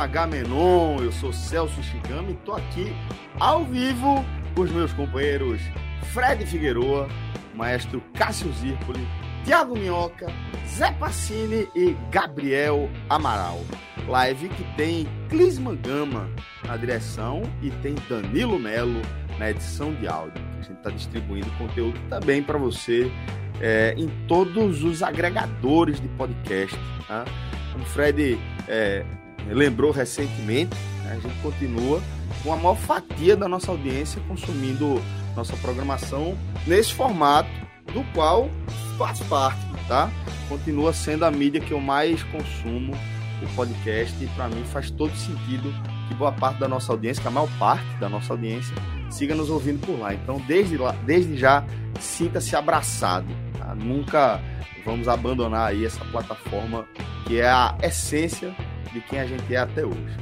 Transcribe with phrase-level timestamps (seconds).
[0.00, 0.96] Mais um H-Menon.
[1.02, 2.92] Eu sou Celso Shigami e tô aqui
[3.38, 5.60] ao vivo com os meus companheiros
[6.12, 7.06] Fred Figueroa,
[7.54, 9.06] maestro Cássio Zirpoli,
[9.44, 10.26] Tiago Minhoca,
[10.66, 13.60] Zé Passini e Gabriel Amaral.
[14.08, 16.30] Live que tem Clisman Gama
[16.64, 19.02] na direção e tem Danilo Melo
[19.38, 20.42] na edição de áudio.
[20.58, 23.10] A gente está distribuindo conteúdo também para você
[23.60, 26.76] é, em todos os agregadores de podcast.
[27.06, 27.24] Tá?
[27.76, 28.38] O Fred
[28.68, 29.04] é,
[29.48, 32.02] lembrou recentemente, né, a gente continua
[32.42, 35.00] com a maior fatia da nossa audiência consumindo
[35.36, 37.48] nossa programação nesse formato,
[37.92, 38.48] do qual
[38.98, 40.10] faz parte, tá?
[40.48, 42.92] Continua sendo a mídia que eu mais consumo,
[43.42, 45.72] o podcast, e para mim faz todo sentido
[46.08, 48.74] que boa parte da nossa audiência, que a maior parte da nossa audiência,
[49.08, 50.14] siga nos ouvindo por lá.
[50.14, 51.64] Então, desde, lá, desde já,
[51.98, 53.26] sinta-se abraçado.
[53.58, 53.74] Tá?
[53.74, 54.40] Nunca
[54.84, 56.86] vamos abandonar aí essa plataforma
[57.26, 58.54] que é a essência
[58.92, 60.16] de quem a gente é até hoje.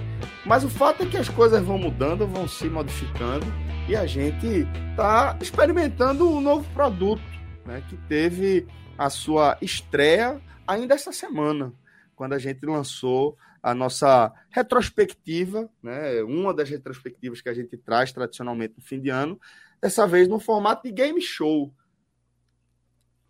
[0.45, 3.47] Mas o fato é que as coisas vão mudando, vão se modificando
[3.89, 7.23] e a gente está experimentando um novo produto
[7.65, 8.67] né, que teve
[8.97, 11.73] a sua estreia ainda essa semana,
[12.17, 18.13] quando a gente lançou a nossa retrospectiva, né, uma das retrospectivas que a gente traz
[18.13, 19.39] tradicionalmente no fim de ano,
[19.81, 21.73] dessa vez no formato de game show.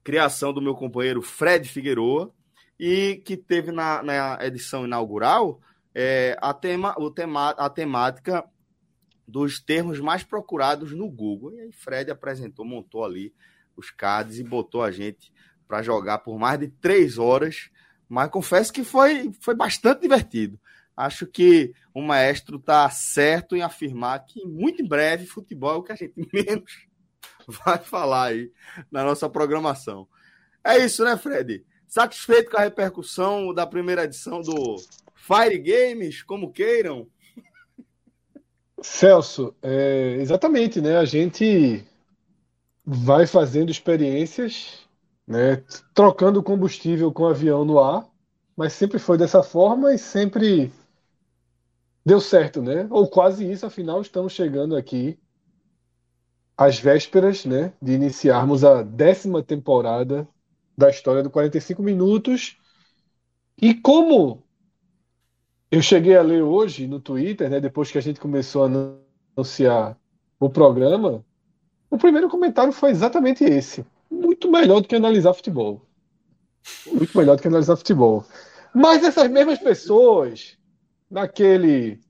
[0.02, 2.32] Criação do meu companheiro Fred Figueroa,
[2.78, 5.60] e que teve na, na edição inaugural
[5.94, 8.44] é, a, tema, o tema, a temática
[9.26, 11.54] dos termos mais procurados no Google.
[11.54, 13.34] E aí Fred apresentou, montou ali
[13.76, 15.32] os cards e botou a gente
[15.66, 17.70] para jogar por mais de três horas.
[18.08, 20.58] Mas confesso que foi, foi bastante divertido.
[20.96, 25.82] Acho que o maestro está certo em afirmar que muito em breve futebol é o
[25.82, 26.88] que a gente menos
[27.46, 28.50] vai falar aí
[28.90, 30.08] na nossa programação.
[30.64, 31.64] É isso, né, Fred?
[31.88, 34.76] Satisfeito com a repercussão da primeira edição do
[35.14, 37.06] Fire Games, como queiram?
[38.82, 40.98] Celso, é, exatamente, né?
[40.98, 41.82] A gente
[42.84, 44.86] vai fazendo experiências,
[45.26, 45.64] né?
[45.94, 48.06] Trocando combustível com avião no ar,
[48.54, 50.70] mas sempre foi dessa forma e sempre
[52.04, 52.86] deu certo, né?
[52.90, 55.18] Ou quase isso, afinal, estamos chegando aqui
[56.54, 57.72] às vésperas, né?
[57.80, 60.28] De iniciarmos a décima temporada
[60.78, 62.56] da história do 45 minutos.
[63.60, 64.44] E como
[65.72, 68.70] eu cheguei a ler hoje no Twitter, né, depois que a gente começou a
[69.36, 69.98] anunciar
[70.38, 71.24] o programa,
[71.90, 73.84] o primeiro comentário foi exatamente esse.
[74.08, 75.84] Muito melhor do que analisar futebol.
[76.86, 78.24] Muito melhor do que analisar futebol.
[78.72, 80.56] Mas essas mesmas pessoas,
[81.10, 82.00] naquele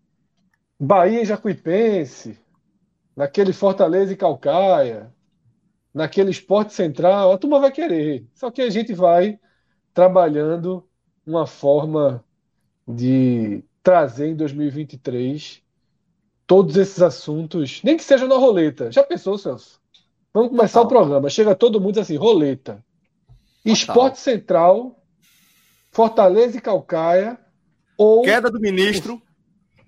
[0.78, 2.38] Bahia e Jacuipense,
[3.16, 5.10] naquele Fortaleza e Calcaia,
[5.98, 8.24] naquele esporte central, a turma vai querer.
[8.32, 9.38] Só que a gente vai
[9.92, 10.88] trabalhando
[11.26, 12.24] uma forma
[12.86, 15.60] de trazer em 2023
[16.46, 18.92] todos esses assuntos, nem que seja na roleta.
[18.92, 19.80] Já pensou, Celso?
[20.32, 21.28] Vamos começar o programa.
[21.28, 22.82] Chega todo mundo assim, roleta.
[23.64, 25.02] Esporte Central,
[25.90, 27.36] Fortaleza e Calcaia,
[27.98, 28.22] ou.
[28.22, 29.20] Queda do ministro.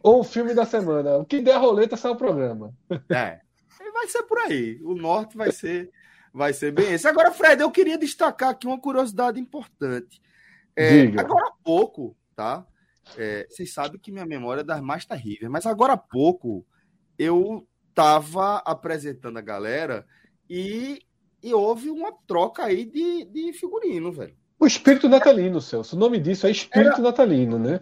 [0.03, 1.19] Ou o filme da semana.
[1.19, 2.75] O que der a roleta sai o programa.
[3.09, 3.41] É
[4.01, 4.81] vai ser por aí.
[4.83, 5.91] O norte vai ser,
[6.33, 7.07] vai ser bem esse.
[7.07, 10.21] Agora, Fred, eu queria destacar aqui uma curiosidade importante.
[10.77, 12.67] É, agora há pouco, tá?
[13.17, 16.65] É, vocês sabem que minha memória é das mais terríveis, mas agora há pouco
[17.19, 20.07] eu estava apresentando a galera
[20.49, 21.03] e,
[21.43, 24.35] e houve uma troca aí de, de figurino, velho.
[24.59, 25.97] O espírito natalino, Celso.
[25.97, 27.03] O nome disso é espírito Era...
[27.03, 27.81] natalino, né?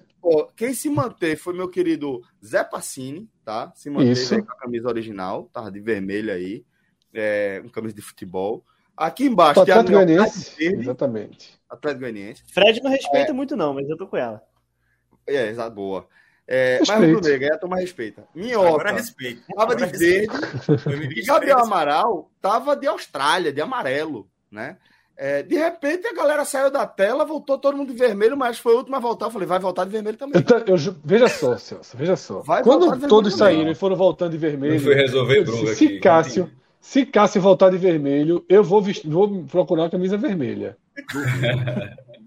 [0.56, 3.72] quem se manteve foi meu querido Zé Passini, tá?
[3.74, 6.64] Se manteve com a camisa original, tava de vermelho aí,
[7.14, 8.64] é, um camisa de futebol.
[8.96, 10.56] Aqui embaixo tem Atlético Goianiense.
[10.58, 11.58] Exatamente.
[11.68, 12.42] Atlético Goianiense.
[12.52, 13.34] Fred não respeita é...
[13.34, 14.42] muito não, mas eu tô com ela.
[15.26, 16.06] É, boa.
[16.50, 18.24] É, mas o Rubro Negro, a turma respeita.
[18.34, 18.68] Minhoca.
[18.68, 19.42] Agora respeito.
[19.54, 21.20] Tava Agora de verde.
[21.20, 24.78] e Gabriel Amaral tava de Austrália, de amarelo, né?
[25.14, 28.72] É, de repente a galera saiu da tela, voltou todo mundo de vermelho, mas foi
[28.72, 29.26] o último a voltar.
[29.26, 30.42] Eu falei, vai voltar de vermelho também.
[30.66, 32.40] Eu, eu, veja só, Celso, veja só.
[32.40, 34.74] Vai Quando todos saíram e foram voltando de vermelho.
[34.74, 36.00] Não foi resolver bronca se aqui.
[36.00, 40.76] Cássio, se Cássio voltar de vermelho, eu vou, vestir, vou procurar a camisa vermelha.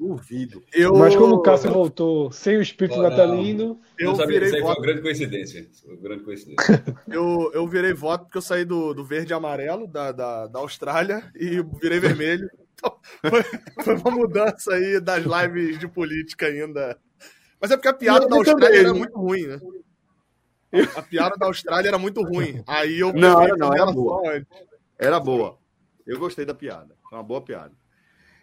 [0.01, 0.63] Duvido.
[0.73, 0.95] Eu...
[0.95, 3.79] Mas como o Cássio voltou sem o espírito oh, natalino.
[3.99, 4.61] Eu sabia, virei voto.
[4.61, 5.69] Foi uma grande coincidência.
[5.85, 6.83] Uma grande coincidência.
[7.07, 10.59] eu, eu virei voto porque eu saí do, do verde e amarelo da, da, da
[10.59, 12.49] Austrália e virei vermelho.
[12.73, 13.43] Então, foi,
[13.83, 16.97] foi, uma mudança aí das lives de política ainda.
[17.59, 18.79] Mas é porque a piada da Austrália também.
[18.79, 19.59] era muito ruim, né?
[20.95, 22.63] A piada da Austrália era muito ruim.
[22.65, 24.45] Aí eu não, não, era boa.
[24.97, 25.57] Era boa.
[26.05, 26.95] Eu gostei da piada.
[27.09, 27.73] Foi uma boa piada.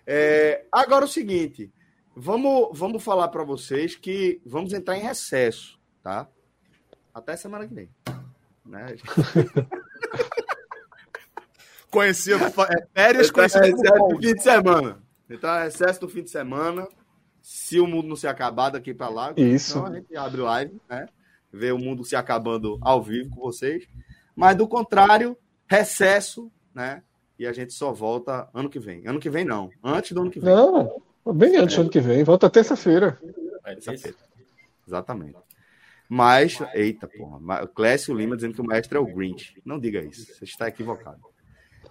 [0.06, 1.72] É, agora o seguinte,
[2.14, 6.28] vamos, vamos falar para vocês que vamos entrar em recesso, tá?
[7.12, 7.90] Até semana que vem.
[8.64, 8.96] Né?
[11.90, 15.02] conhecido, é, férias conhecido recesso do fim de semana.
[15.28, 16.88] Então, recesso do fim de semana.
[17.40, 19.78] Se o mundo não se acabar daqui para lá, Isso.
[19.78, 21.08] Então a gente abre live, né?
[21.52, 23.86] Ver o mundo se acabando ao vivo com vocês.
[24.36, 25.36] Mas do contrário,
[25.68, 27.02] recesso, né?
[27.38, 29.06] e a gente só volta ano que vem.
[29.06, 30.52] Ano que vem não, antes do ano que vem.
[30.52, 31.00] Não,
[31.32, 32.24] bem antes do ano que vem.
[32.24, 33.18] Volta terça-feira.
[33.64, 34.16] Terça-feira.
[34.86, 35.38] Exatamente.
[36.08, 37.66] Mas, eita, porra.
[37.68, 39.60] Clécio Lima dizendo que o mestre é o Grinch.
[39.64, 41.20] Não diga isso, você está equivocado.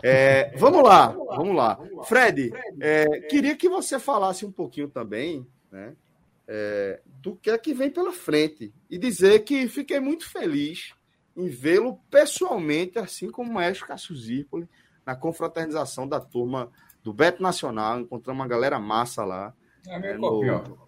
[0.03, 1.79] É, vamos lá, vamos lá.
[2.03, 5.95] Fred, é, queria que você falasse um pouquinho também, né?
[6.47, 8.73] É, do que é que vem pela frente.
[8.89, 10.93] E dizer que fiquei muito feliz
[11.35, 14.67] em vê-lo pessoalmente, assim como o mestre Cássio Zirpoli,
[15.05, 16.71] na confraternização da turma
[17.03, 17.99] do Beto Nacional.
[17.99, 19.53] Encontramos uma galera massa lá.
[19.87, 20.87] É meu é, copinho.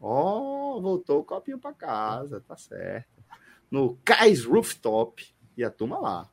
[0.00, 3.24] Ó, oh, voltou o copinho para casa, tá certo.
[3.70, 5.26] No Cais Rooftop
[5.56, 6.30] e a turma lá.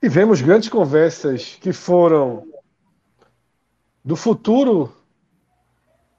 [0.00, 2.46] Tivemos grandes conversas que foram
[4.04, 4.94] do futuro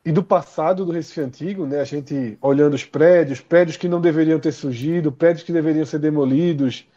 [0.10, 1.80] e do passado do Recife Antigo, né?
[1.80, 6.00] A gente olhando os prédios, prédios que não deveriam ter surgido, prédios que deveriam ser
[6.00, 6.88] demolidos,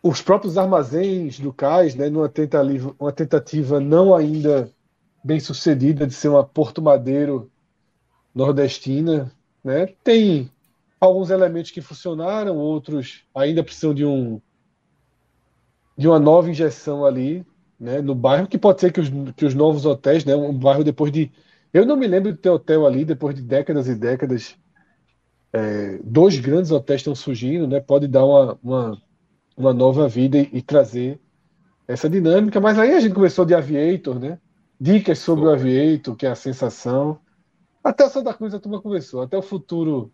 [0.00, 4.70] os próprios armazéns do cais, né, numa tentativa, uma tentativa não ainda
[5.24, 7.50] bem sucedida de ser uma Porto Madeiro
[8.32, 9.32] nordestina,
[9.64, 10.48] né, tem
[11.00, 14.40] alguns elementos que funcionaram, outros ainda precisam de um
[15.98, 17.44] de uma nova injeção ali,
[17.80, 20.84] né, no bairro que pode ser que os, que os novos hotéis, né, um bairro
[20.84, 21.32] depois de
[21.74, 24.56] eu não me lembro de ter hotel ali depois de décadas e décadas.
[25.52, 27.80] É, dois grandes hotéis estão surgindo, né?
[27.80, 29.02] Pode dar uma, uma
[29.56, 31.20] uma nova vida e, e, trazer
[31.86, 32.60] essa dinâmica.
[32.60, 34.38] Mas aí a gente começou de Aviator, né?
[34.80, 37.20] Dicas sobre o Aviator, que é a sensação.
[37.82, 40.12] Até o Santa Cruz a turma começou, até o futuro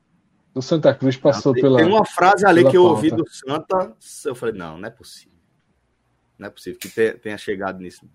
[0.52, 1.78] do Santa Cruz passou tem, pela.
[1.78, 2.96] Tem uma frase ali que eu pauta.
[2.96, 5.38] ouvi do Santa, eu falei, não, não é possível.
[6.38, 8.08] Não é possível que tenha chegado nisso.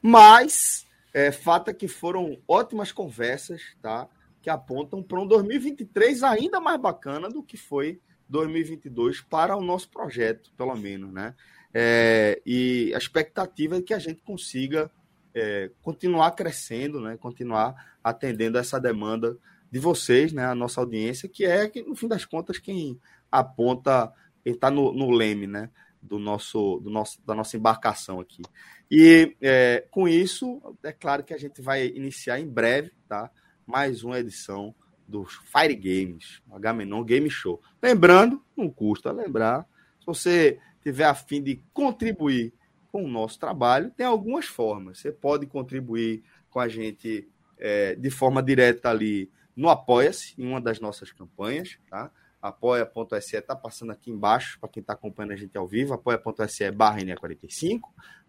[0.00, 4.08] Mas, é, fato é que foram ótimas conversas, tá?
[4.42, 9.88] Que apontam para um 2023 ainda mais bacana do que foi 2022 para o nosso
[9.88, 11.34] projeto, pelo menos, né?
[11.72, 14.90] É, e a expectativa é que a gente consiga
[15.32, 17.16] é, continuar crescendo, né?
[17.16, 19.38] Continuar atendendo essa demanda
[19.70, 20.44] de vocês, né?
[20.46, 22.98] A nossa audiência, que é, no fim das contas, quem
[23.30, 24.12] aponta,
[24.42, 25.70] quem está no, no, leme, né?
[26.06, 28.42] Do nosso, do nosso, da nossa embarcação aqui.
[28.90, 33.30] E é, com isso, é claro que a gente vai iniciar em breve, tá?
[33.66, 34.74] Mais uma edição
[35.08, 37.60] dos Fire Games, Agamenon Game Show.
[37.82, 39.66] Lembrando, não custa lembrar,
[39.98, 42.52] se você tiver a fim de contribuir
[42.92, 44.98] com o nosso trabalho, tem algumas formas.
[44.98, 50.60] Você pode contribuir com a gente é, de forma direta ali no Apoia-se, em uma
[50.60, 52.10] das nossas campanhas, tá?
[52.44, 56.98] apoia.se está passando aqui embaixo para quem está acompanhando a gente ao vivo, apoia.se barra
[56.98, 57.80] NE45,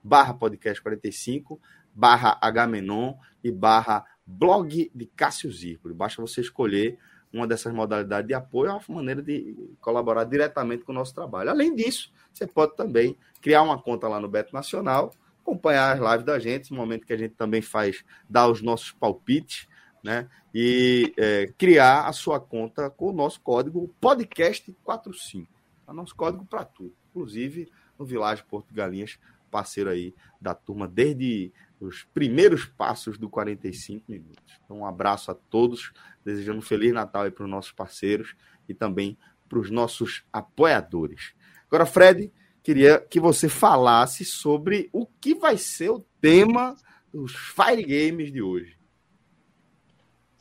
[0.01, 1.59] barra podcast 45,
[1.93, 5.93] barra Hmenon e barra blog de Cássio Zirpoli.
[5.93, 6.97] Basta você escolher
[7.33, 11.49] uma dessas modalidades de apoio, é uma maneira de colaborar diretamente com o nosso trabalho.
[11.49, 16.25] Além disso, você pode também criar uma conta lá no Beto Nacional, acompanhar as lives
[16.25, 19.67] da gente, no momento que a gente também faz, dar os nossos palpites,
[20.05, 20.29] né?
[20.53, 25.47] E é, criar a sua conta com o nosso código podcast45.
[25.87, 29.17] É o nosso código para tudo, inclusive no Vilagem Porto Galinhas,
[29.49, 34.59] parceiro aí da turma desde os primeiros passos do 45 minutos.
[34.63, 35.91] Então, um abraço a todos,
[36.23, 38.35] desejando um Feliz Natal aí para os nossos parceiros
[38.69, 39.17] e também
[39.49, 41.33] para os nossos apoiadores.
[41.67, 42.31] Agora, Fred,
[42.61, 46.75] queria que você falasse sobre o que vai ser o tema
[47.11, 48.77] dos Fire Games de hoje.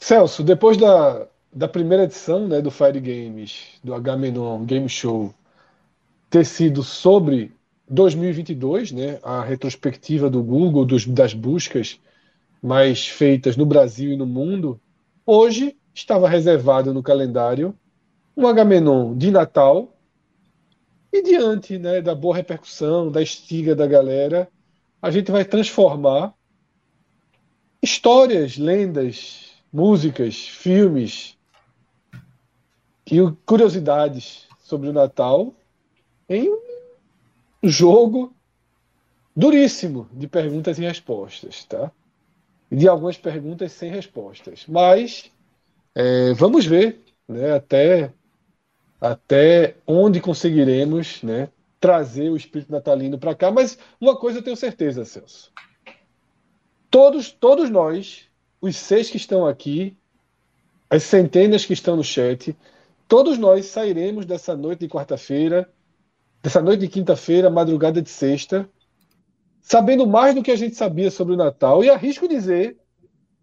[0.05, 5.33] Celso, depois da da primeira edição né, do Fire Games, do Agamenon Game Show,
[6.29, 7.53] ter sido sobre
[7.89, 12.01] 2022, né, a retrospectiva do Google, dos, das buscas
[12.61, 14.81] mais feitas no Brasil e no mundo,
[15.25, 17.75] hoje estava reservado no calendário
[18.37, 19.97] um Agamenon de Natal
[21.13, 24.49] e diante né, da boa repercussão, da estiga da galera,
[25.01, 26.35] a gente vai transformar
[27.81, 29.44] histórias, lendas,
[29.75, 31.37] músicas, filmes
[33.05, 35.53] e curiosidades sobre o Natal
[36.29, 38.33] em um jogo
[39.35, 41.91] duríssimo de perguntas e respostas, tá?
[42.71, 44.65] De algumas perguntas sem respostas.
[44.69, 45.33] Mas
[45.93, 47.55] é, vamos ver, né?
[47.55, 48.13] Até
[49.01, 51.49] até onde conseguiremos, né?
[51.81, 53.51] Trazer o espírito natalino para cá.
[53.51, 55.53] Mas uma coisa eu tenho certeza, Celso.
[56.89, 58.31] Todos, todos nós,
[58.65, 59.95] os seis que estão aqui,
[60.89, 62.57] as centenas que estão no chat,
[63.07, 65.71] todos nós sairemos dessa noite de quarta-feira,
[66.43, 68.67] dessa noite de quinta-feira, madrugada de sexta,
[69.61, 71.85] sabendo mais do que a gente sabia sobre o Natal.
[71.85, 72.79] E arrisco dizer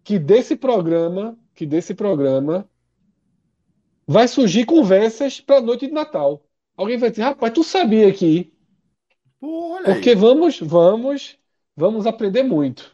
[0.02, 2.68] que desse programa, que desse programa,
[4.04, 6.44] vai surgir conversas para a noite de Natal.
[6.76, 8.52] Alguém vai dizer, rapaz, tu sabia que.
[9.84, 11.38] Porque vamos, vamos,
[11.76, 12.91] vamos aprender muito.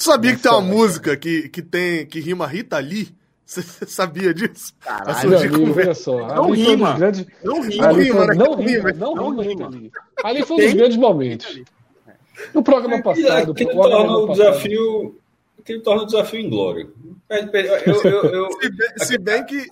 [0.00, 3.14] Tu sabia que tem uma música que, que tem que rima Rita Lee?
[3.44, 4.72] Você sabia disso?
[4.80, 6.26] Caralho, amigo, olha só.
[6.34, 6.96] Não rima.
[6.96, 7.26] Grandes...
[7.44, 7.86] Não rima.
[7.86, 8.34] Não rima, né?
[8.34, 9.68] Não rima, não, não rima.
[9.68, 9.90] rima.
[10.24, 11.62] Ali foi um dos grandes momentos.
[12.54, 15.20] No programa passado, que torna o desafio,
[15.62, 16.88] que torna o desafio em glória.
[17.28, 19.66] Eu, eu, eu, se, bem, se bem que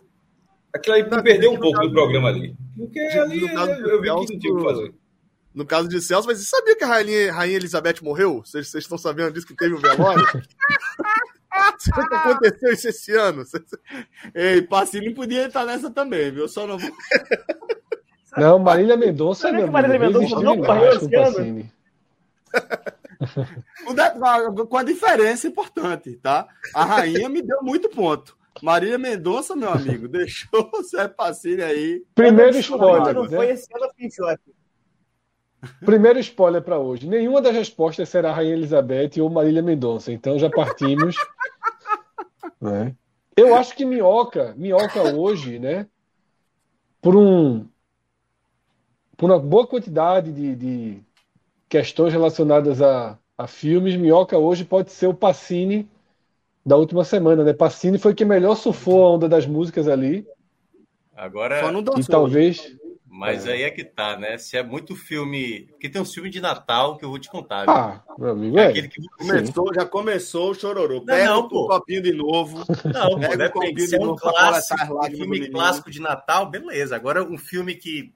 [0.74, 2.54] aquilo aí perdeu um pouco do programa ali.
[2.76, 4.94] Porque ali eu vi que não tinha o que fazer.
[5.54, 8.42] No caso de Celso, mas você sabia que a Rainha, Rainha Elizabeth morreu?
[8.44, 10.24] Vocês, vocês estão sabendo disso que teve o velório?
[11.78, 13.42] Será que aconteceu isso esse ano?
[14.34, 16.48] Ei, Pacini podia estar nessa também, viu?
[16.48, 16.78] Só não
[18.36, 19.66] Não, Marília Mendonça não.
[19.68, 21.70] Marília Mendonça não morreu esse ano?
[24.68, 26.46] Com a diferença importante, tá?
[26.74, 28.36] A rainha me deu muito ponto.
[28.62, 32.04] Marília Mendonça, meu amigo, deixou o Zé Pacini aí.
[32.14, 33.14] Primeiro spoiler.
[33.14, 33.36] Não né?
[33.36, 33.90] foi esse ano,
[35.84, 37.08] Primeiro spoiler para hoje.
[37.08, 40.12] Nenhuma das respostas será Rainha Elizabeth ou Marília Mendonça.
[40.12, 41.16] Então já partimos.
[42.60, 42.94] né?
[43.36, 45.86] Eu acho que Minhoca, Minhoca hoje, né?
[47.00, 47.66] Por um
[49.16, 51.00] por uma boa quantidade de, de
[51.68, 55.88] questões relacionadas a, a filmes, Minhoca hoje pode ser o Pacini
[56.64, 57.52] da última semana, né?
[57.52, 60.24] Pacini foi quem melhor surfou a onda das músicas ali.
[61.16, 62.76] Agora, Só não dançou, e talvez
[63.18, 63.52] mas é.
[63.52, 64.38] aí é que tá, né?
[64.38, 65.66] Se é muito filme.
[65.72, 67.64] Porque tem um filme de Natal que eu vou te contar.
[67.64, 67.74] Viu?
[67.74, 68.56] Ah, meu amigo.
[68.56, 68.68] É, é.
[68.68, 71.04] aquele que começou, já começou o chororô.
[71.04, 71.66] Pega não, não, pô.
[71.66, 72.64] copinho de novo.
[72.84, 73.88] Não, pô, depende.
[73.88, 76.94] Se é um clássico, um filme clássico de Natal, beleza.
[76.94, 78.14] Agora, um filme que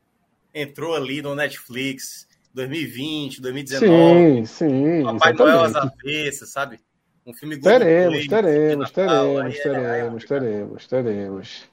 [0.54, 4.46] entrou ali no Netflix 2020, 2019.
[4.46, 5.02] Sim, sim.
[5.02, 6.78] Papai Noel às avessas, sabe?
[7.26, 11.71] Um filme teremos, teremos, teremos, teremos, teremos, teremos.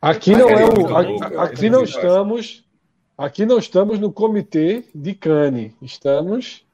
[0.00, 2.64] Aqui não é o, aqui não estamos,
[3.16, 6.64] aqui não estamos no comitê de Cane, estamos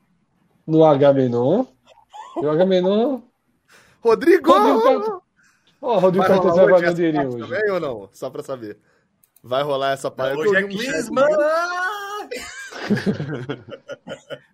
[0.66, 1.64] no Agamenon.
[2.40, 3.20] E o Agamenon.
[4.00, 4.52] Rodrigo!
[4.52, 5.22] Rodrigo,
[5.80, 7.48] oh, Rodrigo vai valer um dinheirinho hoje.
[7.48, 8.08] Também ou não?
[8.12, 8.78] Só pra saber.
[9.42, 10.38] Vai rolar essa parte.
[10.38, 11.26] Hoje é Clisma!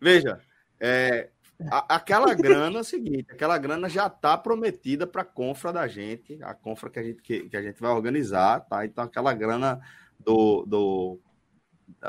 [0.01, 0.41] Veja,
[0.81, 1.29] é,
[1.71, 5.89] a, aquela grana é o seguinte, aquela grana já está prometida para a confra da
[5.89, 8.85] gente, a confra que a gente, que, que, a gente vai organizar, tá?
[8.85, 9.81] Então aquela grana
[10.21, 11.21] do, do,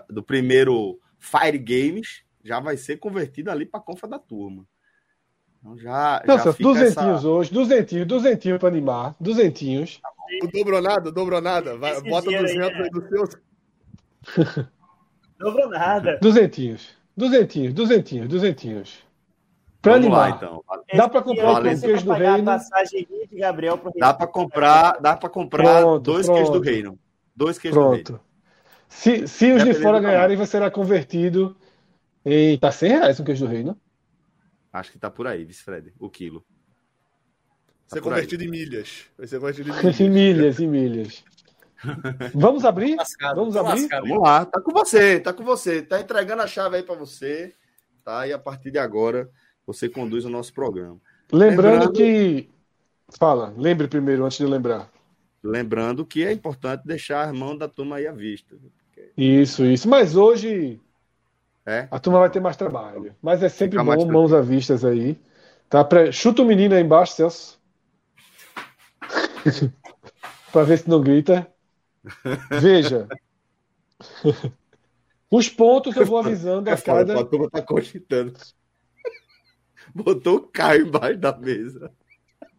[0.08, 4.68] do primeiro Fire Games já vai ser convertida ali para a confra da turma.
[5.60, 7.28] Então já, Nossa, já duzentinhos essa...
[7.28, 10.00] hoje, duzentinhos, duzentinhos para animar, duzentinhos.
[10.44, 11.76] O dobrou nada, dobrou nada.
[11.76, 13.30] Vai, bota 200 aí, aí do seu.
[15.40, 16.20] Dobrou nada.
[16.22, 19.09] Duzentinhos, duzentinhos, duzentinhos, duzentinhos.
[19.82, 20.30] Pra Vamos animar.
[20.30, 20.64] lá, então.
[20.94, 22.52] Dá para comprar o queijo do reino.
[23.32, 26.38] Gabriel dá para comprar, dá para comprar pronto, dois pronto.
[26.38, 27.00] queijos do reino.
[27.34, 28.04] Dois queijos pronto.
[28.04, 28.30] do reino.
[28.90, 31.56] Se, se os de fora ganharem, vai será convertido
[32.26, 32.58] em.
[32.58, 33.80] Tá 100 reais um queijo do reino?
[34.74, 36.44] Acho que tá por aí, vice Fred, o quilo.
[37.88, 38.48] Tá ser convertido aí.
[38.48, 39.06] em milhas.
[39.18, 40.00] Vai ser convertido em milhas.
[40.00, 41.24] em milhas, em milhas.
[42.36, 42.96] Vamos abrir?
[42.96, 43.82] Lascado, Vamos abrir?
[43.84, 45.82] Lascado, Vamos lá, tá com você, tá com você.
[45.82, 47.56] Tá entregando a chave aí para você,
[48.04, 48.28] tá?
[48.28, 49.30] E a partir de agora
[49.74, 50.98] você conduz o nosso programa.
[51.32, 52.50] Lembrando, lembrando que.
[53.20, 54.90] Fala, lembre primeiro, antes de lembrar.
[55.44, 58.56] Lembrando que é importante deixar a mão da turma aí à vista.
[58.56, 59.12] Porque...
[59.16, 59.88] Isso, isso.
[59.88, 60.80] Mas hoje
[61.66, 61.88] é?
[61.92, 63.16] a turma vai ter mais trabalho.
[63.22, 65.18] Mas é sempre Fica bom, mãos à vista aí.
[65.70, 65.88] Tá?
[66.12, 67.60] Chuta o menino aí embaixo, Celso.
[70.52, 71.48] para ver se não grita.
[72.60, 73.08] Veja.
[75.32, 77.20] Os pontos eu vou avisando a cada.
[77.20, 78.34] A turma tá cogitando.
[79.94, 81.92] Botou o Caio embaixo da mesa.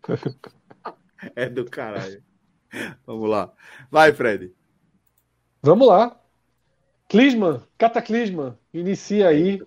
[1.37, 2.22] É do caralho.
[3.06, 3.52] Vamos lá.
[3.90, 4.54] Vai, Fred.
[5.62, 6.18] Vamos lá.
[7.08, 9.60] Clisman, Cataclisma, inicia aí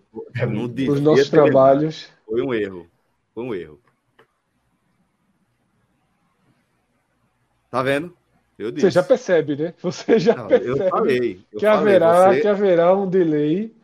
[0.89, 2.09] os nossos trabalhos.
[2.25, 2.87] Foi um erro.
[3.35, 3.79] Foi um erro.
[7.69, 8.15] Tá vendo?
[8.57, 8.87] Eu disse.
[8.87, 9.73] Você já percebe, né?
[9.81, 12.41] Você já Não, percebe eu falei, eu que, falei, haverá, você...
[12.41, 13.75] que haverá um delay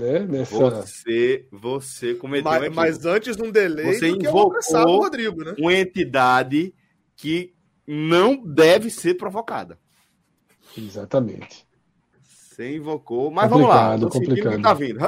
[0.00, 0.56] né, nessa...
[0.56, 4.52] Você, você cometeu mas, um mas antes um delay você invocou
[4.86, 5.54] o Rodrigo, né?
[5.58, 6.74] uma entidade
[7.16, 7.54] que
[7.86, 9.78] não deve ser provocada.
[10.76, 11.66] Exatamente.
[12.22, 14.20] Você invocou, mas complicado, vamos lá.
[14.20, 14.62] complicado.
[14.62, 14.98] Tá vindo.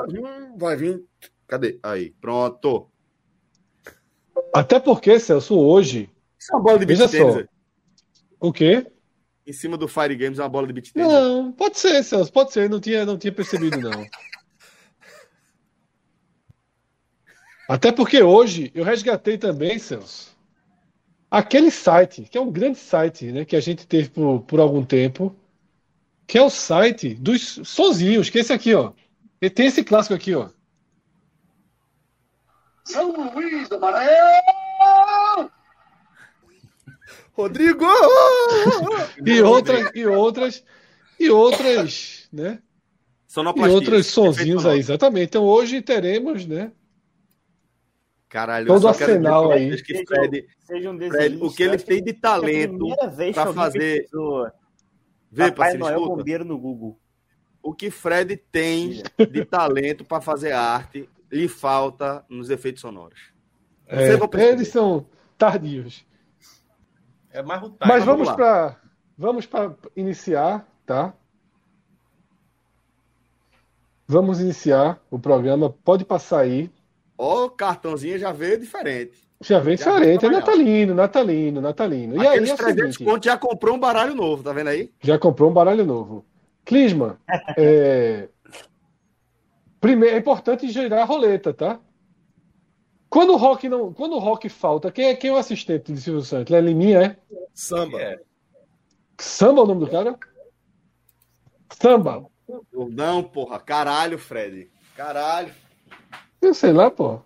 [0.57, 1.05] Vai vir.
[1.47, 1.79] Cadê?
[1.83, 2.89] Aí, pronto.
[4.55, 6.11] Até porque, Celso, hoje.
[6.39, 7.47] Isso é uma bola de beat tênis.
[8.41, 8.87] O quê?
[9.47, 11.13] Em cima do Fire Games é uma bola de beat tênis.
[11.13, 12.69] Não, pode ser, Celso, pode ser.
[12.69, 14.05] Não tinha, não tinha percebido, não.
[17.73, 20.37] Até porque hoje eu resgatei também, Celso,
[21.31, 24.85] aquele site, que é um grande site, né, que a gente teve por, por algum
[24.85, 25.35] tempo,
[26.27, 28.93] que é o site dos sozinhos, que é esse aqui, ó.
[29.41, 30.51] E tem esse clássico aqui, ó.
[32.85, 35.51] São Luís do Maranhão!
[37.33, 37.87] Rodrigo!
[39.25, 40.65] e outras, e outras,
[41.19, 42.59] e outras, né?
[43.57, 45.29] E outros sonzinhos aí, exatamente.
[45.29, 46.71] Então hoje teremos, né?
[48.33, 49.77] Caralho, todo o arsenal aí.
[49.83, 52.89] Que Fred, Fred, o que ele tem de talento
[53.35, 54.09] para fazer.
[55.31, 56.17] Vê, Papai Noel escuta.
[56.17, 56.99] Bombeiro no Google.
[57.63, 63.21] O que Fred tem de talento para fazer arte lhe falta nos efeitos sonoros.
[63.87, 64.15] É,
[64.51, 65.05] eles são
[65.37, 66.07] tardios.
[67.31, 68.81] É mais Mas vamos, vamos para
[69.19, 71.13] vamos para iniciar, tá?
[74.09, 75.69] Vamos iniciar o programa.
[75.69, 76.71] Pode passar aí.
[77.25, 79.17] Ó, o cartãozinho já veio diferente.
[79.41, 80.27] Já vem já diferente.
[80.27, 82.17] É natalino, natalino, natalino.
[82.17, 84.93] E Aqueles aí, é 300 seguinte, já comprou um baralho novo, tá vendo aí?
[85.01, 86.27] Já comprou um baralho novo.
[86.65, 87.21] Clisma,
[87.57, 88.29] é...
[89.81, 91.79] Primeiro, é importante girar a roleta, tá?
[93.09, 96.01] Quando o rock não, quando o rock falta, quem é, quem é o assistente de
[96.01, 96.53] Silvio Santos?
[96.53, 97.17] É Liminha, é?
[97.55, 98.03] Samba.
[98.03, 98.21] É.
[99.21, 100.19] Samba é o nome do cara?
[101.81, 102.27] Samba.
[102.73, 103.61] Não, porra.
[103.61, 104.71] Caralho, Fred.
[104.97, 105.62] Caralho.
[106.43, 107.21] Eu sei lá, pô.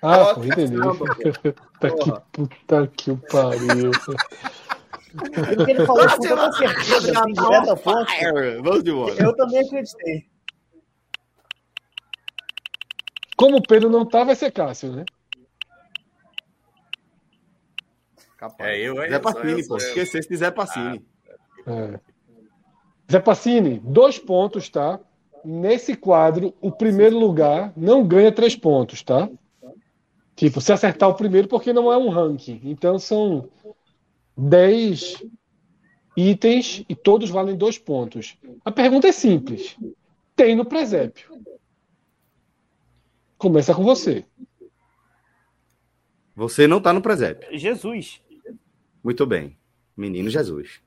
[0.00, 0.76] Ah, pô, entendi.
[0.76, 3.90] Puta que puta que o pariu.
[5.32, 8.12] Pelo que ele falou, com toda certeza, assim, direto ponto.
[8.62, 9.22] Vamos embora.
[9.22, 10.26] Eu também acreditei.
[13.36, 15.04] Como o Pedro não tá, vai ser Cássio, né?
[18.38, 18.70] Capaz.
[18.70, 19.76] É, eu, é, Zé Pacini, pô.
[19.76, 21.06] Esquecesse de Zé Pacini.
[21.66, 21.72] Ah.
[21.72, 22.00] É.
[23.10, 24.98] Zé Pacini, dois pontos, tá?
[25.44, 29.28] Nesse quadro, o primeiro lugar não ganha três pontos, tá?
[30.34, 32.60] Tipo, se acertar o primeiro, porque não é um ranking.
[32.64, 33.48] Então são
[34.36, 35.22] dez
[36.16, 38.36] itens e todos valem dois pontos.
[38.64, 39.76] A pergunta é simples:
[40.34, 41.40] tem no presépio?
[43.38, 44.24] Começa com você.
[46.34, 47.56] Você não está no presépio.
[47.56, 48.20] Jesus.
[49.02, 49.56] Muito bem.
[49.96, 50.80] Menino Jesus.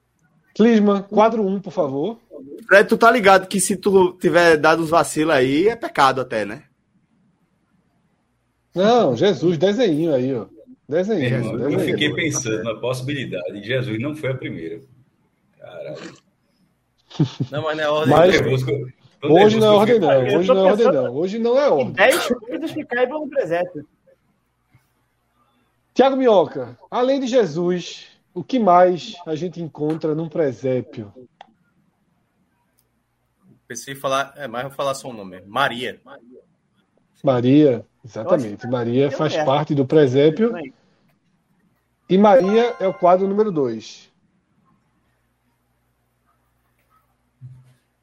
[0.54, 2.20] Clisma, quadro 1, um, por favor.
[2.68, 6.46] Fred, tu tá ligado que se tu tiver dado os vacilos aí, é pecado até,
[6.46, 6.64] né?
[8.76, 10.46] Não, Jesus, desenho aí, ó.
[10.88, 11.26] Desenho.
[11.26, 11.72] É, desenho.
[11.72, 13.64] Eu fiquei pensando na possibilidade.
[13.64, 14.82] Jesus não foi a primeira.
[15.60, 16.18] Caralho.
[17.52, 18.16] Não, mas não é ordem.
[18.16, 18.36] Mas,
[19.24, 20.38] hoje não é ordem, não.
[20.38, 21.16] Hoje não é ordem, não.
[21.16, 21.94] Hoje não é ordem.
[21.94, 23.88] 10 coisas que caibam no presépio.
[25.94, 31.12] Tiago Minhoca, além de Jesus, o que mais a gente encontra num presépio?
[33.68, 35.42] Pensei em falar, é, mas vou falar só o nome.
[35.46, 36.00] Maria.
[37.24, 38.66] Maria, exatamente.
[38.68, 40.54] Maria faz parte do presépio.
[42.10, 44.10] E Maria é o quadro número 2.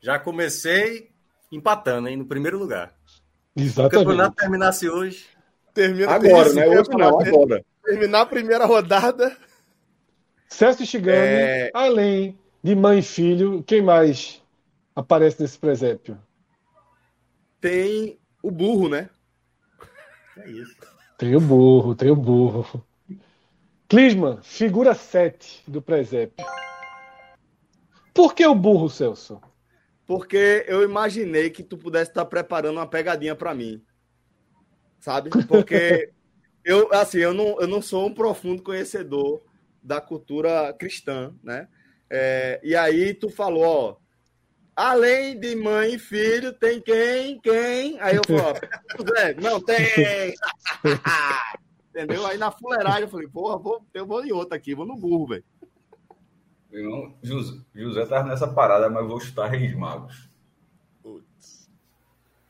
[0.03, 1.11] Já comecei
[1.50, 2.92] empatando, hein, no primeiro lugar.
[3.57, 3.90] Exatamente.
[3.90, 5.24] Se o campeonato terminasse hoje.
[5.72, 6.68] Termina agora, né?
[6.68, 7.64] Hoje não, agora.
[7.83, 9.35] Terminar a primeira rodada.
[10.46, 11.70] Celso Shigami, é...
[11.72, 14.43] além de mãe e filho, quem mais
[14.94, 16.18] aparece nesse presépio?
[17.61, 19.09] Tem o burro, né?
[20.37, 20.76] É isso.
[21.18, 22.85] Tem o burro, tem o burro.
[23.88, 26.44] Clisman, figura 7 do presépio.
[28.12, 29.40] Por que o burro, Celso?
[30.07, 33.83] Porque eu imaginei que tu pudesse estar preparando uma pegadinha para mim.
[35.00, 35.30] Sabe?
[35.46, 36.12] Porque
[36.64, 39.42] eu, assim, eu não, eu não sou um profundo conhecedor
[39.83, 41.68] da cultura cristã, né?
[42.09, 43.96] É, e aí tu falou, ó,
[44.76, 47.40] além de mãe e filho, tem quem?
[47.40, 48.00] Quem?
[48.00, 48.58] Aí eu falo,
[49.16, 50.34] Zé, não tem.
[51.90, 52.26] Entendeu?
[52.26, 55.28] Aí na fuleiragem eu falei, porra, vou, eu vou em outra aqui, vou no burro,
[55.28, 55.44] velho.
[56.72, 60.28] Irmão, José, José tava nessa parada, mas vou chutar Reis Magos.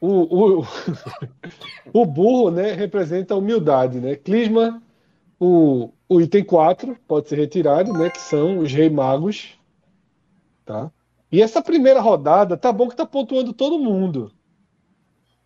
[0.01, 0.67] O, o,
[1.93, 4.17] o burro, né, representa a humildade, né?
[4.17, 4.83] Clisma,
[5.39, 9.59] o, o item 4 pode ser retirado, né, que são os rei magos,
[10.65, 10.91] tá?
[11.35, 14.31] E essa primeira rodada, tá bom que tá pontuando todo mundo.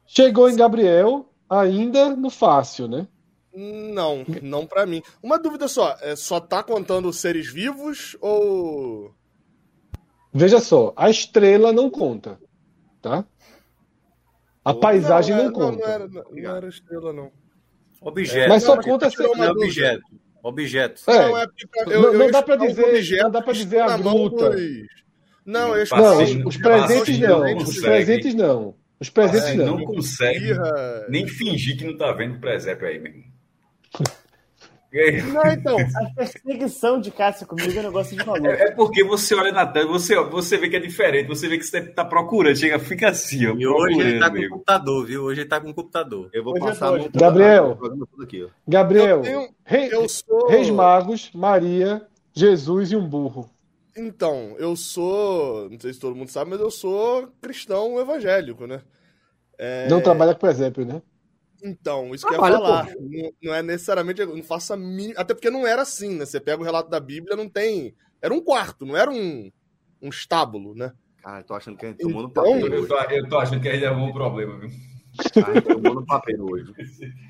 [0.04, 3.08] Chegou em Gabriel ainda no fácil, né?
[3.54, 5.00] Não, não para mim.
[5.22, 9.14] Uma dúvida só, é, só tá contando seres vivos ou
[10.30, 12.38] Veja só, a estrela não conta,
[13.00, 13.24] tá?
[14.62, 15.78] A paisagem não, não, conta.
[15.78, 17.32] Não, era, não, não era estrela, não.
[18.02, 18.48] Objeto.
[18.50, 20.02] Mas só Não, conta se- não é objeto.
[20.42, 21.00] Objeto.
[21.10, 23.80] É, Não, é porque Não- não ia dá um dizer- não dá pra que dizer
[23.80, 24.50] a gruta.
[24.50, 25.07] dos-
[25.50, 27.40] Não, eu Não, os, os presentes não.
[27.40, 28.74] não Os presentes não.
[29.00, 29.78] Os presentes É, não.
[29.78, 30.52] não consegue
[31.08, 33.24] nem fingir que não tá vendo o presépio aí, aí,
[35.32, 38.46] Não, então, a perseguição de Cássio comigo é um negócio de maluco.
[38.46, 41.58] É, é porque você olha na tela, você, você vê que é diferente, você vê
[41.58, 43.54] que você tá procurando, chega, fica assim, ó.
[43.54, 45.22] E hoje ele tá com o computador, viu?
[45.24, 46.30] Hoje ele tá com o computador.
[46.32, 47.18] Eu vou Hoje eu passar no tô.
[47.18, 47.78] Gabriel.
[47.80, 48.48] ó.
[48.66, 50.48] Gabriel, Eu tenho- rei- Eu sou.
[50.48, 52.02] Reis Magos, Maria,
[52.34, 53.48] Jesus e um burro.
[53.98, 55.68] Então, eu sou.
[55.70, 58.80] Não sei se todo mundo sabe, mas eu sou cristão evangélico, né?
[59.58, 61.02] É, Não trabalha com presépio, né?
[61.62, 62.94] Então, isso que eu ia Trabalha, falar.
[63.00, 64.20] Não, não é necessariamente.
[64.20, 65.18] eu Não faço a mínima.
[65.20, 66.24] Até porque não era assim, né?
[66.24, 67.94] Você pega o relato da Bíblia, não tem.
[68.22, 69.50] Era um quarto, não era um,
[70.00, 70.92] um estábulo, né?
[71.20, 72.88] Cara, tô achando que a gente tomou no Então, papel Eu hoje.
[72.88, 74.70] tô, eu tô achando que aí arrumou um problema, viu?
[75.44, 76.72] A gente tomou no papel hoje.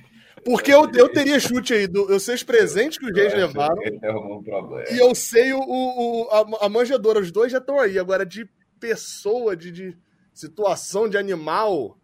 [0.51, 3.77] Porque eu, eu teria chute aí, do, eu sei os presentes que os reis levaram.
[3.77, 4.89] um problema.
[4.91, 7.99] E eu sei o, o, o- a, a manjedora, os dois já estão aí.
[7.99, 8.49] Agora, de
[8.81, 9.99] pessoa, de, de
[10.33, 11.99] situação de animal.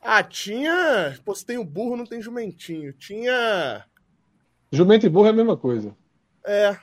[0.00, 1.18] Ah, tinha.
[1.22, 2.94] Pô, se tem o burro, não tem jumentinho.
[2.94, 3.84] Tinha.
[4.72, 5.94] Jumento e burro é a mesma coisa.
[6.46, 6.78] É.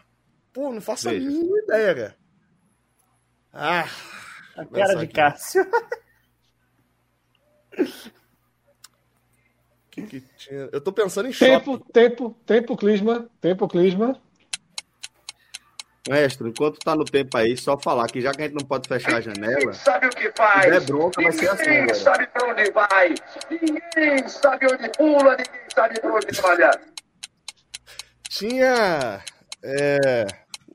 [0.54, 1.26] Pô, não faço Veja.
[1.26, 2.16] a mínima ideia, cara.
[3.52, 3.86] Ah.
[4.58, 5.14] A cara de aqui.
[5.14, 5.66] Cássio.
[9.94, 10.70] Que, que tinha?
[10.72, 11.54] Eu tô pensando em shopping.
[11.54, 13.28] Tempo, tempo, tempo, Clisma.
[13.40, 14.20] Tempo, Clisma.
[16.10, 18.90] Mestre, enquanto tá no tempo aí, só falar que já que a gente não pode
[18.90, 20.70] fechar a janela, Ninguém sabe o que faz.
[20.70, 21.96] der bronca vai ser assim, Ninguém galera.
[21.96, 23.16] sabe pra onde vai.
[23.50, 25.38] Ninguém sabe onde pula.
[25.38, 26.82] Ninguém sabe pra onde olha.
[28.30, 29.22] Tinha.
[29.64, 30.26] É.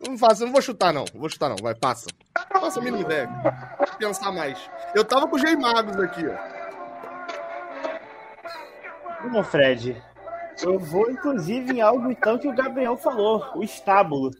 [0.06, 1.04] Não faço, não vou chutar, não.
[1.12, 1.56] Vou chutar, não.
[1.60, 2.06] Vai, passa.
[2.50, 3.28] Passa a mínima ideia.
[3.76, 4.58] Vou pensar mais.
[4.94, 6.57] Eu tava com os Rei Magos aqui, ó.
[9.22, 10.00] Bom, Fred,
[10.62, 14.30] eu vou inclusive em algo então que o Gabriel falou, o estábulo.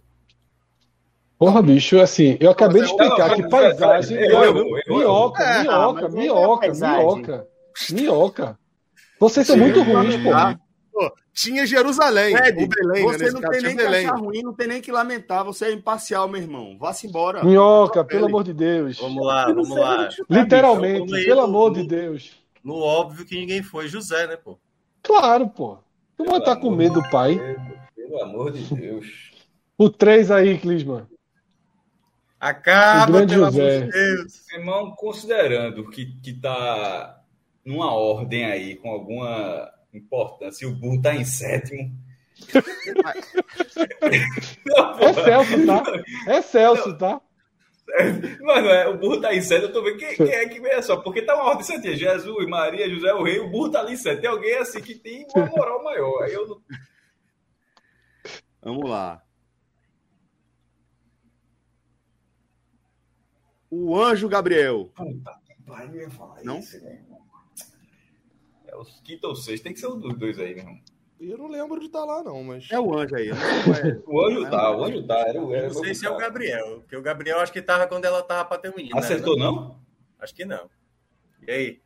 [1.39, 4.19] Porra, bicho, assim, eu acabei de não, explicar que paisagem.
[4.19, 7.49] Minhoca, É, minhoca, aí não é minhoca, minhoca.
[7.93, 8.59] Minhoca.
[9.21, 10.31] Vocês são muito ruins, pô.
[10.93, 12.37] Pô, tinha Jerusalém.
[12.37, 14.91] Fred, o Belém, né, você não tem nem que achar ruim, não tem nem que
[14.91, 15.45] lamentar.
[15.45, 16.77] Você é imparcial, meu irmão.
[16.77, 17.45] Vá-se embora.
[17.45, 18.99] Minhoca, pelo amor de Deus.
[18.99, 20.09] Vamos lá, vamos lá.
[20.29, 22.33] Literalmente, pelo amor de Deus.
[22.65, 24.59] No óbvio que ninguém foi José, né, pô?
[25.09, 25.79] Claro, pô.
[26.19, 27.41] Tu vai estar com medo do pai.
[27.97, 29.33] Pelo amor de Deus.
[29.79, 31.09] O 3 aí, Clisma.
[32.39, 33.77] Acaba, pelo José.
[33.77, 34.49] amor de Deus.
[34.53, 37.23] Irmão, considerando que, que tá
[37.65, 41.91] numa ordem aí, com alguma importância, e o burro tá em sétimo.
[44.67, 45.13] Não, É.
[45.15, 45.83] Celso, tá?
[46.27, 47.21] É Celso, tá?
[48.43, 50.83] Mano, é, o burro tá em sétimo, eu tô vendo quem, quem é que vem
[50.83, 51.97] só, porque tá uma ordem certinha.
[51.97, 54.21] Jesus, Maria, José, o rei, o burro tá ali em sétimo.
[54.21, 56.23] Tem alguém assim que tem uma moral maior.
[56.23, 56.63] Aí eu não.
[58.61, 59.23] Vamos lá.
[63.71, 64.91] O anjo Gabriel.
[64.95, 66.59] Puta que pariu, eu ia falar Não?
[66.59, 67.05] isso, né?
[68.67, 70.81] É os quinto ou sexto, tem que ser um dos dois aí, meu irmão.
[71.21, 72.67] Eu não lembro de estar lá, não, mas.
[72.71, 73.29] É o anjo aí.
[73.29, 73.99] eu qual é.
[74.07, 75.15] O anjo tá, o anjo tá.
[75.19, 76.21] Era, o- era Não sei se é o tá.
[76.21, 78.95] Gabriel, porque o Gabriel acho que tava quando ela tava pra ter um menino.
[78.95, 79.01] né?
[79.01, 79.77] Acertou, não?
[80.21, 80.69] Acho que não.
[81.47, 81.81] E aí?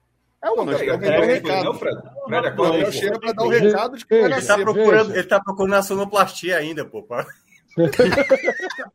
[0.44, 0.72] É o anjo.
[0.72, 1.64] Alguém Gabriel, deu não, recado.
[1.64, 2.00] não, Fred?
[2.00, 2.92] Fred, O acorda aí, Gabriel pô.
[2.92, 4.64] chega pra dar o recado de que Ele Ele tá nascer.
[4.64, 7.02] procurando, ele tá procurando a sonoplastia ainda, pô.
[7.02, 7.26] pá.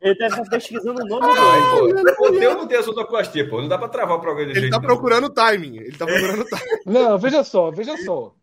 [0.01, 2.15] Ele deve estar pesquisando o nome dele.
[2.15, 2.27] pô.
[2.27, 3.59] O teu não tem a sonoplastia, pô.
[3.61, 5.77] Não dá pra travar o programa de Ele jeito tá procurando o timing.
[5.77, 6.81] Ele tá procurando o timing.
[6.85, 8.33] Não, veja só, veja só.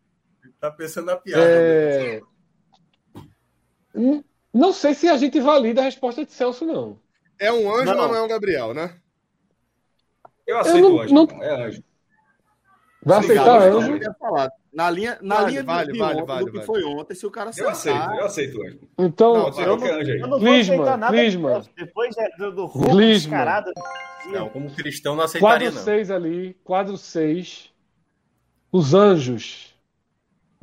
[0.59, 1.43] Tá pensando na piada.
[1.45, 2.21] É...
[3.93, 6.97] Hum, Não sei se a gente valida a resposta de Celso, não.
[7.39, 7.97] É um anjo, Não.
[7.97, 8.95] mas não é um Gabriel, né?
[10.47, 11.27] Eu aceito Eu não- o anjo, não-.
[11.43, 11.83] É anjo.
[13.03, 13.99] Vai aceitar anjo?
[14.73, 17.15] Na linha, na Vale, linha de- vale, de vale, ontem, vale, do que foi ontem,
[17.15, 18.79] se o cara Eu aceito, eu aceito anjo.
[18.97, 20.17] Então, Não, Vai, qualquer anjo aí.
[20.19, 21.63] Eu não vou Glisma, aceitar nada Glisma.
[21.77, 23.29] depois é, do, do Glisma.
[23.29, 23.71] descarado.
[24.27, 25.83] Não, como cristão não aceitaria, quadro não.
[25.85, 27.71] 6 ali, quadro 6.
[28.71, 29.74] Os anjos.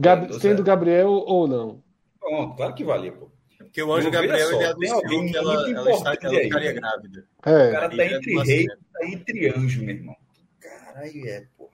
[0.02, 0.62] Gab- sendo.
[0.62, 1.82] Gabriel ou não?
[2.20, 3.30] Pronto, claro que valia, pô.
[3.58, 5.92] Porque o anjo Não, Gabriel só, ele tem anunciou alguém que ela, muito ela, está,
[6.12, 7.26] importante ela aí, ficaria grávida.
[7.46, 7.72] O É.
[7.72, 8.78] cara Aí tá entre rei, acerta.
[8.92, 10.16] tá entre anjo, meu irmão.
[10.60, 11.70] Caralho, é, pô.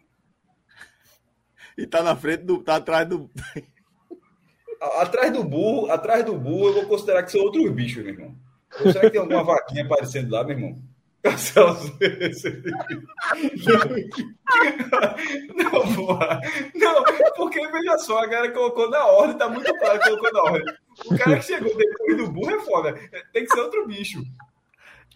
[1.76, 2.62] E tá na frente do...
[2.62, 3.30] Tá atrás do...
[4.80, 8.12] A- Atrás do burro, atrás do burro, eu vou considerar que são outros bichos, meu
[8.14, 8.36] irmão.
[8.82, 10.78] Será que tem alguma vaquinha aparecendo lá, meu irmão?
[11.36, 11.92] Celso,
[15.54, 16.40] Não, porra.
[16.74, 17.04] Não,
[17.36, 20.74] porque veja só, a galera colocou na ordem, tá muito claro que colocou na ordem.
[21.06, 22.94] O cara que chegou depois do burro é foda.
[23.32, 24.22] Tem que ser outro bicho.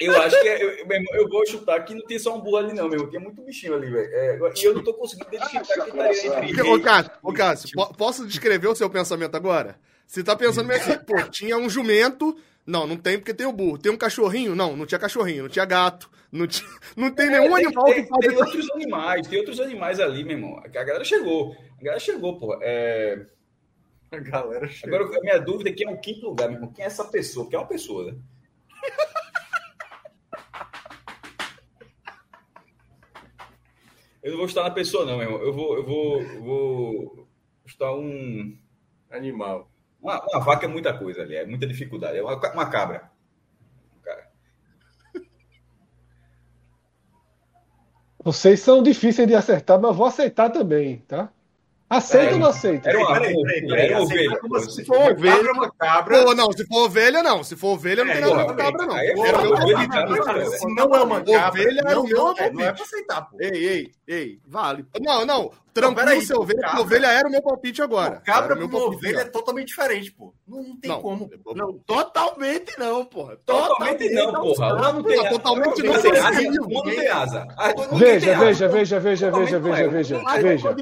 [0.00, 2.72] Eu acho que é, eu, eu vou chutar que não tem só um burro ali,
[2.72, 3.08] não, meu.
[3.08, 4.08] Tem muito bichinho ali, velho.
[4.12, 6.80] É, e eu não tô conseguindo identificar quem estaria entre Ô.
[6.80, 9.76] Cássio, ô, Cássio, po- posso descrever o seu pensamento agora?
[10.06, 12.36] Você tá pensando assim, pô, tinha um jumento.
[12.66, 13.78] Não, não tem porque tem o burro.
[13.78, 14.54] Tem um cachorrinho?
[14.54, 16.10] Não, não tinha cachorrinho, não tinha gato.
[16.30, 18.28] Não, tinha- não tem nenhum tem, animal tem, que pode.
[18.28, 20.58] tem outros animais, tem outros animais ali, meu irmão.
[20.58, 21.56] A galera chegou.
[21.78, 22.58] A galera chegou, pô.
[22.62, 23.26] É...
[24.12, 24.94] A galera chega.
[24.94, 26.72] Agora, a minha dúvida é quem é o quinto lugar, meu irmão.
[26.72, 27.48] Quem é essa pessoa?
[27.48, 28.18] Quem é uma pessoa, né?
[34.22, 35.42] Eu não vou estar na pessoa, não, meu irmão.
[35.42, 37.28] Eu vou, eu vou, eu vou
[37.66, 38.56] estar um.
[39.10, 39.71] Animal.
[40.02, 42.18] Uma, uma vaca é muita coisa ali, é muita dificuldade.
[42.18, 43.10] É uma, uma cabra.
[44.02, 44.26] Cara.
[48.24, 51.28] Vocês são difíceis de acertar, mas eu vou aceitar também, tá?
[51.90, 52.88] Aceita É, ou não aceita?
[52.88, 53.94] Era uma, Peraí, peraí, peraí.
[53.94, 54.38] ovelha.
[54.40, 56.24] como se for ovelha- cabra, uma cabra.
[56.24, 57.44] Pô, não, se for ovelha, não.
[57.44, 58.96] Se for ovelha, não É, tem nada a ver com cabra, não.
[58.98, 59.88] é ovelha,
[60.24, 60.46] cara.
[60.46, 63.36] se não é uma cabra, Ovelha não, o meu é, não é pra aceitar, pô.
[63.38, 64.86] Ei, ei, ei, vale.
[65.02, 65.50] Não, não.
[65.72, 66.82] Tranquilo, peraí, seu ovelha, porque cabra.
[66.82, 68.20] ovelha era o meu palpite agora.
[68.20, 70.34] Cabra Era o meu com uma palpite ovelha é totalmente diferente, pô.
[70.46, 71.00] Não, não tem Não.
[71.00, 71.28] como.
[71.42, 71.54] pô.
[71.54, 73.36] Não, totalmente não, porra.
[73.46, 74.74] Totalmente não, porra.
[74.74, 76.02] Uma não tem Não, totalmente não.
[76.02, 77.46] tem asa, não tem asa.
[77.92, 78.44] Veja, tem asa.
[78.44, 80.42] veja, veja, veja, veja, Totalmente veja, não é.
[80.42, 80.76] veja, veja.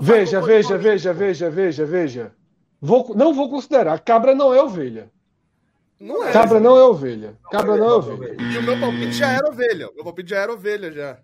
[0.00, 0.78] Veja, veja, bolinha.
[0.78, 2.32] veja, veja, veja, veja.
[2.80, 3.98] Vou, não vou considerar.
[4.00, 5.10] Cabra não é ovelha.
[6.00, 6.32] Não é.
[6.32, 7.36] Cabra não é ovelha.
[7.50, 8.36] Cabra não é ovelha.
[8.40, 9.88] E o meu palpite já era ovelha.
[9.90, 11.18] O meu palpite já era ovelha, já.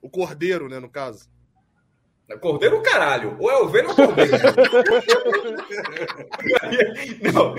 [0.00, 1.28] O cordeiro, né, no caso.
[2.36, 3.36] Cordeiro, caralho.
[3.40, 4.36] Ou é ovelha ou cordeiro.
[7.32, 7.54] não.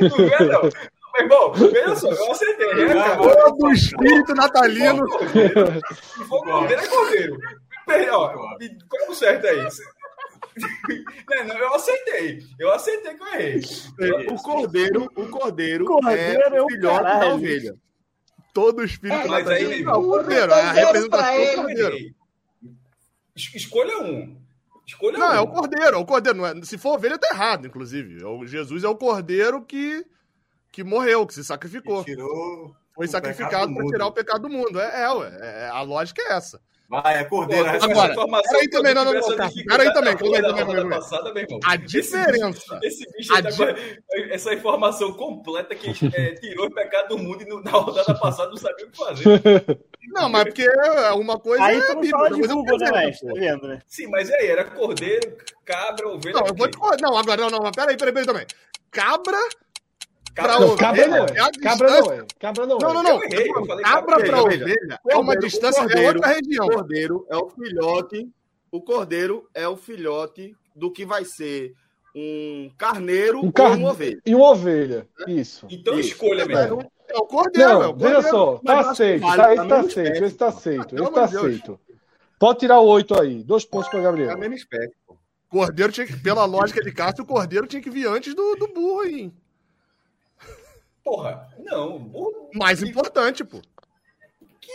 [0.00, 0.62] Não é, não.
[0.62, 2.74] Meu irmão, veja só, eu acertei.
[2.74, 3.16] né, cara?
[3.16, 5.04] Todo espírito natalino.
[5.88, 7.38] Se for cordeiro, é cordeiro.
[8.12, 8.34] Ó,
[8.88, 9.82] como certo é isso?
[11.28, 12.40] Não, não, eu aceitei.
[12.58, 13.60] Eu aceitei que eu errei.
[14.30, 17.34] O cordeiro, o cordeiro, Cordeiro é é o filhote da caralho.
[17.34, 17.74] ovelha.
[18.58, 20.52] Todo espírito É, mas aí- Não, o cordeiro.
[20.52, 21.96] É a representação do cordeiro.
[23.36, 24.36] Es- Escolha um.
[24.86, 25.34] Escolha Não, um.
[25.34, 26.38] é o cordeiro, é o cordeiro.
[26.38, 28.20] Não é, se for ovelha, tá errado, inclusive.
[28.22, 30.04] É o- Jesus é o cordeiro que,
[30.72, 32.02] que morreu, que se sacrificou.
[32.04, 32.74] Tirou.
[32.94, 34.80] Foi o sacrificado para tirar o pecado do mundo.
[34.80, 35.38] É, é, ué.
[35.40, 36.60] É- a lógica é essa.
[36.88, 37.66] Vai, é cordeiro.
[37.68, 41.34] Essa Agora, informação peraí também, não, não, não, dificuldade Peraí também, calma aí, calma passada,
[41.34, 41.60] meu irmão.
[41.66, 42.80] A Esse diferença.
[42.82, 47.42] Esse bicho A tá di- essa informação completa que é, tirou o pecado do mundo
[47.42, 49.24] e no- na rodada passada não sabia o que fazer.
[50.12, 52.44] Não, mas porque é uma coisa Aí é tu a não Bíblia, fala de é
[52.44, 53.10] o Google, né.
[53.12, 53.78] Tá vendo, né?
[53.86, 54.46] Sim, mas e aí?
[54.46, 56.40] Era cordeiro, cabra, ovelha.
[56.40, 56.78] Não, eu vou te?
[57.02, 58.46] Não, agora, não, não, peraí, peraí, peraí também.
[58.90, 59.36] Cabra
[60.38, 60.78] Cabra, Não, ovelha.
[60.78, 61.50] cabra não é a é.
[61.62, 62.26] Cabra não é.
[62.38, 62.92] Cabra não Não, é.
[62.94, 63.22] não, não.
[63.24, 64.16] Errei, falei cabra cabra.
[64.16, 66.66] pra Veja, ovelha é uma Cordeiro, distância, é cordeiro, outra região.
[66.66, 68.28] O cordeiro é o filhote.
[68.70, 71.72] O cordeiro é o filhote do que vai ser
[72.14, 74.20] um carneiro Um ou car- uma ovelha.
[74.24, 75.08] E uma ovelha.
[75.26, 75.66] Isso.
[75.70, 76.10] Então Isso.
[76.10, 76.46] escolha É.
[76.46, 76.90] mesmo.
[77.08, 78.16] É o cordeiro, é Não, o cordeiro.
[78.16, 78.60] veja só.
[78.64, 79.20] Tá aceito.
[79.22, 80.24] vale Tá, pra esse tá aceito.
[80.24, 80.94] Esse tá aceito.
[80.96, 81.80] Esse tá de aceito.
[82.38, 83.42] Pode tirar o 8 aí.
[83.42, 84.38] Dois pontos pra É a Gabriel.
[84.38, 84.92] mesma espécie.
[85.06, 85.16] pô.
[85.48, 88.68] Cordeiro tinha que, pela lógica de Cássio, o cordeiro tinha que vir antes do, do
[88.68, 89.32] burro aí.
[91.08, 91.98] Porra, não.
[91.98, 93.62] burro Mais importante, pô.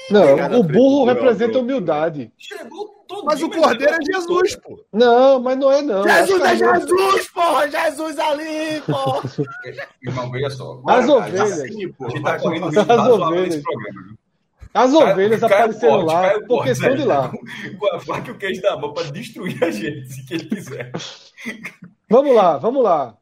[0.10, 2.32] Não, pegada o burro representa humildade.
[2.38, 4.84] Chegou todo Mas o cordeiro é Jesus, pô.
[4.92, 6.02] Não, mas não é não.
[6.04, 7.70] Jesus é Jesus, porra!
[7.70, 9.30] Jesus ali, porra!
[10.02, 10.82] Irmão, veja só.
[10.88, 11.52] As ovelhas.
[11.62, 12.06] assim, pô.
[12.06, 13.48] A gente tá correndo risco ovelhas.
[13.50, 14.02] nesse programa.
[14.02, 14.18] viu?
[14.74, 17.32] As Cai- ovelhas cai apareceram corte, lá cai o porque são de lá.
[17.78, 20.46] Com a faca e o queijo da mão pra destruir a gente, se que ele
[20.46, 20.92] quiser.
[22.10, 23.16] Vamos lá, vamos lá.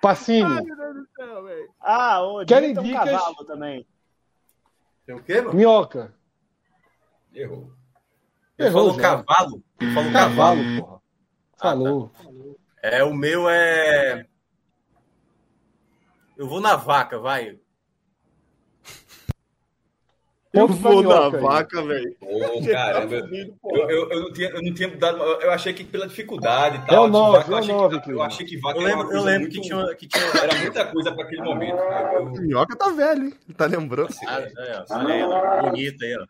[0.00, 0.66] Pacini,
[1.80, 3.04] Ah, o Querem tem um dicas?
[3.10, 3.86] cavalo também.
[5.06, 5.54] Tem o quê, mano?
[5.54, 6.14] minhoca.
[7.34, 7.72] Errou.
[8.58, 9.22] Ele Errou falou já.
[9.24, 9.62] cavalo?
[9.80, 10.60] Ele falou cavalo.
[10.62, 11.00] Cavalo, porra.
[11.56, 12.12] Falou.
[12.82, 14.26] É, o meu é.
[16.36, 17.58] Eu vou na vaca, vai.
[20.52, 21.40] Eu Ponto pra vou aí.
[21.42, 22.16] vaca, velho.
[22.20, 25.18] Ô, caramba, eu, eu, eu não tinha, eu não tinha dado.
[25.22, 27.08] Eu achei que pela dificuldade e É tal.
[27.08, 29.16] o vaca, é o achei nove, que, eu achei que vaca Eu era uma lembro,
[29.16, 30.24] eu lembro muito- que, tinha, que tinha.
[30.42, 31.78] Era muita coisa para aquele momento.
[31.78, 33.34] Eu- Minhoca tá velho, hein?
[33.56, 34.12] Tá lembrando?
[34.26, 36.26] Ah, é, ó, olha aí, ó, bonito aí, ó.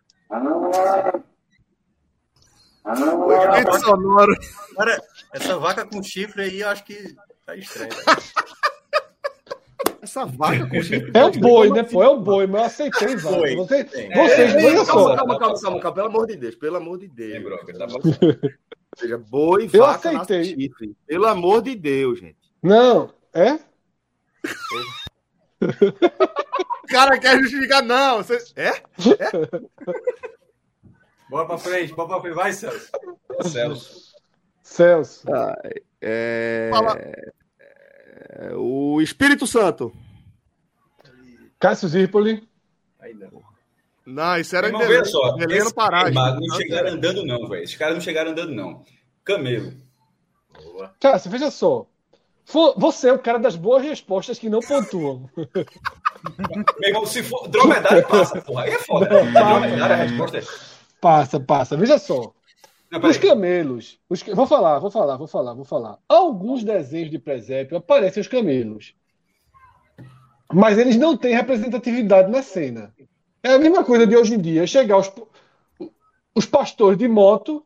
[3.52, 4.35] Efeito sonoro.
[4.76, 5.00] Cara,
[5.35, 7.14] essa vaca com chifre aí, eu acho que
[7.46, 7.90] tá estranho.
[10.02, 11.10] Essa vaca com chifre.
[11.14, 12.02] É o boi, né, pô?
[12.02, 13.36] É o boi, mas eu aceitei, vaca.
[13.36, 13.56] Boi.
[13.56, 14.08] Você, Tem.
[14.10, 15.16] vocês, veja calma, só.
[15.16, 17.32] calma, calma, calma, calma, pelo amor de Deus, pelo amor de Deus.
[17.34, 18.00] Lembrou, tá bom.
[18.02, 20.44] Ou seja, boi, Eu vaca, aceitei.
[20.44, 20.96] chifre.
[21.06, 22.38] Pelo amor de Deus, gente.
[22.62, 23.58] Não, é?
[25.62, 28.22] O cara quer justificar, não.
[28.22, 28.38] Você...
[28.56, 28.82] É?
[31.28, 32.34] Bora pra frente, bora pra frente.
[32.34, 32.90] Vai, Celso.
[33.42, 34.12] Celso.
[34.62, 35.26] Celso.
[36.00, 36.70] É...
[36.72, 36.98] Fala.
[38.30, 39.92] É, O Espírito Santo.
[41.58, 42.48] Cássio Zirpoli.
[43.00, 43.42] Aí não.
[44.06, 45.36] Não, isso era Irmão, veja só.
[45.36, 46.10] No Pará.
[46.10, 47.62] não chegaram andando, não, velho.
[47.62, 48.82] Esses caras não chegaram andando, não.
[49.24, 49.72] Camelo.
[50.98, 51.86] Cássio, veja só.
[52.76, 55.30] Você é o cara das boas respostas que não pontuam.
[55.36, 58.64] Meu irmão, se for dromedário, passa, porra.
[58.64, 59.06] Aí é foda.
[59.06, 60.42] Dromedário, a resposta é.
[61.00, 61.76] Passa, passa.
[61.76, 62.32] Veja só.
[62.90, 64.00] Não, Os camelos.
[64.09, 64.22] Os...
[64.22, 65.98] Vou falar, vou falar, vou falar, vou falar.
[66.09, 68.94] Alguns desenhos de presépio aparecem os camelos.
[70.53, 72.92] Mas eles não têm representatividade na cena.
[73.42, 75.11] É a mesma coisa de hoje em dia, chegar os,
[76.35, 77.64] os pastores de moto,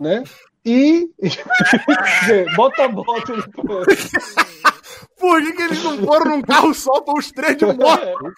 [0.00, 0.24] né?
[0.64, 1.10] E.
[2.56, 3.42] bota a moto no
[5.18, 8.34] Por que, que eles não foram num carro só para os três de moto?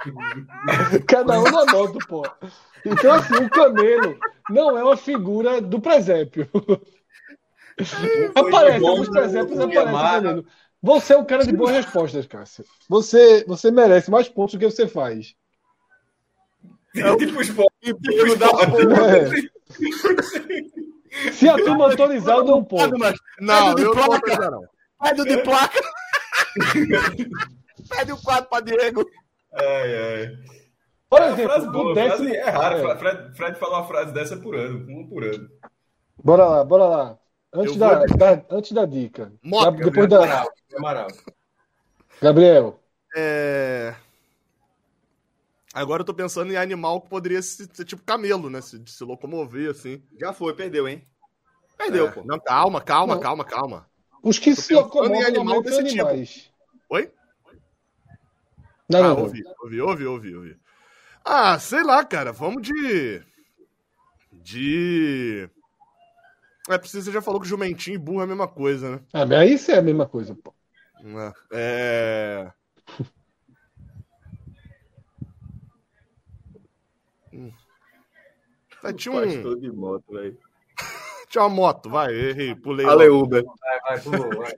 [1.06, 2.22] Cada um na moto, pô.
[2.84, 4.16] Então, assim, o camelo
[4.48, 6.48] não é uma figura do presépio.
[8.34, 10.46] Aparece, alguns presépios aparecem camelo.
[10.82, 12.64] Você é um cara de boas respostas, Cássio.
[12.88, 15.34] Você, você merece mais pontos do que você faz.
[17.18, 17.72] Tipo esporte.
[17.82, 18.00] Tipo
[19.04, 19.30] É.
[21.32, 22.96] Se a turma autorizar, eu dou um ponto.
[23.40, 24.30] Não, de eu não vou placa.
[24.30, 24.64] pegar, não.
[25.02, 25.80] Pede o de placa.
[27.88, 29.04] Pede o quadro pra Diego.
[29.52, 30.38] Ai, ai.
[31.08, 32.16] Por É exemplo, boa, o décimo.
[32.16, 32.88] frase é raro.
[32.90, 32.96] É.
[32.98, 35.48] Fred, Fred fala uma frase dessa por ano, uma por ano.
[36.22, 37.18] Bora lá, bora lá.
[37.52, 39.32] Antes, da, vou- da- antes da dica.
[39.42, 40.46] Moto, Gab- depois da.
[40.76, 41.08] Amaral.
[42.22, 42.78] Gabriel.
[43.16, 43.94] É...
[45.74, 48.60] Agora eu tô pensando em animal que poderia ser, ser tipo camelo, né?
[48.60, 50.02] Se, se locomover, assim.
[50.20, 51.02] Já foi, perdeu, hein?
[51.76, 52.10] Perdeu, É.
[52.12, 52.22] pô.
[52.24, 53.20] Não, calma, calma, Não.
[53.20, 53.89] calma, calma.
[54.22, 56.06] Os que se em animal normalmente são desse tipo.
[56.06, 56.50] animais.
[56.88, 57.10] Oi?
[58.88, 59.22] Não, ah, não, não.
[59.22, 60.56] ouvi, ouvi, ouvi, ouvi, ouvi.
[61.24, 62.32] Ah, sei lá, cara.
[62.32, 63.22] Vamos de.
[64.32, 65.48] De.
[66.68, 69.00] É, preciso, você já falou que jumentinho e burro é a mesma coisa, né?
[69.12, 70.54] Ah, mas aí isso é a mesma coisa, pô.
[71.52, 72.50] É.
[77.32, 77.52] Hum.
[78.82, 80.36] Ah, tinha, um, Pastor de moto, velho.
[81.30, 82.86] Tinha uma moto, vai, errei, pulei.
[82.86, 83.24] Ale logo.
[83.24, 83.44] Uber.
[83.44, 84.52] Vai, vai, pulou, vai.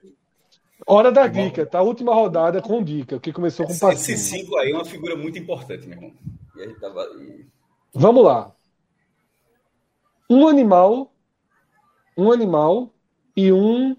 [0.85, 1.81] Hora da dica, tá?
[1.81, 4.17] Última rodada com dica, que começou com Esse passinho.
[4.17, 6.13] cinco aí é uma figura muito importante, meu irmão.
[6.57, 7.03] E tava.
[7.19, 7.45] e-
[7.93, 8.53] Vamos lá.
[10.29, 11.13] Um animal,
[12.17, 12.91] um animal
[13.37, 13.95] e um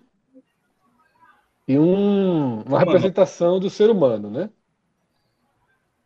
[1.66, 4.50] e um uma representação do ser humano, né?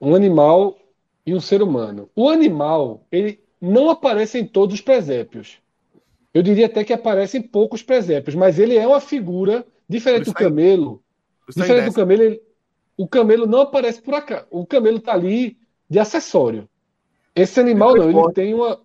[0.01, 0.79] Um animal
[1.27, 2.09] e um ser humano.
[2.15, 5.61] O animal, ele não aparece em todos os presépios.
[6.39, 10.31] Eu diria até que aparece em poucos presépios, mas ele é uma figura diferente do
[10.31, 11.03] aí- camelo.
[11.53, 12.43] Tá Diferente do camelo, ele-
[12.97, 14.47] o camelo não aparece por acaso.
[14.49, 15.59] O camelo tá ali
[15.91, 16.69] de acessório.
[17.35, 18.81] Esse animal não, ele tem uma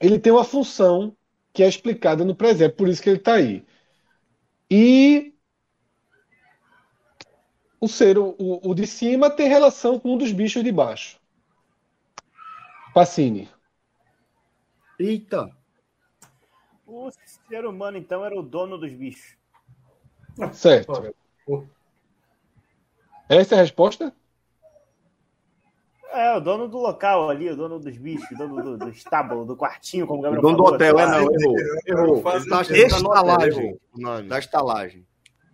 [0.00, 1.14] ele tem uma função
[1.52, 3.62] que é explicada no presépio, por isso que ele tá aí.
[4.70, 5.34] E
[7.78, 11.20] o ser o, o o de cima tem relação com um dos bichos de baixo.
[12.94, 13.50] Pacini.
[14.98, 15.50] Eita.
[17.44, 19.36] O ser humano, então, era o dono dos bichos.
[20.52, 21.14] Certo.
[23.28, 24.12] Essa é a resposta?
[26.10, 29.44] É, o dono do local ali, o dono dos bichos, o dono do, do estábulo,
[29.44, 31.56] do quartinho, como o O Gabriel dono do hotel, é não, errou.
[31.86, 32.16] Errou.
[32.16, 33.78] Ele tá tá no hotel, Estalagem.
[33.92, 34.22] o.
[34.28, 35.06] Da estalagem.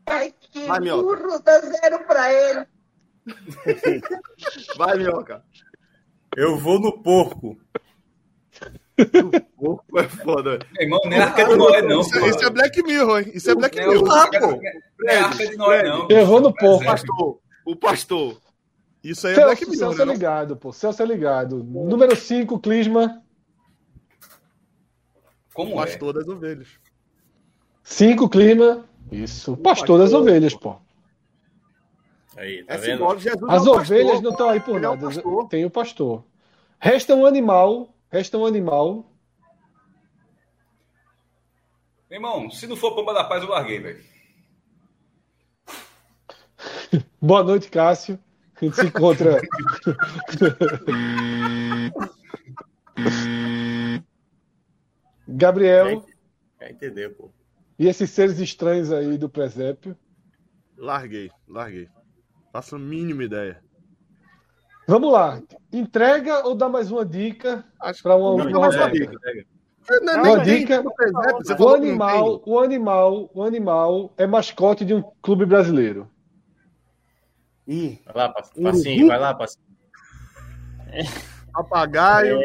[0.06, 1.02] Ai, que Vai, Minhoca.
[1.02, 2.66] burro, dá zero pra ele.
[4.76, 5.44] Vai, Minhoca.
[6.36, 7.58] Eu vou no porco.
[9.56, 10.58] Porco é foda.
[10.72, 12.00] Meu irmão, não é Arca de Noé, não.
[12.00, 13.30] Isso, isso é Black Mirror, hein?
[13.34, 14.02] Isso é Black Mirror.
[14.04, 14.16] não
[15.08, 16.10] é Arca de Noé, não.
[16.10, 16.78] Errou no Presépio.
[16.78, 16.84] porco.
[16.84, 17.38] Pastor.
[17.64, 18.40] O pastor.
[19.02, 20.12] Isso aí é Black Celso, Mirror, Celso é né?
[20.12, 20.72] ligado, pô.
[20.72, 21.64] Celso é ligado.
[21.64, 23.22] Número 5, Clisma.
[25.54, 25.86] Como O é?
[25.86, 26.68] pastor das ovelhas.
[27.82, 28.84] 5, Clima.
[29.10, 29.56] Isso.
[29.56, 30.76] Pastor das ovelhas, pô.
[32.36, 32.98] Aí, tá É vendo?
[32.98, 33.20] simbólico.
[33.22, 34.22] Jesus As é o ovelhas pastor.
[34.22, 35.06] não estão aí por Ele é o nada.
[35.06, 35.48] pastor.
[35.48, 36.24] Tem o pastor.
[36.78, 37.94] Resta um animal.
[38.10, 39.06] Resta um animal.
[42.08, 44.04] Meu irmão, se não for Pomba da Paz, eu larguei, velho.
[47.22, 48.18] Boa noite, Cássio.
[48.60, 49.40] A gente se encontra.
[55.28, 56.04] Gabriel
[56.60, 57.30] Já entendeu, pô.
[57.78, 59.96] e esses seres estranhos aí do presépio.
[60.76, 61.88] Larguei, larguei.
[62.52, 63.62] Faço a mínima ideia.
[64.90, 65.40] Vamos lá.
[65.72, 69.12] Entrega ou dá mais uma dica Acho para uma, Não, uma- uma- uma dica.
[70.02, 70.80] Não, Uma nem tem dica.
[70.80, 76.08] O que não animal, o animal, o animal é mascote de um clube brasileiro.
[77.68, 79.64] Ih, Vai lá, pa- passinho, vai lá, passinho.
[80.90, 81.04] tem.
[81.52, 82.40] Papagaio.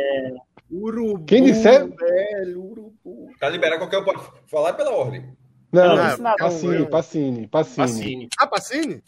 [0.71, 3.29] Urubu, Quem disser- velho, urubu.
[3.39, 5.35] Tá liberado, qualquer um pode falar pela ordem.
[5.71, 7.47] Não, não Não, Pacini, Pacini.
[7.47, 8.29] Pacini.
[8.39, 9.03] Ah, Pacini?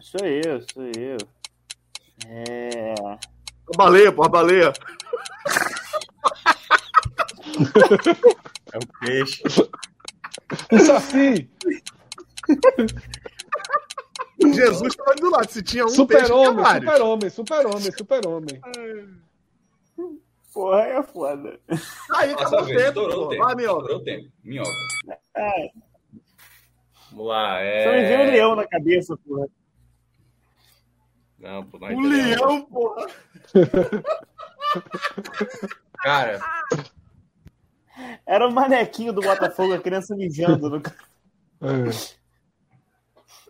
[0.00, 1.18] Sou eu, sou eu.
[2.28, 2.94] É.
[3.02, 4.72] A baleia, pô, a baleia.
[8.72, 9.42] É o peixe.
[10.72, 11.48] O Saci,
[14.54, 15.50] Jesus tava do lado.
[15.50, 16.90] Se tinha um peixe, super-homem, tinha vários.
[16.92, 18.60] super-homem, super-homem, super-homem.
[20.52, 21.60] Porra, é foda.
[22.14, 23.28] Aí, acabou o tempo, pô.
[23.28, 23.42] tempo.
[23.44, 23.80] Vai, minhoca.
[23.82, 24.28] Estourou o tempo.
[24.42, 24.70] Minhoca.
[25.36, 25.68] É,
[27.12, 27.58] Vamos lá.
[27.84, 28.30] só me veio um É...
[28.30, 29.46] leão na cabeça, porra.
[31.40, 33.06] Não, pô, não O leão, porra.
[36.02, 36.38] Cara,
[38.26, 40.82] Era o manequinho do Botafogo, a criança mijando no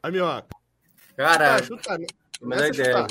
[0.03, 0.11] É.
[0.11, 0.49] Minhoca.
[1.17, 2.07] cara, Ah, chuta, né?
[2.41, 3.07] melhor Começa a ideia.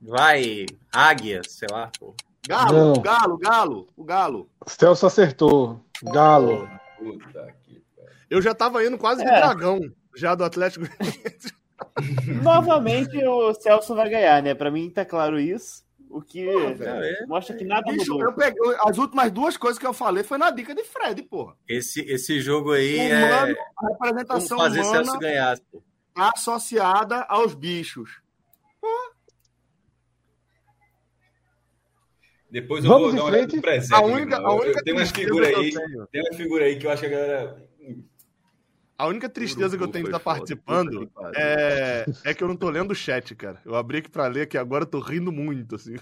[0.00, 2.14] Vai, águia, sei lá, pô.
[2.48, 2.92] Galo, Não.
[2.94, 4.50] o galo, o galo, o galo.
[4.66, 5.84] Celso acertou.
[6.02, 6.68] Galo.
[6.96, 7.84] Puta que.
[8.30, 9.36] Eu já tava indo quase de É.
[9.40, 9.80] dragão,
[10.16, 10.86] já do Atlético.
[12.42, 14.54] Novamente o Celso vai ganhar, né?
[14.54, 15.86] Pra mim tá claro isso.
[16.10, 17.28] O que velho.
[17.28, 18.28] mostra que nada Bicho, mudou.
[18.28, 21.54] eu peguei, as últimas duas coisas que eu falei foi na dica de Fred, porra.
[21.68, 23.56] Esse, esse jogo aí Humano, é.
[23.78, 25.82] a representação fazer humana Celso ganhar, pô.
[26.16, 28.22] associada aos bichos.
[32.50, 33.94] Depois eu Vamos vou dar uma olhada no presente.
[33.94, 35.70] A única, a única eu- tem umas figuras aí.
[36.10, 37.67] Tem uma figura aí que eu acho que a galera.
[38.98, 42.42] A única tristeza que eu Urubu tenho de foi estar foda, participando é, é que
[42.42, 43.60] eu não tô lendo o chat, cara.
[43.64, 45.94] Eu abri aqui pra ler que agora eu tô rindo muito, assim.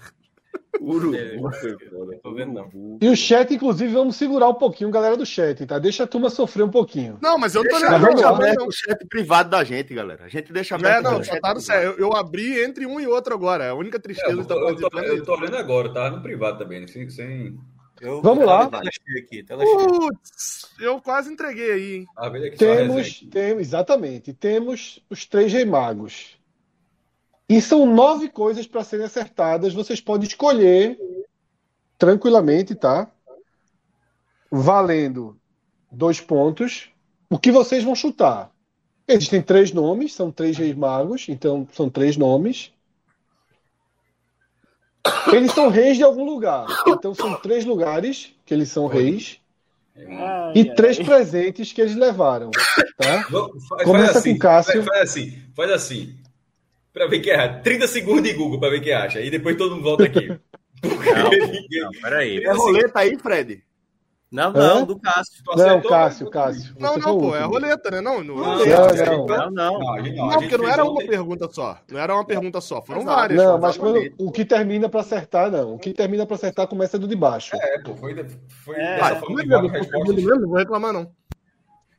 [0.81, 2.19] Urubu foi foda.
[2.23, 2.63] Tô vendo, não.
[2.63, 2.97] Urubu.
[3.01, 5.77] E o chat, inclusive, vamos segurar um pouquinho, galera do chat, tá?
[5.79, 7.17] Deixa a turma sofrer um pouquinho.
[7.21, 8.67] Não, mas eu não tô Deixa, lendo aberto não.
[8.67, 10.25] o chat privado da gente, galera.
[10.25, 11.89] A gente deixa É, aberto não, o só chat tá no sério.
[11.91, 13.69] Eu, eu abri entre um e outro agora.
[13.69, 15.25] A única É, tristeza eu, de estar tô, eu, tô, é eu isso.
[15.25, 16.09] tô olhando agora, tá?
[16.09, 17.07] No privado também, sem.
[17.09, 17.59] sem...
[18.01, 18.69] Eu, Vamos lá.
[18.69, 19.43] Tela cheia aqui.
[19.43, 22.07] Putz, Eu quase entreguei aí, hein?
[22.15, 26.37] Ah, temos, temos, exatamente, temos os três rei magos.
[27.49, 29.73] E são nove coisas para serem acertadas.
[29.73, 30.99] Vocês podem escolher
[31.97, 33.09] tranquilamente, tá?
[34.51, 35.37] Valendo
[35.91, 36.89] dois pontos.
[37.29, 38.51] O que vocês vão chutar?
[39.07, 42.73] Existem três nomes, são três reis magos, então são três nomes.
[45.33, 46.65] Eles são reis de algum lugar.
[46.87, 49.39] Então são três lugares que eles são reis
[49.97, 50.75] Ai, e ai.
[50.75, 52.51] três presentes que eles levaram,
[52.97, 53.25] tá?
[53.31, 54.83] Vamos- Faz, Começa faz assim, com Cássio.
[54.83, 56.15] Faz, faz assim, faz assim.
[56.93, 57.59] Pra ver quem erra.
[57.63, 59.21] 30 segundos de Google pra ver quem acha.
[59.21, 60.27] E depois todo mundo volta aqui.
[60.83, 62.43] Não, Não, peraí.
[62.43, 63.63] É roleta aí, Fred?
[64.29, 64.83] Não, não, Hã?
[64.83, 65.41] do Cássio.
[65.41, 66.75] Tu Não, Cássio, Cássio.
[66.77, 68.01] Não, não, pô, é a roleta, né?
[68.01, 70.29] Não, não, Não, não, Não, Não, não.
[70.39, 71.79] Porque não era uma pergunta só.
[71.89, 73.15] Não era uma pergunta só, foram Exato.
[73.15, 73.41] várias.
[73.41, 75.75] Não, mas quando, o que termina para acertar, não.
[75.75, 77.55] O que termina para acertar começa do de baixo.
[77.55, 78.13] É, pô, foi,
[78.65, 78.97] foi É.
[78.97, 80.23] dessa forma não é de várias respostas.
[80.25, 81.11] não vou reclamar, não.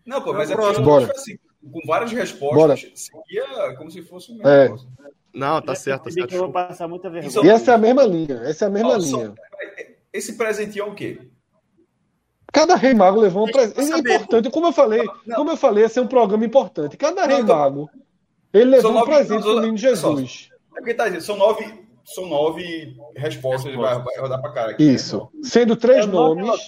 [0.04, 1.10] Não, pô, mas é porque Bora.
[1.10, 2.74] assim, com várias Bora.
[2.74, 2.90] respostas,
[3.26, 4.64] seria como se fosse o mesmo É.
[4.64, 4.88] negócio.
[5.34, 6.28] Não, tá certo, tá certo.
[6.28, 7.28] que eu vou passar muita vergonha.
[7.28, 8.34] Isso- E essa é a mesma linha.
[8.44, 9.34] Essa é a mesma linha.
[10.12, 11.20] Esse presentinho é o quê?
[12.58, 13.80] Cada rei mago levou um presente.
[13.92, 15.36] É importante, como eu falei, Não.
[15.36, 16.96] como eu falei, esse é um programa importante.
[16.96, 17.90] Cada rei Não, mago,
[18.52, 19.76] ele levou São um nove- presente não, pro menino.
[19.76, 20.48] Jesus.
[20.76, 24.84] É porque tá dizendo, são nove, são nove respostas, vai, vai rodar pra cara aqui.
[24.86, 24.92] né?
[24.92, 25.28] Isso.
[25.42, 26.66] Sendo três É nome, nomes,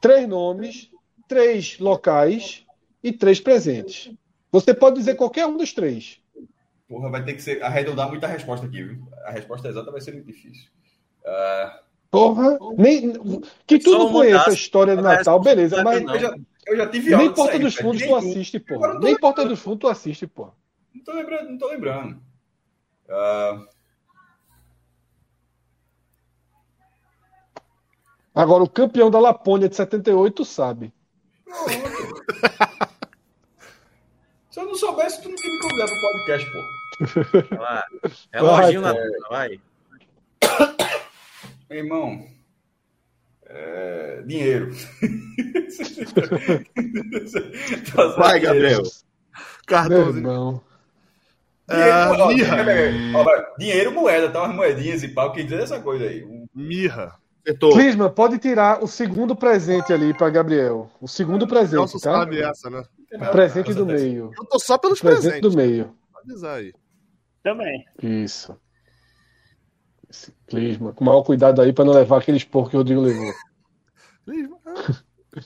[0.00, 0.90] três nomes,
[1.28, 2.64] três locais
[3.02, 4.10] e três presentes.
[4.50, 6.20] Você pode dizer qualquer um dos três.
[6.88, 9.06] Porra, vai ter que ser arredondar muita resposta aqui, viu?
[9.26, 10.70] A resposta exata vai ser muito difícil.
[11.26, 11.80] Ah,
[12.18, 13.12] Porra, nem,
[13.66, 16.14] que tu Só não conheça a história de das Natal, beleza, mas não.
[16.14, 16.34] eu, já,
[16.66, 17.74] eu já tive nem Porta aí, dos.
[17.76, 19.48] Fundos tu assiste, tô Nem Porta lembrando.
[19.48, 20.52] dos Fundos tu assiste, porra.
[20.94, 22.20] Não tô lembrando, não tô lembrando.
[23.08, 23.62] Ah,
[28.34, 30.92] Agora, o campeão da Lapônia de 78, tu sabe.
[34.50, 36.58] se eu não soubesse, tu não tinha me convidado pro podcast, pô.
[37.56, 37.84] Vai lá.
[38.32, 39.60] É lojinho na Vai, vai.
[41.68, 42.26] Meu irmão.
[43.50, 44.70] É, dinheiro.
[48.16, 48.82] Vai, Gabriel.
[48.82, 48.90] Meu
[49.66, 50.16] Cartãozinho.
[50.18, 50.60] irmão.
[51.68, 52.10] Dinheiro, Ah,
[53.14, 54.42] ó, dinheiro, moeda, tá?
[54.44, 56.24] Umas moedinhas e pau, quem diz essa coisa aí.
[56.54, 57.14] Mirra.
[57.44, 57.72] Acertou.
[57.72, 60.90] Clisma, pode tirar o segundo presente ali para Gabriel.
[61.00, 62.12] O segundo presente, Nelson tá?
[62.12, 62.82] sabe essa, né?
[63.14, 64.30] O presente do meio.
[64.38, 65.50] Eu tô só pelos presente presentes.
[65.50, 65.94] do meio.
[66.12, 66.72] Pode avisar aí.
[67.42, 67.84] Também.
[68.02, 68.54] Isso.
[70.10, 70.92] Esse Clisma.
[70.92, 73.32] Com o maior cuidado aí para não levar aquele esporro que o Rodrigo levou.
[74.26, 75.44] Vai,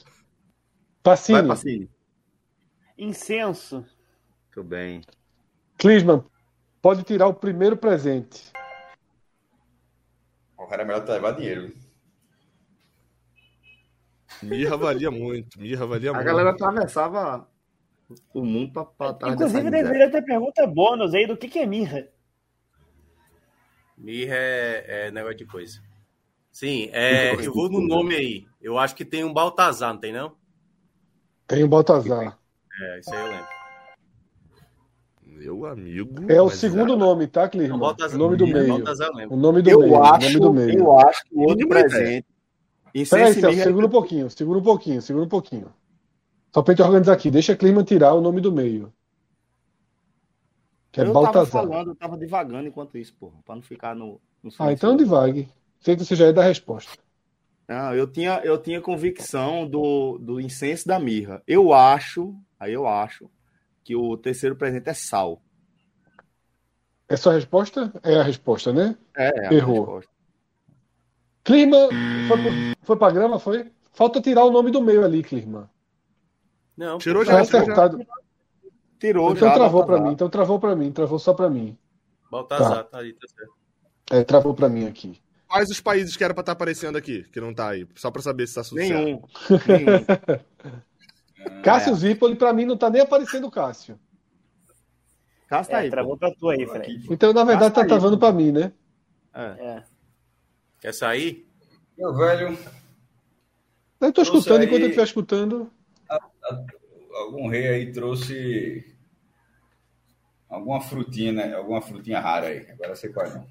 [1.02, 1.48] Pacini.
[1.48, 1.90] Pacini.
[2.96, 3.84] Incenso.
[4.46, 5.00] Muito bem.
[5.78, 6.24] Clisman,
[6.80, 8.52] pode tirar o primeiro presente.
[10.56, 11.74] O cara é melhor levar dinheiro.
[14.42, 15.60] Mirra valia muito.
[15.60, 16.26] Mirra valia A muito.
[16.26, 17.48] galera atravessava
[18.32, 19.84] o mundo pra, pra trás dessa Inclusive, miséria.
[19.84, 22.08] deveria ter pergunta bônus aí do que, que é mirra.
[23.96, 25.80] Mirra é, é negócio de coisa.
[26.50, 28.46] Sim, é, eu vou no nome aí.
[28.60, 30.32] Eu acho que tem um Baltazar, não tem não?
[31.46, 32.38] Tem o Baltazar.
[32.80, 33.46] É, isso aí eu lembro.
[35.24, 36.30] Meu amigo.
[36.32, 37.78] É o segundo nome, tá, Não, Clisman?
[37.78, 38.68] Baltazar, O nome do é, meio.
[38.68, 39.10] Baltazar.
[39.30, 39.92] O nome do Eu meio.
[39.94, 40.78] o acho, nome do meio.
[40.78, 42.26] eu acho que o outro presente.
[42.92, 43.64] Peraí, Celso, mirra.
[43.64, 45.72] segura um pouquinho, segura um pouquinho, segura um pouquinho.
[46.54, 47.30] Só pra gente organizar aqui.
[47.30, 48.92] Deixa Clisman tirar o nome do meio.
[50.92, 51.62] Que é Eu tava Baltazar.
[51.62, 54.20] falando, eu tava divagando enquanto isso, porra, pra não ficar no.
[54.42, 55.48] no Ah, então divague.
[55.80, 56.92] Sei que você já é da resposta.
[57.66, 61.42] Não, eu tinha, eu tinha convicção do, do incenso da mirra.
[61.46, 63.30] Eu acho, aí eu acho,
[63.82, 65.40] que o terceiro presente é sal.
[67.08, 67.92] É sua resposta?
[68.02, 68.96] É a resposta, né?
[69.16, 69.78] É, é a Errou.
[69.78, 70.12] resposta.
[71.44, 71.76] Clima,
[72.28, 72.38] foi,
[72.82, 73.72] foi pra grama, foi?
[73.92, 75.70] Falta tirar o nome do meio ali, Clima.
[76.76, 78.21] Não, Tirou Tá já, tirou já.
[79.02, 79.54] Tirou Então já.
[79.54, 80.06] travou pra Baltazar.
[80.06, 81.76] mim, então travou pra mim, travou só pra mim.
[82.30, 83.52] Baltazar, tá aí, tá certo.
[84.12, 85.20] É, travou pra mim aqui.
[85.48, 87.84] Quais os países que era pra estar aparecendo aqui, que não tá aí?
[87.96, 88.76] Só pra saber se tá certo.
[88.76, 89.20] Nenhum.
[89.66, 90.04] Nenhum.
[91.64, 93.98] Cássio Zipoli, pra mim, não tá nem aparecendo o Cássio.
[95.48, 96.18] Cássio tá É, aí, travou pô.
[96.18, 97.04] pra tu aí, Fred.
[97.10, 98.20] Então, na verdade, tá Cássio aí, travando pô.
[98.20, 98.72] pra mim, né?
[99.34, 99.42] É.
[99.58, 99.82] É.
[100.80, 101.44] Quer sair?
[101.98, 102.56] Meu velho,
[104.00, 105.70] Eu tô Trouxe escutando, aí- enquanto eu estiver escutando.
[107.26, 108.91] algum rei aí trouxe
[110.52, 111.54] alguma frutinha, né?
[111.54, 112.66] Alguma frutinha rara aí.
[112.70, 113.46] Agora sei qual é não.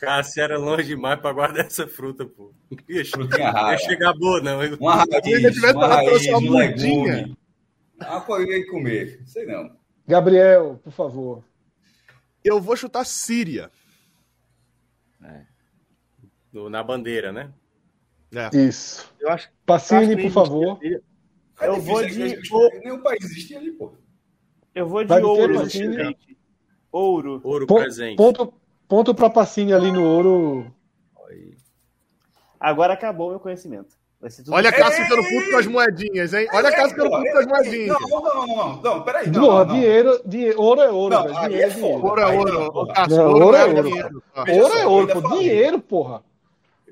[0.00, 2.52] Cássio era longe demais pra guardar essa fruta, pô.
[2.88, 3.72] Ixi, não Frutinha rara.
[3.72, 4.62] ia chegar boa, não.
[4.64, 7.36] Eu- Uma raiz, tivesse uma raiz, um legume.
[8.00, 9.20] Uma coisa aí comer.
[9.26, 9.76] Sei não.
[10.08, 11.44] Gabriel, por favor.
[12.42, 13.70] Eu vou chutar Síria.
[16.52, 17.52] no- na bandeira, né?
[18.34, 18.56] É.
[18.56, 19.12] Isso.
[19.20, 20.80] Eu acho Pacini, acho que por favor.
[21.60, 22.40] É Eu vou é de-
[22.82, 23.92] Nenhum país existe ali, pô.
[24.74, 25.54] Eu vou de Vai ouro.
[25.60, 25.94] Pacini?
[25.96, 26.38] gente.
[26.92, 27.40] Ouro.
[27.44, 28.16] Ouro Pon- presente.
[28.16, 28.52] Ponto,
[28.88, 30.72] ponto pra Pacini ali no ouro.
[32.58, 33.98] Agora acabou o meu conhecimento.
[34.20, 36.46] Vai ser tudo Olha a Cássio ficando puto com as moedinhas, hein?
[36.52, 37.96] Olha a Cássio ficando puto com as moedinhas.
[37.98, 39.26] Não, não, não, não, não, peraí.
[39.30, 39.74] Não, não, não.
[39.74, 41.38] dinheiro, dinheiro, ouro é ouro, Não, velho.
[41.38, 42.06] aí Dinheiro é é dinheiro.
[42.06, 42.72] Ouro é ouro.
[42.74, 42.92] ouro
[43.56, 44.22] é é ouro.
[44.62, 45.28] Ouro é ouro, pô.
[45.38, 46.22] Dinheiro, porra.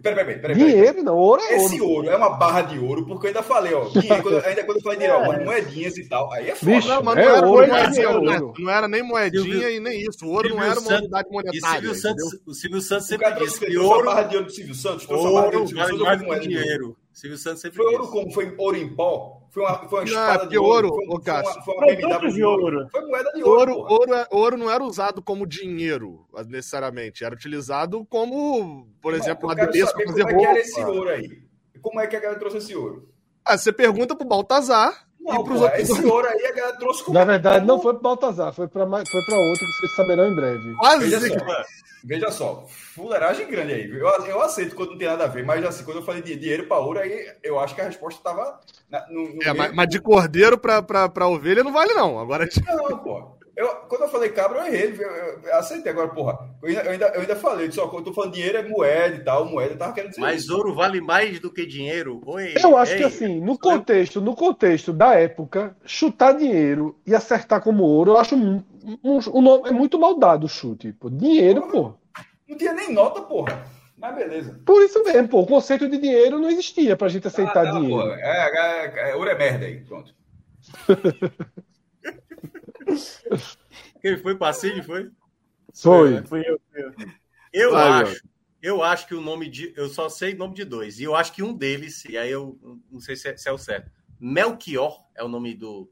[0.02, 0.56] Peraí, peraí, peraí.
[0.56, 0.72] peraí.
[0.72, 1.16] Dinheiro, não.
[1.16, 1.92] Ouro é Esse ouro.
[1.94, 3.84] ouro é uma barra de ouro, porque eu ainda falei, ó.
[3.90, 6.32] dinheiro, quando- ainda quando eu falei dinheiro, ó, moedinhas e tal.
[6.32, 6.72] Aí é foda.
[6.72, 8.52] Bicho, Não, mas É não era ouro, moedinha, é não, ouro.
[8.58, 10.24] não era nem moedinha Silvio- e nem isso.
[10.26, 11.80] O ouro não Silvio era uma Santos- unidade E monetária.
[11.80, 14.46] Silvio Santos, o Silvio Santos O sempre disse que trouxe a ouro, barra de ouro
[14.46, 16.48] do Silvio Santos, trouxe a barra de ouro ouro do Silvio vale Santos, mais ouro.
[16.48, 16.96] dinheiro.
[17.18, 18.30] Silvio Santos sempre Foi ouro como?
[18.30, 19.42] Foi ouro em pó?
[19.50, 20.88] Foi uma, foi uma Não, espada de porque ouro?
[20.88, 21.62] ouro, foi, ô, foi uma, Cássio.
[21.64, 22.88] foi uma BMW de ouro.
[22.92, 27.24] Foi moeda de ouro, Ouro, ouro, é- ouro não era usado como dinheiro, necessariamente.
[27.24, 30.84] Era utilizado como, por Não, exemplo, um saber para fazer como é que era esse
[30.84, 31.42] ouro aí.
[31.82, 33.12] Como é que a galera trouxe esse ouro?
[33.44, 37.18] Ah, você pergunta pro Baltazar Não, e pros esse ouro aí a galera trouxe como
[37.18, 40.26] Na verdade, não foi pro Baltazar, foi pra, mais- foi pra outro que vocês saberão
[40.28, 40.74] em breve.
[40.78, 41.62] Quase Veja que- só,
[42.04, 42.64] veja só,
[42.94, 43.90] fuleiragem grande aí.
[43.90, 46.36] Eu, eu aceito quando não tem nada a ver, mas assim, quando eu falei de
[46.36, 48.58] dinheiro para ouro, aí eu acho que a resposta estava
[49.10, 52.18] no, no É, mas, mas de cordeiro pra, pra, pra ovelha não vale, não.
[52.18, 53.37] Agora, Não, pô.
[53.58, 54.94] Eu, quando eu falei cabra, eu errei.
[54.96, 56.38] Eu, eu- eu aceitei agora, porra.
[56.62, 59.16] Eu ainda, eu ainda, eu ainda falei, só quando eu tô falando dinheiro é moeda
[59.16, 60.56] e tal, moeda, eu tava querendo dizer Mas isso.
[60.56, 62.20] ouro vale mais do que dinheiro?
[62.24, 67.12] Oi, Eu acho ei, que assim, no contexto, no contexto da época, chutar dinheiro e
[67.16, 68.62] acertar como ouro, eu acho um,
[69.02, 70.92] um, um nome- é muito mal dado o chute.
[70.92, 71.10] Pô.
[71.10, 71.94] Dinheiro, pô.
[72.48, 73.60] Não tinha nem nota, porra.
[73.98, 74.60] Mas beleza.
[74.64, 75.40] Por isso mesmo, pô.
[75.40, 78.02] O conceito de dinheiro não existia pra gente aceitar Ah, tá, dinheiro.
[78.02, 78.16] porra.
[78.20, 80.14] É, é, é, ouro é merda aí, pronto.
[84.00, 85.10] Quem foi Pacini, foi?
[85.74, 86.22] Foi.
[86.26, 86.94] Fui eu, fui eu.
[87.52, 88.22] Eu Vai, acho.
[88.60, 89.72] Eu acho que o nome de.
[89.76, 90.98] Eu só sei o nome de dois.
[90.98, 92.58] E eu acho que um deles, e aí eu
[92.90, 93.90] não sei se é, se é o certo.
[94.20, 95.88] Melchior é o nome do.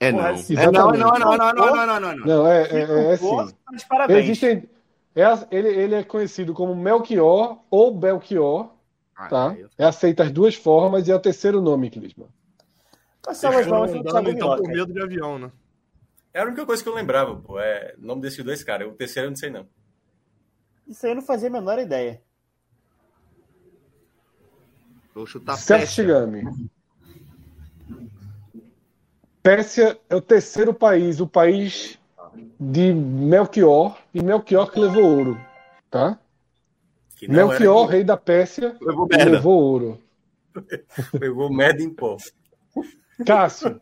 [0.00, 0.36] É Porra, não.
[0.36, 2.26] se- É não, é não, não, não, não, não, não, não, não.
[2.26, 3.54] Não, é, é, é, é assim.
[3.70, 4.24] mas parabéns.
[4.24, 4.68] Existem,
[5.14, 8.74] É, ele, ele é conhecido como Melchior ou Belchior,
[9.14, 9.56] Ah, tá?
[9.58, 12.28] eu- É aceita as duas formas e é o terceiro nome, Clisma.
[13.22, 15.50] Passar mais não sabe então, por medo de avião, né?
[16.36, 17.58] Era a única coisa que eu lembrava, pô.
[17.58, 18.86] É o nome desses dois caras.
[18.86, 19.66] O terceiro eu não sei, não.
[20.86, 22.20] Isso aí eu não fazia a menor ideia.
[25.14, 26.04] Vou chutar Celso Pérsia.
[26.04, 26.68] Shigami.
[29.42, 31.98] Pérsia é o terceiro país, o país
[32.60, 35.40] de Melchior, e Melchior que levou ouro,
[35.90, 36.18] tá?
[37.16, 40.02] Que não Melchior, era rei da Pérsia, Levou levou ouro.
[41.18, 42.18] pegou merda em pó.
[43.24, 43.80] Cássio,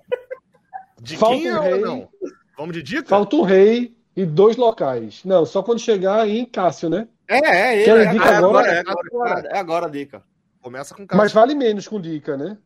[1.01, 1.75] De Falta quem um é rei.
[1.75, 2.09] ou não?
[2.57, 3.09] Vamos de dica?
[3.09, 5.25] falta um rei e dois locais.
[5.25, 7.09] Não, só quando chegar em Cássio, né?
[7.27, 7.85] É, é, ele.
[7.85, 8.71] Quer É dica agora, agora?
[8.73, 10.23] é agora, é agora a dica.
[10.61, 11.35] Começa com Mas Cássio.
[11.35, 12.57] vale menos com dica, né?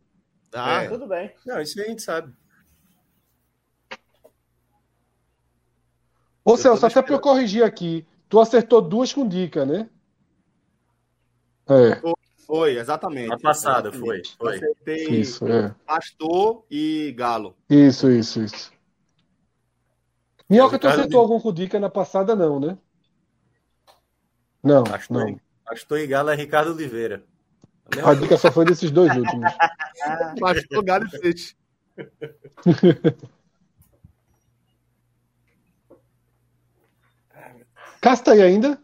[0.52, 0.88] Ah, É.
[0.88, 1.32] Tudo bem.
[1.46, 2.32] Não, isso aí a gente sabe.
[6.44, 9.88] Ô, tô Celso, até pra eu corrigir aqui, tu acertou duas com dica, né?
[11.68, 12.00] É,
[12.46, 13.28] Foi, exatamente.
[13.28, 14.34] Na passada, Exatamente.
[14.38, 14.56] foi, foi.
[14.56, 15.74] Acertei isso, é.
[15.86, 17.54] Pastor e Galo.
[17.68, 18.72] Isso, isso, isso.
[20.48, 22.78] Minhoca, tu de- algum com dica na passada, não, né?
[24.62, 25.26] Não, Acho não.
[25.34, 27.22] que Pastor e Galo é Ricardo Oliveira.
[28.02, 29.50] A A dica só foi desses dois últimos.
[30.40, 31.56] Pastor Galho e Feixe.
[38.00, 38.78] Cássio tá aí ainda?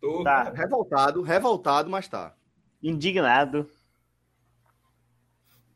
[0.00, 0.50] Tô- Tá.
[0.50, 2.34] Revoltado, revoltado, mas tá.
[2.82, 3.68] Indignado.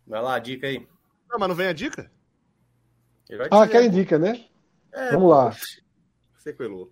[0.06, 0.86] Vai lá, a dica aí.
[1.28, 2.10] Não, mas não vem a dica?
[3.28, 4.44] Ele vai Ah, quer dica, né?
[4.96, 5.54] É, Vamos lá.
[6.38, 6.90] Sequelou.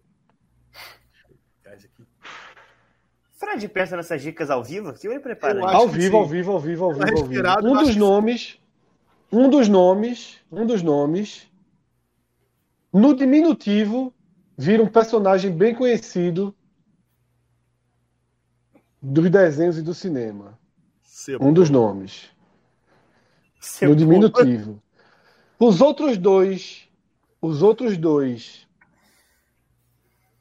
[1.65, 1.89] Aqui.
[3.33, 4.93] Fred pensa nessas dicas ao vivo?
[4.93, 5.61] Que vai preparando.
[5.61, 7.67] Eu acho Ao vivo, ao vivo, ao vivo, ao vivo, ao vivo.
[7.67, 8.61] Um dos nomes,
[9.33, 11.51] um dos nomes, um dos nomes,
[12.93, 14.15] no diminutivo,
[14.57, 16.55] vira um personagem bem conhecido
[19.01, 20.59] dos desenhos e do cinema.
[21.41, 22.31] Um dos nomes.
[23.59, 24.83] Seu no diminutivo.
[25.59, 26.87] Os outros dois,
[27.45, 28.67] os outros dois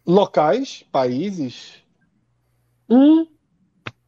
[0.05, 1.83] locais, países,
[2.89, 3.27] um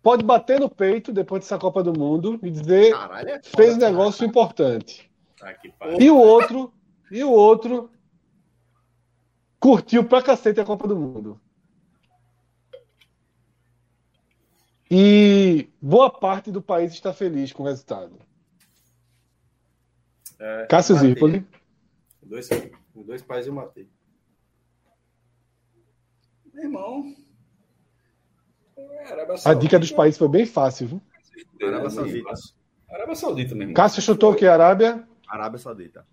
[0.02, 3.76] pode bater no peito depois dessa Copa do Mundo e dizer Caralho, é foda, fez
[3.76, 3.92] um cara.
[3.92, 5.12] negócio importante.
[5.38, 5.88] Tá aqui, pá.
[6.00, 6.74] E o outro,
[7.12, 7.90] e o outro
[9.60, 11.40] curtiu pra cacete a Copa do Mundo.
[14.90, 18.18] E boa parte do país está feliz com o resultado.
[20.40, 20.96] É, Cássio.
[20.96, 21.46] Zirpoli.
[22.22, 22.48] Dois,
[23.04, 23.90] dois pais eu matei.
[26.54, 27.04] Meu irmão.
[28.78, 31.02] É, A dica dos países foi bem fácil, viu?
[31.62, 32.34] Arábia Saudita.
[32.90, 33.74] Arábia Saudita, meu irmão.
[33.74, 34.46] Cássio chutou o que?
[34.46, 35.08] Arábia.
[35.28, 36.06] Arábia Saudita.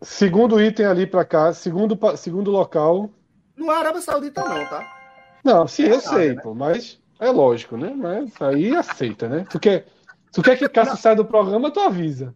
[0.00, 3.10] Segundo item ali pra cá, segundo, segundo local.
[3.56, 4.96] Não é Arábia Saudita, não, tá?
[5.44, 6.42] Não, sim, eu Arábia, sei, né?
[6.42, 7.92] pô, mas é lógico, né?
[7.96, 9.44] Mas aí aceita, né?
[9.50, 9.86] Tu quer,
[10.32, 12.34] tu quer que Cássio saia do programa, tu avisa.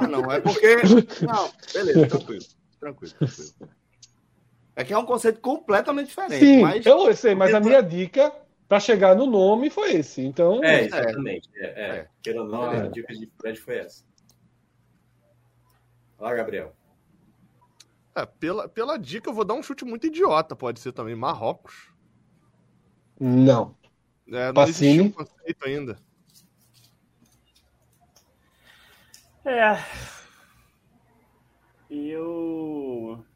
[0.00, 0.76] Ah, não, é porque.
[1.26, 2.44] Não, beleza, tranquilo.
[2.78, 3.70] Tranquilo, tranquilo.
[4.76, 6.86] É que é um conceito completamente diferente, Sim, mas.
[6.86, 8.32] eu sei, mas a minha dica
[8.66, 10.22] pra chegar no nome foi esse.
[10.22, 11.50] Então, É, exatamente.
[11.56, 11.96] É, é.
[11.98, 12.08] É.
[12.22, 14.04] Queira ou não, a dica de Fred foi essa.
[16.18, 16.74] Vai lá, Gabriel.
[18.14, 21.14] É, pela, pela dica, eu vou dar um chute muito idiota, pode ser também.
[21.14, 21.92] Marrocos.
[23.18, 23.78] não.
[24.32, 24.88] É, não Pacini.
[24.88, 25.98] existiu um conceito ainda.
[29.50, 29.76] É.
[31.90, 33.26] Eu.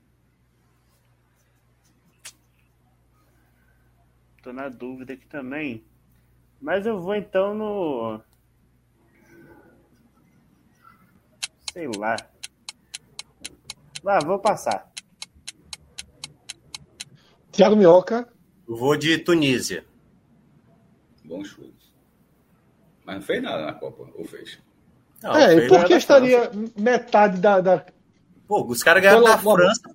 [4.40, 5.84] Tô na dúvida aqui também.
[6.60, 8.20] Mas eu vou então no.
[11.72, 12.14] Sei lá.
[14.06, 14.92] Ah, vou passar.
[17.50, 18.32] Thiago Minhoca,
[18.68, 19.84] Eu vou de Tunísia.
[21.24, 21.92] Bom chute.
[23.04, 24.62] Mas não fez nada na Copa, ou fez?
[25.24, 25.96] Não, é, e por da que França.
[25.96, 27.84] estaria metade da, da.
[28.46, 29.90] Pô, os caras ganharam da França.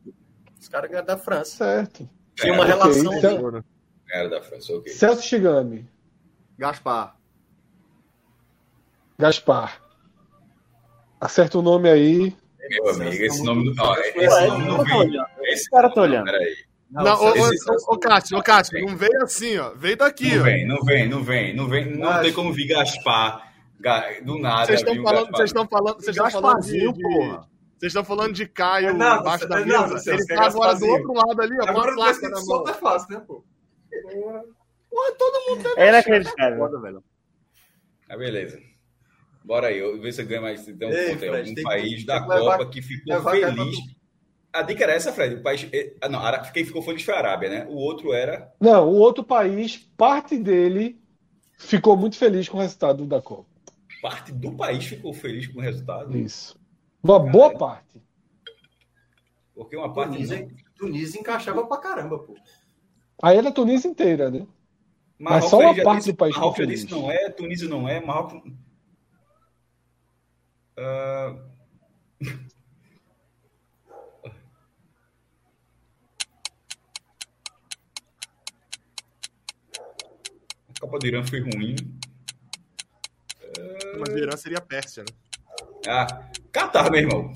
[0.59, 1.55] Os caras ganharam da França.
[1.57, 2.09] Certo.
[2.35, 3.13] Tinha uma É, relação.
[3.17, 3.63] então-
[4.11, 4.91] Era da França, ok.
[4.91, 5.87] Celso Shigami,
[6.57, 7.15] Gaspar.
[9.17, 9.81] Gaspar.
[11.19, 12.35] Acerta o nome aí.
[12.69, 13.95] Meu amigo, esse nome não.
[13.95, 14.95] Esse nome não tô vem.
[14.97, 15.27] olhando.
[15.43, 16.25] Esse tão não, olhando.
[16.25, 16.55] Peraí.
[16.91, 19.71] Não, ô, esse- ô, ô, ô, Cássio, ô, Cássio, não veio assim, ó.
[19.75, 20.43] Veio daqui, Não ó.
[20.43, 21.97] vem, não vem, não vem, não vem.
[21.97, 23.48] Não tem como vir Gaspar ga-
[24.23, 24.65] do nada.
[24.65, 27.37] Vocês estão falando, vocês estão falando, vocês estão falando de, Gasparzinho, de- porra.
[27.77, 29.77] vocês estão falando de Caio É nada, embaixo da é mesa.
[29.87, 32.33] nada, Ele tá agora do outro lado ali, ó, com a Agora placa na que
[32.33, 32.43] mão.
[32.45, 33.43] solta fácil, né, pô?
[34.89, 36.57] Porra, todo mundo É inacreditável.
[36.57, 37.03] foda, velho.
[38.09, 38.59] Ah, beleza.
[39.43, 41.29] Bora aí, eu ver se eu ganho mais então, um Ei, ponto aí.
[41.29, 43.77] Fred, Algum tem que- país da que levar- Copa que ficou feliz.
[44.51, 45.35] A dica era essa, Fred.
[45.35, 45.67] O país.
[45.71, 46.21] eh, ah, Não,
[46.51, 47.65] quem ficou feliz foi a Arábia, né?
[47.69, 48.51] O outro era.
[48.59, 50.99] Não, o outro país, parte dele
[51.57, 53.48] ficou muito feliz com o resultado da Copa.
[54.01, 56.17] Parte do país ficou feliz com o resultado.
[56.17, 56.57] Isso.
[57.03, 58.01] Uma boa parte.
[59.53, 60.13] Porque uma parte.
[60.13, 62.35] Tunísia, Tunísia encaixava pra caramba, pô.
[63.21, 64.47] Aí era a Tunísia inteira, né?
[65.19, 66.89] Marrocos Mas só uma parte disse- do país Marrocos ficou feliz.
[66.89, 68.53] não é, Tunísia não é, Marrocos.
[70.77, 71.35] Ah,
[80.69, 81.75] A Copa do Irã foi ruim.
[83.97, 85.13] Mas o Irã seria Pérsia, né?
[85.87, 87.33] Ah, Catar, meu irmão.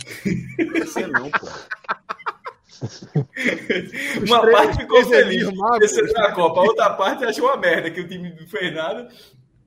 [0.85, 1.47] Você não, pô.
[4.27, 5.79] Uma três parte ficou feliz irmãos.
[5.79, 9.07] vencendo a Copa, a outra parte achou uma merda que o time não fez nada.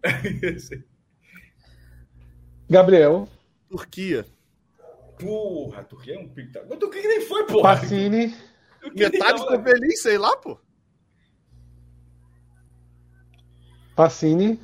[2.69, 3.27] Gabriel,
[3.71, 4.27] Turquia.
[5.19, 6.61] Porra, a Turquia é um pita.
[6.61, 7.77] A Turquia nem foi, porra.
[7.77, 8.35] Pacini,
[8.83, 10.59] A Metade tava- ficou feliz, sei lá, pô.
[13.95, 14.61] Pacini,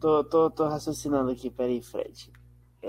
[0.00, 2.30] Tô, tô, tô raciocinando aqui, peraí, Fred.
[2.82, 2.88] É...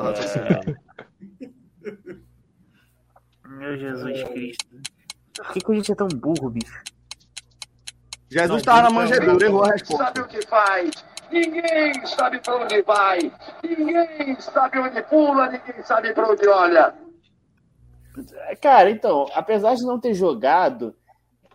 [3.47, 4.66] Meu Jesus Cristo.
[5.36, 6.84] Por que, que a gente é tão burro, bicho?
[8.30, 10.03] Jesus tava na manjedoura, errou a resposta.
[10.03, 10.91] Sabe o que faz?
[11.32, 13.32] Ninguém sabe para onde vai.
[13.64, 16.93] Ninguém sabe onde pula, ninguém sabe para onde olha.
[18.62, 20.95] Cara, então, apesar de não ter jogado,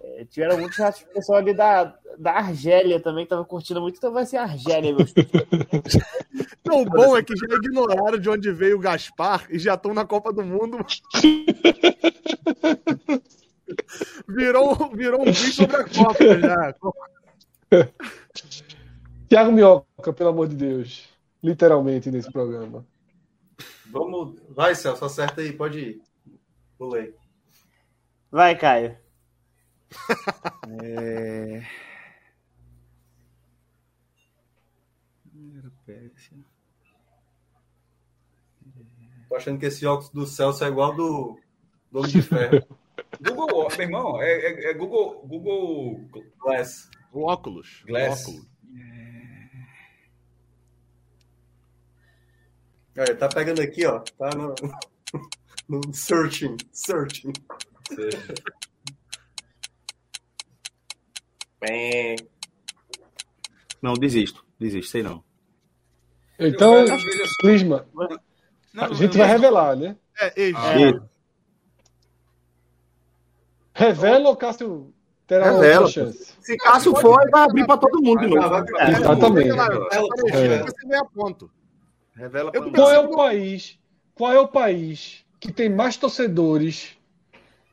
[0.02, 4.12] é, tiveram muitos ratos pessoal ali da, da Argélia também, que tava curtindo muito, então
[4.12, 5.06] vai ser Argélia, meu.
[6.66, 9.94] Não, o bom é que já ignoraram de onde veio o Gaspar e já estão
[9.94, 10.78] na Copa do Mundo.
[14.28, 16.74] virou, virou um bicho sobre a Copa já.
[19.28, 21.08] Thiago Minhoca, pelo amor de Deus.
[21.42, 22.86] Literalmente nesse programa.
[23.86, 24.36] Vamos.
[24.48, 26.02] Vai, Celso, acerta aí, pode ir.
[26.78, 27.14] Pulei.
[28.30, 29.01] Vai, Caio.
[30.82, 31.62] É...
[39.28, 41.38] Tô achando que esse óculos do Celso é igual do,
[41.90, 42.66] do Homem de Ferro.
[43.22, 46.00] Google, meu irmão, é, é- é Google, Google
[46.38, 46.90] Glass.
[47.12, 47.82] O óculos.
[47.86, 48.26] Glass.
[48.26, 48.52] O óculos.
[52.98, 54.00] Olha, tá pegando aqui, ó.
[54.00, 54.54] Tá no,
[55.80, 56.56] no searching.
[56.72, 57.32] Searching.
[63.80, 64.44] Não, desisto.
[64.58, 65.22] Desisto, sei não.
[66.38, 66.96] Então, assim,
[67.40, 67.86] Clisma,
[68.76, 69.96] a gente vai revelar, né?
[70.18, 71.08] É, Egito.
[71.08, 71.12] É.
[73.74, 74.92] Revela ou Cássio
[75.26, 76.34] terá Revela, outra chance?
[76.40, 78.64] Se Cássio for, ele vai abrir pra todo mundo de novo.
[78.88, 79.50] Exatamente.
[80.32, 80.62] É.
[80.62, 81.50] Você ganha ponto.
[82.14, 83.78] Revela Eu tô Qual é o país?
[84.14, 86.96] Qual é o país que tem mais torcedores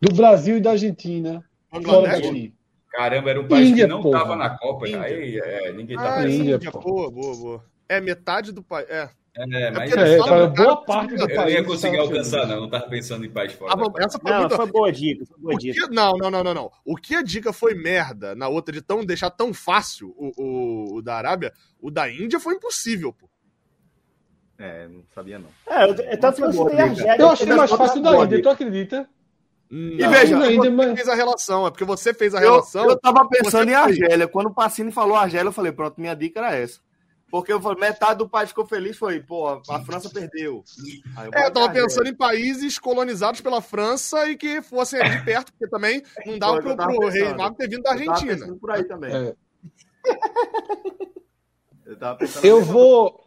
[0.02, 1.44] do Brasil e da Argentina
[1.84, 2.54] fora daqui?
[3.00, 4.20] Caramba, era um país Índia, que não porra.
[4.20, 4.88] tava na Copa.
[4.88, 5.02] Índia.
[5.02, 6.80] Aí é, ninguém tá Ah, Índia, Índia, pô.
[6.82, 7.66] boa, boa, boa.
[7.88, 8.89] É metade do país.
[8.89, 9.10] É.
[9.38, 11.38] É, mas porque É, Fala, cara, boa parte do eu país.
[11.39, 12.60] não ia conseguir alcançar, não.
[12.62, 13.74] Não tava pensando em país fora.
[13.74, 14.56] Ah, essa foi Não, muito.
[14.58, 15.88] foi boa dica, foi boa dica.
[15.88, 16.72] que- Não, não, não, não, não.
[16.84, 20.95] O que a dica foi merda na outra de tão, deixar tão fácil o, o,
[20.97, 23.30] o da Arábia, o da Índia foi impossível, pô.
[24.58, 25.47] É, não sabia não.
[25.74, 27.16] É, eu, eu, tanto que eu chutei a Argélia.
[27.18, 29.10] Eu achei mais fácil da Índia, tu acredita?
[29.72, 32.52] E veja, Não, ainda você mais- fez a relação, é porque você fez a Eu,
[32.54, 32.90] relação.
[32.90, 33.74] eu tava pensando em.
[33.76, 34.28] Argélia.
[34.28, 36.80] Quando o Pacini falou Argélia, eu falei, pronto, minha dica era essa.
[37.32, 40.64] Porque eu falei, metade do país ficou feliz, foi, pô, a França perdeu.
[41.16, 45.26] Aí É, eu tava pensando em países colonizados pela França e que fossem ali de
[45.26, 47.32] perto, porque também não dava que pro, eu pro Rei.
[47.36, 48.34] Mago ter vindo da Eu tava Argentina.
[48.40, 49.14] pensando por aí também.
[49.16, 49.36] É.
[51.86, 51.98] Eu
[52.44, 53.20] Eu vou.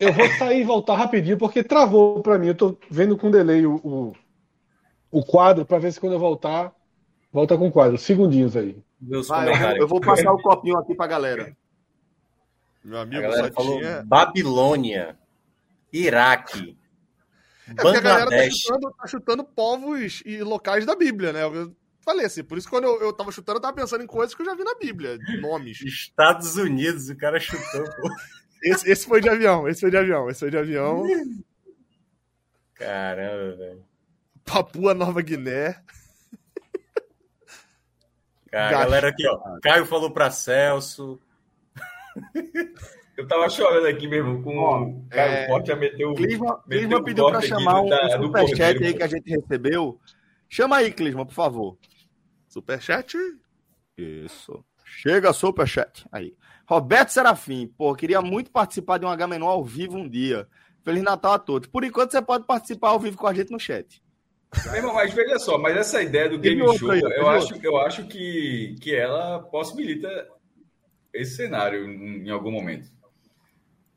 [0.00, 2.48] Eu vou sair e voltar rapidinho, porque travou pra mim.
[2.48, 4.12] Eu tô vendo com delay o, o,
[5.10, 6.72] o quadro pra ver se quando eu voltar,
[7.32, 7.96] volta com o quadro.
[7.98, 8.76] Segundinhos aí.
[9.26, 11.56] Vai, eu, eu vou passar o copinho aqui pra galera.
[12.84, 14.02] Meu A amigo, galera só falou tinha...
[14.04, 15.18] Babilônia,
[15.92, 16.76] Iraque,
[17.68, 18.54] É porque a galera tá Bangladesh.
[18.58, 21.44] chutando, tá chutando povos e locais da Bíblia, né?
[21.44, 24.06] Eu falei assim, por isso que quando eu, eu tava chutando, eu tava pensando em
[24.06, 25.80] coisas que eu já vi na Bíblia, nomes.
[25.82, 27.84] Estados Unidos, o cara chutou.
[28.62, 31.02] Esse, esse foi de avião, esse foi de avião, esse foi de avião.
[32.74, 33.84] Caramba, velho.
[34.48, 35.80] Papua Nova Guiné.
[38.50, 38.84] Cara, Gacho.
[38.84, 39.60] galera aqui, ó.
[39.60, 41.20] Caio falou pra Celso.
[43.16, 46.14] Eu tava chorando aqui mesmo com o Caio é, Forte já meteu.
[46.14, 50.00] Clisma, meteu Clisma um pediu pra chamar um, da- superchat aí que a gente recebeu.
[50.48, 51.78] Chama aí, Clisma, por favor.
[52.48, 53.16] Superchat?
[53.96, 54.64] Isso.
[54.84, 56.06] Chega, superchat.
[56.10, 56.34] Aí.
[56.66, 60.48] Roberto Serafim, pô, queria muito participar de um H-Menor ao vivo um dia.
[60.82, 61.68] Feliz Natal a todos.
[61.68, 64.02] Por enquanto, você pode participar ao vivo com a gente no chat.
[64.72, 68.06] Mesmo, mas veja só, mas essa ideia do game show, aí, eu, acho, eu acho
[68.06, 70.08] que, que ela possibilita
[71.12, 72.88] esse cenário em, algum momento.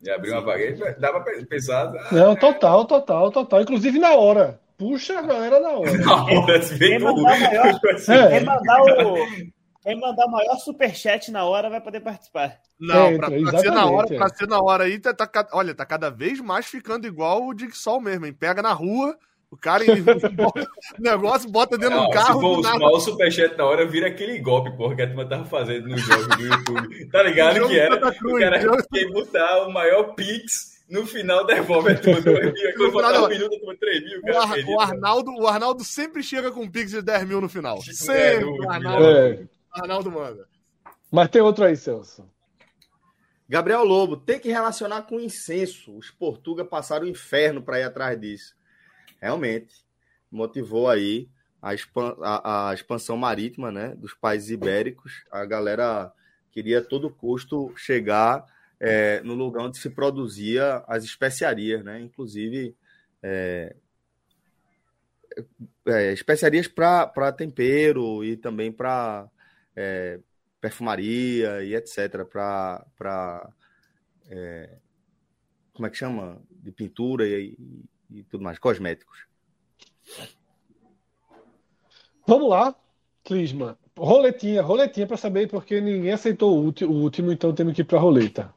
[0.01, 0.35] De abrir Sim.
[0.35, 1.93] uma vaga, dá para pensar.
[1.95, 3.61] Ah, Não, total, total, total.
[3.61, 4.59] Inclusive na hora.
[4.77, 5.93] Puxa a galera na hora.
[6.01, 8.29] Na hora, quem, mandar maior, é.
[8.29, 9.15] quem mandar o.
[9.83, 12.59] Quem mandar o maior superchat na hora vai poder participar.
[12.79, 14.17] Não, Entra, pra, pra ser na hora, é.
[14.17, 17.53] pra ser na hora aí, tá, tá, olha, tá cada vez mais ficando igual o
[17.53, 18.33] Dixol mesmo, hein?
[18.33, 19.15] Pega na rua,
[19.51, 19.83] o cara
[20.33, 20.61] bota,
[20.97, 22.35] o negócio bota dentro do carro.
[22.35, 22.99] Se for o nada...
[23.01, 26.41] superchat na hora, vira aquele golpe, porra, que a turma tava fazendo no jogo do
[26.41, 27.05] YouTube.
[27.09, 27.99] Tá ligado que era?
[27.99, 32.73] Cruz, o cara quer botar o maior Pix no final devolve a turma 2 mil.
[32.77, 34.21] Quando botar um minuto, turma 3 mil.
[34.23, 37.49] O, Ar, o, Arnaldo, o Arnaldo sempre chega com um Pix de 10 mil no
[37.49, 37.81] final.
[37.81, 38.43] Sempre.
[38.43, 39.43] É, o Arnaldo, é.
[39.69, 40.47] Arnaldo manda.
[41.11, 42.25] Mas tem outro aí, Celso.
[43.49, 45.97] Gabriel Lobo, tem que relacionar com incenso.
[45.97, 48.55] Os portugueses passaram o inferno para ir atrás disso
[49.21, 49.75] realmente
[50.31, 51.29] motivou aí
[51.61, 55.23] a, expan a, a, expansão marítima né, dos países ibéricos.
[55.31, 56.11] A galera
[56.51, 58.45] queria a todo custo chegar
[58.79, 62.01] é, no lugar onde se produzia as especiarias, né?
[62.01, 62.75] inclusive
[63.21, 63.75] é,
[65.85, 69.29] é, especiarias para tempero e também para
[69.75, 70.19] é,
[70.59, 72.25] perfumaria e etc.
[72.25, 73.49] Para.
[74.29, 74.77] É,
[75.73, 76.41] como é que chama?
[76.49, 77.83] De pintura e, e
[78.29, 79.25] tudo mais, cosméticos.
[82.27, 82.75] Vamos lá,
[83.23, 83.77] Clisma.
[83.97, 88.01] Roletinha, roletinha para saber porque ninguém aceitou o último, então temos que ir para a
[88.01, 88.53] roleta.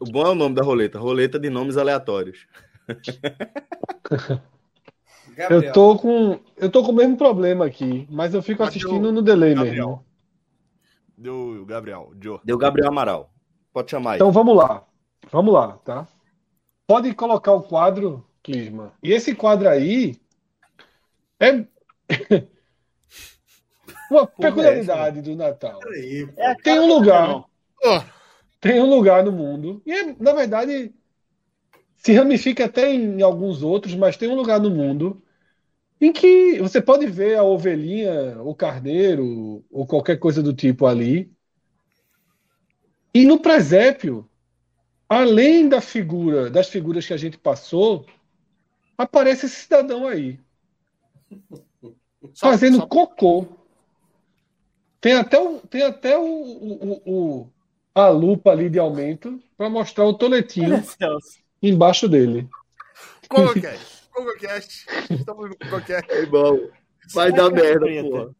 [0.00, 2.46] O bom é o nome da roleta, roleta de nomes aleatórios.
[5.50, 9.22] eu tô com eu tô com o mesmo problema aqui, mas eu fico assistindo no
[9.22, 9.88] delay Gabriel.
[9.88, 10.11] mesmo.
[11.22, 12.12] Deu Gabriel.
[12.20, 12.40] Joe.
[12.42, 13.32] Deu Gabriel Amaral.
[13.72, 14.16] Pode chamar aí.
[14.16, 14.84] Então vamos lá.
[15.30, 16.08] Vamos lá, tá?
[16.84, 18.92] Pode colocar o quadro, Clisma.
[19.00, 20.16] E esse quadro aí
[21.38, 21.64] é
[24.10, 25.78] uma peculiaridade é do Natal.
[26.36, 27.44] É tem um lugar.
[28.60, 29.80] Tem um lugar no mundo.
[29.86, 30.92] E é, na verdade
[31.96, 35.22] se ramifica até em alguns outros, mas tem um lugar no mundo
[36.02, 41.30] em que você pode ver a ovelhinha, o carneiro, ou qualquer coisa do tipo ali.
[43.14, 44.28] E no presépio,
[45.08, 48.04] além da figura, das figuras que a gente passou,
[48.98, 50.40] aparece esse cidadão aí.
[52.34, 52.86] Só, fazendo só...
[52.86, 53.46] cocô.
[55.00, 57.48] Tem até, o, tem até o, o, o
[57.94, 60.82] a lupa ali de aumento para mostrar o toletinho
[61.62, 62.48] embaixo dele.
[63.28, 63.78] Como que é?
[64.12, 64.86] CocoCast.
[65.10, 66.10] Estamos no CocoCast.
[66.10, 66.68] É bom.
[67.12, 68.30] Vai dar merda, porra.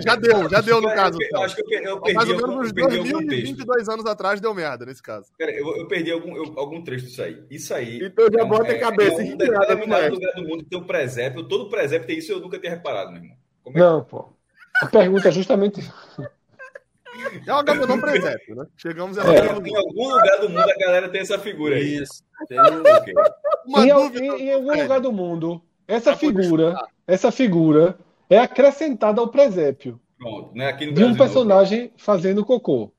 [0.00, 1.18] Já deu, já deu no caso.
[1.20, 2.14] Eu, acho que eu, eu perdi.
[2.14, 5.28] Mais ou menos uns 2022 anos atrás deu merda nesse caso.
[5.38, 7.42] Pera, eu, eu perdi algum, eu, algum trecho disso aí.
[7.50, 8.04] Isso aí.
[8.04, 9.22] Então já é, bota a cabeça.
[9.22, 11.48] É, um determinado lugar do mundo que tem um presépio.
[11.48, 13.36] Todo presépio tem isso eu nunca tinha reparado, meu irmão.
[13.66, 14.28] É Não, pô.
[14.82, 15.80] A pergunta é justamente.
[17.46, 18.66] É o Agamenon presépio, né?
[18.76, 19.46] Chegamos a é.
[19.46, 22.02] Em algum lugar do mundo a galera tem essa figura aí.
[22.02, 22.22] Isso.
[22.48, 22.82] Tem um...
[23.66, 24.24] Uma em, dúvida...
[24.24, 24.82] em, em algum é.
[24.82, 27.98] lugar do mundo, essa figura, essa figura
[28.30, 30.00] é acrescentada ao presépio.
[30.16, 30.68] Pronto, né?
[30.68, 31.98] Aqui no de um personagem não.
[31.98, 32.92] fazendo cocô.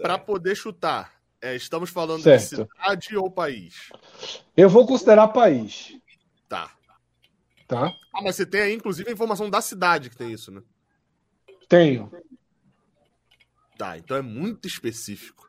[0.00, 2.42] Para poder chutar, é, estamos falando certo.
[2.42, 3.90] de cidade ou país?
[4.56, 5.96] Eu vou considerar país.
[6.48, 6.70] Tá.
[7.66, 7.92] Tá.
[8.12, 10.62] Ah, mas você tem aí, inclusive, a informação da cidade que tem isso, né?
[11.68, 12.10] Tenho.
[13.78, 15.48] Tá, então é muito específico.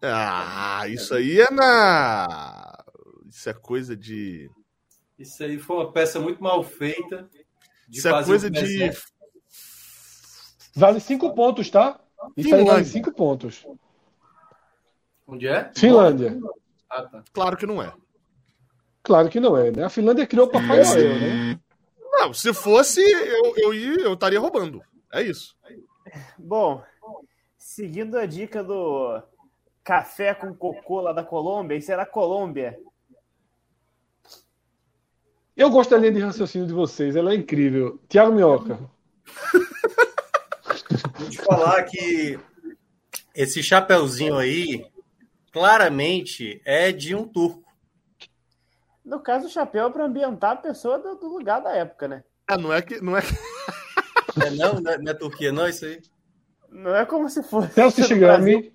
[0.00, 2.84] Ah, isso aí é na.
[3.28, 4.48] Isso é coisa de.
[5.18, 7.28] Isso aí foi uma peça muito mal feita.
[7.90, 8.90] Isso é coisa de.
[10.76, 11.98] Vale cinco pontos, tá?
[12.36, 12.72] Isso Finlândia.
[12.72, 13.66] aí vale cinco pontos.
[15.26, 15.72] Onde é?
[15.76, 16.38] Finlândia.
[16.88, 17.24] Ah, tá.
[17.32, 17.92] Claro que não é.
[19.02, 19.84] Claro que não é, né?
[19.84, 21.60] A Finlândia criou Papai Noel, né?
[22.12, 24.80] Não, se fosse, eu, eu, eu estaria roubando.
[25.12, 25.56] É isso.
[26.38, 26.82] Bom,
[27.66, 29.20] seguindo a dica do
[29.82, 32.78] café com cocô lá da Colômbia, isso era Colômbia.
[35.56, 38.00] Eu gosto da linha de raciocínio de vocês, ela é incrível.
[38.08, 38.78] Tiago Minhoca.
[41.18, 42.38] Vou te falar que
[43.34, 44.86] esse chapeuzinho aí,
[45.52, 47.64] claramente, é de um turco.
[49.04, 52.22] No caso, o chapéu é para ambientar a pessoa do, lugar da época, né?
[52.46, 53.00] Ah, não é que.
[53.00, 53.22] Não é,
[54.40, 56.00] é não, não é, não é Turquia, não, isso aí.
[56.76, 57.72] Não é como se fosse.
[57.72, 58.72] Celso Shigami.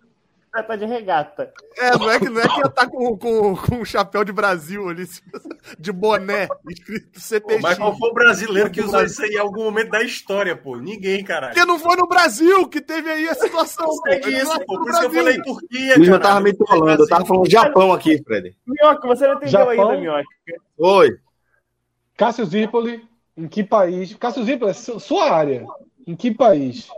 [0.51, 1.53] Vai estar de regata.
[1.77, 4.33] É, não é que, não é que ia estar com, com, com um chapéu de
[4.33, 5.05] Brasil ali,
[5.79, 7.55] de boné, escrito CPX.
[7.55, 10.53] Pô, mas qual foi o brasileiro que usou isso aí em algum momento da história,
[10.53, 10.75] pô?
[10.75, 11.53] Ninguém, caralho.
[11.53, 14.29] Porque não foi no Brasil que teve aí a situação, Eu sei pô.
[14.29, 14.73] disso, Foi pô.
[14.73, 17.49] no Por isso que eu falei Turquia, Eu já tava me enrolando, eu tava falando
[17.49, 18.57] Japão aqui, Fred.
[18.67, 19.89] Minhoca, você não entendeu Japão?
[19.91, 20.25] ainda, Minhoca.
[20.79, 21.17] Oi.
[22.17, 24.13] Cássio Zirpoli, em que país?
[24.15, 25.65] Cássio Zirpoli, é su- sua área.
[26.05, 26.89] Em que país?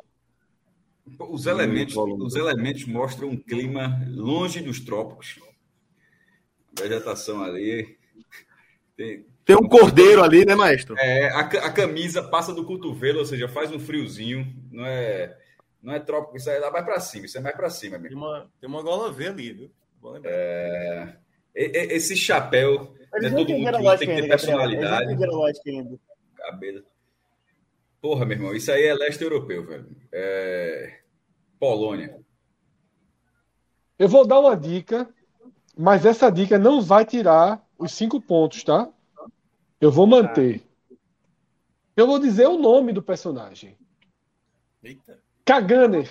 [1.29, 5.39] Os elementos, os elementos mostram um clima longe dos trópicos.
[6.77, 7.97] Vegetação ali.
[8.95, 10.95] Tem, Tem um cordeiro ali, né, maestro?
[10.97, 14.47] é, a, a camisa passa do cotovelo, ou seja, faz um friozinho.
[14.71, 15.37] Não é,
[15.81, 18.15] não é trópico, isso aí lá vai para cima, isso é mais para cima, Tem
[18.15, 19.71] uma, tem uma gola V ali, viu?
[21.55, 24.11] E- e- Esse chapéu, Eles né, todo mundo que tem que ter.
[24.11, 25.99] Eles não personalidade, lógica ainda.
[26.37, 26.83] cabelo.
[28.03, 29.87] Porra, meu irmão, isso aí é leste europeu, velho.
[30.11, 30.99] É...
[31.57, 32.19] Polônia.
[33.97, 35.09] Eu vou dar uma dica,
[35.77, 38.89] mas essa dica não vai tirar os cinco pontos, tá?
[39.79, 40.61] Eu vou manter.
[41.95, 43.77] Eu vou dizer o nome do personagem.
[44.83, 45.17] Eita.
[45.45, 46.09] Kaganer.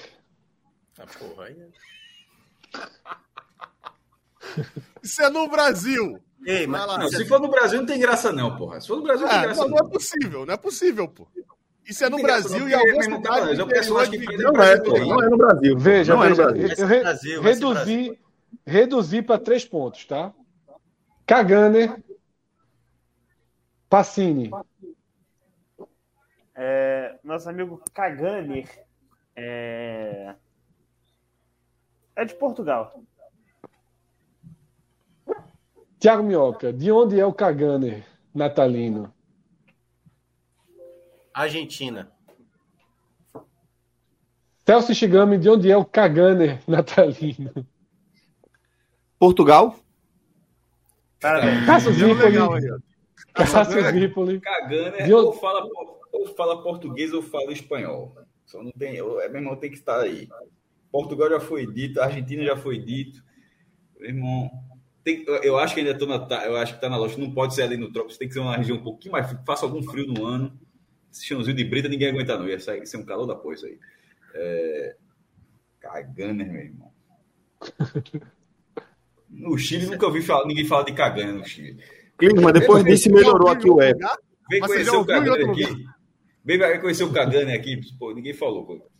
[0.98, 1.56] Ah, porra, aí.
[5.02, 6.18] Isso é no Brasil.
[6.46, 6.86] Ei, mas.
[6.86, 8.80] Não, se for no Brasil, não tem graça, não, porra.
[8.80, 9.76] Se for no Brasil, não tem É, graça, não, não.
[9.76, 11.28] não é possível, não é possível, pô.
[11.84, 14.98] Isso é no Brasil e irmão, cidades é personagem que Não é, pô.
[14.98, 15.78] Não é no Brasil.
[15.78, 16.68] Veja, não é no Brasil.
[16.78, 18.20] eu, re- Brasil, reduzi,
[18.64, 20.32] reduzi para três pontos, tá?
[21.26, 22.02] Kaganer,
[23.88, 24.50] Pacini,
[26.54, 28.68] É, nosso amigo Kaganer
[29.34, 30.34] é...
[32.16, 33.02] é de Portugal.
[35.98, 36.72] Thiago Minhoca.
[36.72, 38.04] De onde é o Kaganer
[38.34, 39.12] natalino?
[41.34, 42.10] Argentina.
[44.66, 47.52] Celso Shigami, de onde é o Kaganer natalino?
[49.18, 49.76] Portugal?
[51.20, 51.66] Parabéns.
[51.66, 51.92] Cássio
[52.56, 52.78] aí, ó.
[53.34, 55.66] Cássio é De onde- ou fala,
[56.12, 58.16] ou fala português ou fala espanhol.
[58.44, 58.96] Só não tem.
[58.98, 60.28] É, meu irmão, tem que estar aí.
[60.90, 63.22] Portugal já foi dito, Argentina já foi dito.
[63.98, 64.50] Meu irmão.
[65.04, 66.18] tem- eu- eu acho que ainda estou na.
[66.18, 67.16] tá- Eu acho que está na loja.
[67.18, 68.18] Não pode ser ali no trópico.
[68.18, 69.34] Tem que ser uma região um pouquinho mais.
[69.46, 70.52] Faça algum frio no ano.
[71.12, 72.48] Esse chãozinho de brita ninguém aguenta, não.
[72.48, 73.78] Ia sair- ser um calor da isso aí.
[74.34, 74.96] É...
[75.78, 76.92] Cagando, meu irmão.
[79.28, 81.82] No Chile nunca ouvi falar, ninguém falar de cagando no Chile.
[82.18, 84.00] Clima, depois disso melhorou aqui o app.
[84.50, 85.86] Vem conhecer o outro aqui.
[86.44, 87.80] Vem conhecer o Cagani aqui.
[87.98, 88.64] Pô, ninguém falou.
[88.66, 88.90] Pô.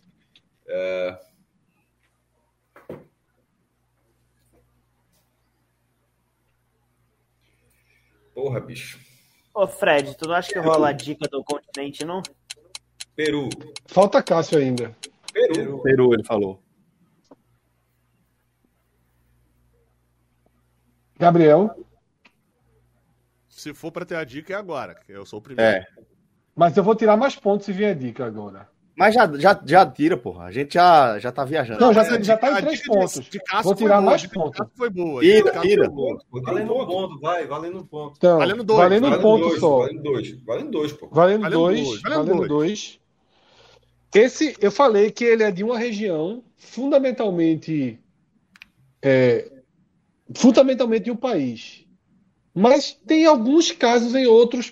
[0.67, 1.19] É,
[8.33, 8.99] Porra, bicho.
[9.53, 12.23] Ô, Fred, tu não acha que rola a dica do continente, não?
[13.15, 13.49] Peru.
[13.85, 14.95] Falta Cássio ainda.
[15.31, 15.81] Peru.
[15.83, 16.61] Peru, ele falou.
[21.17, 21.69] Gabriel.
[23.47, 25.77] Se for pra ter a dica, é agora, que eu sou o primeiro.
[25.77, 25.85] É.
[26.55, 28.69] Mas eu vou tirar mais pontos se vier dica agora.
[28.95, 30.45] Mas já, já, já tira, porra.
[30.45, 31.79] A gente já, já tá viajando.
[31.79, 33.25] Não, já, É, já tá a em três de- pontos.
[33.27, 34.67] de Cássio Vou tirar mais de pontos.
[34.75, 35.19] Foi boa.
[35.21, 35.89] Tira, de tira.
[36.31, 37.19] Valendo um ponto.
[37.19, 38.13] vai, valendo um ponto.
[38.17, 39.77] Então, Valendo dois, valendo um ponto dois, só.
[39.79, 40.41] Valendo dois.
[40.43, 41.07] Valendo dois, pô.
[41.11, 42.99] Valendo, Valendo dois, dois, valendo dois.
[44.13, 47.99] Esse, eu falei que ele é de uma região fundamentalmente
[49.01, 49.51] é,
[50.35, 51.83] fundamentalmente de um país.
[52.53, 54.71] Mas tem alguns casos em outros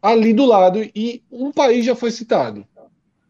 [0.00, 2.66] ali do lado e um país já foi citado.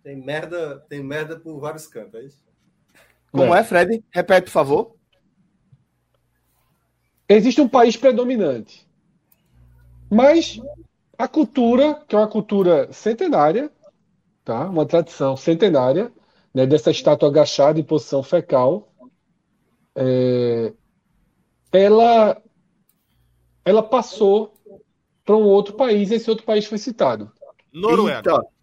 [0.02, 2.44] Tem merda, tem merda por vários cantos, é isso?
[3.30, 4.02] Como é, Fred?
[4.10, 4.96] Repete, por favor.
[7.28, 8.88] Existe um país predominante.
[10.10, 10.58] Mas
[11.18, 13.70] a cultura, que é uma cultura centenária,
[14.44, 14.68] tá?
[14.68, 16.10] Uma tradição centenária,
[16.54, 18.90] né, dessa estátua agachada em posição fecal,
[19.94, 20.72] é,
[21.72, 22.40] ela,
[23.64, 24.54] ela passou
[25.24, 27.30] para um outro país, e esse outro país foi citado.
[27.70, 28.30] Noruega.
[28.30, 28.57] Eita.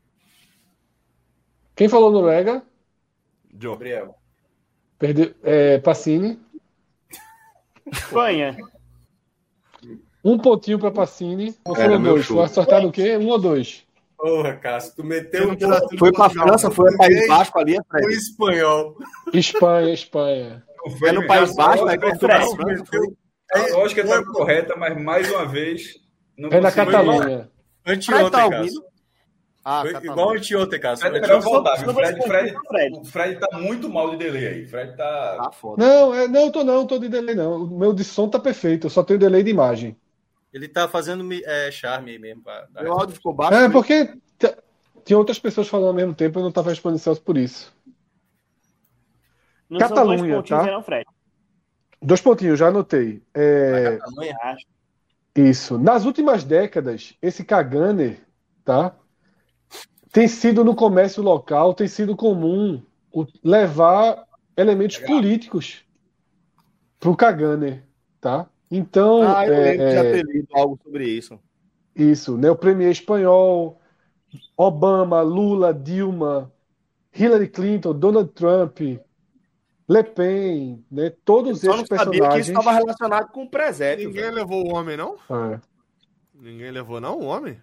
[1.76, 2.64] Quem falou Noruega?
[3.60, 3.74] Joe.
[3.74, 4.16] Gabriel.
[4.98, 6.40] Perdeu, é, Pacini.
[7.92, 8.58] Espanha.
[10.24, 11.56] Um pontinho para Pacini.
[11.66, 12.26] Ou Era meu dois?
[12.26, 13.18] Foi acertado o quê?
[13.18, 13.86] Um ou dois?
[14.18, 15.58] Porra, Cássio, tu meteu um
[16.00, 16.48] Foi Portugal.
[16.48, 18.14] França, foi a País Basco ali, é o Fred.
[18.14, 18.98] espanhol.
[19.34, 20.64] Espanha, Espanha.
[21.04, 21.98] É no País Basco, né?
[22.00, 22.56] Fred, Portugal.
[22.56, 23.18] tu meteu
[23.54, 26.00] A lógica está correta, mas mais uma vez.
[26.38, 27.52] Não É na Catalunha.
[27.86, 28.82] Anteontem, tá Cássio.
[29.68, 30.12] Ah, Foi Catalunha.
[30.14, 31.08] igual anteontem, Cássio.
[31.08, 33.00] Fred é melhor voltar, vai Fred, Fred, Fred.
[33.00, 34.66] o Fred tá muito mal de delay aí.
[34.68, 35.38] Fred tá.
[35.42, 35.84] Tá foda.
[35.84, 37.64] Não, é, não, tô não, tô de delay não.
[37.64, 39.98] O meu de som tá perfeito, eu só tenho delay de imagem.
[40.54, 42.44] Ele tá fazendo é, charme aí mesmo.
[42.44, 43.56] Pra, Meu áudio ficou baixo.
[43.56, 43.70] É, né?
[43.74, 44.14] porque
[45.04, 47.76] tinha outras pessoas falando ao mesmo tempo e eu não tava respondendo Celso por isso.
[49.68, 50.72] Não são Catalunha, dois pontinhos tá?
[50.72, 51.06] não, Fred.
[52.00, 53.24] Dois pontinhos, já anotei.
[53.34, 54.36] É, Catalunha.
[55.36, 55.80] isso.
[55.80, 58.20] Nas últimas décadas, esse Kaganer,
[58.64, 58.96] tá?
[60.16, 65.84] Tem sido no comércio local, tem sido comum o- levar elementos políticos
[67.02, 67.84] pro Kaganer,
[68.22, 68.48] tá?
[68.72, 71.38] Então, Ah, eu é, lembro de já é, ter lido algo sobre isso.
[71.94, 72.50] isso, né?
[72.50, 73.78] O premier espanhol,
[74.56, 76.50] Obama, Lula, Dilma,
[77.14, 81.10] Hillary Clinton, Donald Trump, Le Pen, né?
[81.26, 82.48] Todos Só não esses sabia que isso personagens.
[82.48, 84.08] estava relacionado com o presépio.
[84.08, 84.36] Ninguém velho.
[84.36, 85.16] levou o homem, não?
[85.30, 85.60] É.
[86.34, 87.58] Ninguém levou, não, o homem?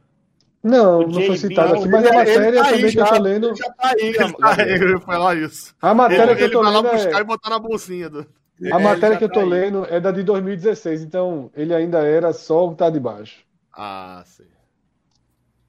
[0.63, 3.07] Não, não foi citado aqui, Ele- mas a ele matéria tá aí também que eu
[3.07, 3.47] tô lendo.
[3.49, 4.67] ele já tá aí, Ele, Gabriel.
[4.67, 5.75] ele vai falar isso.
[5.81, 7.59] A matéria Ele, que eu ele tô vai lá lendo buscar é, e botar na
[7.59, 8.09] bolsinha.
[8.11, 8.27] Do...
[8.71, 9.47] a ele matéria que eu tá tô aí.
[9.47, 13.45] lendo é da de 2016, então ele ainda era só o que tá de baixo.
[13.73, 14.45] Ah, sim.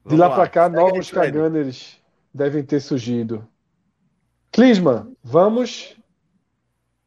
[0.06, 1.10] De Vamos lá lá, pra cá, segue aí, novos.
[1.10, 2.00] Kaganers
[2.32, 3.46] devem ter surgido.
[4.52, 5.96] Clisma, vamos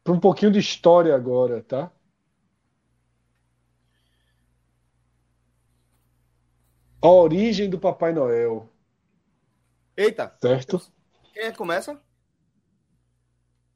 [0.04, 1.90] para um pouquinho de história agora, tá?
[7.00, 8.68] A origem do Papai Noel,
[9.96, 10.80] Eita, certo?
[11.32, 12.00] quem é que começa?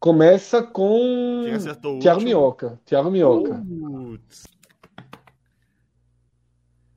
[0.00, 2.20] Começa com Quem acertou Tiago?
[2.20, 2.80] Minhoca.
[2.84, 3.54] Tiago Minhoca.
[3.64, 4.44] Putz.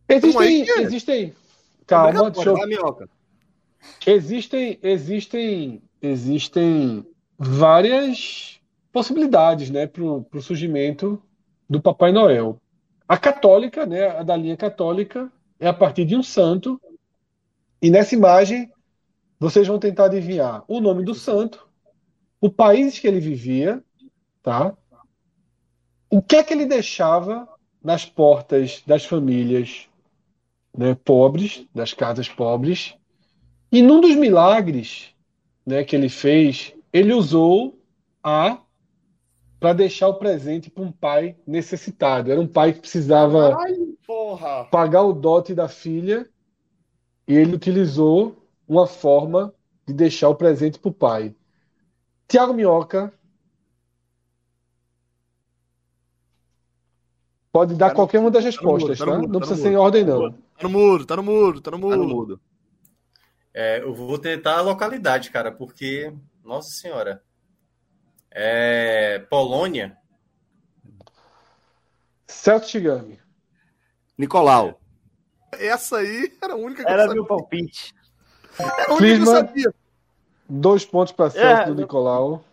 [0.09, 1.35] Existem, aí, que- existem.
[1.85, 3.07] Calma, deixa eu minhoca.
[4.07, 7.05] Existem, existem, existem
[7.37, 8.59] várias
[8.91, 11.21] possibilidades, né, para o surgimento
[11.69, 12.59] do Papai Noel.
[13.07, 16.79] A católica, né, a da linha católica, é a partir de um santo.
[17.81, 18.71] E nessa imagem,
[19.39, 21.67] vocês vão tentar adivinhar o nome do santo,
[22.39, 23.83] o país que ele vivia,
[24.41, 24.75] tá?
[26.09, 27.47] O que é que ele deixava
[27.83, 29.87] nas portas das famílias,
[30.75, 32.95] né, pobres, das casas pobres.
[33.71, 35.13] E num dos milagres,
[35.65, 37.79] né, que ele fez, ele usou
[38.23, 38.59] a
[39.59, 42.31] para deixar o presente para um pai necessitado.
[42.31, 43.75] Era um pai que precisava Ai,
[44.37, 44.65] porra.
[44.65, 46.29] pagar o dote da filha
[47.27, 48.35] e ele utilizou
[48.67, 49.53] uma forma
[49.87, 51.35] de deixar o presente para o pai.
[52.27, 53.13] Tiago Minhoca
[57.51, 59.17] pode dar Tá no- qualquer uma das no respostas, tá no tá?
[59.19, 60.31] Não tá precisa ser em ordem, não.
[60.31, 62.41] Tá no muro, tá no muro, tá no Tá no muro.
[63.53, 66.13] É, eu vou tentar a localidade, cara, porque,
[66.43, 67.23] nossa senhora,
[68.29, 69.97] é Polônia.
[72.27, 73.19] Celso Shigami.
[74.17, 74.79] Nicolau.
[75.53, 77.15] Essa aí era a única que eu Era sabia.
[77.15, 77.93] meu palpite.
[78.57, 79.25] Era a única que eu Clisma.
[79.35, 79.73] sabia.
[80.47, 82.43] Dois pontos para Celso É, do Nicolau.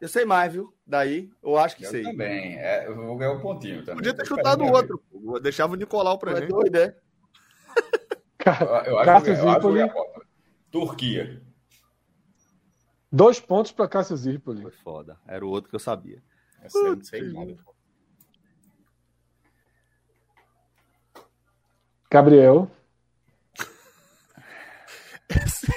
[0.00, 0.74] Eu sei mais, viu?
[0.84, 2.02] Daí, eu acho que Eu sei.
[2.02, 2.58] também.
[2.58, 3.96] É, eu vou ganhar um pontinho também.
[3.96, 5.00] Podia ter chutado o outro.
[5.10, 5.38] pô.
[5.38, 6.50] Deixava o Nicolau pra Tu é gente.
[6.50, 6.96] doido, é?
[8.44, 9.92] Eu, eu acho Cássio eu eu Zirpoli.
[10.70, 11.42] Turquia.
[13.10, 14.62] Dois pontos para Cássio Zirpoli.
[14.62, 15.16] Foi foda.
[15.28, 16.20] Era o outro que eu sabia.
[16.60, 17.56] Essa eu não sei nada.
[22.12, 22.70] Gabriel.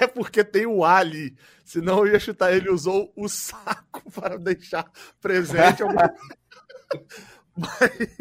[0.02, 1.38] É porque tem o Ali.
[1.64, 2.54] Senão eu ia chutar.
[2.54, 5.82] Ele usou o saco para deixar presente.
[7.56, 8.18] Mas-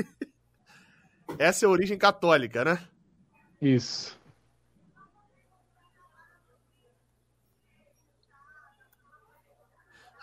[1.36, 2.86] Essa é a origem católica, né?
[3.60, 4.16] Isso.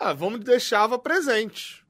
[0.00, 1.81] Ah, vamos deixava presente.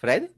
[0.00, 0.30] Fred?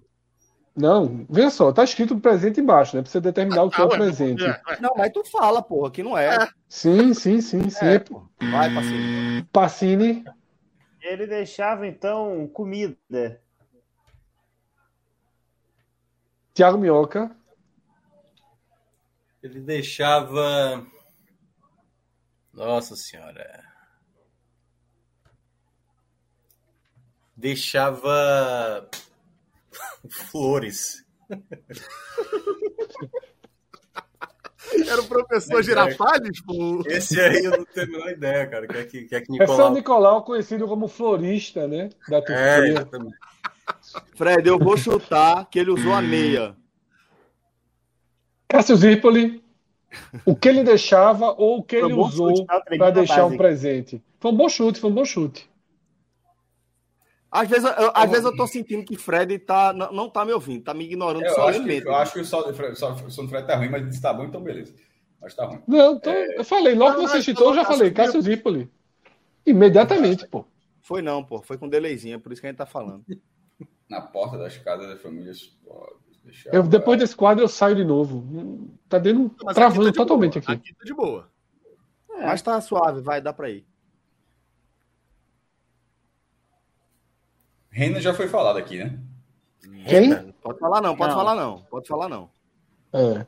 [0.74, 3.02] Não, veja só, tá escrito presente embaixo, né?
[3.02, 4.42] Pra você determinar o que é o ué, presente.
[4.42, 4.60] é.
[4.80, 6.48] Não, mas tu fala, porra, que não é.
[6.68, 7.86] Sim, sim, sim, sim.
[7.86, 8.26] É, pô.
[8.40, 9.46] Vai, parceiro.
[9.52, 10.24] Pacini,
[11.00, 13.40] Ele deixava, então, comida.
[16.54, 17.30] Thiago Minhoca,
[19.42, 20.84] Ele deixava.
[22.52, 23.62] Nossa senhora.
[27.36, 28.88] Deixava.
[30.30, 31.04] Flores.
[34.88, 36.40] Era o professor É, Girafales?
[36.42, 36.82] Pô.
[36.86, 38.66] Esse aí eu não tenho a menor ideia, cara.
[38.66, 39.72] Que é que, que, é que é São Nicolau.
[39.74, 41.90] Nicolau, conhecido como florista, né?
[42.08, 43.16] Da É, exatamente.
[44.14, 46.56] Fred, eu vou chutar que ele usou a meia.
[48.48, 49.42] Cássio Zirpoli,
[50.24, 52.60] o que ele deixava ou o que Foi ele usou tá?
[52.60, 54.02] Para deixar um presente.
[54.20, 55.50] Foi um bom chute, foi um bom chute.
[57.32, 60.34] Às vezes, eu, às vezes eu tô sentindo que Fred tá, não, não tá me
[60.34, 62.94] ouvindo, tá me ignorando Eu acho, que, eu acho que o sol do Fred, só-
[63.08, 64.74] som Fred tá ruim, mas disse tá bom, então beleza.
[65.18, 65.62] Mas tá ruim.
[65.66, 68.70] Não, então, eu falei, logo que você não, citou, eu já falei, Cássio Zirpoli.
[69.46, 70.44] Imediatamente, pô.
[70.82, 71.40] Foi não, pô.
[71.40, 73.04] Foi com delayzinho, é por isso que a gente tá falando.
[73.88, 75.56] Na porta das casas das famílias.
[76.24, 78.68] deixava- Eu, depois desse quadro eu saio de novo.
[78.88, 80.52] Tá dendo Mas travando aqui tá de totalmente boa.
[80.54, 80.68] aqui.
[80.70, 81.28] Aqui tá de boa.
[82.10, 82.26] É.
[82.26, 83.64] Mas tá suave, vai, dá pra ir.
[87.72, 88.98] Renan já foi falado aqui, né?
[89.88, 90.32] Quem?
[90.42, 91.18] Pode falar não, pode não.
[91.18, 91.62] falar não.
[91.62, 92.30] Pode falar não.
[92.92, 93.26] É.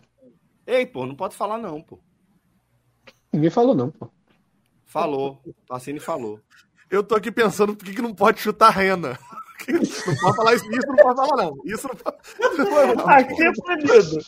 [0.66, 1.98] Ei, pô, não pode falar não, pô.
[3.32, 4.08] Ninguém falou não, pô.
[4.84, 5.40] Falou.
[5.66, 6.40] Tassini falou.
[6.90, 9.18] Eu tô aqui pensando por que, que não pode chutar rena.
[9.66, 11.56] Não pode falar isso, isso não pode falar, não.
[11.64, 12.18] Isso não pode.
[12.96, 14.18] Não, aqui é proibido.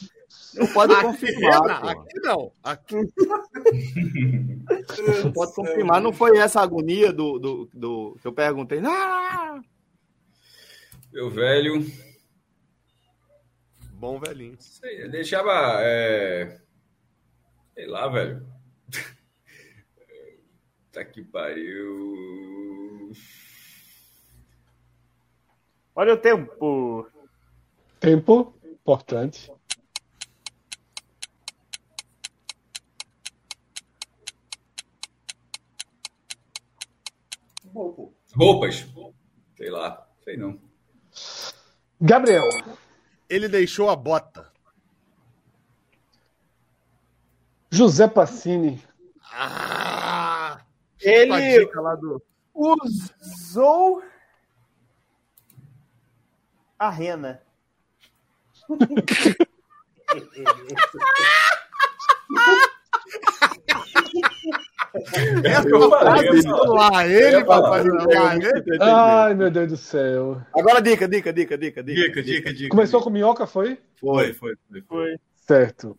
[0.55, 1.89] Não pode aqui, confirmar.
[1.91, 2.53] aqui não.
[2.65, 2.97] Aqui.
[5.23, 6.01] Não pode confirmar.
[6.01, 8.81] Não foi essa agonia do, do, do que eu perguntei.
[8.87, 9.61] Ah!
[11.17, 11.81] Meu velho.
[13.95, 14.55] Bom velhinho.
[14.61, 15.81] Sei, deixava.
[15.81, 16.61] É...
[17.73, 18.47] Sei lá, velho.
[20.93, 23.13] tá que pariu.
[25.95, 27.11] Olha o tempo.
[27.99, 29.51] Tempo importante.
[38.35, 38.87] Roupas.
[39.57, 40.76] Sei lá, sei não.
[42.01, 42.48] Gabriel.
[43.28, 44.52] Ele deixou a bota.
[47.70, 48.81] José Passini.
[49.32, 50.60] Ah!
[51.01, 51.66] Ele
[52.01, 52.23] do...
[52.55, 54.02] usou
[56.78, 57.43] a rena.
[66.68, 67.85] lá ele, papai.
[68.81, 70.40] Ai, meu Deus do céu.
[70.55, 72.23] Agora dica, dica, dica, dica, dica.
[72.23, 73.78] Dica, dica, Começou com minhoca, foi?
[74.01, 74.82] Foi, foi, foi.
[74.82, 75.16] foi.
[75.36, 75.98] Certo.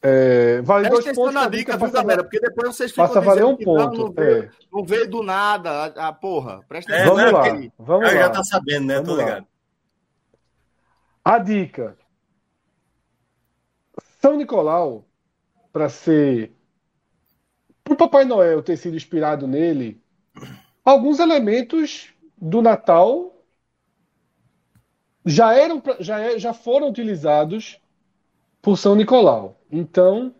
[0.00, 2.22] É, vale dois pontos na dica, viu, galera?
[2.22, 3.98] Porque depois vocês ficam Passa a valer um ponto.
[3.98, 4.50] Não, veio, é.
[4.72, 6.60] não veio do nada, a, a porra.
[6.68, 7.42] Presta é, vamos lá,
[7.78, 8.14] vamos lá.
[8.14, 8.94] já tá sabendo, né?
[8.94, 9.46] Vamos Tô ligado.
[11.24, 11.96] A dica.
[14.20, 15.04] São Nicolau,
[15.72, 16.52] para ser
[17.92, 20.00] o Papai Noel ter sido inspirado nele,
[20.84, 23.34] alguns elementos do Natal
[25.24, 27.80] já eram já, é, já foram utilizados
[28.62, 29.60] por São Nicolau.
[29.70, 30.34] Então,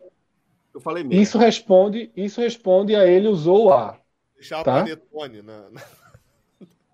[0.74, 1.20] eu falei mesmo.
[1.20, 4.00] Isso responde, isso responde a ele usou a.
[4.34, 4.80] Deixava tá?
[4.80, 5.82] panetone na, na...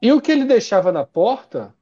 [0.01, 1.75] E o que ele deixava na porta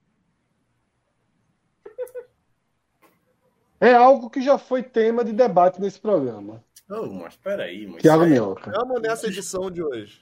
[3.80, 6.62] é algo que já foi tema de debate nesse programa.
[6.94, 8.02] Oh, mas peraí, mas.
[8.02, 8.70] Tiago Minhoca.
[8.70, 10.20] Vamos nessa edição de hoje.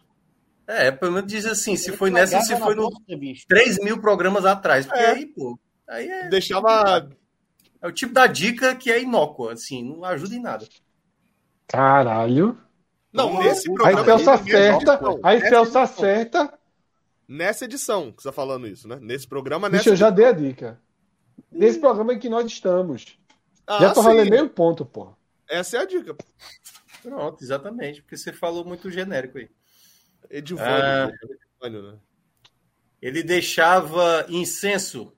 [0.68, 2.88] É, pelo menos diz assim, se foi nessa, se foi no
[3.48, 4.86] 3 mil programas atrás.
[4.86, 5.10] Porque é.
[5.10, 5.58] aí, pô.
[5.88, 6.28] Aí é.
[6.28, 7.10] Deixava.
[7.82, 10.68] É o tipo da dica que é inócua, assim, não ajuda em nada.
[11.66, 12.56] Caralho.
[13.12, 14.00] Não, nesse programa.
[14.00, 15.00] Aí Celso acerta.
[15.24, 16.58] Aí Celso acerta.
[17.26, 18.98] Nessa edição que você tá falando isso, né?
[19.00, 19.82] Nesse programa, nessa.
[19.82, 20.80] Bicho, eu já dei a dica.
[21.50, 23.18] Nesse programa em que nós estamos.
[23.66, 25.12] Ah, já tô valendo meio ponto, pô.
[25.50, 26.16] Essa é a dica.
[27.02, 29.50] Pronto, exatamente, porque você falou muito genérico aí.
[30.30, 31.10] Edivânio, ah,
[31.60, 31.98] Edivânio né?
[33.02, 35.12] Ele deixava incenso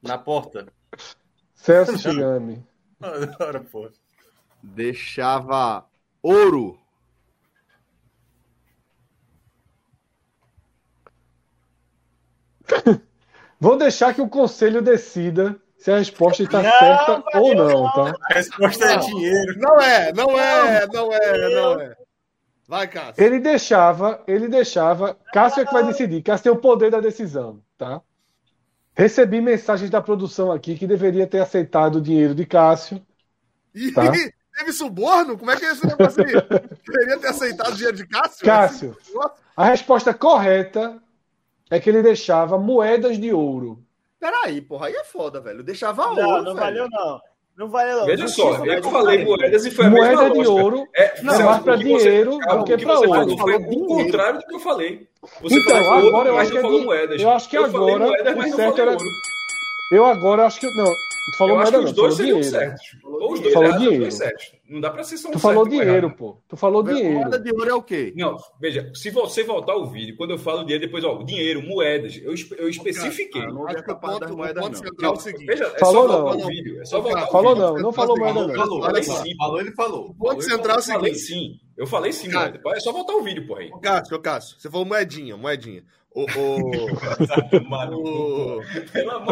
[0.00, 0.72] na porta.
[1.54, 2.64] Celso Chigami.
[3.00, 3.90] Agora, pô.
[4.62, 5.88] Deixava
[6.22, 6.78] ouro.
[13.58, 18.12] Vou deixar que o conselho decida se a resposta está não, certa ou não, tá?
[18.30, 19.58] A resposta é dinheiro.
[19.58, 21.96] Não é, não é, não é, não é.
[22.66, 23.24] Vai, Cássio.
[23.24, 25.16] Ele deixava, ele deixava.
[25.32, 26.20] Cássio é que vai decidir.
[26.20, 28.02] Cássio tem o poder da decisão, tá?
[28.92, 33.00] Recebi mensagens da produção aqui que deveria ter aceitado o dinheiro de Cássio.
[33.94, 34.02] Tá?
[34.58, 35.38] Teve suborno?
[35.38, 36.32] Como é que é esse negócio aí?
[36.84, 38.44] deveria ter aceitado o dinheiro de Cássio?
[38.44, 38.96] Cássio,
[39.56, 41.00] a resposta correta
[41.70, 43.86] é que ele deixava moedas de ouro
[44.20, 45.60] Peraí, porra, aí é foda, velho.
[45.60, 46.42] Eu deixava não, ouro.
[46.42, 46.56] Não velho.
[46.56, 47.20] valeu, não.
[47.56, 48.06] Não valeu, não.
[48.06, 50.52] Veja não só, eu falei moedas e foi a Moeda mesma de lógica.
[50.52, 53.38] ouro é, não, mais para dinheiro do que, para ouro.
[53.38, 55.08] Foi o contrário do que eu falei.
[55.40, 57.20] Você então, falou agora ouro, eu acho que é moedas.
[57.20, 58.96] Eu acho que eu agora moedas, o certo era...
[59.90, 60.94] Eu agora acho que não.
[61.30, 61.84] Tu falou eu moeda, não.
[61.84, 62.96] Os dois seriam certos.
[63.04, 64.10] Ou os dois falou dinheiro.
[64.10, 64.52] certos.
[64.68, 66.38] Não dá para ser só um Tu falou dinheiro, pô.
[66.48, 67.20] Tu falou dinheiro.
[67.20, 68.12] Moeda de ouro é o quê?
[68.16, 72.16] Não, veja, se você voltar o vídeo, quando eu falo dinheiro, depois, ó, dinheiro, moedas,
[72.16, 73.42] eu, eu especifiquei.
[73.42, 75.46] Cara, não acho que o ponto, moeda, ponto central é o seguinte.
[75.46, 76.80] Veja, é falou só voltar o vídeo.
[76.80, 78.54] É só voltar falou não, não falou moeda não.
[78.54, 79.36] Falou, falei sim.
[79.36, 80.10] Falou, ele falou.
[80.10, 80.98] O ponto central é o seguinte.
[80.98, 81.60] Falei sim.
[81.76, 82.28] Eu falei sim,
[82.74, 83.70] É só voltar o vídeo, porra aí.
[83.80, 85.84] Cássio, Cássio, você falou moedinha, moedinha.
[86.18, 86.90] O, o,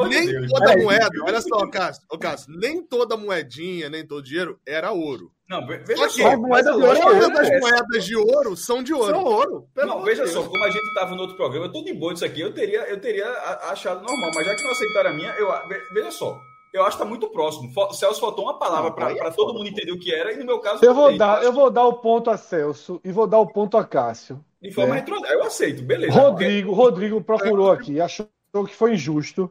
[0.02, 4.22] o, nem Deus, toda moeda, olha só, Cássio, o Cássio, nem toda moedinha, nem todo
[4.22, 5.32] dinheiro era ouro.
[5.50, 6.28] Não, veja só.
[6.28, 9.10] A moeda de ouro, todas as moedas de ouro são de ouro.
[9.12, 9.68] São ouro.
[9.76, 10.32] não, veja Deus.
[10.32, 12.52] só, como a gente estava no outro programa, eu tô de boa disso aqui, eu
[12.52, 13.28] teria, eu teria
[13.70, 15.48] achado normal, mas já que não aceitaram a minha, eu,
[15.92, 16.38] veja só.
[16.76, 17.72] Eu acho que tá muito próximo.
[17.74, 20.44] O Celso faltou uma palavra para é todo mundo entender o que era, e no
[20.44, 20.84] meu caso.
[20.84, 23.76] Eu vou, dar, eu vou dar o ponto a Celso e vou dar o ponto
[23.76, 24.44] a Cássio.
[24.60, 25.00] De forma né?
[25.00, 25.16] retro...
[25.26, 26.12] Eu aceito, beleza.
[26.12, 26.82] Rodrigo, porque...
[26.82, 28.28] Rodrigo procurou aqui, achou
[28.66, 29.50] que foi injusto.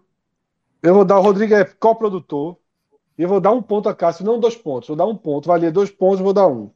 [0.82, 2.58] Eu vou dar, o Rodrigo é coprodutor.
[3.18, 4.90] E eu vou dar um ponto a Cássio, não dois pontos.
[4.90, 5.48] Vou dar um ponto.
[5.48, 6.70] Valia dois pontos, vou dar um.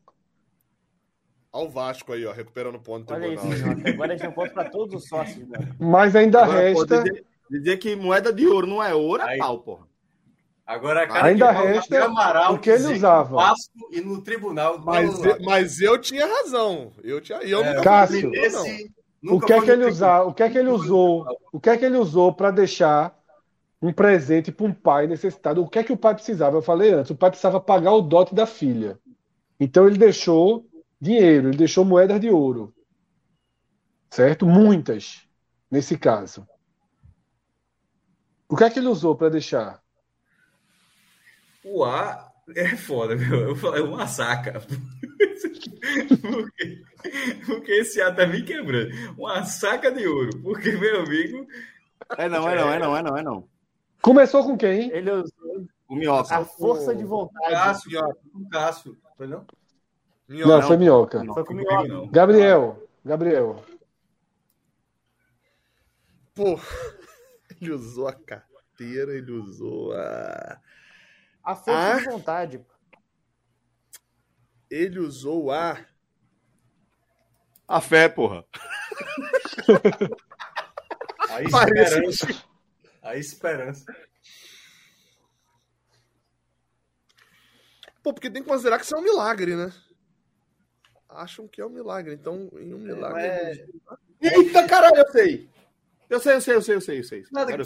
[1.52, 3.12] Olha o Vasco aí, ó, recuperando ponto.
[3.14, 3.46] Olha isso,
[3.88, 5.48] agora a gente tem ponto para todos os sócios.
[5.48, 5.58] Né?
[5.80, 7.04] Mas ainda agora, resta.
[7.04, 9.89] Dizer, dizer, que moeda de ouro não é ouro, é pau, porra.
[10.70, 13.38] Agora, cara, ainda resta Amaral o que ele usava.
[13.38, 14.78] Vasco e no tribunal.
[14.78, 16.94] Mas, eu, mas eu tinha razão.
[17.04, 17.40] Eu tinha.
[17.40, 18.94] Eu é, Cássio, esse,
[19.24, 20.22] o que é que ele usar?
[20.22, 21.26] O que é que ele usou?
[21.52, 23.18] O que é que ele usou para deixar
[23.82, 25.64] um presente para um pai necessitado?
[25.64, 26.58] O que é que o pai precisava?
[26.58, 27.10] Eu falei antes.
[27.10, 29.00] O pai precisava pagar o dote da filha.
[29.60, 30.68] Então ele deixou
[31.02, 32.72] dinheiro, ele deixou moedas de ouro.
[34.12, 34.46] Certo?
[34.46, 35.28] Muitas,
[35.72, 36.48] nesse caso.
[38.48, 39.82] O que é que ele usou para deixar?
[41.64, 43.50] O A é foda, meu.
[43.50, 44.62] Eu falei uma saca.
[46.22, 46.82] porque,
[47.46, 48.92] porque esse A tá me quebrando.
[49.18, 50.42] Uma saca de ouro.
[50.42, 51.48] Porque, meu amigo.
[52.18, 53.48] É não, é não, é não, é não, é não.
[54.02, 54.90] Começou com quem?
[54.92, 56.38] Ele usou o Minhoca.
[56.38, 57.52] A força de vontade.
[57.52, 58.00] Cássio,
[58.34, 58.98] o Cássio.
[59.18, 59.46] Foi não?
[60.28, 60.54] Minhoca.
[60.54, 61.24] Não, foi Minhoca.
[61.24, 62.12] Não, foi com Minhoca.
[62.12, 62.88] Gabriel.
[63.04, 63.64] Gabriel.
[66.36, 66.58] Pô,
[67.60, 70.62] ele usou a carteira, ele usou a.
[71.50, 71.98] A força a...
[71.98, 72.66] de vontade.
[74.70, 75.84] Ele usou a.
[77.68, 78.46] A fé, porra.
[81.32, 82.28] a esperança.
[83.02, 83.96] A esperança.
[88.04, 89.74] Pô, porque tem que considerar que isso é um milagre, né?
[91.10, 92.14] acham que é um milagre.
[92.14, 93.24] Então, em um milagre.
[93.24, 93.66] É...
[94.22, 95.50] Eita, caralho, eu sei.
[96.08, 97.24] Eu sei, eu sei, eu sei, eu sei, eu sei.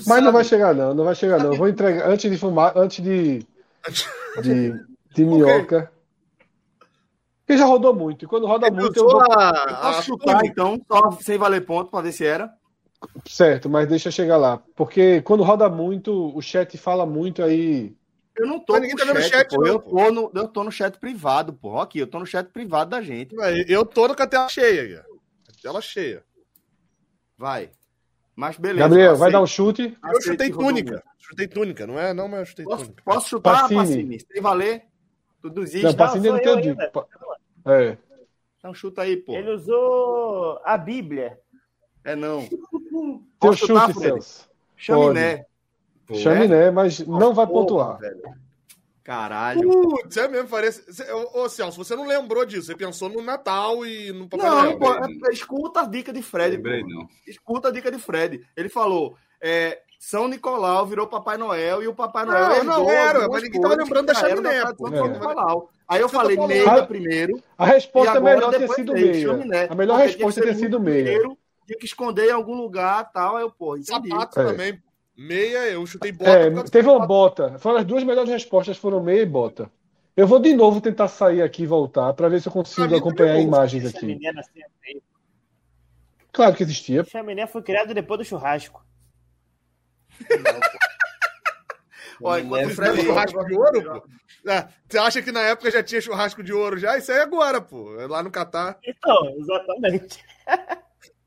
[0.08, 0.94] Mas não vai chegar, não.
[0.94, 1.52] Não vai chegar, não.
[1.52, 3.46] Eu vou entregar antes de fumar, antes de.
[4.42, 4.74] De,
[5.14, 5.92] de minhoca.
[7.46, 8.26] Porque já rodou muito.
[8.26, 9.22] E quando roda eu muito, eu vou.
[9.22, 12.54] A, posso chutar, então, só sem valer ponto, para ver se era.
[13.28, 14.62] Certo, mas deixa eu chegar lá.
[14.76, 17.94] Porque quando roda muito, o chat fala muito aí
[18.36, 19.62] eu não tô ninguém tá vendo chat, pô.
[19.62, 21.80] Não, eu, tô no, eu tô no chat privado, pô.
[21.80, 23.36] Aqui, eu tô no chat privado da gente.
[23.68, 25.06] Eu tô com a tela cheia,
[25.62, 26.24] tela cheia.
[27.38, 27.70] Vai.
[28.36, 28.88] Mas beleza.
[28.88, 29.98] Gabriel, vai dar um chute.
[30.04, 31.04] Eu chutei túnica.
[31.18, 32.14] Chutei túnica, não é?
[32.14, 33.04] Não, mas eu chutei posso, túnica.
[33.04, 33.78] Posso chutar, Pacini?
[33.78, 34.20] Pacini?
[34.20, 34.84] Sem valer?
[35.42, 35.84] Tudo existe.
[35.84, 36.78] Não, Pacini não, não tem
[37.66, 37.98] É.
[38.58, 39.34] Então chuta aí, pô.
[39.34, 41.40] Ele usou a Bíblia.
[42.04, 42.48] É não.
[43.40, 44.50] Teu chute, Celso.
[44.76, 45.46] Chaminé.
[46.06, 47.98] Pô, Chaminé, mas não vai pontuar.
[48.00, 48.22] Velho.
[49.04, 49.70] Caralho.
[49.70, 50.82] Putz, é mesmo, parece.
[51.34, 52.68] Ô, Celso, você não lembrou disso?
[52.68, 54.80] Você pensou no Natal e no Papai não, Noel.
[54.80, 56.56] Pô, é, escuta a dica de Fred.
[56.56, 57.08] Lembrei, não.
[57.28, 58.42] Escuta a dica de Fred.
[58.56, 62.64] Ele falou: é, São Nicolau virou Papai Noel e o Papai Noel.
[62.64, 64.60] Não, não era, mas ninguém tava lembrando da chaminé.
[64.60, 64.64] É.
[65.86, 67.44] Aí eu falei meia primeiro.
[67.58, 69.68] A resposta é melhor ter sido meia.
[69.70, 71.20] A melhor resposta ter sido meia.
[71.66, 73.36] Tinha que esconder em algum lugar tal.
[73.36, 74.10] Aí eu, pô, entendi.
[74.10, 74.46] Sapato é.
[74.46, 74.82] também.
[75.16, 76.30] Meia, eu chutei bota.
[76.30, 77.60] É, teve uma bota.
[77.60, 79.72] Foram as duas melhores respostas foram meia e bota.
[80.16, 83.40] Eu vou de novo tentar sair aqui e voltar para ver se eu consigo acompanhar
[83.40, 84.20] imagens aqui.
[86.32, 87.04] Claro que existia.
[87.04, 88.86] Chaminé foi criado depois do churrasco.
[92.22, 94.50] Olha, enquanto é churrasco de ouro, pô.
[94.50, 96.98] É, você acha que na época já tinha churrasco de ouro já?
[96.98, 97.92] Isso aí é agora, pô.
[98.08, 98.78] Lá no Catar.
[98.84, 100.24] Então, exatamente.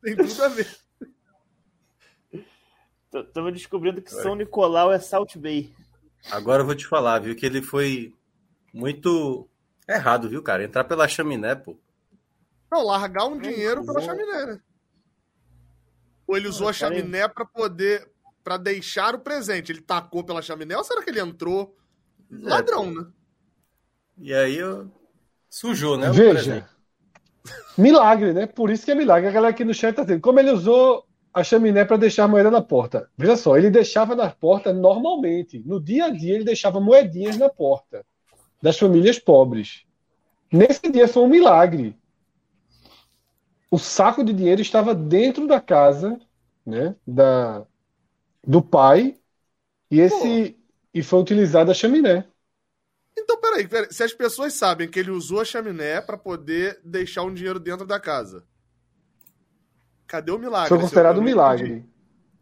[0.03, 0.86] Tem tudo a ver.
[3.21, 5.73] Estamos descobrindo que São Nicolau é Salt Bay.
[6.31, 8.13] Agora eu vou te falar, viu, que ele foi
[8.73, 9.49] muito
[9.89, 10.65] errado, viu, cara?
[10.65, 11.77] Entrar pela chaminé, pô.
[12.71, 14.61] Não, largar um dinheiro pela chaminé, né?
[16.27, 18.11] Ou ele usou a chaminé para poder.
[18.43, 19.71] para deixar o presente.
[19.71, 21.77] Ele tacou pela chaminé ou será que ele entrou?
[22.31, 23.07] É, Ladrão, né?
[24.19, 24.91] E aí eu...
[25.49, 26.11] sujou, né?
[26.11, 26.69] Veja.
[27.79, 28.47] Milagre, né?
[28.47, 29.29] Por isso que é milagre.
[29.29, 30.21] A galera aqui no chat tá dizendo.
[30.21, 31.07] Como ele usou
[31.37, 33.11] a chaminé para deixar a moeda na porta.
[33.15, 35.63] Veja só, ele deixava na porta normalmente.
[35.67, 38.07] No dia a dia, ele deixava moedinhas na porta
[38.63, 39.85] das famílias pobres.
[40.51, 41.95] Nesse dia foi um milagre.
[43.71, 46.19] O saco de dinheiro estava dentro da casa
[46.65, 47.67] né, da,
[48.43, 49.19] do pai
[49.91, 50.57] e esse
[50.95, 52.27] e foi utilizada a chaminé.
[53.15, 57.25] Então, peraí, peraí, se as pessoas sabem que ele usou a chaminé para poder deixar
[57.25, 58.43] um dinheiro dentro da casa,
[60.07, 60.69] Cadê o milagre?
[60.69, 61.85] Foi considerado um milagre.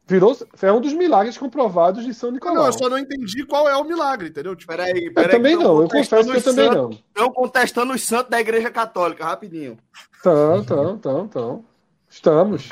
[0.07, 2.57] Virou, é um dos milagres comprovados de São Nicolau.
[2.57, 4.55] Não, eu só não entendi qual é o milagre, entendeu?
[4.55, 5.27] Tipo, peraí, peraí.
[5.27, 6.91] Eu também não, eu confesso que eu também não.
[6.91, 9.79] Estão contestando os santos da Igreja Católica, rapidinho.
[10.15, 11.65] Estão, estão, estão, estão.
[12.11, 12.69] Estamos.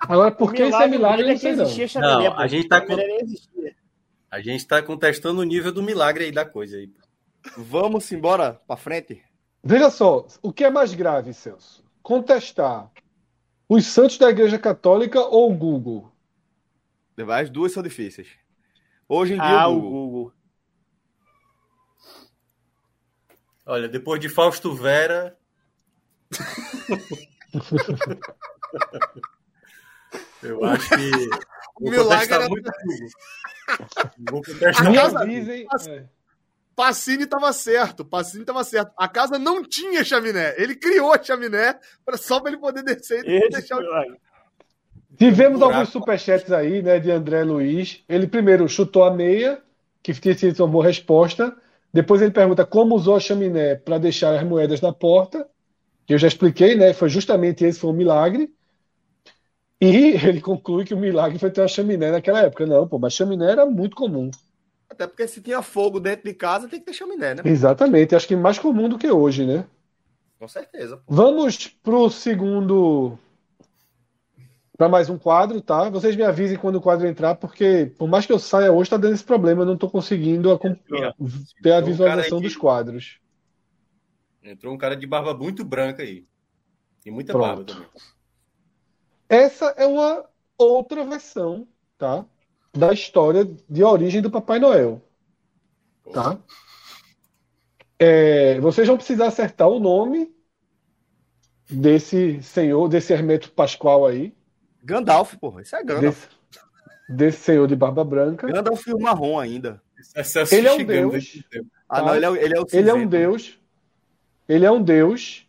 [0.00, 1.64] Agora, por que isso é milagre, não sei não.
[2.02, 2.94] Não, a gente tá com...
[4.30, 6.92] A gente está contestando o nível do milagre aí da coisa aí.
[7.56, 9.22] Vamos embora para frente?
[9.62, 11.82] Veja só, o que é mais grave, Celso?
[12.02, 12.90] Contestar
[13.68, 16.12] os santos da Igreja Católica ou o Google?
[17.30, 18.28] As duas são difíceis.
[19.08, 20.00] Hoje em dia, Ah, o o Google.
[20.10, 20.32] Google.
[23.66, 25.38] Olha, depois de Fausto Vera.
[30.42, 31.10] Eu acho que.
[31.80, 33.08] O milagre era- muito Google.
[34.30, 35.66] Vou contestar Me avisem.
[35.88, 36.04] é.
[36.74, 38.92] Pacini tava certo, Pacini tava certo.
[38.96, 40.54] A casa não tinha chaminé.
[40.56, 44.16] Ele criou a chaminé pra, só pra ele poder descer e Esse deixar o.
[45.16, 45.74] Tivemos buraco.
[45.74, 48.02] alguns superchats aí, né, de André Luiz.
[48.08, 49.62] Ele primeiro chutou a meia,
[50.02, 51.56] que tinha sido uma boa resposta.
[51.92, 55.46] Depois ele pergunta como usou a chaminé para deixar as moedas na porta.
[56.08, 56.92] Eu já expliquei, né?
[56.92, 58.52] Foi justamente esse foi o milagre.
[59.80, 62.66] E ele conclui que o milagre foi ter uma chaminé naquela época.
[62.66, 64.30] Não, pô, mas chaminé era muito comum.
[64.88, 67.42] Até porque se tinha fogo dentro de casa, tem que ter chaminé, né?
[67.44, 68.14] Exatamente.
[68.14, 69.64] Acho que mais comum do que hoje, né?
[70.38, 71.02] Com certeza.
[71.08, 73.18] Vamos pro segundo.
[74.76, 75.88] Para mais um quadro, tá?
[75.88, 78.96] Vocês me avisem quando o quadro entrar, porque por mais que eu saia hoje, tá
[78.96, 79.62] dando esse problema.
[79.62, 80.76] Eu não tô conseguindo acom-
[81.62, 83.20] ter a visualização cara, dos quadros.
[84.42, 86.26] Entrou um cara de barba muito branca aí.
[87.06, 87.46] E muita Pronto.
[87.46, 87.88] barba também.
[89.28, 90.24] Essa é uma
[90.58, 91.66] outra versão,
[91.96, 92.26] tá?
[92.76, 95.00] Da história de origem do Papai Noel,
[96.12, 96.38] tá?
[97.98, 100.34] É, vocês vão precisar acertar o nome
[101.70, 104.34] desse senhor, desse Hermeto Pascoal aí,
[104.84, 105.62] Gandalf, porra.
[105.62, 106.02] Isso é Gandalf.
[106.04, 106.28] desse,
[107.08, 108.46] desse senhor de barba branca.
[108.46, 109.80] Gandalf e o marrom ainda.
[110.14, 111.42] Excesso Ele é um deus.
[111.88, 113.58] Ah, não, ele é, ele é o Ele é um deus.
[114.48, 115.48] Ele é um deus.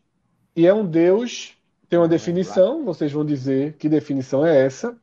[0.56, 1.58] E é um deus.
[1.90, 2.86] Tem uma definição.
[2.86, 4.98] Vocês vão dizer que definição é essa.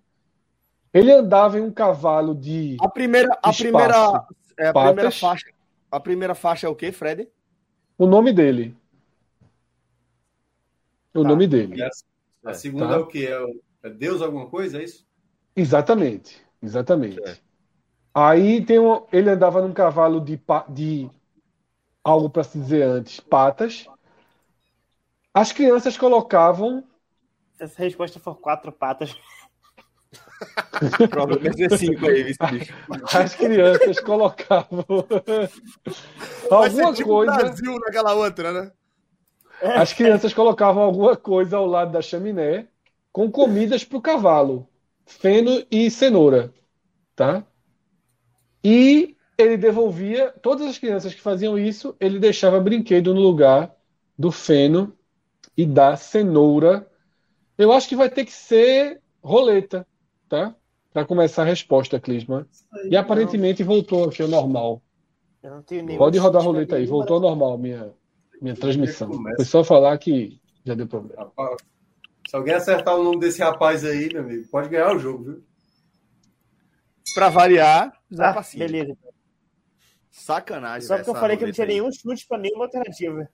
[0.94, 4.12] Ele andava em um cavalo de A primeira, a Espaço.
[4.12, 4.27] primeira,
[4.59, 5.47] é a primeira faixa.
[5.90, 7.28] A primeira faixa é o quê, Fred?
[7.97, 8.77] O nome dele.
[11.14, 11.28] O Tá.
[11.28, 11.89] nome dele.
[12.44, 12.97] A, a segunda Tá.
[12.97, 13.27] é o quê?
[13.27, 14.81] É, o- é Deus alguma coisa?
[14.81, 15.06] É isso?
[15.56, 16.40] Exatamente.
[16.62, 17.23] Exatamente.
[17.24, 17.43] Certo.
[18.14, 20.40] Aí tem um, ele andava num cavalo de,
[20.70, 21.10] de
[22.05, 23.90] algo para se dizer antes, patas.
[25.35, 26.82] As crianças colocavam
[27.52, 29.14] Se essa resposta for quatro patas,
[31.10, 32.39] Provavelmente é cinco aí, bicho.
[33.16, 34.85] as crianças colocavam
[36.51, 37.36] alguma tipo coisa.
[37.36, 38.73] Brasil naquela outra, né?
[39.62, 42.66] As crianças colocavam alguma coisa ao lado da chaminé
[43.12, 44.66] com comidas para o cavalo,
[45.06, 46.52] feno e cenoura,
[47.14, 47.47] tá?
[48.64, 53.74] E ele devolvia, todas as crianças que faziam isso, ele deixava brinquedo no lugar
[54.19, 54.97] do feno
[55.56, 56.89] e da cenoura.
[57.59, 59.86] Eu acho que vai ter que ser roleta,
[60.33, 60.57] tá?
[60.95, 62.47] Para começar a resposta, Clisman.
[62.89, 64.83] E aparentemente voltou aqui ao normal.
[65.43, 65.99] eu não tenho nenhum.
[65.99, 67.93] Pode rodar a chute roleta aí, voltou ao normal minha,
[68.41, 69.11] minha transmissão.
[69.37, 71.31] Foi só falar que já deu problema.
[72.29, 75.45] Se alguém acertar o nome desse rapaz aí, meu amigo, pode ganhar o jogo, viu?
[77.15, 78.97] Pra variar, Zé Ah, beleza.
[80.11, 80.87] Sacanagem.
[80.89, 81.75] Só porque eu falei que não tinha aí.
[81.75, 83.29] nenhum chute pra nenhuma alternativa.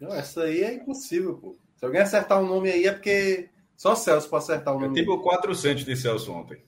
[0.00, 1.56] Não, essa aí é impossível, pô.
[1.76, 4.94] Se alguém acertar o nome aí é porque só Celso pode acertar o É nome.
[5.00, 6.60] tipo 400 de Celso ontem.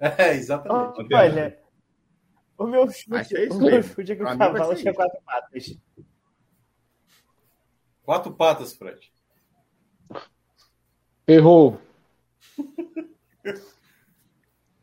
[0.00, 1.14] É, exatamente.
[1.14, 1.60] Olha,
[2.56, 5.78] o meu chute, é isso o meu chute é que o cavalo tinha quatro patas.
[8.02, 9.12] Quatro patas, Fred.
[11.28, 11.78] Errou.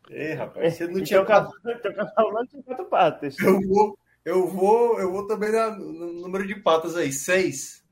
[0.08, 3.36] Ei, rapaz, você não Então, tinha o cavalo, então, o cavalo não tinha quatro patas.
[3.40, 7.12] Eu vou, eu vou, eu vou também no número de patas aí.
[7.12, 7.84] Seis.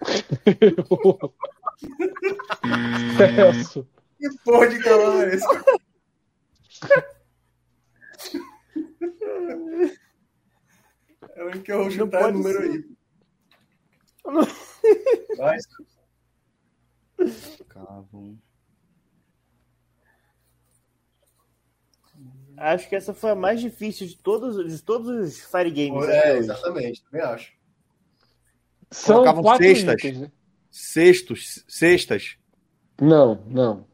[3.16, 3.86] Celso.
[4.18, 5.46] Que porra de cavalo é esse?
[11.34, 12.70] É o único que eu vou chutar o número ser.
[12.70, 12.96] aí.
[15.36, 15.58] Vai,
[17.68, 18.38] Cavam.
[22.56, 26.08] Acho que essa foi a mais difícil de todos, de todos os Fire Games.
[26.08, 27.52] É, exatamente, também acho.
[28.90, 29.94] São Colocavam quatro cestas.
[29.94, 30.32] itens, né?
[30.78, 32.36] Cestos, cestas.
[33.00, 33.86] Não, não.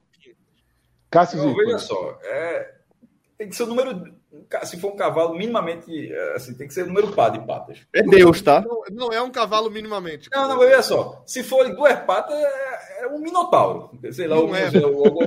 [1.08, 1.66] Cássio Não, Zirpoli.
[1.66, 2.18] veja só.
[2.24, 2.74] é,
[3.38, 4.12] tem que ser o número.
[4.64, 6.12] Se for um cavalo, minimamente.
[6.12, 7.78] é, Assim, tem que ser o número par de patas.
[7.94, 8.62] É Deus, tá?
[8.62, 10.28] Não, não é um cavalo minimamente.
[10.32, 11.22] Não, não, veja só.
[11.24, 13.96] Se for duas patas, é, é um minotauro.
[14.10, 14.66] Sei lá, Não algum- é.
[14.66, 15.26] algum-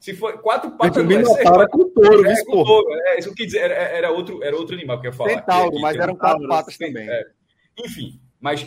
[0.00, 1.70] Se for quatro patas, não é seis Minotauro é patas.
[1.72, 2.64] com touro, É, com porra?
[2.64, 5.10] touro, é, isso que eu quis dizer, era, era outro, era outro animal que eu
[5.10, 5.30] ia falar.
[5.30, 7.10] Centauro, mas um eram quatro patas também.
[7.10, 7.26] é.
[7.78, 8.66] Enfim, mas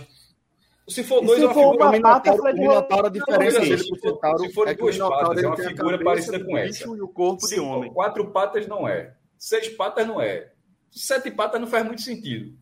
[0.87, 1.89] Se for dois, se é uma for figura.
[1.89, 4.81] uma pata, o Minotauro, diferença Não, dele se pro for- Centauro se for é que
[4.81, 6.67] duas Minotauro patas, é uma figura parecida com essa.
[6.85, 7.91] bicho E o corpo de Cinco- homem.
[7.93, 9.15] Quatro patas não é.
[9.37, 10.51] Seis patas não é.
[10.91, 12.55] Sete patas não faz muito sentido.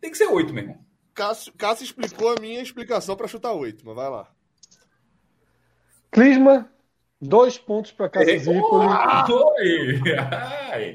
[0.00, 0.78] Tem que ser oito, meu irmão.
[1.14, 4.28] Cássio, Cássio explicou a minha explicação pra chutar oito, mas vai lá.
[6.10, 6.70] Clisma,
[7.20, 8.52] dois pontos para Cássio!
[10.72, 10.94] Ai.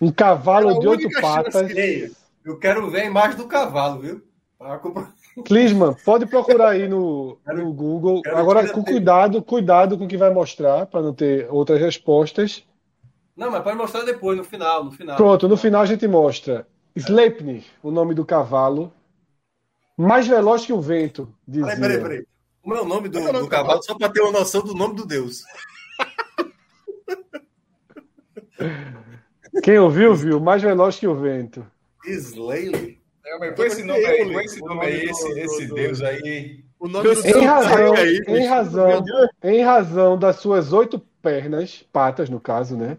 [0.00, 1.70] Um cavalo de oito patas.
[1.70, 2.10] Ei,
[2.44, 4.22] eu quero ver a imagem do cavalo, viu?
[4.58, 5.12] Pra comprar-
[5.44, 8.20] Clisman, pode procurar aí no, no Google.
[8.26, 12.64] Agora, com cuidado, cuidado com o que vai mostrar, para não ter outras respostas.
[13.36, 15.16] Não, mas pode mostrar depois, no final, no final.
[15.16, 18.92] Pronto, no final a gente mostra Sleipnir, o nome do cavalo,
[19.96, 21.66] mais veloz que o vento, dizia.
[21.76, 22.26] Peraí, peraí, peraí.
[22.62, 23.82] Como é o nome do, Qual é o nome do do cavalo?
[23.82, 25.42] Só pra ter uma noção do nome do Deus.
[29.62, 31.66] Quem ouviu, viu, mais veloz que o vento.
[32.04, 32.99] Slay.
[33.30, 36.64] É, com esse nome aí, com esse nome aí, esse, esse Deus aí.
[36.78, 39.04] O nome do Em razão, aí, em razão,
[39.42, 42.96] em razão das suas oito pernas, patas no caso, né?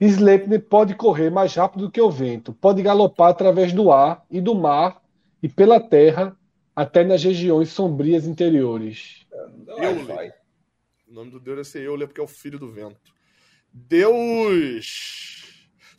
[0.00, 4.54] Sleipnir pode correr mais rápido que o vento, pode galopar através do ar e do
[4.54, 5.02] mar
[5.42, 6.36] e pela terra
[6.74, 9.26] até nas regiões sombrias interiores.
[9.66, 10.32] Vai, vai.
[11.08, 13.12] O nome do Deus é ser Euler, porque é o filho do vento.
[13.72, 15.33] Deus.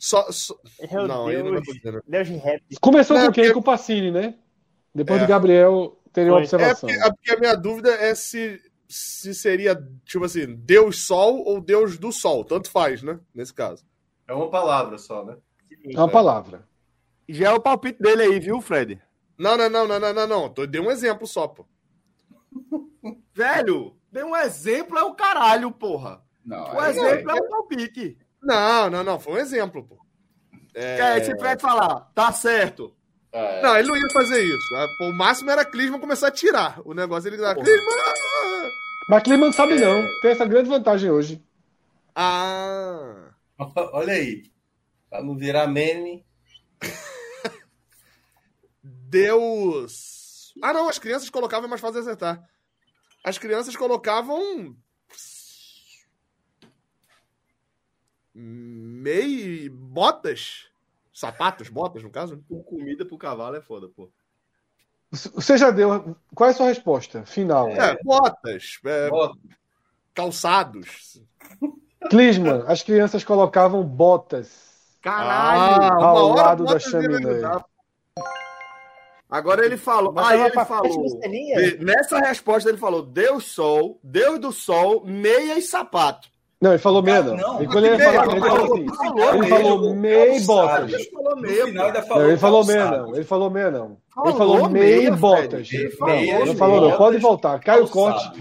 [0.06, 0.30] Só.
[0.30, 0.54] só...
[0.92, 1.66] Meu Não, não Deus.
[1.84, 2.00] né?
[2.06, 2.62] Deus de rap.
[2.80, 3.44] Começou Não, com quem?
[3.44, 4.34] porque- Com o Pacini, né?
[4.94, 5.24] Depois É.
[5.24, 6.38] de Gabriel teria uma.
[6.38, 6.88] É observação.
[6.88, 11.60] porque, é porque a minha dúvida é se, se seria, tipo assim, Deus Sol ou
[11.60, 12.44] Deus do Sol.
[12.44, 13.18] Tanto faz, né?
[13.34, 13.84] Nesse caso.
[14.28, 15.36] É uma palavra só, né?
[15.84, 16.66] É uma palavra.
[17.28, 19.02] Já é o palpite dele aí, viu, Fred?
[19.36, 20.48] Não, não, não, não, não, não, não.
[20.48, 21.66] Tô- Dei um exemplo só, pô.
[23.34, 26.22] Velho, dei um exemplo, é o caralho, porra.
[26.44, 28.16] Não, O aí- exemplo é o palpite.
[28.46, 29.18] Não, não, não.
[29.20, 29.98] Foi um exemplo, pô.
[30.72, 32.94] Que aí você vai falar, tá certo.
[33.32, 34.74] é, Não, ele não ia fazer isso.
[34.76, 37.28] Ah, O máximo era Clisman começar a tirar o negócio.
[37.28, 37.96] Ele dava, Clisman!
[39.08, 40.06] Mas Clima não sabe não.
[40.20, 41.42] Tem essa grande vantagem hoje.
[42.14, 43.30] Ah!
[43.92, 44.50] Olha aí.
[45.08, 46.24] Pra não virar meme.
[48.82, 50.52] Deus.
[50.62, 52.42] Ah, não, as crianças colocavam é mais fácil de acertar.
[53.24, 54.76] As crianças colocavam.
[58.38, 59.72] Meio.
[59.72, 60.66] botas.
[61.12, 62.44] Sapatos, botas, no caso.
[62.46, 64.10] Com comida pro cavalo é foda, pô.
[65.10, 66.14] Você já deu.
[66.34, 67.68] Qual é a sua resposta final?
[67.68, 68.78] É, botas.
[68.84, 69.38] é, Bota.
[70.12, 71.22] calçados.
[72.10, 76.04] Clisman, as crianças colocavam botas Caralho!
[76.04, 77.40] ao lado da botas chaminé.
[79.30, 80.12] Agora ele falou.
[80.12, 81.20] Botava Aí ele falou.
[81.20, 86.28] Vê, Nessa resposta ele falou: Deus Sol, Deus do Sol, meia e sapato.
[86.60, 87.36] Não, ele falou meia, não.
[87.36, 88.86] Não, Ele, quando ele, meia, falou, ele falou assim.
[89.36, 90.92] Ele falou meia e botas.
[90.92, 91.66] Ele falou meia.
[91.72, 93.14] Não, ele falou meia, não.
[93.14, 93.96] Ele falou meia, não.
[94.24, 95.68] Ele Falou e botas.
[96.00, 97.60] Não, falou, Pode voltar.
[97.60, 98.32] Caio Corte,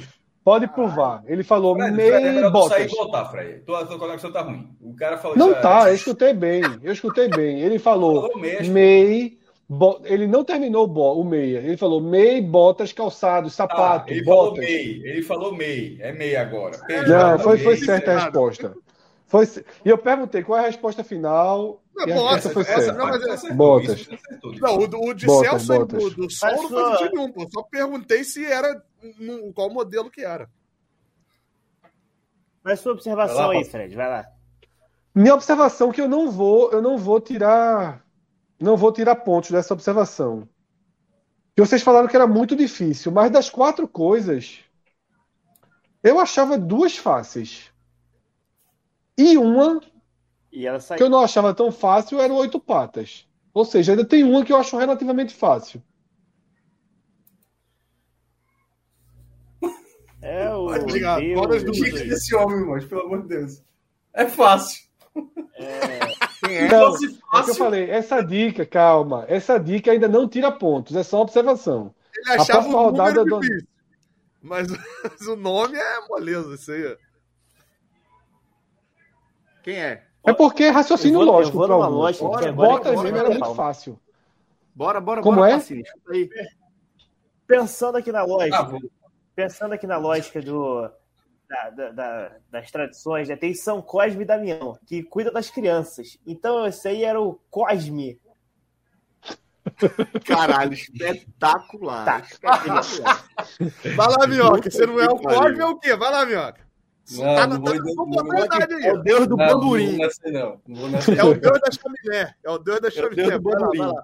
[0.46, 1.24] pode provar.
[1.28, 3.60] Ele falou Fred, meia Fred, é e sair e voltar, Fred.
[3.66, 4.70] Tua, tua conexão tá ruim.
[4.80, 6.62] O cara falou Não isso, tá, é- eu escutei bem.
[6.82, 7.60] Eu escutei bem.
[7.60, 9.38] Ele falou Falou meia, mei,
[9.68, 11.60] bo- ele não terminou o, meia.
[11.60, 14.66] Ele falou mei, botas, calçados, Tá, sapato, ele falou botas.
[14.66, 15.02] MEI.
[15.04, 15.98] Ele falou MEI.
[16.02, 16.78] É MEI agora.
[17.08, 17.86] Não, foi, foi MEI.
[17.86, 18.76] certa a resposta.
[19.28, 19.46] Foi,
[19.84, 21.82] e eu perguntei qual é a resposta final.
[21.96, 22.98] Não, e a botas, resposta foi essa certa.
[23.00, 24.00] não, mas é- Acertou, Botas.
[24.02, 24.10] isso.
[24.62, 26.04] Não, o, o de Botas, Celso e botas.
[26.04, 27.48] do, do Sol Mas não faz sentido nenhum, pô.
[27.52, 28.84] Só perguntei se era.
[29.20, 30.48] no- qual modelo que era.
[32.64, 33.64] Mas sua observação lá, aí.
[33.64, 34.26] Fred, vai lá.
[35.14, 38.05] Minha observação é que eu não vou, eu não vou tirar,
[38.60, 40.48] não vou tirar pontos dessa observação.
[41.56, 44.60] Que vocês falaram que era muito difícil, mas das quatro coisas,
[46.03, 47.72] eu achava duas fáceis.
[49.18, 49.80] E uma
[50.52, 53.26] E ela que eu não achava tão fácil era o oito patas.
[53.53, 55.82] Ou seja, ainda tem uma que eu acho relativamente fácil.
[60.22, 61.22] É o Obrigado.
[61.22, 61.40] Deus.
[61.40, 62.10] Fora as duas Dica aí.
[62.10, 63.64] desse homem, irmão, pelo amor de Deus.
[64.11, 64.84] É fácil.
[66.46, 66.68] Quem é?
[66.68, 71.04] Não, é que eu falei, essa dica, calma, essa dica ainda não tira pontos, é
[71.04, 71.94] só observação.
[72.16, 73.68] Ele achava próxima o rodada do- difícil.
[74.42, 76.98] Mas, mas o nome é moleza, isso aí.
[79.64, 80.04] Quem é?
[80.24, 83.24] É porque é raciocínio vou- lógico vou numa lógica Bora, Botas que eu mesmo era
[83.24, 83.56] na muito calma.
[83.56, 84.00] fácil.
[84.74, 85.56] Bora, bora, Como bora, é?
[86.10, 86.30] Aí.
[87.48, 88.80] Pensando aqui na lógica, Ah,
[89.36, 90.90] pensando aqui na lógica do,
[91.50, 93.36] da- da- da- das tradições, né?
[93.36, 96.18] tem São Cosme e Damião, que cuida das crianças.
[96.26, 98.20] Então esse aí era o Cosme.
[100.26, 102.06] Caralho, espetacular.
[102.06, 102.20] Tá.
[102.20, 103.26] espetacular.
[103.96, 104.70] Vai lá, Minhoca.
[104.70, 105.18] Você não é o.
[105.18, 105.96] Cosme, é o quê?
[105.96, 106.66] Vai lá, Minhoca.
[107.12, 108.98] Não, tá não vou- tá É o.
[109.04, 110.00] Deus do Não, não Bandurim.
[110.02, 112.36] É o Deus da chaminé.
[112.44, 113.38] É o Deus da É o Deus chaminé.
[113.38, 113.78] do Vai lá, Bandurim.
[113.80, 114.04] vai lá.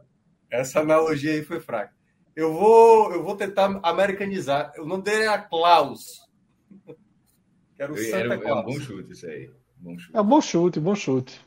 [0.52, 1.94] Essa analogia aí foi fraca.
[2.36, 4.72] Eu vou, eu vou tentar americanizar.
[4.80, 6.22] O nome dele era Klaus.
[7.82, 8.58] Era o Santa era, Claus.
[8.58, 9.50] É um bom chute isso aí.
[9.78, 10.16] Bom chute.
[10.16, 11.42] É um bom chute, bom chute.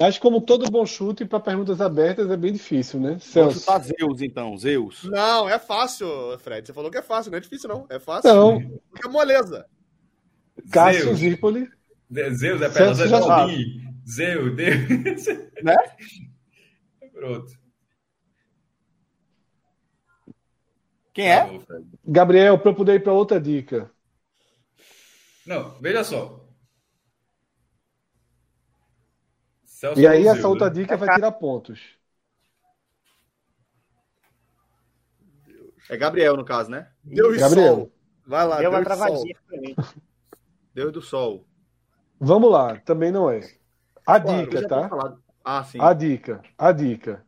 [0.00, 3.18] Acho que como todo bom chute para perguntas abertas é bem difícil, né?
[3.18, 3.50] Celso.
[3.50, 4.56] Vou chutar Zeus, então.
[4.56, 5.02] Zeus.
[5.02, 6.06] Não, é fácil,
[6.38, 6.64] Fred.
[6.64, 7.84] Você falou que é fácil, não é difícil, não.
[7.90, 8.32] É fácil.
[8.32, 8.80] Não.
[9.04, 9.66] É moleza.
[10.70, 11.68] Cássio Zirpoli.
[12.32, 13.10] Zeus é pela Zeus.
[14.08, 15.26] Zeus, Deus.
[15.64, 15.76] Né?
[17.12, 17.52] Pronto.
[21.12, 21.60] Quem é?
[22.06, 23.90] Gabriel, para eu poder ir para outra dica.
[25.50, 26.46] Não, veja só.
[29.64, 31.80] Celso e aí, essa outra dica vai tirar pontos.
[35.88, 36.92] É Gabriel, no caso, né?
[37.02, 37.74] Deus Gabriel.
[37.74, 37.92] Sol.
[38.24, 39.34] Vai lá, Deu Deus uma travadinha
[40.72, 41.44] Deus do Sol.
[42.20, 43.40] Vamos lá, também não é.
[44.06, 45.18] A dica, tá?
[45.44, 45.80] Ah, sim.
[45.80, 47.26] A dica, a dica.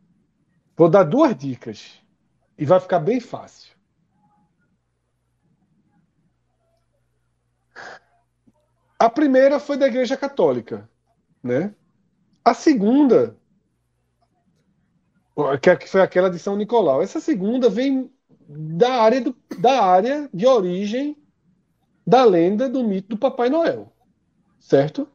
[0.77, 2.01] Vou dar duas dicas.
[2.57, 3.72] E vai ficar bem fácil.
[9.03, 10.89] A primeira foi da Igreja Católica,
[11.43, 11.75] né?
[12.41, 13.37] A segunda,
[15.77, 17.01] que foi aquela de São Nicolau.
[17.01, 18.09] Essa segunda vem
[18.47, 21.17] da área, do, da área de origem
[22.07, 23.91] da lenda do mito do Papai Noel,
[24.57, 25.05] certo?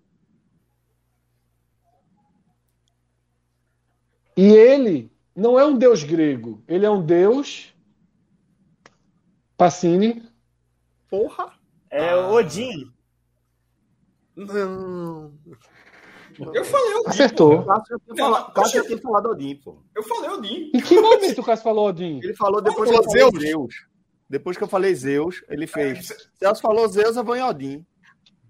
[4.37, 7.75] E ele não é um deus grego, ele é um deus
[9.57, 10.23] Pacini.
[11.09, 11.55] Porra!
[11.89, 12.98] É Odin.
[14.39, 15.33] Não.
[16.55, 17.09] Eu falei Odin.
[17.09, 17.59] Acertou.
[17.59, 19.83] O Cássio já tinha falado Odin, pô.
[19.95, 20.71] Eu falei Odin.
[20.73, 22.21] Em que momento o Cássio falou Odin?
[22.23, 23.43] Ele falou depois que eu falei Zeus.
[23.43, 23.75] Zeus.
[24.31, 26.11] Depois que eu falei Zeus, ele fez.
[26.11, 27.85] É, Celso falou Zeus, eu vou em Odin.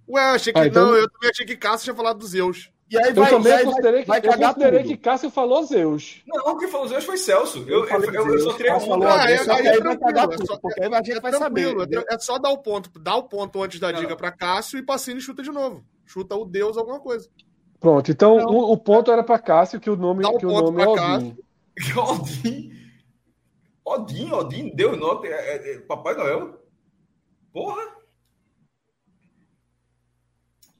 [0.06, 0.86] Ué, achei que ah, então...
[0.86, 2.70] não, eu também achei que Cássio tinha falado do Zeus.
[2.90, 6.22] E aí vai, eu também vai, considerei, vai, vai eu considerei que Cássio falou Zeus.
[6.26, 7.58] Não, quem falou Zeus foi Celso.
[7.68, 10.46] Eu, eu, eu, eu, eu só queria falou, ah, aí, aí, aí vai cagar tudo,
[10.46, 11.76] só, porque aí a gente é vai saber.
[12.10, 15.20] É só dar o ponto, dar o ponto antes da dica para Cássio e Pacini
[15.20, 15.84] chuta de novo.
[16.06, 17.28] Chuta o Deus alguma coisa.
[17.78, 20.86] Pronto, então o, o, ponto era para Cássio que o nome, que o nome é
[20.88, 21.36] Odin.
[21.96, 22.72] Odin.
[23.84, 26.58] Odin, Odin, Deus nota, é, é, é, Papai Noel.
[27.52, 27.97] Porra!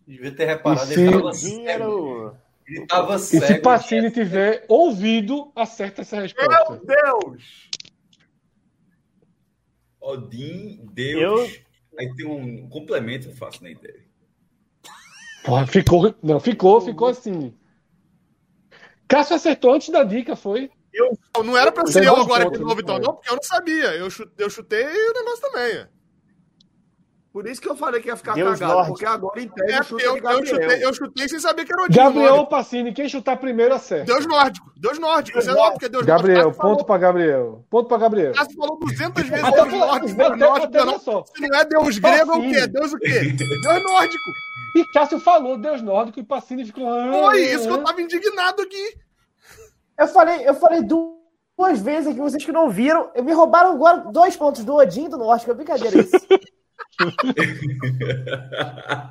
[0.08, 0.86] Devia ter reparado.
[0.86, 0.98] Se...
[0.98, 2.36] Ele tava cego.
[2.66, 3.44] Ele tava cego.
[3.44, 6.70] E se Pacini tiver ouvido, acerta essa resposta.
[6.70, 7.70] Meu Deus!
[10.00, 11.50] Odin, Deus.
[11.50, 11.68] Eu...
[11.98, 14.02] Aí tem um complemento, eu faço na ideia.
[15.44, 16.14] Porra, ficou.
[16.22, 17.54] Não, ficou, ficou assim.
[19.06, 20.70] Cássio acertou antes da dica, foi?
[20.90, 23.94] Eu, não era pra ser eu agora de novo, então, não, porque eu não sabia.
[23.94, 25.86] Eu chutei, eu chutei o negócio também.
[27.38, 28.88] Por isso que eu falei que ia ficar Deus cagado, Norte.
[28.88, 32.34] porque agora entende é, eu, eu, chutei, eu chutei sem saber que era o Gabriel
[32.34, 34.06] ou Pacini, quem chutar primeiro acerta.
[34.12, 34.72] Deus nórdico.
[34.76, 35.38] Deus nórdico.
[35.38, 36.66] Isso é óbvio que é Deus Gabriel, nórdico.
[36.66, 37.64] ponto pra Gabriel.
[37.70, 38.32] Ponto pra Gabriel.
[38.32, 40.16] Cássio falou 200 vezes Deus nórdico.
[40.16, 40.84] Deus nórdico.
[40.84, 41.24] Não.
[41.26, 42.66] Se não é Deus grego, é o quê?
[42.66, 43.20] Deus o quê?
[43.20, 44.30] Deus nórdico.
[44.74, 46.88] E Cássio falou Deus nórdico e Pacini ficou.
[47.12, 48.98] Foi isso que eu tava indignado aqui.
[49.96, 53.12] Eu falei, eu falei duas vezes aqui, vocês que não viram.
[53.22, 55.52] Me roubaram agora dois pontos do Odin do Nórdico.
[55.52, 56.16] É brincadeira isso.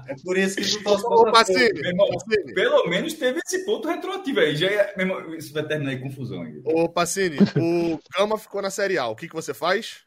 [0.08, 2.54] é por isso que tu torce Ô, Pacini, Pacini.
[2.54, 4.56] Pelo menos teve esse ponto retroativo aí.
[4.56, 6.42] Já é, irmão, isso vai terminar em confusão.
[6.42, 6.62] Aí.
[6.66, 9.08] Ô, Pacini, o Gama ficou na Série A.
[9.08, 10.06] O que, que você faz?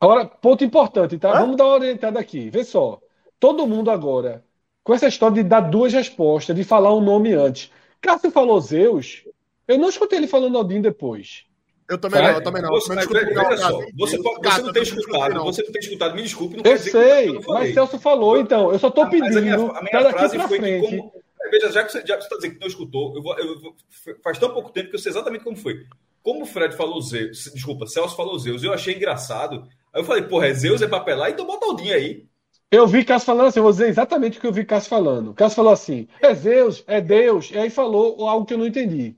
[0.00, 1.32] Agora, ponto importante, tá?
[1.32, 1.40] Hã?
[1.40, 2.50] Vamos dar uma orientada aqui.
[2.50, 3.00] Vê só
[3.40, 4.44] todo mundo agora,
[4.82, 7.70] com essa história de dar duas respostas, de falar um nome antes.
[8.00, 9.24] Cássio falou Zeus,
[9.66, 11.45] eu não escutei ele falando Odin depois.
[11.88, 12.70] Eu também não, eu também não.
[12.70, 15.44] Você, mas, veja só, você, você não tem escutado, não.
[15.44, 18.78] você não tem escutado, me desculpe, não Eu sei, eu mas Celso falou, então, eu
[18.78, 19.38] só tô pedindo.
[19.38, 20.88] A minha, a minha frase foi frente.
[20.88, 21.12] que, como,
[21.50, 23.76] veja, já que você está dizendo que não escutou, eu vou, eu vou,
[24.22, 25.84] faz tão pouco tempo que eu sei exatamente como foi.
[26.22, 29.68] Como o Fred falou Zeus, desculpa, Celso falou Zeus, eu achei engraçado.
[29.92, 32.26] Aí eu falei, porra, é Zeus, é papelar, então bota Odin aí.
[32.68, 35.32] Eu vi Cássio falando assim, eu vou dizer exatamente o que eu vi Cássio falando.
[35.34, 39.14] Cássio falou assim: é Zeus, é Deus, e aí falou algo que eu não entendi.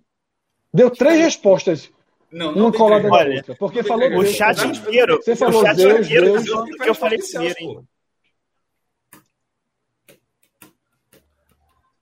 [0.72, 1.90] Deu três respostas.
[2.30, 3.54] Não, não uma colada na outra.
[3.56, 5.16] Porque falou O chat inteiro.
[5.16, 6.44] Você falou chat Deus, inteiro Deus.
[6.44, 6.76] Deus.
[6.76, 7.88] que eu falei primeiro, hein?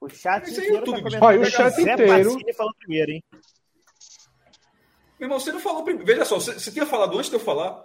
[0.00, 1.22] O chat inteiro tá comentando.
[1.22, 2.54] Olha, o chat inteiro.
[2.54, 3.24] falou primeiro, hein?
[5.18, 6.06] Meu irmão, você não falou primeiro.
[6.06, 7.84] Veja só, você, você tinha falado antes de eu falar.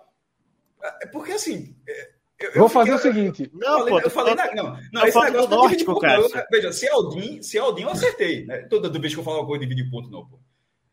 [1.01, 1.75] É porque assim.
[1.87, 3.49] É eu, Vou fazer o seguinte.
[3.53, 6.21] Não, eu falei, pô, eu falei não, não, esse negócio do nórdico, cara.
[6.21, 8.45] Eu, veja, se é Aldin, se é Aldin, eu acertei.
[8.45, 8.63] Né?
[8.63, 10.39] Toda vez que eu falo uma coisa, dividir ponto, não, pô.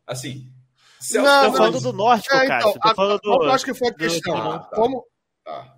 [0.05, 0.51] Assim.
[0.99, 2.59] Se é, não, tô falando do nórdico, é, cara.
[2.59, 3.43] Então, tô falando do.
[3.43, 4.35] Eu acho que foi a questão.
[4.35, 4.75] Ah, tá.
[4.75, 5.05] Como.
[5.47, 5.75] Ah.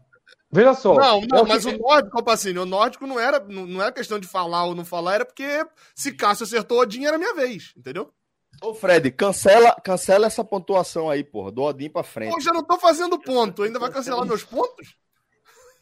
[0.52, 0.96] Veja só.
[0.96, 1.74] Não, não, mas que...
[1.74, 4.84] o nórdico, assim, o nórdico não era, não, não era questão de falar ou não
[4.84, 5.66] falar, era porque
[5.96, 8.12] se Cássio acertou Odin, era minha vez, entendeu?
[8.62, 11.52] Ô, Fred, cancela, cancela essa pontuação aí, porra.
[11.52, 12.34] Do Odin pra frente.
[12.34, 13.64] Pô, já não tô fazendo ponto.
[13.64, 14.96] Ainda vai cancelar meus pontos?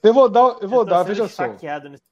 [0.04, 1.48] Eu vou dar, eu vou dar, veja só.
[1.48, 2.04] Nesse...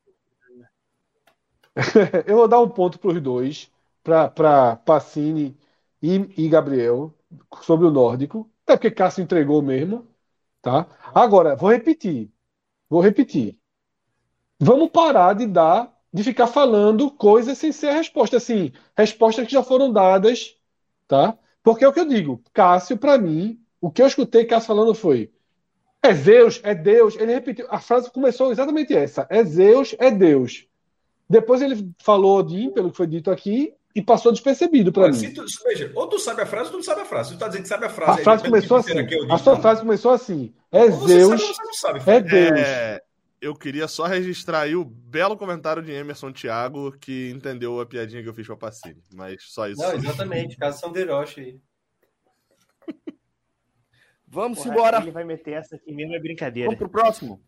[2.26, 3.72] eu vou dar um ponto para os dois,
[4.04, 5.56] para Pacini
[6.02, 7.14] e, e Gabriel,
[7.62, 8.50] sobre o nórdico.
[8.64, 10.08] Até porque Cássio entregou mesmo.
[10.62, 10.88] Tá?
[11.14, 12.32] Agora, vou repetir.
[12.90, 13.58] Vou repetir.
[14.60, 18.38] Vamos parar de dar, de ficar falando coisas sem ser a resposta.
[18.38, 20.56] Assim, respostas que já foram dadas,
[21.08, 21.38] tá?
[21.64, 22.42] Porque é o que eu digo.
[22.54, 25.32] Cássio, para mim, o que eu escutei Cássio falando foi:
[26.02, 27.16] é Zeus, é Deus.
[27.18, 27.68] Ele repetiu.
[27.70, 30.68] A frase começou exatamente essa: é Zeus, é Deus.
[31.30, 35.34] Depois ele falou Odin, pelo que foi dito aqui, e passou despercebido para mim.
[35.34, 37.34] Tu, veja, ou tu sabe a frase ou tu não sabe a frase.
[37.34, 38.22] Tu tá dizendo que sabe a frase.
[38.22, 38.94] A frase começou assim.
[39.28, 40.54] a sua frase começou assim.
[40.72, 41.42] É Zeus.
[41.74, 42.60] Sabe, sabe, é Deus.
[42.60, 43.02] É,
[43.42, 48.22] eu queria só registrar aí o belo comentário de Emerson Thiago, que entendeu a piadinha
[48.22, 49.02] que eu fiz pra Pacini.
[49.16, 49.82] Mas só isso.
[49.82, 50.58] Não, exatamente.
[50.58, 51.60] Caso São Deroche aí.
[54.28, 55.02] Vamos Porra, embora.
[55.02, 56.68] Ele vai meter essa aqui mesmo, é brincadeira.
[56.68, 57.42] Vamos pro próximo.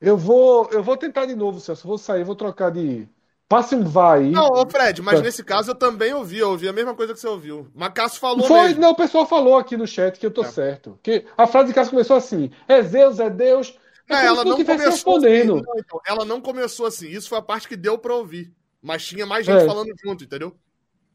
[0.00, 1.86] Eu vou, eu vou tentar de novo, Celso.
[1.86, 3.06] Vou sair, vou trocar de.
[3.48, 4.24] Passe um vai.
[4.24, 7.20] Não, ô Fred, mas nesse caso eu também ouvi, eu ouvi a mesma coisa que
[7.20, 7.70] você ouviu.
[7.72, 8.80] Mas Cássio falou Foi, mesmo.
[8.80, 10.50] não, o pessoal falou aqui no chat que eu tô é.
[10.50, 10.98] certo.
[11.00, 13.78] Que a frase de Cássio começou assim: é Zeus, é Deus.
[14.08, 15.56] É, ela não começou respondendo.
[15.56, 17.08] Assim, não, então, ela não começou assim.
[17.08, 18.52] Isso foi a parte que deu para ouvir.
[18.82, 19.66] Mas tinha mais gente é.
[19.66, 20.56] falando junto, entendeu?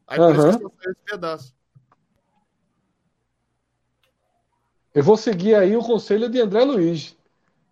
[0.06, 1.54] Aí por isso que eu esse pedaço.
[4.94, 7.16] Eu vou seguir aí o conselho de André Luiz.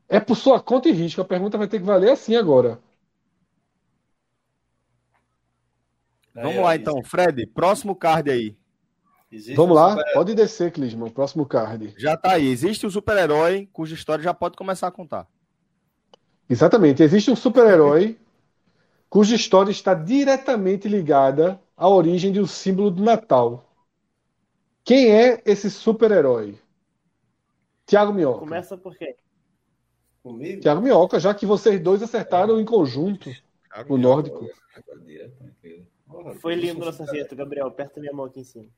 [0.09, 1.20] É por sua conta e risco.
[1.20, 2.78] A pergunta vai ter que valer assim agora.
[6.35, 7.47] Vamos lá então, Fred.
[7.47, 8.57] Próximo card aí.
[9.32, 10.12] Existe Vamos um lá, super...
[10.12, 11.11] pode descer, Clisman.
[11.11, 11.94] Próximo card.
[11.97, 12.48] Já tá aí.
[12.48, 15.28] Existe um super-herói cuja história já pode começar a contar.
[16.48, 17.02] Exatamente.
[17.02, 18.19] Existe um super-herói
[19.09, 23.65] cuja história está diretamente ligada à origem de um símbolo do Natal.
[24.85, 26.59] Quem é esse super-herói?
[27.86, 28.40] Tiago Minhoca.
[28.40, 29.16] Começa por quê?
[30.23, 30.61] Comigo?
[30.61, 33.31] Tiago Minhoca, já que vocês dois acertaram em conjunto
[33.73, 34.48] Thiago o nórdico.
[36.41, 37.66] Foi lindo nosso acerto, Gabriel.
[37.66, 38.69] Aperta minha mão aqui em cima.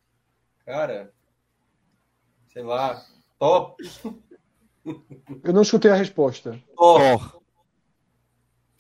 [0.64, 1.12] Cara,
[2.52, 3.04] sei lá,
[3.38, 3.82] top.
[5.44, 6.60] Eu não escutei a resposta.
[6.76, 7.40] Thor.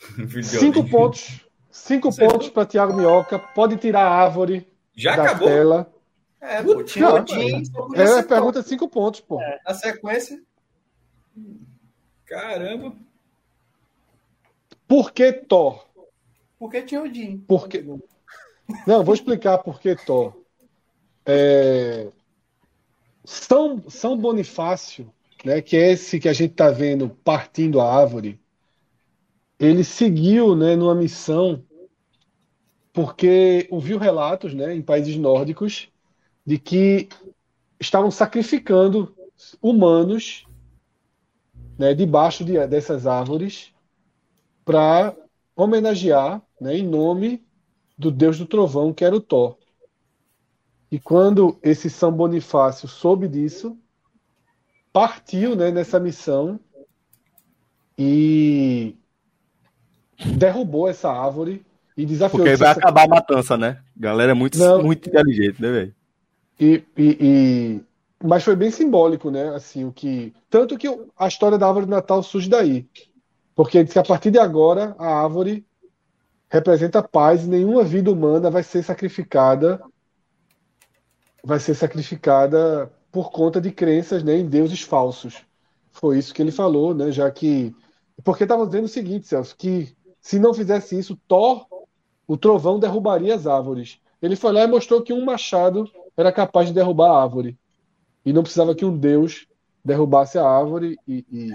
[0.42, 1.46] Cinco pontos.
[1.70, 3.38] Cinco Você pontos para Tiago Minhoca.
[3.38, 5.48] Pode tirar a árvore Já da acabou?
[5.48, 5.92] tela.
[6.40, 7.62] É, pô, tinha não, Odin,
[7.94, 9.40] é, é pergunta de cinco pontos, pô.
[9.40, 9.60] É.
[9.64, 10.42] Na sequência.
[12.26, 12.96] Caramba.
[14.88, 15.86] Por que Thor?
[16.58, 17.38] Porque tinha Odin.
[17.46, 17.84] Porque...
[18.86, 20.34] Não, vou explicar por que Thor.
[21.24, 22.08] É...
[23.24, 25.12] São, São Bonifácio,
[25.44, 28.40] né, que é esse que a gente está vendo partindo a árvore,
[29.58, 31.64] ele seguiu né, numa missão
[32.92, 35.88] porque ouviu relatos né, em países nórdicos
[36.44, 37.08] de que
[37.80, 39.14] estavam sacrificando
[39.60, 40.46] humanos
[41.78, 43.72] né, debaixo de, dessas árvores
[44.64, 45.16] para
[45.56, 47.42] homenagear né, em nome
[48.02, 49.56] do deus do trovão, que era o Thor.
[50.90, 53.78] E quando esse São Bonifácio soube disso,
[54.92, 56.60] partiu né, nessa missão
[57.96, 58.94] e
[60.36, 61.64] derrubou essa árvore
[61.96, 62.44] e desafiou.
[62.44, 63.80] Porque vai acabar a matança, né?
[63.96, 64.82] Galera é muito, Não.
[64.82, 65.94] muito inteligente, né, velho?
[66.60, 67.80] E, e, e,
[68.22, 69.48] mas foi bem simbólico, né?
[69.54, 72.86] Assim, o que tanto que a história da árvore de Natal surge daí,
[73.54, 75.64] porque diz que a partir de agora a árvore
[76.52, 79.82] representa paz e nenhuma vida humana vai ser sacrificada
[81.42, 85.42] vai ser sacrificada por conta de crenças né, em deuses falsos.
[85.90, 87.10] Foi isso que ele falou, né?
[87.10, 87.74] Já que
[88.22, 91.66] porque estavam dizendo o seguinte, Celso, que se não fizesse isso, Thor,
[92.28, 93.98] o trovão derrubaria as árvores.
[94.20, 97.58] Ele foi lá e mostrou que um machado era capaz de derrubar a árvore.
[98.24, 99.48] E não precisava que um deus
[99.82, 101.50] derrubasse a árvore e, e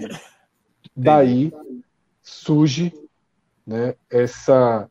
[0.94, 1.52] daí
[2.20, 2.92] surge
[3.68, 4.88] né, essa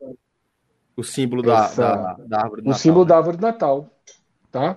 [0.95, 2.75] o símbolo da, essa, da, da, árvore Natal.
[2.75, 3.09] O símbolo né?
[3.09, 3.89] da árvore de Natal,
[4.51, 4.75] tá?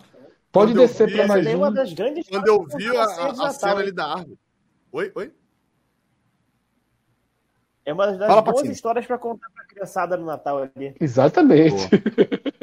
[0.50, 1.58] Pode quando descer para mais um.
[1.58, 4.38] quando eu vi a, a, a cena ali da árvore.
[4.90, 5.32] Oi, oi.
[7.84, 10.94] É uma das Fala, boas histórias para contar para a criançada no Natal ali.
[10.98, 11.88] Exatamente.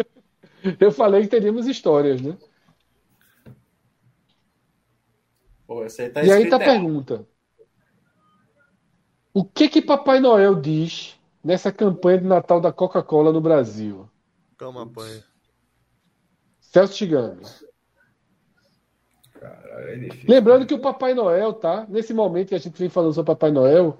[0.81, 2.35] Eu falei que teríamos histórias, né?
[5.67, 7.27] Pô, aí tá e aí tá a pergunta.
[9.33, 11.16] O que que Papai Noel diz
[11.47, 14.09] nessa campanha de Natal da Coca-Cola no Brasil?
[14.57, 15.23] Campanha.
[16.59, 17.41] Celso Chigami.
[19.41, 21.85] É Lembrando que o Papai Noel, tá?
[21.87, 23.97] Nesse momento que a gente vem falando sobre Papai Noel,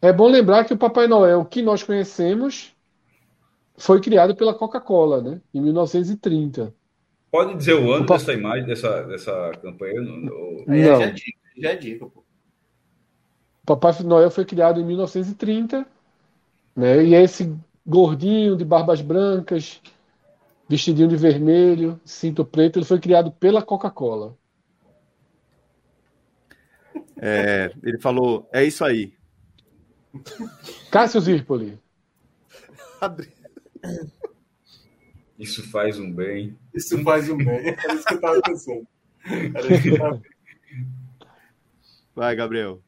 [0.00, 2.74] é bom lembrar que o Papai Noel que nós conhecemos
[3.76, 5.40] foi criado pela Coca-Cola, né?
[5.52, 6.74] Em 1930.
[7.30, 10.00] Pode dizer o ano dessa imagem, dessa, dessa campanha?
[10.00, 10.64] Não.
[10.66, 12.24] Já é dica, já é dica, pô.
[13.66, 15.86] Papai Noel foi criado em 1930,
[16.74, 17.04] né?
[17.04, 17.54] E é esse
[17.86, 19.80] gordinho de barbas brancas,
[20.68, 24.36] vestidinho de vermelho, cinto preto, ele foi criado pela Coca-Cola.
[27.16, 29.12] É, ele falou, é isso aí.
[30.90, 31.78] Cássio Zirpoli.
[35.38, 36.58] Isso faz um bem.
[36.74, 37.68] Isso faz um bem.
[37.68, 38.86] Era isso que eu tava pensando.
[42.14, 42.82] Vai, Gabriel.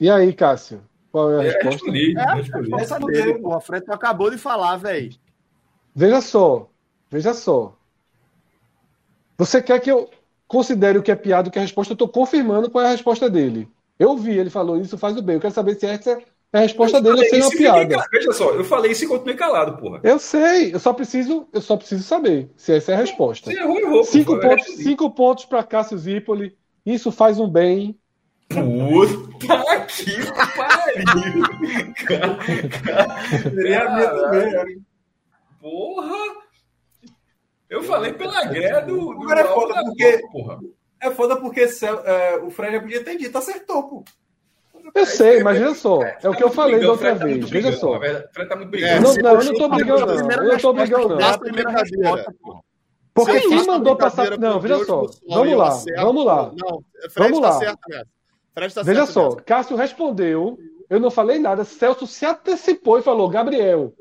[0.00, 0.80] E aí, Cássio?
[1.18, 1.70] Qual é a É, resposta?
[1.70, 2.74] respondi, É, respondi.
[2.74, 3.56] Essa dele, porra.
[3.56, 5.10] O Fred acabou de falar, velho.
[5.94, 6.68] Veja só,
[7.10, 7.74] veja só.
[9.36, 10.08] Você quer que eu
[10.46, 11.92] considere o que é piada, o que é resposta?
[11.92, 13.68] Eu estou confirmando qual é a resposta dele.
[13.98, 15.34] Eu vi, ele falou isso faz o bem.
[15.36, 16.12] Eu quero saber se essa
[16.52, 17.88] é a resposta dele ou se é uma e fiquei piada.
[17.88, 18.08] calado.
[18.12, 20.00] Veja só, eu falei isso e continuei calado, porra.
[20.04, 23.50] Eu sei, eu só preciso, eu só preciso saber se essa é a resposta.
[23.50, 24.04] Você errou, errou.
[24.04, 26.56] Cinco pô, eu pontos, cinco pontos para Cássio Zipoli.
[26.86, 27.98] Isso faz um bem.
[28.48, 30.16] Puta que
[30.56, 31.44] pariu!
[33.54, 34.82] Seria a minha também.
[35.60, 36.16] Porra!
[37.68, 38.96] Eu falei pela greia do.
[39.14, 40.58] do Agora é foda, da porque- Porra.
[41.00, 44.04] É foda porque Cel- é, o Fred já podia ter dito, acertou, pô.
[44.94, 47.48] Eu sei, mas veja só, é o que eu Tá falei da outra tá vez.
[47.50, 47.98] Veja só.
[48.00, 49.22] Fred tá muito É, brigando.
[49.22, 50.30] Não, eu não tô a brigando, não.
[50.30, 51.16] Eu não tô brigando, não.
[51.18, 52.60] da primeira resposta, porra.
[53.14, 54.38] Porque quem mandou passar.
[54.38, 55.02] Não, veja só.
[55.28, 56.52] Vamos lá, vamos lá.
[56.56, 57.58] Não, Fred Vamos tá lá.
[57.58, 57.78] certo
[58.74, 59.42] tá Veja certo só, nessa.
[59.42, 60.58] Cássio respondeu,
[60.90, 61.64] eu não falei nada.
[61.64, 63.92] Celso se antecipou e falou, Gabriel.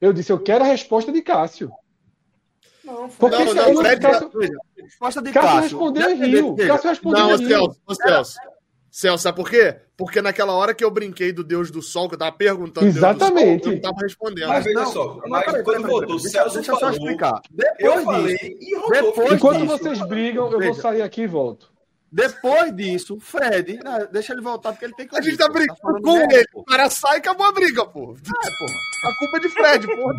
[0.00, 1.70] Eu disse, eu quero a resposta de Cássio.
[2.84, 4.30] Não, Porque Não, não, eu não- Fred, Cássio,
[4.76, 5.62] resposta de Cássio Cássio.
[5.62, 6.56] respondeu e riu.
[6.56, 7.48] Cássio respondeu Não, e riu.
[7.48, 8.34] Celso, ô Celso.
[8.90, 9.76] Celso, sabe por quê?
[9.96, 12.94] Porque naquela hora que eu brinquei do Deus do Sol, que eu tava perguntando Deus
[12.94, 13.64] do Exatamente.
[13.64, 14.48] Sol, eu não tava respondendo.
[14.48, 16.80] Mas veja Não, só, mas peraí, quando peraí, voltou, o peraí, Celso deixa eu só
[16.80, 16.94] falou.
[16.96, 17.42] explicar.
[17.78, 20.80] Eu Depois falei disso, e depois Enquanto disso, vocês brigam, eu vou Veja.
[20.80, 21.70] sair aqui e volto.
[22.10, 25.78] Depois disso, Fred, não, deixa ele voltar porque ele tem que A gente tá brigando
[25.80, 26.46] falando com ele.
[26.54, 28.14] O cara sai e acabou a briga, pô.
[28.14, 28.78] É, porra.
[29.04, 30.12] A culpa é de Fred, pô.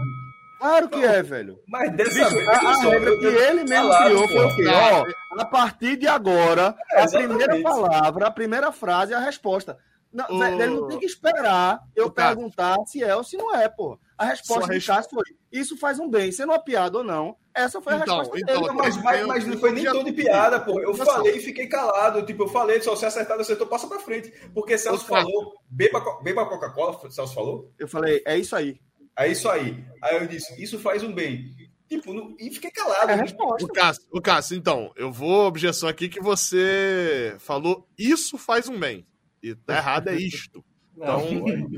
[0.60, 1.58] Claro que é, velho.
[1.68, 4.68] Mas dessa Bicho, vez, a, regra que ele mesmo falado, criou foi o quê?
[4.68, 5.06] Ó,
[5.40, 9.78] a partir de agora, É, a primeira palavra, a primeira frase é a resposta.
[10.12, 13.70] Não, velho, ele não tem que esperar eu perguntar se é ou se não é,
[13.70, 13.98] pô.
[14.18, 17.38] A resposta Sua de Cássio foi: isso faz um bem, sendo uma piada ou não.
[17.60, 18.74] Essa foi a Então, resposta então, dele.
[18.76, 20.80] Mas, mas, mas não foi nem tom de piada, pô.
[20.80, 22.26] Eu falei e fiquei calado.
[22.26, 24.32] Tipo, eu falei, só se acertado, acertou, passa pra frente.
[24.54, 25.26] Porque Celso Cássio.
[25.32, 27.72] falou, beba, beba Coca-Cola, Celso falou.
[27.78, 28.80] Eu falei: é isso aí.
[29.18, 29.84] É isso aí.
[30.02, 31.46] Aí eu disse, isso faz um bem.
[31.90, 33.10] Tipo, não- e fiquei calado.
[33.12, 33.66] É a resposta.
[33.66, 38.80] O Cássio, o Cássio, então, eu vou objeção aqui que você falou isso faz um
[38.80, 39.06] bem.
[39.42, 40.64] E tá errado é isto.
[40.96, 41.22] Então,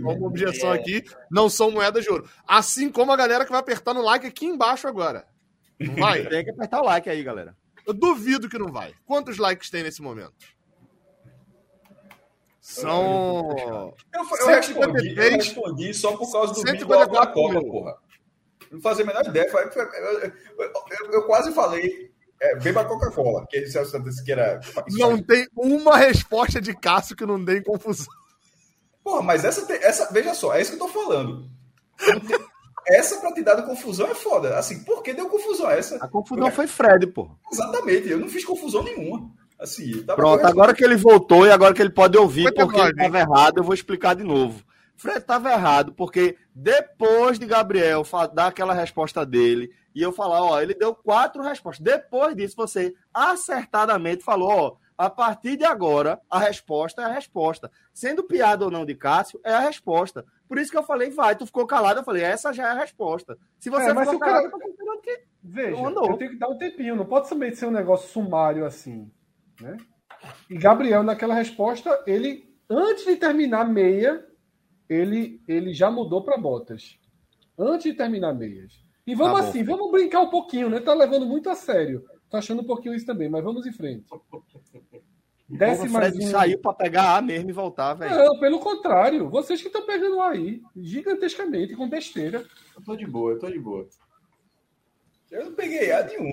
[0.04, 2.28] como objeção aqui, não são moedas de ouro.
[2.48, 5.26] Assim como a galera que vai apertar no like aqui embaixo agora.
[5.88, 6.28] Não vai?
[6.28, 7.56] Tem que apertar o like aí, galera.
[7.86, 8.94] Eu duvido que não vai.
[9.06, 10.34] Quantos likes tem nesse momento?
[12.60, 13.56] São.
[13.58, 15.34] Eu, eu, respondi, eu 153.
[15.36, 17.98] respondi só por causa do vídeo 154 da Copa, porra.
[18.72, 19.50] Não fazia a menor ideia.
[19.52, 19.60] Eu,
[20.22, 24.60] eu- eu- eu quase falei, é, beba Coca-Cola, que ele disse que era.
[24.92, 28.14] Não tem uma resposta de Cássio que não dê em confusão.
[29.04, 31.50] Porra, mas essa, essa, veja só, é isso que eu tô falando.
[32.08, 32.40] Não tem-
[32.88, 34.58] Essa pra te dar de confusão é foda.
[34.58, 35.98] Assim, por que deu confusão essa?
[35.98, 37.30] A confusão foi Fred, pô.
[37.52, 39.30] Exatamente, eu não fiz confusão nenhuma.
[39.60, 42.90] Assim, Pronto, agora que ele voltou e agora que ele pode ouvir Foi porque ele
[42.90, 44.64] estava errado, eu vou explicar de novo.
[44.96, 48.04] Fred estava errado, porque depois de Gabriel
[48.34, 51.84] dar aquela resposta dele e eu falar, ó, ele deu quatro respostas.
[51.84, 54.76] Depois disso, você acertadamente falou, ó,
[55.06, 57.72] a partir de agora, a resposta é a resposta.
[57.94, 60.24] Sendo piada ou não de Cássio, é a resposta.
[60.48, 62.80] Por isso que eu falei, vai, tu ficou calado, eu falei, essa já é a
[62.80, 63.36] resposta.
[63.60, 66.18] Se você É, mas ficou se o cara- calado, eu tô que Veja, Não eu
[66.18, 69.10] tenho que dar um tempinho, não pode também ser um negócio sumário assim,
[69.60, 69.76] né?
[70.48, 74.24] E Gabriel, naquela resposta, ele, antes de terminar meia,
[74.88, 77.00] ele, ele já mudou para botas.
[77.58, 78.80] Antes de terminar meias.
[79.08, 80.80] E vamos Tá assim, vamos brincar um pouquinho, né?
[80.80, 82.06] Tá levando muito a sério.
[82.30, 84.06] Tô achando um pouquinho isso também, mas vamos em frente.
[85.58, 86.30] Desce o mais Fred um.
[86.30, 88.16] saiu para pegar A mesmo e voltar, velho.
[88.16, 89.30] Não, pelo contrário.
[89.30, 92.46] Vocês que estão pegando aí, gigantescamente, com besteira.
[92.76, 93.88] Eu tô de boa, eu tô de boa.
[95.30, 96.32] Eu não peguei A nenhum.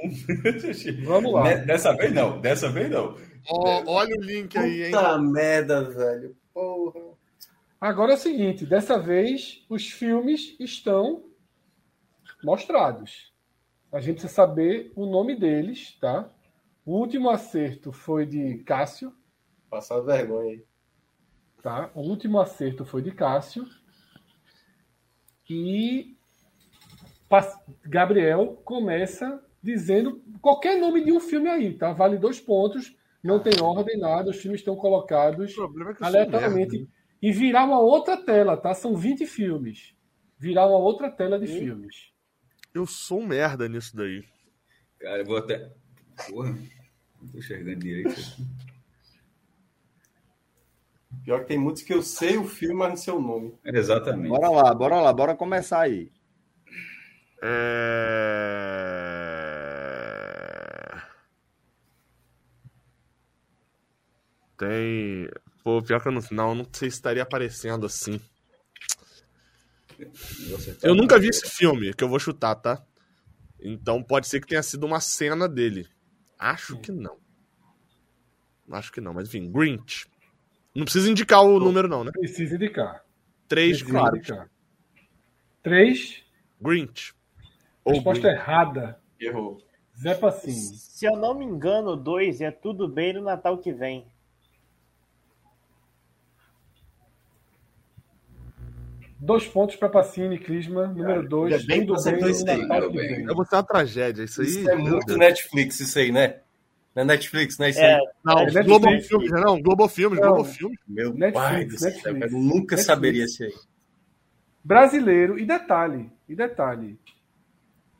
[1.04, 1.54] Vamos lá.
[1.54, 3.16] Dessa vez não, dessa vez não.
[3.48, 4.90] Ó, olha o link aí, hein?
[4.90, 6.36] Puta merda, velho.
[6.52, 7.16] Porra.
[7.80, 11.24] Agora é o seguinte, dessa vez os filmes estão
[12.42, 13.32] mostrados.
[13.92, 16.28] A gente precisa saber o nome deles, tá?
[16.88, 19.12] O último acerto foi de Cássio,
[19.68, 20.64] Passar vergonha aí.
[21.62, 21.90] tá?
[21.94, 23.68] O último acerto foi de Cássio.
[25.50, 26.16] E
[27.84, 31.92] Gabriel começa dizendo qualquer nome de um filme aí, tá?
[31.92, 36.88] Vale dois pontos, não tem ordem, nada, os filmes estão colocados é aleatoriamente.
[37.20, 38.72] E virar uma outra tela, tá?
[38.72, 39.94] São 20 filmes.
[40.38, 41.58] Virar uma outra tela de Hum.
[41.58, 42.12] filmes.
[42.72, 44.24] Eu sou um merda nisso daí.
[44.98, 45.70] Cara, eu vou até.
[46.30, 46.56] Porra,
[47.20, 48.46] não tô enxergando direito aqui.
[51.24, 53.54] Pior que tem muitos que eu sei o filme, mas não sei o nome.
[53.64, 54.28] Exatamente.
[54.28, 56.10] Bora lá, bora lá, bora começar aí.
[57.42, 58.68] É...
[64.56, 65.28] Tem.
[65.62, 68.20] Pô, pior que eu não, não, não sei se estaria aparecendo assim.
[70.82, 72.82] Eu nunca vi esse filme, que eu vou chutar, tá?
[73.60, 75.88] Então pode ser que tenha sido uma cena dele.
[76.38, 77.16] Acho que não.
[78.70, 80.06] Acho que não, mas enfim, Grinch.
[80.74, 82.12] Não precisa indicar o número, não, né?
[82.12, 83.04] Precisa indicar.
[83.48, 84.16] Três, Precisa claro.
[84.16, 84.50] indicar.
[85.62, 86.24] Três.
[86.60, 87.14] Grinch.
[87.84, 89.00] Ou Resposta errada.
[89.18, 89.60] Errou.
[89.98, 90.54] Zé Pacini.
[90.54, 94.06] Se eu não me engano, dois é tudo bem no Natal que vem.
[99.20, 100.86] Dois pontos para Pacini, Clisma.
[100.86, 101.52] Número dois.
[101.52, 103.24] ainda bem que Tudo você bem.
[103.24, 104.46] Eu vou ser uma tragédia, isso aí.
[104.46, 105.18] Isso é meu muito Deus.
[105.18, 106.40] Netflix, isso aí, né?
[106.94, 107.70] Não é Netflix, né?
[107.70, 108.08] Isso É, aí.
[108.24, 108.66] Não, Netflix.
[108.66, 110.18] Globo Filmes, não, Globo Filmes.
[110.20, 110.78] Globo Filmes.
[110.86, 112.32] Meu Netflix, pai do céu, Netflix.
[112.32, 112.84] eu nunca Netflix.
[112.84, 113.54] saberia esse aí.
[114.64, 115.38] Brasileiro.
[115.38, 116.10] E detalhe.
[116.28, 116.98] E detalhe.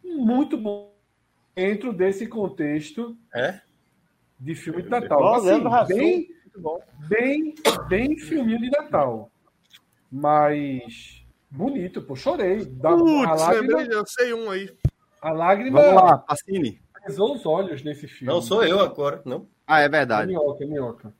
[0.05, 0.93] Muito bom
[1.55, 3.61] dentro desse contexto É?
[4.39, 5.19] de filme de Natal.
[5.19, 5.35] Bom,
[5.75, 6.29] Assim, bem,
[7.09, 7.55] bem,
[7.89, 9.31] bem filminho de Natal.
[10.11, 12.17] Mas bonito, pô.
[12.17, 12.65] Chorei.
[12.65, 14.71] Da, a Putz, lágrima, lembrei, eu sei um aí.
[15.21, 16.81] a lágrima Vamos lá, Pacini.
[17.07, 18.33] pesou os olhos nesse filme.
[18.33, 19.47] Não, sou eu agora, não.
[19.67, 20.29] Ah, é É verdade.
[20.29, 21.15] minhoca, é minhoca.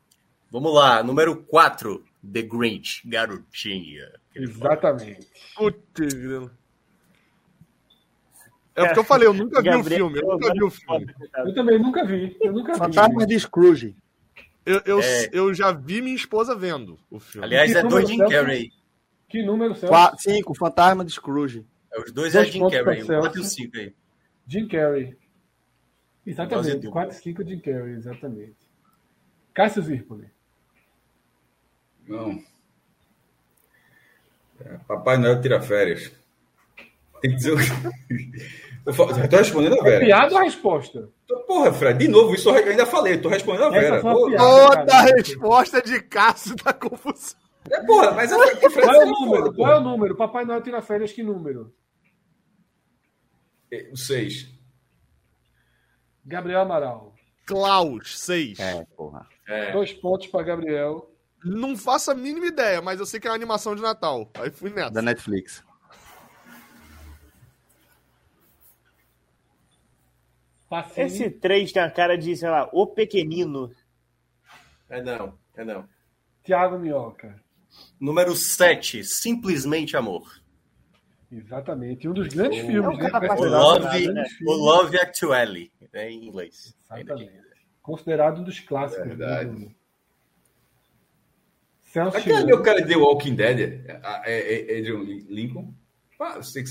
[0.51, 2.05] Vamos lá, número 4.
[2.33, 4.11] The Grinch, garotinha.
[4.35, 5.29] Exatamente.
[5.57, 6.51] Putz, grilo.
[8.75, 11.15] É porque eu falei, eu nunca vi o filme, eu nunca vi o filme.
[11.37, 12.37] Eu também nunca vi.
[12.41, 12.79] Eu nunca vi.
[12.79, 13.97] Fantasma de Scrooge.
[14.65, 15.29] Eu, eu, É.
[15.33, 17.47] eu já vi minha esposa vendo o filme.
[17.47, 18.19] Aliás, é número, Jim?
[18.19, 18.71] Carrey.
[19.29, 19.89] Que número, Celso?
[19.93, 21.67] Qua- Cinco, Fantasma de Scrooge.
[21.93, 23.51] É, Os dois é Dois Jim pontos Carrey, o 4 e o Celso.
[23.51, 23.95] 5 aí.
[24.47, 25.17] Jim Carrey.
[26.27, 26.77] Exatamente.
[26.77, 26.91] dupla.
[27.07, 28.57] 4 e 5 Jim Carrey, exatamente.
[29.55, 30.31] Cássio Zirpoli.
[32.07, 32.43] Não.
[34.61, 36.11] É, Papai Noel tira férias.
[37.21, 37.59] Tem que dizer o
[38.87, 40.05] eu tô respondendo a Vera.
[40.07, 41.09] Piada ou a resposta?
[41.47, 44.01] Porra, Fred, de novo, isso eu ainda falei, tô respondendo a Vera.
[44.01, 47.39] Toda a resposta de Cássio da confusão.
[47.71, 49.43] É, porra, mas Fred Qual é o é número?
[49.45, 50.17] foda, Qual é o número?
[50.17, 51.75] Papai Noel tira férias, que número?
[53.71, 54.49] É, O 6.
[56.25, 57.15] Gabriel Amaral.
[57.47, 58.59] Klaus, seis.
[58.61, 59.27] É, porra.
[59.47, 59.73] É.
[59.73, 61.11] Dois pontos para Gabriel.
[61.43, 64.31] Não faço a mínima ideia, mas eu sei que é uma animação de Natal.
[64.35, 64.91] Aí fui nessa.
[64.91, 65.65] Da Netflix.
[70.97, 73.73] Esse 3 tem a cara de, sei lá, o pequenino.
[74.91, 75.89] É não, é não.
[76.45, 77.43] Tiago Minhoca.
[78.01, 80.41] Número 7, Simplesmente Amor.
[81.31, 82.09] Exatamente.
[82.09, 83.11] Um dos grandes O- filmes, É né?
[83.37, 84.53] O Love, grande o.
[84.53, 86.75] Love Actually, é em inglês.
[86.91, 87.33] Exatamente.
[87.83, 89.07] Considerado um dos clássicos.
[89.07, 89.51] Verdade.
[89.51, 89.69] né?
[91.93, 92.47] Celso Aquele Chigami.
[92.53, 95.73] meu cara de The Walking Dead, é, é, é Adrian Lincoln.
[96.21, 96.69] Ah, eu sei que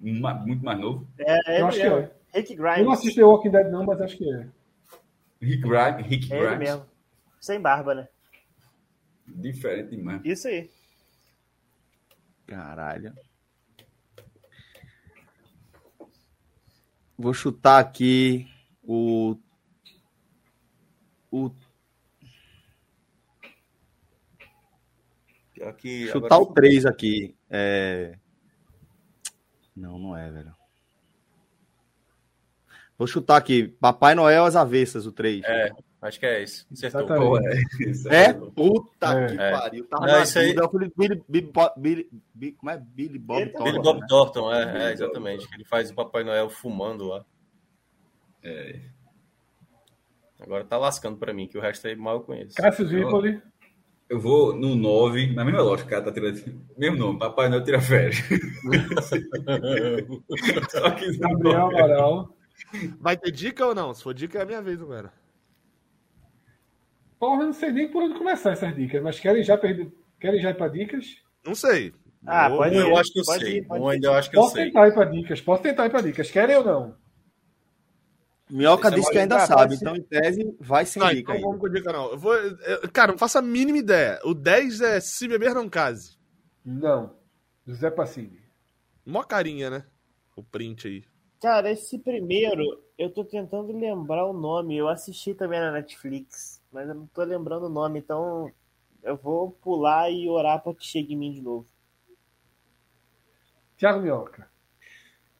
[0.00, 1.06] muito mais novo.
[1.18, 2.10] É, Eu ele acho que é.
[2.34, 2.92] Rick Eu não Grimes.
[2.98, 4.46] assisti The Walking Dead, não, mas acho que é.
[5.40, 6.68] Rick, Gra Rick É ele Grimes.
[6.70, 6.86] mesmo.
[7.40, 8.08] Sem barba, né?
[9.34, 10.20] Diferente demais.
[10.24, 10.70] Isso aí.
[12.46, 13.14] Caralho.
[17.16, 18.48] Vou chutar aqui
[18.82, 19.36] o.
[21.30, 21.50] O.
[25.52, 27.36] Pior que Chutar agora- o 3 aqui.
[27.50, 28.16] É...
[29.74, 30.54] Não, não é, velho.
[32.96, 33.68] Vou chutar aqui.
[33.68, 35.44] Papai Noel às avessas, o 3.
[35.44, 36.64] É, acho que é esse.
[36.72, 37.06] Acertou.
[37.06, 38.32] Pô, é, isso É?
[38.32, 39.26] Puta É.
[39.28, 39.86] que pariu.
[39.86, 40.64] Tava Não, isso aí- dúvida.
[40.64, 42.78] Eu falei, Billy, Billy, Billy, Billy- como é?
[42.78, 44.06] Billy Bob Thornton, Billy Bob né?
[44.08, 45.48] Thornton, é, Billy é, Bob exatamente.
[45.54, 47.24] Ele faz o Papai Noel fumando lá.
[48.42, 48.80] É.
[50.40, 52.54] Agora tá lascando pra mim, que o resto aí mal eu conheço.
[52.54, 53.42] Cássio Zirpoli.
[54.08, 56.40] Eu vou no 9, na mesma lógica, o cara tá tirando.
[56.78, 58.16] Mesmo nome, Papai Noel tira férias.
[60.70, 61.66] Só que Gabriel.
[61.66, 62.34] Amaral.
[63.00, 63.92] Vai ter dica ou não?
[63.92, 65.12] Se for dica, é a minha vez agora.
[67.18, 69.92] Porra, eu não sei nem por onde começar essas dicas, mas querem já perder.
[70.20, 71.16] Querem já ir para dicas?
[71.44, 71.92] Não sei.
[72.26, 72.82] Ah, pode Um ir.
[72.82, 73.58] eu acho que eu Pode sei.
[73.58, 73.94] ir, pode Um ir.
[73.94, 74.66] ainda eu acho que eu Posso sei.
[74.66, 76.30] tentar ir para dicas, posso tentar ir para dicas.
[76.30, 76.94] Querem ou não?
[78.50, 81.40] Minhoca é disse que ainda sabe, então em tese vai sem Não, dica então aí.
[81.42, 82.10] vamos com dica, não.
[82.12, 84.18] Eu vou, eu- cara, não faço a mínima ideia.
[84.24, 86.16] O 10 é Se Beber Não Case.
[86.64, 87.14] Não.
[87.66, 88.40] José Pacini.
[89.04, 89.84] Mó carinha, né?
[90.34, 91.04] O print aí.
[91.42, 92.62] Cara, esse primeiro
[92.96, 94.76] Eu tô tentando lembrar o nome.
[94.76, 98.50] Eu assisti também na Netflix, mas eu não tô lembrando o nome, então
[99.02, 101.66] eu vou pular e orar pra que chegue em mim de novo.
[103.76, 104.48] Tiago Minhoca.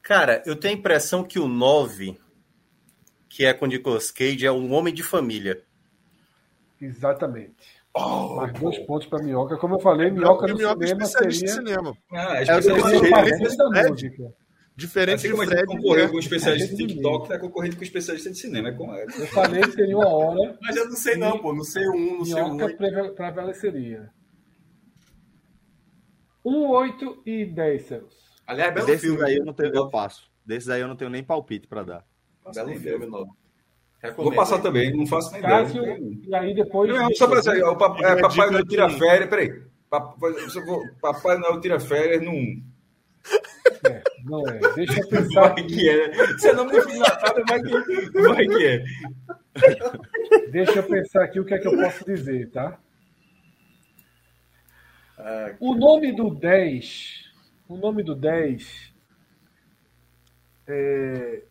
[0.01, 2.19] Cara, eu tenho a impressão que o 9,
[3.29, 5.63] que é com Nicolas Cage, é um homem de família.
[6.81, 7.79] Exatamente.
[7.93, 9.57] Oh, Mais dois pontos para Minhoca.
[9.57, 11.49] Como eu falei, Minhoca no minhoca cinema seria...
[11.49, 11.97] cinema.
[12.13, 14.35] Ah, é especialista da música.
[14.79, 17.85] Diferente assim como a gente concorreu com um especialista de TikTok, tá concorrendo com um
[17.85, 18.69] especialista de cinema.
[18.69, 19.05] É.
[19.23, 20.57] Eu falei que seria uma hora.
[20.63, 21.53] Mas eu não sei não, pô.
[21.53, 22.55] Não sei um, não sei um.
[22.55, 24.09] Minhoca prevaleceria.
[26.45, 28.17] 1, 8 e 10, Celso.
[28.47, 29.25] Aliás, belo Desses filme.
[29.25, 30.31] aí eu, não tenho, eu passo.
[30.47, 32.07] Desses aí eu não tenho nem palpite para dar.
[32.55, 33.37] Belo filme, novo.
[34.17, 35.99] Vou passar também, não faço nem Cássio, ideia.
[36.23, 36.89] E aí depois.
[36.89, 39.29] Não, só para dizer, o papai, é, papai não tira férias.
[39.29, 39.61] Peraí.
[39.91, 40.35] Papai,
[41.01, 42.63] papai não tira férias no 1.
[43.87, 43.98] É,
[44.29, 44.59] não é.
[44.75, 45.55] Deixa eu pensar.
[45.55, 46.13] Vai que é.
[46.13, 48.85] Você não me fez nada, vai que, vai que é.
[50.51, 52.79] Deixa eu pensar aqui o que é que eu posso dizer, tá?
[55.19, 57.29] Ah, o nome do 10.
[57.69, 58.95] O nome do 10
[60.67, 61.43] é,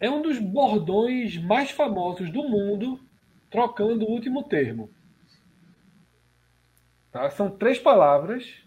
[0.00, 3.00] é um dos bordões mais famosos do mundo,
[3.50, 4.90] trocando o último termo.
[7.12, 7.30] Tá?
[7.30, 8.64] São três palavras.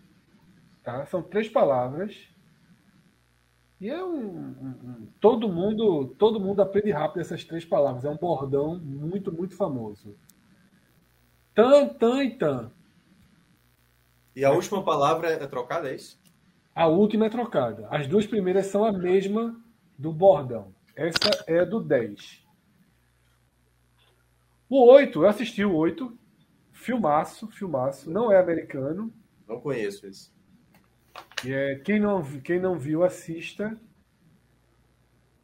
[0.84, 1.06] Tá?
[1.06, 2.16] São três palavras.
[3.80, 8.06] E é um, um, todo mundo todo mundo aprende rápido essas três palavras.
[8.06, 10.16] É um bordão muito, muito famoso.
[11.54, 12.72] Tan, tan e tan.
[14.36, 16.20] E a última palavra é trocada, é isso?
[16.74, 17.88] A última é trocada.
[17.90, 19.60] As duas primeiras são a mesma
[19.98, 20.76] do bordão.
[20.96, 22.46] Essa é do 10.
[24.70, 26.16] O 8, eu assisti o 8.
[26.72, 28.12] Filmaço, filmaço.
[28.12, 29.12] Não é americano.
[29.48, 30.32] Não conheço esse.
[31.46, 33.78] E é, quem, não, quem não viu, assista.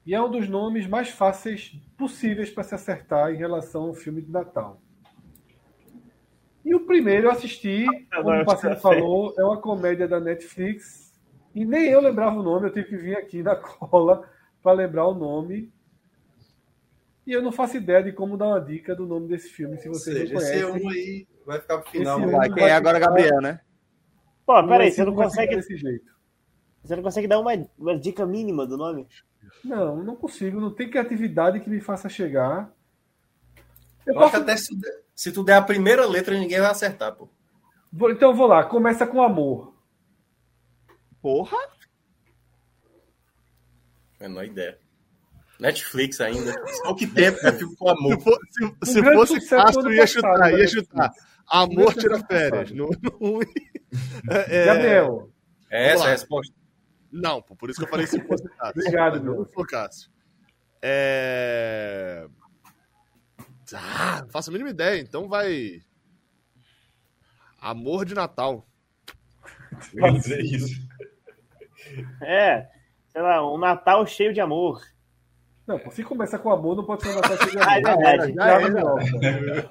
[0.06, 4.22] E é um dos nomes mais fáceis possíveis para se acertar em relação ao filme
[4.22, 4.82] de Natal.
[6.66, 11.14] E o primeiro eu assisti, como o parceiro falou, é uma comédia da Netflix.
[11.54, 14.28] E nem eu lembrava o nome, eu tive que vir aqui na cola
[14.62, 15.72] para lembrar o nome.
[17.26, 19.88] E eu não faço ideia de como dar uma dica do nome desse filme, se
[19.88, 20.78] vocês seja, não conhecem.
[20.78, 22.20] Esse um aí vai ficar pro final.
[22.30, 23.62] Vai, quem é agora Gabriel, né?
[24.46, 25.56] Pô, peraí, você não consegue...
[25.56, 26.14] Desse jeito.
[26.84, 29.08] Você não consegue dar uma, uma dica mínima do nome?
[29.64, 30.60] Não, não consigo.
[30.60, 32.74] Não tem criatividade que me faça chegar.
[34.06, 34.36] Eu, eu posso...
[34.36, 34.78] acho que até se,
[35.16, 37.30] se tu der a primeira letra, ninguém vai acertar, pô.
[37.92, 38.64] Vou, então vou lá.
[38.66, 39.74] Começa com amor.
[41.22, 41.58] Porra!
[44.20, 44.78] Menor ideia.
[45.60, 46.54] Netflix ainda.
[46.84, 47.54] Só que tempo, né?
[47.54, 48.18] Fico com amor.
[48.18, 51.12] Se, for, se, se fosse Castro, ia chutar, ia chutar.
[51.48, 52.72] Amor tira férias.
[52.72, 53.40] No, no...
[54.30, 55.30] É, Gabriel.
[55.70, 56.54] É essa é a resposta?
[57.12, 58.82] Não, por isso que eu falei se fosse Cássio.
[58.82, 59.46] Obrigado, meu.
[59.46, 60.10] Se for Cássio.
[60.82, 62.28] É...
[63.74, 65.82] Ah, não faço a mínima ideia, então vai.
[67.60, 68.68] Amor de Natal.
[69.94, 70.88] Vai dizer isso.
[72.22, 72.68] É,
[73.10, 74.82] sei lá, um Natal cheio de amor.
[75.66, 77.70] Não, se começar com amor, não pode ser um Natal cheio de amor.
[77.70, 78.34] Ah, é verdade.
[78.34, 78.62] Já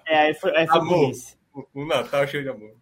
[0.06, 1.12] é, é, aí foi, aí foi amor.
[1.74, 2.81] Um Natal cheio de amor.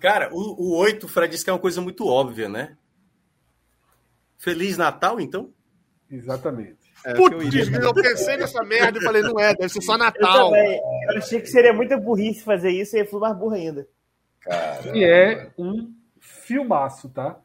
[0.00, 2.76] Cara, o, o 8, o Fred disse que é uma coisa muito óbvia, né?
[4.38, 5.52] Feliz Natal, então?
[6.10, 6.92] Exatamente.
[7.04, 10.54] É, Putz, eu, eu, pensei nessa merda e falei, não é, deve ser só Natal.
[10.54, 13.88] Eu, eu achei que seria muita burrice fazer isso e fui mais burro ainda.
[14.40, 14.96] Caramba.
[14.96, 17.38] E é um filmaço, tá?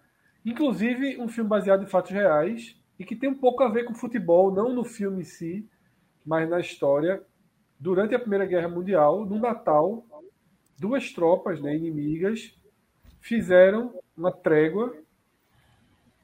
[0.45, 3.93] Inclusive, um filme baseado em fatos reais e que tem um pouco a ver com
[3.93, 5.67] futebol, não no filme em si,
[6.25, 7.21] mas na história.
[7.79, 10.05] Durante a Primeira Guerra Mundial, no Natal,
[10.81, 12.57] duas tropas né, inimigas
[13.19, 14.97] fizeram uma trégua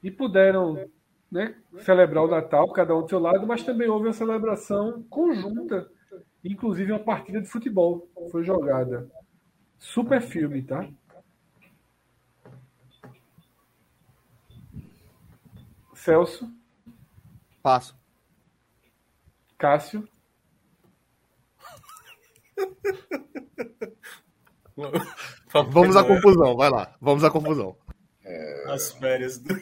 [0.02, 0.90] e puderam
[1.32, 5.88] né, celebrar o Natal, cada um do seu lado, mas também houve uma celebração conjunta,
[6.44, 9.08] inclusive uma partida de futebol foi jogada.
[9.78, 10.90] Super filme, tá?
[15.94, 16.52] Celso.
[17.62, 17.96] Passo.
[19.56, 20.08] Cássio.
[25.72, 26.96] Vamos à confusão, vai lá.
[27.02, 27.76] Vamos à confusão.
[28.24, 28.72] É...
[28.72, 29.60] As férias do.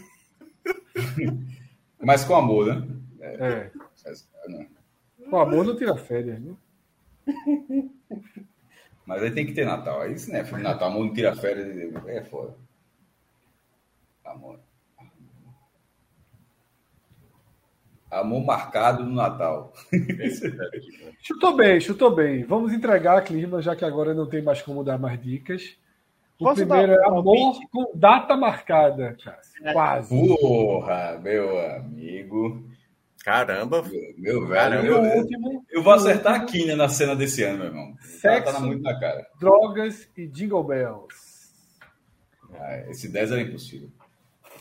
[2.02, 2.88] Mas com amor, né?
[3.20, 3.46] É.
[3.46, 3.72] é.
[5.30, 6.56] Com amor não tira férias, né?
[9.06, 10.02] Mas aí tem que ter Natal.
[10.02, 10.44] Aí isso, né?
[10.44, 11.68] Natal, amor não tira férias.
[12.08, 12.56] É foda.
[14.24, 14.60] Amor.
[18.20, 19.74] Amor marcado no Natal.
[21.22, 22.44] chutou bem, chutou bem.
[22.44, 25.78] Vamos entregar a clima, já que agora não tem mais como dar mais dicas.
[26.40, 29.16] O Posso primeiro é amor com data marcada,
[29.64, 29.72] É.
[29.72, 30.10] Quase.
[30.10, 32.64] Porra, meu amigo.
[33.24, 33.84] Caramba.
[34.18, 37.96] Meu velho, eu, último, eu vou acertar aqui né, na cena desse ano, meu irmão.
[38.02, 39.26] Sexo, tá muito na cara.
[39.40, 41.16] Drogas e Jingle Bells.
[42.54, 43.90] Ah, esse 10 era impossível.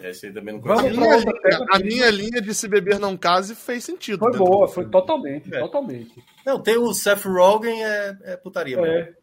[0.03, 3.17] Esse aí também não Vamos a, minha, linha, a minha linha de se beber não
[3.17, 4.19] case fez sentido.
[4.19, 5.61] Foi boa, foi totalmente, é.
[5.61, 6.23] totalmente.
[6.45, 8.79] Não, tem o Seth Rogen, é, é putaria.
[8.81, 9.15] É.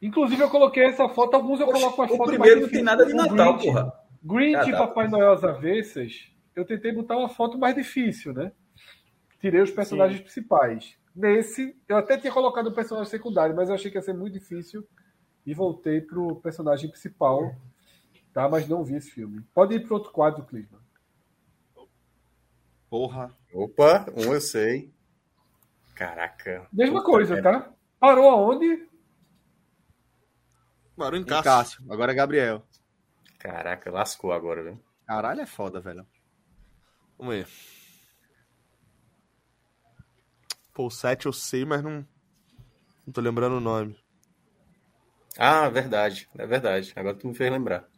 [0.00, 2.26] Inclusive, eu coloquei essa foto, alguns eu coloco as fotos.
[2.26, 3.92] O primeiro não tem nada de Natal, Grinch, porra.
[4.22, 8.52] Grinch e Papai Noel às avessas, eu tentei botar uma foto mais difícil, né?
[9.40, 10.24] Tirei os personagens Sim.
[10.24, 10.96] principais.
[11.14, 14.34] Nesse, eu até tinha colocado o personagem secundário, mas eu achei que ia ser muito
[14.34, 14.86] difícil
[15.44, 17.54] e voltei pro personagem principal,
[18.32, 18.48] tá?
[18.48, 19.42] Mas não vi esse filme.
[19.54, 20.78] Pode ir pro outro quadro, Clisma.
[22.88, 23.36] Porra.
[23.52, 24.92] Opa, um eu sei.
[25.94, 26.66] Caraca.
[26.72, 27.72] Mesma coisa, tá?
[27.98, 28.88] Parou aonde?
[30.96, 31.44] Parou em Cássio.
[31.44, 31.92] Cássio.
[31.92, 32.66] Agora é Gabriel.
[33.38, 34.82] Caraca, lascou agora, velho.
[35.06, 36.06] Caralho, é foda, velho.
[37.18, 37.46] Vamos aí.
[40.72, 42.06] Pô, o 7 eu sei, mas não.
[43.06, 43.98] Não tô lembrando o nome.
[45.36, 46.28] Ah, verdade.
[46.36, 46.92] É verdade.
[46.94, 47.88] Agora tu me fez lembrar.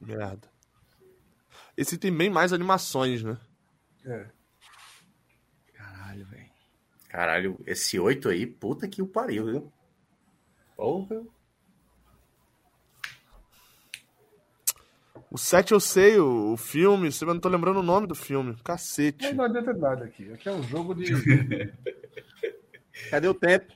[0.00, 0.48] Merda.
[1.76, 3.38] Esse tem bem mais animações, né?
[4.04, 4.26] É.
[5.72, 6.50] Caralho, velho.
[7.08, 9.72] Caralho, esse 8 aí, puta que o pariu, viu?
[10.76, 11.22] Porra.
[15.30, 18.56] O 7 eu sei, o, o filme, eu não tô lembrando o nome do filme.
[18.64, 19.26] Cacete.
[19.28, 20.32] Não, não adianta nada aqui.
[20.32, 21.12] Aqui é um jogo de.
[23.10, 23.72] Cadê o tempo?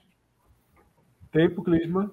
[1.30, 2.12] Tempo, Clisma.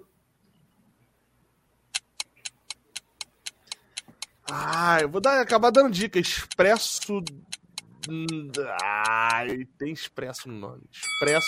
[4.53, 6.19] Ah, eu vou dar, acabar dando dica.
[6.19, 7.23] Expresso.
[8.83, 10.83] Ai, tem Expresso no nome.
[10.91, 11.47] Expresso.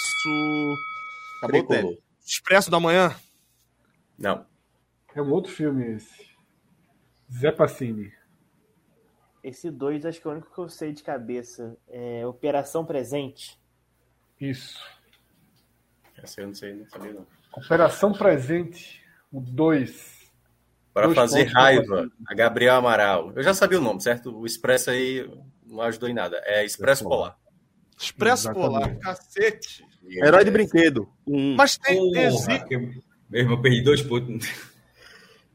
[1.40, 2.04] Acabou o tempo.
[2.26, 3.14] Expresso da manhã?
[4.18, 4.46] Não.
[5.14, 6.34] É um outro filme esse.
[7.30, 8.14] Zé Pacini.
[9.44, 11.76] Esse dois, acho que é o único que eu sei de cabeça.
[11.90, 13.60] É Operação Presente.
[14.40, 14.80] Isso.
[16.16, 17.28] Essa eu não sei, não sabia não.
[17.52, 20.23] Operação Presente, o 2.
[20.94, 23.34] Para fazer raiva, a Gabriel Amaral.
[23.36, 24.38] Eu já sabia o nome, certo?
[24.38, 25.28] O Expresso aí
[25.66, 26.40] não ajudou em nada.
[26.46, 27.36] É Expresso Polar.
[28.00, 28.72] Expresso Exatamente.
[28.72, 29.86] Polar, cacete.
[30.08, 31.10] Herói de brinquedo.
[31.26, 31.56] Um.
[31.56, 31.98] Mas tem.
[31.98, 32.78] Porra, existe...
[33.30, 34.48] Meu irmão, perdi dois pontos.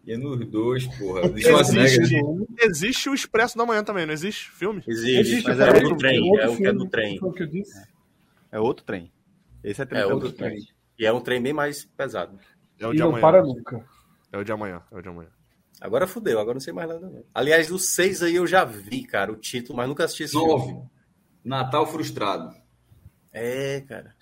[0.09, 1.20] E nos dois, porra.
[1.36, 2.16] Existe,
[2.62, 4.82] existe o Expresso da Manhã também, não existe filme?
[4.89, 6.39] Existe, existe mas é outro trem.
[6.39, 7.20] É o que é do trem.
[8.51, 9.12] É outro trem.
[9.62, 10.52] Esse é, trem, é outro trem.
[10.52, 10.69] trem.
[10.98, 12.39] E é um trem bem mais pesado.
[12.78, 13.16] É o de e amanhã.
[13.16, 13.85] não para nunca.
[14.32, 15.30] É o de amanhã, é o de amanhã.
[15.80, 17.09] Agora fudeu, agora não sei mais nada.
[17.09, 17.24] Não.
[17.32, 20.66] Aliás, dos seis aí eu já vi, cara, o título, mas nunca assisti esse Nove.
[20.66, 20.90] Filme.
[21.44, 22.55] Natal Frustrado.
[23.32, 24.14] É, cara.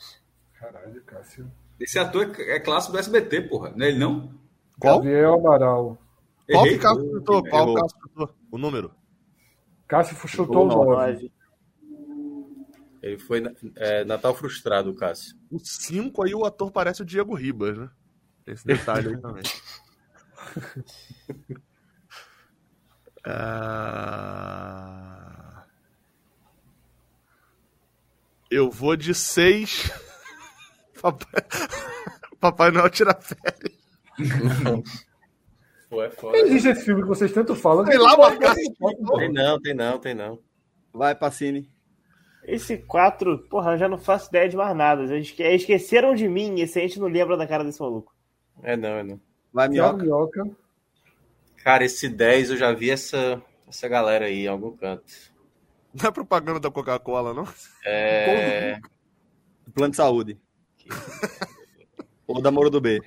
[0.55, 1.51] Caralho, Cássio.
[1.81, 3.73] Esse ator é, é clássico do SBT, porra.
[3.75, 4.35] Não é ele não?
[4.79, 4.99] Qual?
[4.99, 5.99] Gabriel Amaral.
[6.51, 7.43] Qual que Cássio chutou?
[7.49, 8.35] Qual Cássio chutou?
[8.51, 8.95] O número?
[9.89, 11.33] Cássio chutou o 9.
[13.03, 13.43] Ele foi
[13.77, 15.37] é, Natal Frustrado, Cássio.
[15.51, 17.89] O 5 aí o ator parece o Diego Ribas, né?
[18.47, 19.43] Esse detalhe aí também.
[23.27, 24.87] ah...
[28.51, 29.91] Eu vou de 6.
[31.01, 31.43] Papai...
[32.41, 33.77] Papai Noel tira férias.
[35.89, 36.37] Pô, é foda.
[36.39, 37.85] Existe esse filme que vocês tanto falam.
[37.85, 38.55] Tem lá uma casa.
[38.55, 40.39] Tem não, tem não, tem não.
[40.93, 41.71] Vai, Pacini.
[42.45, 45.05] Esse 4, porra, eu já não faço ideia de mais nada.
[45.19, 48.15] Esqueceram de mim, esse a gente não lembra da cara desse maluco.
[48.63, 49.21] É não, é não.
[49.57, 50.03] Vai, minhoca.
[50.03, 50.51] minhoca.
[51.65, 55.11] Cara, esse 10 eu já vi essa, essa galera aí em algum canto.
[55.95, 57.49] Não é propaganda da Coca-Cola, não?
[57.83, 58.79] É.
[59.73, 60.39] Plano de saúde.
[62.27, 63.01] Ou da Moro do B.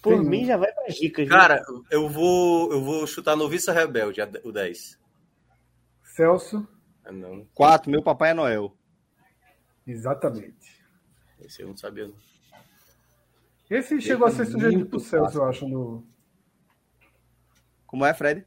[0.00, 0.28] Por Sim.
[0.28, 1.26] mim já vai pra dica.
[1.26, 5.00] Cara, eu vou, eu vou chutar Noviça Rebelde, o 10.
[6.14, 6.64] Celso.
[7.04, 7.44] Ah, não.
[7.54, 8.72] 4, meu papai é Noel.
[9.84, 10.80] Exatamente.
[11.40, 12.06] Esse eu não sabia.
[12.06, 12.14] Não.
[13.70, 16.06] Esse chegou a ser sugerido pro Celso, eu acho, no.
[17.86, 18.46] Como é, Fred?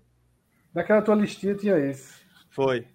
[0.74, 2.22] Naquela tua listinha tinha esse.
[2.50, 2.88] Foi.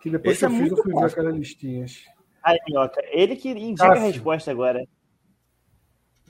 [0.00, 2.04] Que depois esse que eu é fiz, eu fui ver aquelas listinhas.
[2.42, 4.02] Ai, Minhoca, ele que indica Cássio.
[4.02, 4.86] a resposta agora.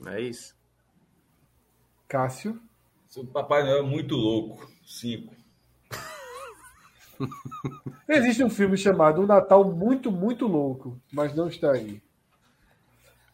[0.07, 0.55] É isso.
[2.07, 2.61] Cássio.
[3.07, 4.69] Seu Papai Noel é muito louco.
[4.85, 5.35] Cinco.
[8.07, 12.01] Existe um filme chamado Um Natal Muito, Muito Louco, mas não está aí.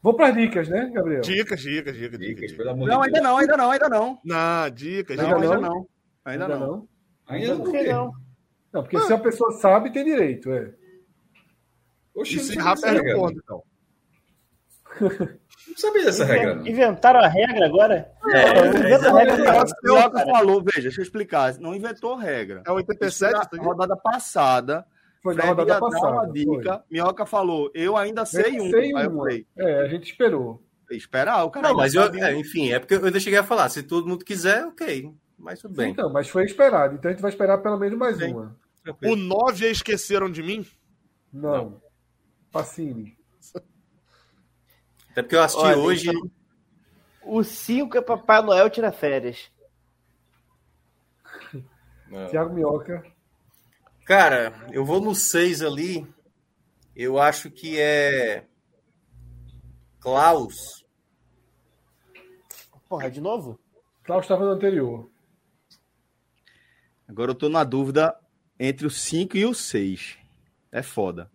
[0.04, 1.22] Vou para dicas, né, Gabriel?
[1.22, 2.52] Dicas, dicas, dicas, dicas.
[2.52, 2.76] dicas.
[2.76, 4.20] Não, ainda não, ainda não, ainda não.
[4.26, 5.42] Não, dicas, não, dicas.
[5.42, 5.88] Ainda não.
[6.26, 6.60] Ainda, ainda não.
[6.60, 6.88] não.
[7.26, 7.64] Ainda não.
[7.64, 8.14] não.
[8.74, 9.02] Não, porque ah.
[9.02, 10.74] se a pessoa sabe, tem direito, é.
[12.14, 13.64] Oxi, se Rafa é ponto, então.
[15.00, 16.56] Não sabia dessa regra.
[16.56, 16.68] Não.
[16.68, 18.12] Inventaram a regra agora?
[18.26, 19.64] É, é, é, a regra.
[19.64, 21.58] O falou, veja, deixa eu explicar.
[21.60, 22.62] Não inventou regra.
[22.68, 23.56] É 87?
[23.56, 24.86] Na rodada passada,
[25.24, 26.12] Foi na rodada passada.
[26.12, 26.78] Uma dica.
[26.80, 26.84] Foi.
[26.92, 28.70] Minhoca falou, eu ainda sei eu um.
[28.70, 29.28] Sei aí uma.
[29.58, 30.62] É, a gente esperou.
[30.92, 31.70] Esperar, o cara.
[31.70, 33.70] Não, mas eu, é, enfim, é porque eu cheguei a falar.
[33.70, 35.12] Se todo mundo quiser, ok.
[35.40, 35.92] Mas tudo bem.
[35.92, 36.96] Então, mas foi esperado.
[36.96, 38.34] Então a gente vai esperar pelo menos mais Sim.
[38.34, 38.56] uma.
[39.04, 40.68] O 9 esqueceram de mim?
[41.32, 41.82] Não.
[42.52, 43.18] Pacini.
[45.10, 46.10] Até porque eu assisti Olha, hoje.
[46.10, 46.32] Então,
[47.24, 49.50] o 5 é Papai Noel tira férias.
[52.30, 53.13] Tiago Minhoca.
[54.06, 56.08] Cara, eu vou no 6 ali.
[56.96, 58.46] Eu acho que é.
[60.00, 60.86] Klaus.
[62.88, 63.60] Porra, de novo?
[64.04, 65.10] Klaus estava no anterior.
[67.08, 68.20] Agora eu tô na dúvida
[68.60, 70.18] entre o 5 e o 6.
[70.72, 71.32] É foda.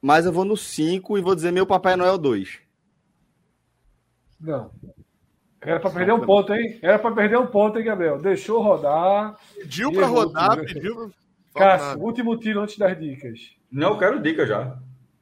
[0.00, 2.60] Mas eu vou no 5 e vou dizer meu Papai Noel 2.
[4.38, 4.70] Não.
[5.64, 6.78] Era para perder um ponto, hein?
[6.82, 8.18] Era para perder um ponto, hein, Gabriel?
[8.18, 9.36] Deixou rodar.
[9.54, 11.10] Pediu para rodar, pediu.
[11.54, 13.56] Cássio, último tiro antes das dicas.
[13.70, 14.78] Não, eu quero dica já.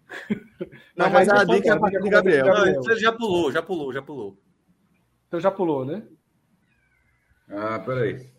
[0.97, 2.47] Não, mas, mas a dica é para o Gabriel.
[2.47, 2.83] Gabriel.
[2.83, 4.39] Não, já pulou, já pulou, já pulou.
[5.29, 6.03] Então já pulou, né?
[7.49, 8.31] Ah, peraí.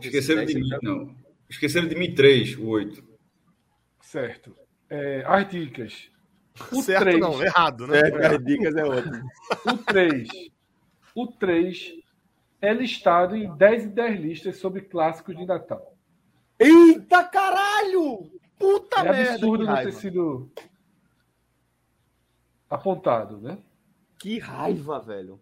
[0.00, 1.14] Esqueceram de mim, não.
[1.48, 3.02] Esqueceram de mim três, o oito.
[4.00, 4.54] Certo.
[4.88, 6.10] É, as dicas.
[6.72, 8.00] O certo 3, não, errado, né?
[8.00, 9.22] Certo, as dicas é outro.
[9.66, 10.28] O 3.
[11.14, 11.94] O 3
[12.60, 15.94] é listado em 10 e 10 listas sobre clássicos de Natal.
[16.58, 18.30] Eita caralho!
[18.58, 19.20] Puta é merda!
[19.20, 20.50] É absurdo não ter sido
[22.68, 23.58] apontado, né?
[24.18, 25.40] Que raiva, velho.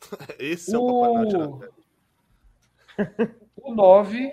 [0.38, 1.60] Esse é o, o...
[3.62, 4.32] o 9,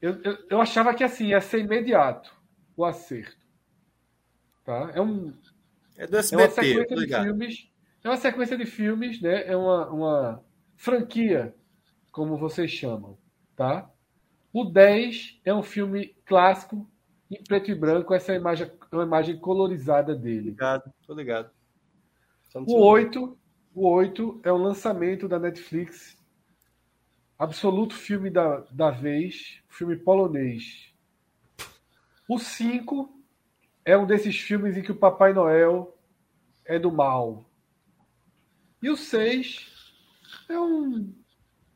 [0.00, 2.34] eu, eu, eu, achava que assim ia ser imediato
[2.76, 3.43] o acerto.
[4.64, 4.90] Tá?
[4.94, 5.32] É um.
[5.96, 7.70] É do SBT, é uma sequência de filmes.
[8.02, 9.46] É uma sequência de filmes, né?
[9.46, 10.44] É uma, uma
[10.76, 11.54] franquia,
[12.10, 13.16] como vocês chamam.
[13.54, 13.90] Tá?
[14.52, 16.88] O 10 é um filme clássico
[17.30, 20.50] em preto e branco, essa é imagem, uma imagem colorizada dele.
[20.50, 21.50] Ligado, tô ligado.
[22.54, 23.36] O 8
[23.74, 26.16] o 8 é o lançamento da Netflix,
[27.36, 30.94] absoluto filme da, da vez, filme polonês.
[32.28, 33.13] O 5
[33.84, 35.96] é um desses filmes em que o Papai Noel
[36.64, 37.44] é do mal.
[38.82, 39.92] E o 6
[40.48, 41.12] é um.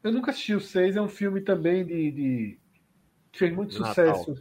[0.03, 2.11] Eu nunca assisti o 6, é um filme também de.
[2.11, 2.59] de...
[3.33, 4.35] que fez muito sucesso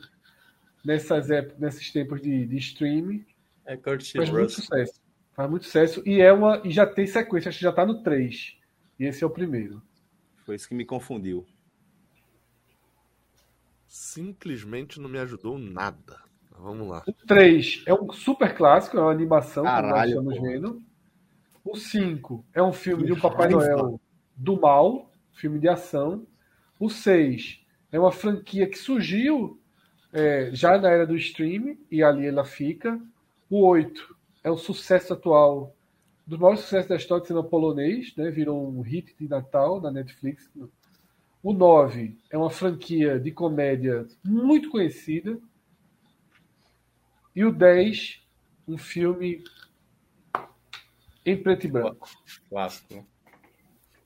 [0.83, 3.25] nessas épocas, nesses tempos de, de streaming.
[3.65, 5.01] É Curtis Fez muito sucesso.
[5.33, 8.01] Faz muito sucesso e é uma e já tem sequência, acho que já tá no
[8.01, 8.57] 3.
[8.99, 9.81] E esse é o primeiro.
[10.45, 11.45] Foi isso que me confundiu.
[13.85, 16.26] Simplesmente não me ajudou nada.
[16.59, 17.03] Vamos lá.
[17.07, 20.81] O 3 é um super clássico, é uma animação Caralho, que nós estamos vendo.
[21.63, 23.99] O 5 é um filme que de um Papai Noel
[24.35, 26.25] do mal, filme de ação.
[26.79, 27.61] O 6
[27.91, 29.59] é uma franquia que surgiu
[30.13, 32.99] é, já na era do stream e ali ela fica.
[33.49, 35.75] O 8 é um sucesso atual,
[36.25, 38.29] dos maiores sucessos da história do cinema polonês, né?
[38.29, 40.49] virou um hit de Natal na Netflix.
[41.41, 45.37] O 9 é uma franquia de comédia muito conhecida.
[47.37, 48.19] E o 10,
[48.67, 49.43] um filme
[51.23, 52.09] em preto e branco.
[52.49, 53.05] Clássico.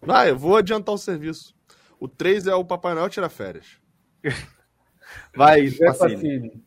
[0.02, 1.56] Vai, eu vou adiantar o serviço.
[1.98, 3.80] O 3 é o Papai Noel tira férias.
[5.34, 6.62] Vai, Pacini.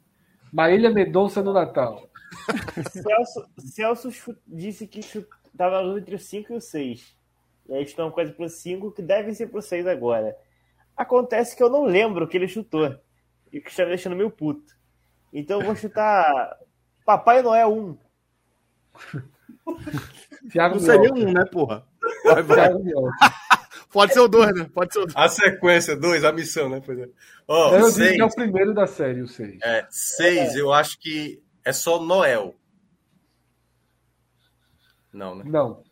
[0.50, 2.08] Marília Mendonça no Natal.
[2.90, 7.14] Celso, Celso disse que estava entre o 5 e o 6.
[7.68, 10.34] E aí estão quase para o 5, que deve ser para o 6 agora.
[10.96, 12.98] Acontece que eu não lembro o que ele chutou.
[13.52, 14.74] E que está me deixando meio puto.
[15.34, 16.56] Então eu vou chutar
[17.04, 17.98] Papai Noel 1.
[20.50, 21.84] Thiago não seria um, né, porra?
[22.24, 22.70] Vai, vai.
[23.90, 24.70] Pode ser o 2, né?
[24.74, 25.16] Pode ser o dois.
[25.16, 26.82] A sequência, 2, a missão, né?
[26.84, 27.08] Pois é.
[27.46, 28.16] Oh, eu seis.
[28.16, 29.60] que é o primeiro da série, o 6.
[29.62, 30.60] É, 6, é.
[30.60, 32.56] eu acho que é só Noel.
[35.12, 35.44] Não, né?
[35.46, 35.83] Não.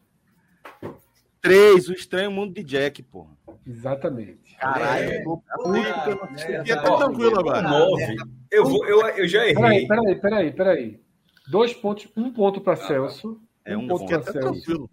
[1.43, 3.27] Três, o estranho mundo de Jack, pô.
[3.67, 4.57] Exatamente.
[4.61, 7.63] Caralho, é, é, é, tá tranquilo agora.
[7.63, 8.17] Nove.
[8.49, 9.55] Eu, vou, eu, eu já errei.
[9.55, 11.01] Peraí, peraí, peraí, peraí.
[11.51, 13.41] Dois pontos, um ponto para Celso.
[13.65, 14.39] É um, um ponto para Celso.
[14.39, 14.91] Tranquilo.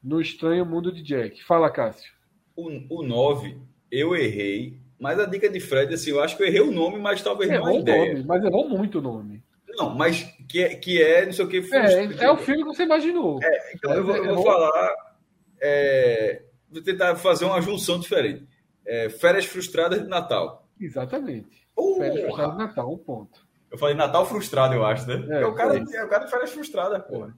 [0.00, 1.42] No estranho mundo de Jack.
[1.44, 2.12] Fala, Cássio.
[2.54, 3.58] O, o nove,
[3.90, 4.78] eu errei.
[4.98, 7.50] Mas a dica de Fred, assim, eu acho que eu errei o nome, mas talvez
[7.50, 8.12] errou não a ideia.
[8.12, 9.42] Nome, mas errou muito o nome.
[9.76, 11.58] Não, mas que é, que é não sei o que.
[11.74, 13.40] É, é o filme que você imaginou.
[13.42, 15.13] É, então eu vou, eu vou falar.
[15.60, 18.46] É, vou tentar fazer uma junção diferente.
[18.86, 20.68] É, férias frustradas de Natal.
[20.80, 21.66] Exatamente.
[21.76, 23.46] Uh, férias frustradas de Natal, um ponto.
[23.70, 25.26] Eu falei Natal frustrado, eu acho, né?
[25.36, 27.36] É, é o, cara, é, é o cara de férias frustradas, porra.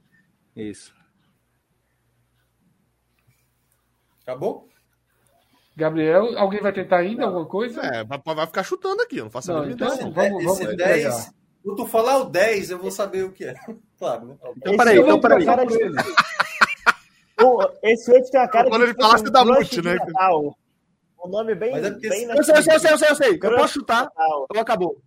[0.55, 0.93] Isso.
[4.21, 4.67] Acabou?
[5.75, 7.81] Gabriel, alguém vai tentar ainda alguma coisa?
[7.81, 10.11] É, vai, vai ficar chutando aqui, eu não faço a Não, mínima então ideia.
[10.11, 11.11] vamos, vamos Esse entregar.
[11.11, 11.33] 10,
[11.63, 13.53] quando tu falar o 10, eu vou saber o que é.
[13.97, 14.37] Claro, né?
[14.57, 15.45] Então, peraí, então, peraí.
[17.41, 19.95] O- Esse outro tem uma cara Quando ele tipo, falasse um da Mute, né?
[19.95, 20.57] Natal.
[21.23, 21.71] Um nome bem.
[21.71, 23.39] Mas é porque bem Eu sei, eu sei, eu sei, eu sei, eu sei.
[23.41, 24.09] Eu posso chutar.
[24.49, 25.01] Ou acabou.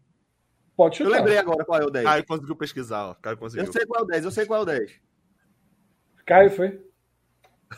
[0.77, 1.19] Pode Eu chutar.
[1.19, 2.05] lembrei agora qual é o 10.
[2.07, 3.15] Caio conseguiu pesquisar, ó.
[3.15, 3.67] Caio conseguiu.
[3.67, 4.93] Eu sei qual é o 10, eu sei qual é o 10.
[6.27, 6.81] Caio foi.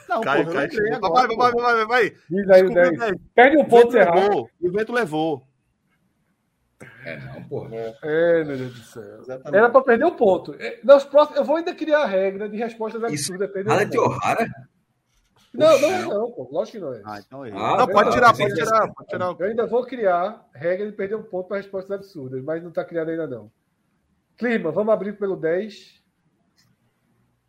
[0.08, 0.94] Não, Caio, porra, eu Caio.
[0.96, 1.28] agora.
[1.28, 2.10] vai, vai, vai, vai, vai.
[2.30, 2.98] Diz aí o Desculpa, 10.
[2.98, 3.20] velho.
[3.34, 4.50] Perde um O ponto levou.
[4.60, 5.48] O vento levou.
[7.04, 7.76] É, não, porra.
[8.02, 9.20] É, meu Deus do céu.
[9.20, 9.56] Exatamente.
[9.56, 10.54] Era pra perder o ponto.
[10.58, 13.50] É, Nos próximos, eu vou ainda criar a regra de respostas absurdas.
[13.66, 14.10] Halet ponto.
[14.10, 14.46] O'Hara?
[15.52, 16.48] Não, não, é não, pô.
[16.50, 17.02] Lógico que não é.
[17.04, 17.50] Ah, então é.
[17.50, 19.36] Ah, Não, pode tirar, pode tirar, pode tirar.
[19.38, 22.84] Eu ainda vou criar regra de perder um ponto para respostas absurdas, mas não está
[22.84, 23.50] criado ainda não.
[24.38, 26.00] Clima, vamos abrir pelo 10.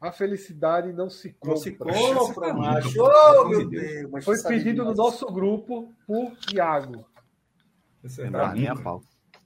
[0.02, 1.50] A felicidade não se compra.
[1.56, 3.02] Não se compra, macho.
[3.02, 4.12] Oh, meu Deus.
[4.12, 7.06] mas Foi sabe pedido no nosso grupo por Iago.
[8.04, 9.02] Esse é Pra mim é pau.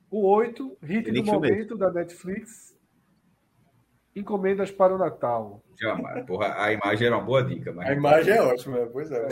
[0.09, 2.75] O 8, hit do que momento da Netflix.
[4.15, 5.61] Encomendas para o Natal.
[5.79, 7.95] Já, mas, porra, a imagem era uma boa dica, A mas.
[7.95, 9.27] imagem é ótima, pois é.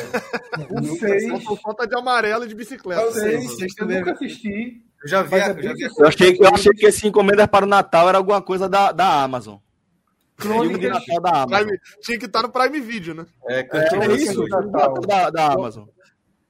[0.70, 3.02] O 6, Falta falta de amarelo e de bicicleta.
[3.02, 3.40] Eu sei,
[3.82, 4.84] nunca assisti.
[5.02, 5.78] Eu já vi, a- é eu já vi.
[5.90, 8.92] que Eu achei, eu achei que esse encomenda para o Natal era alguma coisa da,
[8.92, 9.58] da Amazon.
[10.38, 11.68] Filme de Natal da Amazon.
[11.68, 13.26] Prime- tinha que estar no Prime Video, né?
[13.48, 14.48] É, É, é isso.
[14.48, 14.94] Natal.
[15.02, 15.86] da, da Amazon.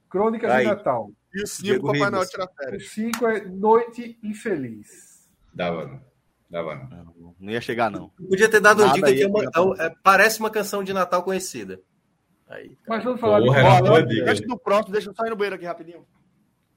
[0.10, 0.66] Crônicas Aí.
[0.66, 1.10] de Natal.
[1.36, 2.88] E o 5 Diego Papai Noel tira O férias.
[2.90, 5.28] 5 é Noite Infeliz.
[5.54, 6.02] Dava não.
[6.50, 7.36] Dava não.
[7.40, 8.10] Não, ia chegar, não.
[8.10, 10.84] Podia ter dado uma Nada dica que é é uma- é- é- parece uma canção
[10.84, 11.80] de Natal conhecida.
[12.48, 13.62] Aí, Mas vamos falar Porra,
[14.04, 14.32] de bola.
[14.32, 16.06] antes do próximo, deixa eu sair no banheiro aqui rapidinho.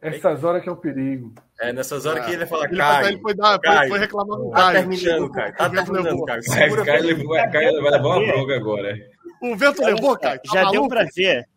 [0.00, 1.34] Essas horas que é um perigo.
[1.60, 3.90] é nessas horas que ele fala, Ele, Caio, ele foi, dar, Caio.
[3.90, 4.78] foi reclamar com o tá Caio.
[4.88, 6.24] terminando, Caio, tá O terminando, levou.
[6.24, 6.42] Caio.
[6.44, 8.96] Caio levou- vai, Caio vai levar uma bronca agora.
[9.42, 10.40] O vento levou, Caio.
[10.40, 10.88] Tá Já deu maluco?
[10.88, 11.48] pra ver.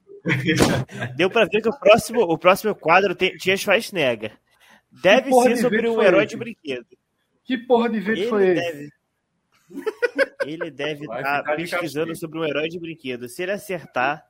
[1.16, 4.38] Deu pra ver que o próximo, o próximo quadro tem, tinha Schwarzenegger.
[4.92, 6.30] Deve ser de sobre um foi herói esse?
[6.30, 6.88] de brinquedo.
[7.44, 8.72] Que porra de foi Ele esse?
[8.72, 8.90] deve.
[10.46, 13.30] Ele deve estar de pesquisando sobre um herói de brinquedo.
[13.30, 14.28] Se ele acertar,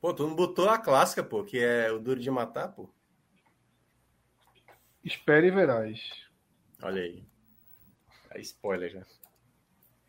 [0.00, 2.88] Pô, tu não botou a clássica, pô, que é o Duro de Matar, pô.
[5.02, 6.00] Espere e verás.
[6.80, 7.26] Olha aí.
[8.30, 9.02] Aí, spoiler já.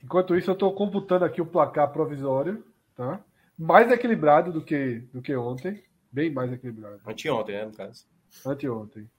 [0.04, 2.64] Enquanto isso, eu estou computando aqui o placar provisório,
[2.96, 3.20] tá?
[3.58, 5.84] Mais equilibrado do que, do que ontem.
[6.12, 7.02] Bem mais equilibrado.
[7.06, 8.06] Anteontem, né, no caso.
[8.46, 9.10] Anteontem.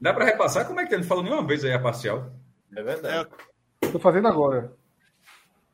[0.00, 0.66] Dá pra repassar?
[0.66, 2.32] Como é que ele falou nenhuma vez aí a parcial?
[2.74, 3.28] É verdade.
[3.82, 4.72] Estou fazendo agora.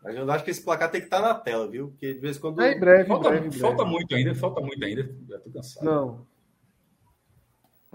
[0.03, 1.89] Mas eu acho que esse placar tem que estar na tela, viu?
[1.89, 2.61] Porque de vez em quando.
[2.61, 3.61] É em breve, em Falta, breve, em breve.
[3.63, 5.15] falta muito ainda, falta muito ainda.
[5.29, 5.85] Já tô cansado.
[5.85, 6.27] Não.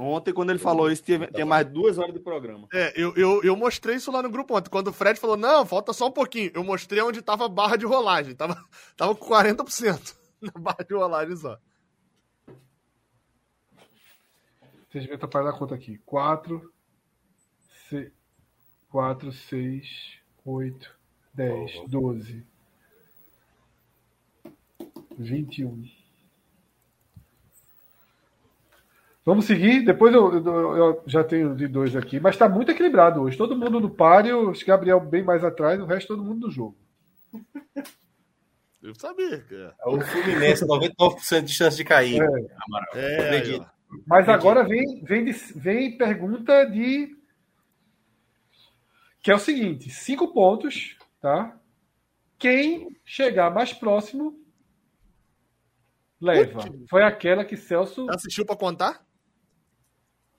[0.02, 2.68] Ontem, quando ele falou isso, tinha, tinha mais duas horas de programa.
[2.74, 4.70] É, eu, eu, eu mostrei isso lá no grupo ontem.
[4.70, 6.52] Quando o Fred falou, não, falta só um pouquinho.
[6.56, 8.34] Eu mostrei onde tava a barra de rolagem.
[8.34, 8.58] Tava,
[8.98, 11.60] tava com 40% na barra de rolagem só.
[14.90, 16.00] Vocês vão atrapalhar a conta aqui.
[16.00, 16.74] 4,
[18.90, 19.88] 4, 6,
[20.44, 21.00] 8,
[21.36, 22.46] 10, 12,
[25.18, 26.01] 21.
[29.24, 29.84] Vamos seguir?
[29.86, 33.38] Depois eu, eu- eu já tenho de dois aqui, mas está muito equilibrado hoje.
[33.38, 36.76] Todo mundo no páreo, Gabriel bem mais atrás, o resto todo mundo no jogo.
[38.82, 39.40] Eu sabia.
[39.44, 39.76] cara.
[39.80, 42.20] É o Fluminense, 99% de chance de cair.
[42.20, 42.26] É.
[42.26, 42.90] Amaral.
[42.96, 43.60] É.
[44.08, 47.16] Mas agora vem, vem, de- vem pergunta de.
[49.22, 51.56] Que é o seguinte: cinco pontos, tá?
[52.40, 54.40] Quem chegar mais próximo
[56.20, 56.62] leva.
[56.90, 58.08] Foi aquela que Celso.
[58.10, 59.06] Assistiu pra contar?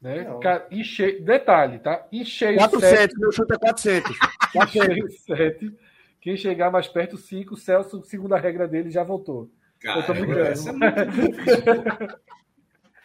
[0.03, 0.41] Né, Não.
[0.41, 1.21] ca- enche...
[1.21, 2.07] Detalhe, tá?
[2.11, 4.17] Encheio 400, meu chute é 400.
[4.57, 5.77] Encheio 7.
[6.21, 7.57] Quem chegar mais perto, 5.
[7.57, 9.49] Celso, segundo a regra dele, já voltou.
[9.83, 10.41] Eu tô brincando.
[10.41, 12.33] essa é.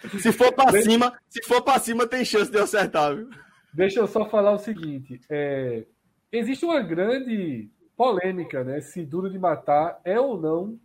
[0.20, 3.30] Se for pra cima, se for pra cima, tem chance de eu acertar, viu?
[3.74, 5.86] Deixa eu só falar o seguinte: é,
[6.32, 8.80] existe uma grande polêmica, né?
[8.80, 10.80] Se Duro de Matar é ou não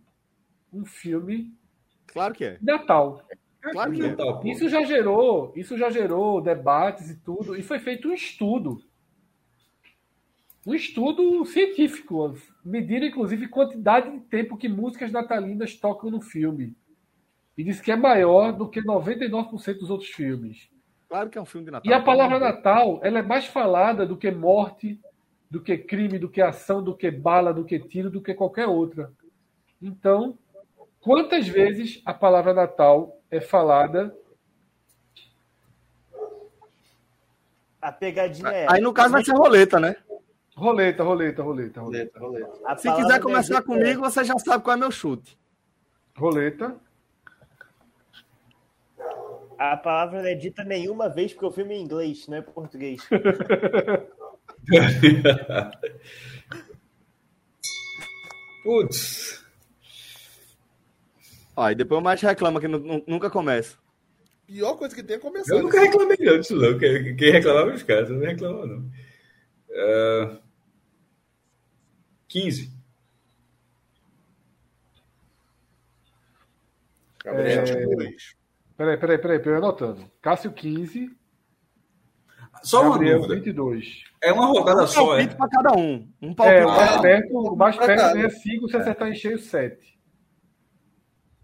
[0.73, 1.53] um filme
[2.07, 2.57] Claro que é.
[2.59, 3.23] Natal.
[3.71, 4.51] Claro que é.
[4.51, 8.83] Isso já gerou, isso já gerou debates e tudo, e foi feito um estudo.
[10.65, 16.75] Um estudo científico, medindo inclusive quantidade de tempo que músicas natalinas tocam no filme.
[17.57, 20.69] E diz que é maior do que 99% dos outros filmes.
[21.07, 21.91] Claro que é um filme de Natal.
[21.91, 24.99] E a palavra Natal, ela é mais falada do que morte,
[25.49, 28.67] do que crime, do que ação, do que bala, do que tiro, do que qualquer
[28.67, 29.11] outra.
[29.81, 30.37] Então,
[31.03, 34.15] quantas vezes a palavra Natal é falada?
[37.83, 38.65] a pegadinha é.
[38.69, 39.95] Aí no caso vai ser roleta, né?
[40.55, 42.19] Roleta, roleta, roleta, roleta.
[42.19, 42.77] roleta.
[42.77, 45.37] Se quiser começar comigo, você já sabe qual é meu chute.
[46.15, 46.77] Roleta.
[49.57, 52.41] A palavra não é dita nenhuma vez porque o filme é em inglês, não é
[52.41, 53.01] português.
[58.63, 59.42] Putz.
[61.55, 63.77] Ó, e depois o mais reclama que nunca começa.
[64.45, 65.55] Pior coisa que tem é começar.
[65.55, 66.77] Eu nunca reclamei não disso, não.
[66.77, 68.91] Quem, quem reclamava é os caras, eu não reclamava, não.
[69.69, 70.37] Uh,
[72.27, 72.71] 15.
[77.23, 78.07] Gabriel, é...
[78.75, 80.11] Peraí, peraí, peraí, peraí, anotando.
[80.21, 81.09] Cássio 15.
[82.63, 83.45] Só Gabriel, uma dúvida.
[83.45, 84.03] 22.
[84.21, 85.27] É uma rodada um só, é?
[85.27, 86.09] para cada um.
[86.21, 86.65] Um É, palpite.
[86.65, 89.92] o mais Ah, perto, o mais perto ganha 5, se acertar em cheio, 7.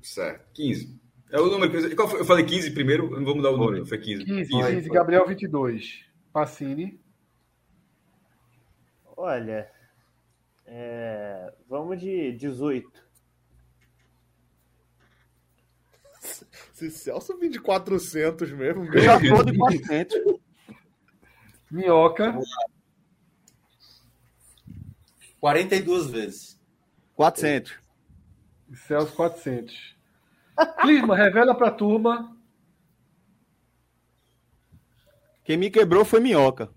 [0.01, 0.45] Certo.
[0.53, 0.99] 15.
[1.31, 2.21] É o número que eu- qual foi?
[2.21, 4.25] Eu falei 15 primeiro, não vou mudar o número, foi 15.
[4.25, 6.05] 15, 15, Gabriel 22.
[6.33, 6.99] Pacini.
[9.15, 9.69] Olha,
[10.65, 13.07] é, vamos de 18.
[16.73, 20.17] Se Celso vir de 400 mesmo, Eu já tô de 400.
[21.69, 22.39] Minhoca.
[25.39, 26.59] 42 vezes.
[27.15, 27.77] 400.
[28.69, 29.95] E Celso 400.
[30.81, 32.35] Clisma, revela pra turma.
[35.43, 36.69] Quem me quebrou foi minhoca.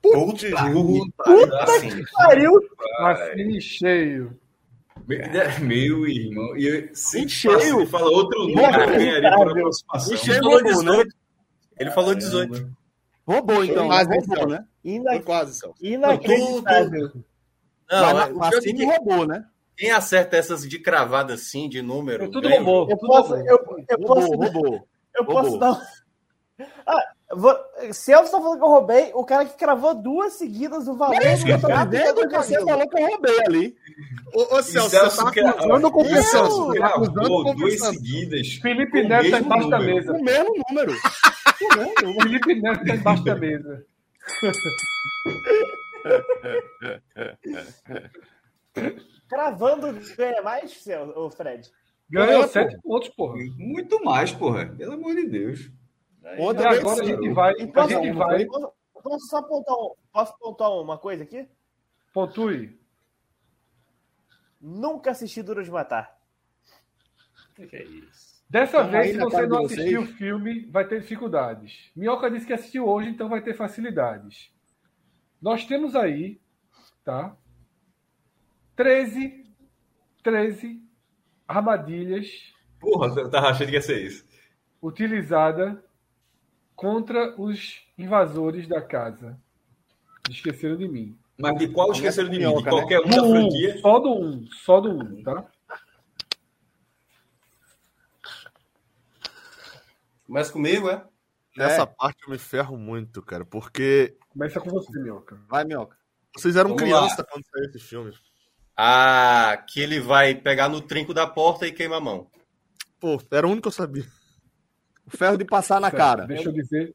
[0.00, 2.52] Putz, Puta assim, Pariu!
[2.98, 4.40] Pacini cheio.
[5.60, 6.56] Meu irmão.
[6.56, 7.86] E se cheio.
[7.86, 10.16] fala outro número, por aproximação.
[10.16, 10.90] Cheio falou roubou, né?
[10.90, 11.16] 18.
[11.78, 12.76] Ele falou 18.
[13.26, 13.88] Roubou, então.
[13.88, 14.46] Mas roubou, então.
[14.48, 14.64] né?
[14.84, 15.10] Ina...
[15.12, 15.76] Foi quase, Celso.
[15.80, 17.12] Inacreditável.
[17.92, 19.44] Não, Mas o o pior é Pacini que roubou, né?
[19.76, 22.24] quem acerta essas de cravada assim, de número.
[22.24, 22.80] É tudo ganha o robô.
[22.80, 22.92] jogo.
[22.92, 23.48] Eu Tudo posso, roubou.
[23.48, 24.88] eu, eu posso, Roubou, roubou.
[25.14, 25.58] eu posso roubou.
[25.58, 25.82] dar.
[26.86, 27.02] Ah,
[27.34, 27.56] vou...
[27.92, 29.10] Celso tá falando que eu roubei.
[29.14, 31.16] O cara que cravou duas seguidas o valor.
[31.20, 33.76] É isso que eu tô do dizendo, do que você falou que eu roubei ali.
[34.32, 36.74] Ô, ô Celso, Celso você tá acusando com E Celso.
[36.74, 38.48] Tá acusando duas seguidas.
[38.62, 40.12] Felipe com Neto o tá embaixo da mesa.
[40.12, 40.92] O mesmo número.
[41.62, 42.22] O mesmo.
[42.22, 43.84] Felipe Neto tá embaixo da mesa.
[49.28, 51.70] Cravando ganha mais, Celso, ô Fred?
[52.10, 53.36] Ganhou É, 7 pontos, porra.
[53.56, 54.66] Muito mais, porra.
[54.66, 55.70] Pelo amor de Deus.
[56.22, 57.54] E Outra agora a gente vai.
[57.54, 58.44] E A posso, gente vai.
[58.46, 58.72] posso,
[59.02, 61.48] posso só pontuar posso pontuar uma coisa aqui?
[62.12, 62.78] Pontue.
[64.60, 66.16] Nunca assisti Duro de Matar.
[67.54, 68.42] Que é isso?
[68.48, 71.90] Dessa Tamo vez, se você não assistiu o filme, vai ter dificuldades.
[71.96, 74.52] Minhoca disse que assistiu hoje, então vai ter facilidades.
[75.42, 76.40] Nós temos aí,
[77.04, 77.36] tá?
[78.76, 79.44] 13,
[80.22, 80.80] 13
[81.46, 82.52] armadilhas
[82.82, 84.26] Porra, eu tava achando que ia ser isso.
[84.82, 85.78] utilizadas
[86.74, 89.38] contra os invasores da casa.
[90.28, 91.16] Esqueceram de mim.
[91.38, 92.56] Mas de qual esqueceram de mim?
[92.56, 93.78] De qualquer um da franquia?
[93.78, 95.46] só do 1, um, só do 1, um, tá?
[100.26, 101.04] Começa comigo, é?
[101.56, 101.86] Nessa É.
[101.86, 105.38] parte eu me ferro muito, cara, porque Começa com você, Minhoca.
[105.48, 105.96] Vai, minhoca.
[106.34, 108.12] vocês eram Vamos criança quando saiu esse filme.
[108.76, 112.30] Ah, que ele vai pegar no trinco da porta e queima a mão.
[112.98, 114.04] Pô, era o único que eu sabia.
[115.06, 116.26] O ferro de passar na cara.
[116.26, 116.94] Deixa eu dizer.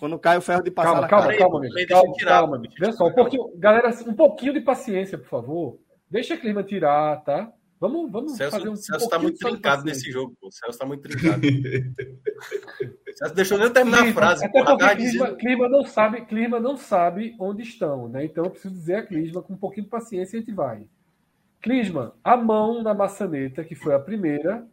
[0.00, 1.38] Quando cai o ferro de passar Calma, na calma, cara.
[1.38, 2.30] calma, deixa eu Calma, tirar.
[2.30, 2.74] calma, amigo.
[2.80, 5.78] Vê só, um pouquinho, galera, um pouquinho de paciência, por favor.
[6.10, 7.52] Deixa a clima tirar, tá?
[7.78, 10.48] Vamos, vamos O Celso, fazer um, Celso um tá muito trincado nesse jogo, pô.
[10.48, 11.40] O Celso tá muito trincado.
[13.16, 14.44] Celso deixou nem eu terminar a Clima, frase.
[14.44, 15.36] até porque tava clima, dizendo.
[15.36, 18.24] clima não sabe, clima não sabe onde estão, né?
[18.24, 20.86] Então eu preciso dizer a Clisma com um pouquinho de paciência a gente vai.
[21.62, 24.66] Clisma, a mão na maçaneta, que foi a primeira,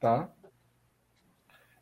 [0.00, 0.30] tá?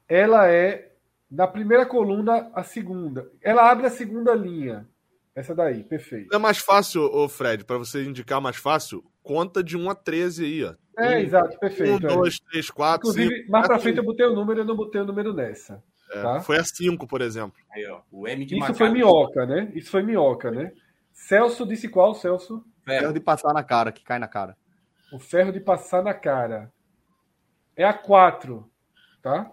[0.09, 0.93] Ela é
[1.31, 3.31] na primeira coluna a segunda.
[3.41, 4.87] Ela abre a segunda linha.
[5.35, 6.35] Essa daí, perfeito.
[6.35, 10.45] É mais fácil, ô Fred, pra você indicar mais fácil, conta de 1 a 13
[10.45, 10.75] aí, ó.
[11.01, 12.07] É, exato, 1, perfeito.
[12.07, 12.15] é.
[12.15, 13.21] 2, 3, 4, 5.
[13.23, 15.83] Inclusive, mais pra frente eu botei o número, eu não botei o número nessa.
[16.13, 16.41] tá?
[16.41, 17.59] Foi a 5, por exemplo.
[17.73, 18.01] Aí, ó.
[18.11, 18.79] O M de Isso macaco.
[18.79, 19.71] foi minhoca, né?
[19.75, 20.73] Isso foi minhoca, né?
[21.13, 22.65] Celso disse qual, Celso?
[22.85, 23.13] Ferro Ferro.
[23.13, 24.57] de passar na cara, que cai na cara.
[25.13, 26.73] O ferro de passar na cara.
[27.77, 28.69] É a 4,
[29.23, 29.51] tá?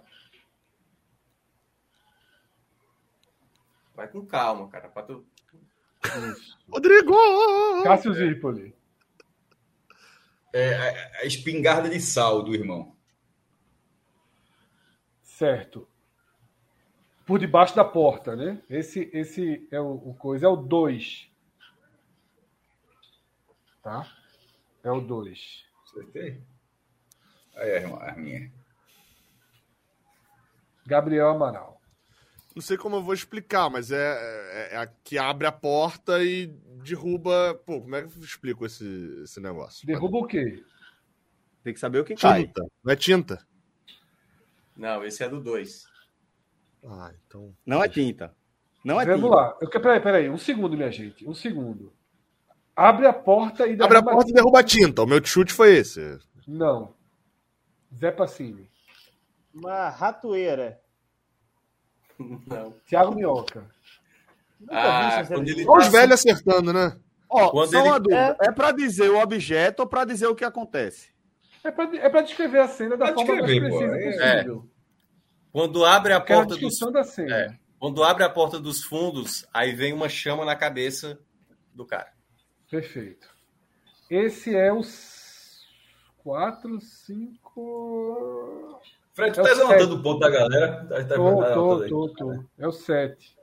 [3.95, 4.87] Vai com calma, cara.
[4.89, 5.25] Pra tu...
[6.69, 7.15] Rodrigo!
[7.83, 8.73] Cássio Zirpoli.
[10.53, 12.95] É a, a espingarda de sal do irmão.
[15.21, 15.87] Certo.
[17.25, 18.61] Por debaixo da porta, né?
[18.69, 20.45] Esse, esse é o, o coisa.
[20.45, 21.29] É o 2.
[23.83, 24.09] Tá?
[24.83, 25.65] É o 2.
[25.83, 26.41] Acertei?
[27.55, 28.51] Aí, irmão, a minha.
[30.85, 31.76] Gabriel Amaral.
[32.57, 36.23] Não sei como eu vou explicar, mas é, é, é a que abre a porta
[36.23, 36.47] e
[36.83, 37.53] derruba.
[37.63, 39.85] Pô, como é que eu explico esse, esse negócio?
[39.85, 40.63] Derruba o quê?
[41.63, 42.47] Tem que saber o que cai.
[42.47, 42.63] Tinta.
[42.83, 43.47] Não é tinta?
[44.75, 45.85] Não, esse é do 2.
[46.83, 47.55] Ah, então.
[47.63, 48.33] Não é tinta.
[48.83, 49.35] Não é Vamos tinta.
[49.35, 49.57] lá.
[49.61, 50.27] Eu, peraí, peraí.
[50.27, 51.29] Um segundo, minha gente.
[51.29, 51.93] Um segundo.
[52.75, 55.03] Abre a porta e Abre a derruba porta e derruba a tinta.
[55.03, 56.17] O meu chute foi esse.
[56.47, 56.95] Não.
[57.95, 58.67] Zé Pacini.
[59.53, 60.81] Uma ratoeira.
[62.47, 62.71] Não.
[62.85, 63.69] Thiago Minhoca.
[64.59, 66.97] Nunca Ah, Olha os tá- velhos acertando, né?
[67.29, 68.37] Ó, Quando só ele- uma dúvida.
[68.41, 71.09] É, pra dizer o objeto ou pra dizer o que acontece?
[71.63, 74.33] É pra, é pra descrever a cena da Pra forma mais precisa É.
[74.37, 74.69] possível.
[75.51, 77.35] Quando abre a porta dos descrição da cena.
[77.35, 77.57] É.
[77.79, 81.19] Quando abre a porta dos fundos, aí vem uma chama na cabeça
[81.73, 82.11] do cara.
[82.71, 83.27] Perfeito.
[84.09, 85.67] Esse é os
[86.23, 88.79] 4, 5.
[89.17, 90.85] Fred, tu É o tá o ponto da galera?
[90.85, 91.89] Tá, tá Tô, tá tô, aí.
[91.89, 92.43] tô, tô.
[92.55, 93.35] É o 7.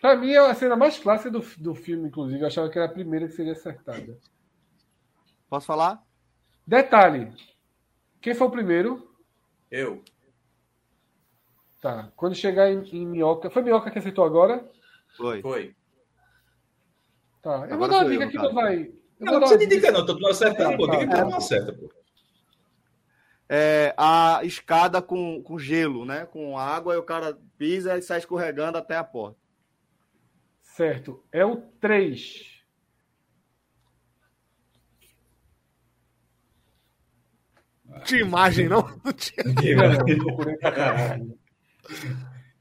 [0.00, 2.40] Pra mim é a cena mais clássica do, do filme, inclusive.
[2.40, 4.18] Eu achava que era a primeira que seria acertada.
[5.48, 6.02] Posso falar?
[6.66, 7.32] Detalhe.
[8.20, 9.14] Quem foi o primeiro?
[9.70, 10.02] Eu.
[11.80, 12.10] Tá.
[12.16, 13.50] Quando chegar em, em Minhoca.
[13.50, 14.68] Foi Minhoca que acertou agora?
[15.16, 15.40] Foi.
[15.42, 15.76] Foi.
[17.40, 17.68] Tá.
[17.68, 18.48] Eu Agora vou dar uma eu, dica aqui, caso.
[18.48, 18.92] não vai.
[19.20, 20.06] Eu Não, não precisa de dica, não.
[20.06, 20.86] Tô não acertando, pô.
[20.86, 21.16] Diga que É.
[21.24, 21.90] tu não acerta, pô.
[23.50, 26.26] É, a escada com, com gelo, né?
[26.26, 29.38] Com água e o cara pisa e sai escorregando até a porta.
[30.62, 31.24] Certo.
[31.32, 32.58] É o 3.
[38.04, 38.82] Tinha imagem, não?
[39.04, 39.42] Não tinha.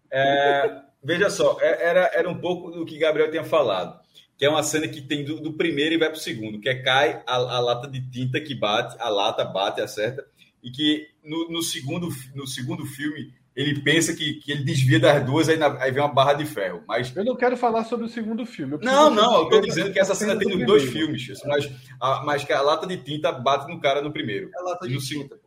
[0.10, 4.00] É, veja só, é- era, era um pouco do que Gabriel tinha falado.
[4.38, 6.76] Que é uma cena que tem do, do primeiro e vai pro segundo, que é
[6.82, 10.26] cai a, a lata de tinta que bate, a lata bate, acerta,
[10.64, 15.26] e que no, no segundo, no segundo filme ele pensa que, que ele desvia das
[15.26, 16.84] duas, aí, na- aí vem uma barra de ferro.
[16.88, 18.78] Mas Eu não quero falar sobre o segundo filme.
[18.84, 21.08] Não, não, eu descreva dizendo que essa a cena tem do nos dois primeiro.
[21.18, 24.52] filmes, mas, a- mas que a lata de tinta bate no cara no primeiro.
[24.56, 25.36] É lata E de no tinta.
[25.36, 25.42] segundo.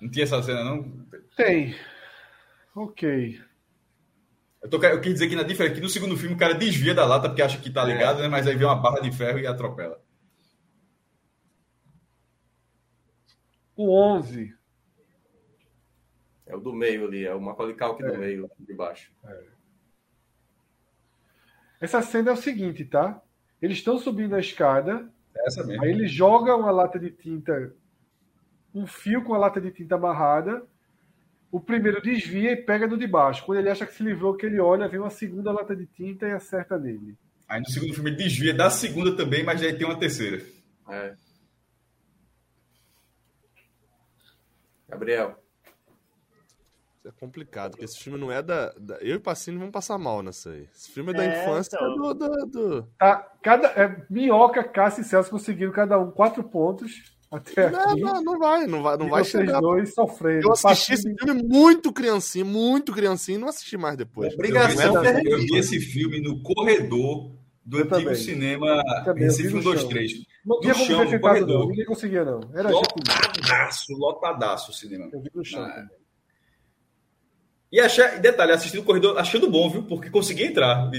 [0.00, 1.04] Não tinha essa cena, não?
[1.36, 1.74] Tem.
[2.76, 3.40] Ok.
[4.60, 6.94] Eu, tô, eu quis dizer que na diferença que no segundo filme o cara desvia
[6.94, 8.28] da lata porque acha que tá ligado, né?
[8.28, 10.00] Mas aí vem uma barra de ferro e atropela.
[13.76, 14.52] O 11.
[16.46, 19.12] É o do meio ali, é o Macaulay Culkin do meio, de baixo.
[21.80, 23.22] Essa cena é o seguinte, tá?
[23.62, 25.82] Eles estão subindo a escada, É essa mesmo.
[25.84, 27.72] aí ele joga uma lata de tinta,
[28.74, 30.66] um fio com a lata de tinta amarrada.
[31.50, 33.44] O primeiro desvia e pega no de baixo.
[33.46, 36.26] Quando ele acha que se livrou, que ele olha, vem uma segunda lata de tinta
[36.26, 37.16] e acerta nele.
[37.48, 40.44] Aí no segundo filme ele desvia da segunda também, mas aí tem uma terceira.
[40.90, 41.14] É.
[44.88, 45.36] Gabriel.
[46.98, 48.70] Isso é complicado, porque esse filme não é da.
[48.72, 50.68] da- Eu e Pacini vamos passar mal nessa aí.
[50.74, 51.94] Esse filme é da É, infância então.
[51.94, 57.16] do, do, do- Tá, cada, é, Minhoca, Cássio e Celso conseguiram cada um quatro pontos
[57.30, 58.00] até Não, aqui.
[58.00, 59.60] não, não vai, não vai, não e vai vocês chegar.
[59.60, 60.46] dois sofrendo.
[60.48, 64.32] Eu assisti esse filme muito criancinho, muito criancinho, e não assisti mais depois.
[64.34, 65.32] Obrigação eu, vi, terrível.
[65.32, 67.32] eu vi esse filme no corredor
[67.64, 68.14] do Eu antigo também.
[68.14, 70.12] cinema eu Recife no 123.
[70.46, 71.68] Não tinha no como chão, ver no sentado, não.
[71.68, 72.40] Ninguém conseguia, não.
[72.54, 72.70] Era.
[72.70, 75.08] Lotadaço, lotadaço o cinema.
[75.12, 75.62] Eu vi no chão.
[75.62, 75.98] Ah, também.
[77.70, 79.82] E achar, e detalhe, assistindo o corredor achando bom, viu?
[79.82, 80.90] Porque consegui entrar.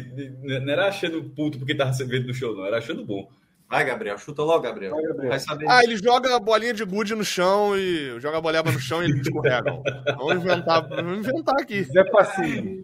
[0.44, 2.64] Não era achando puto porque tava vendo no show, não.
[2.64, 3.28] Era achando bom.
[3.70, 4.18] Vai, Gabriel.
[4.18, 4.96] Chuta logo, Gabriel.
[4.96, 5.30] Vai, Gabriel.
[5.30, 5.70] Vai saber.
[5.70, 9.04] Ah, ele joga a bolinha de gude no chão e joga a boleba no chão
[9.04, 9.84] e eles escorregam.
[10.18, 11.84] Vamos inventar, vamos inventar aqui.
[11.84, 12.84] Zé Pacini.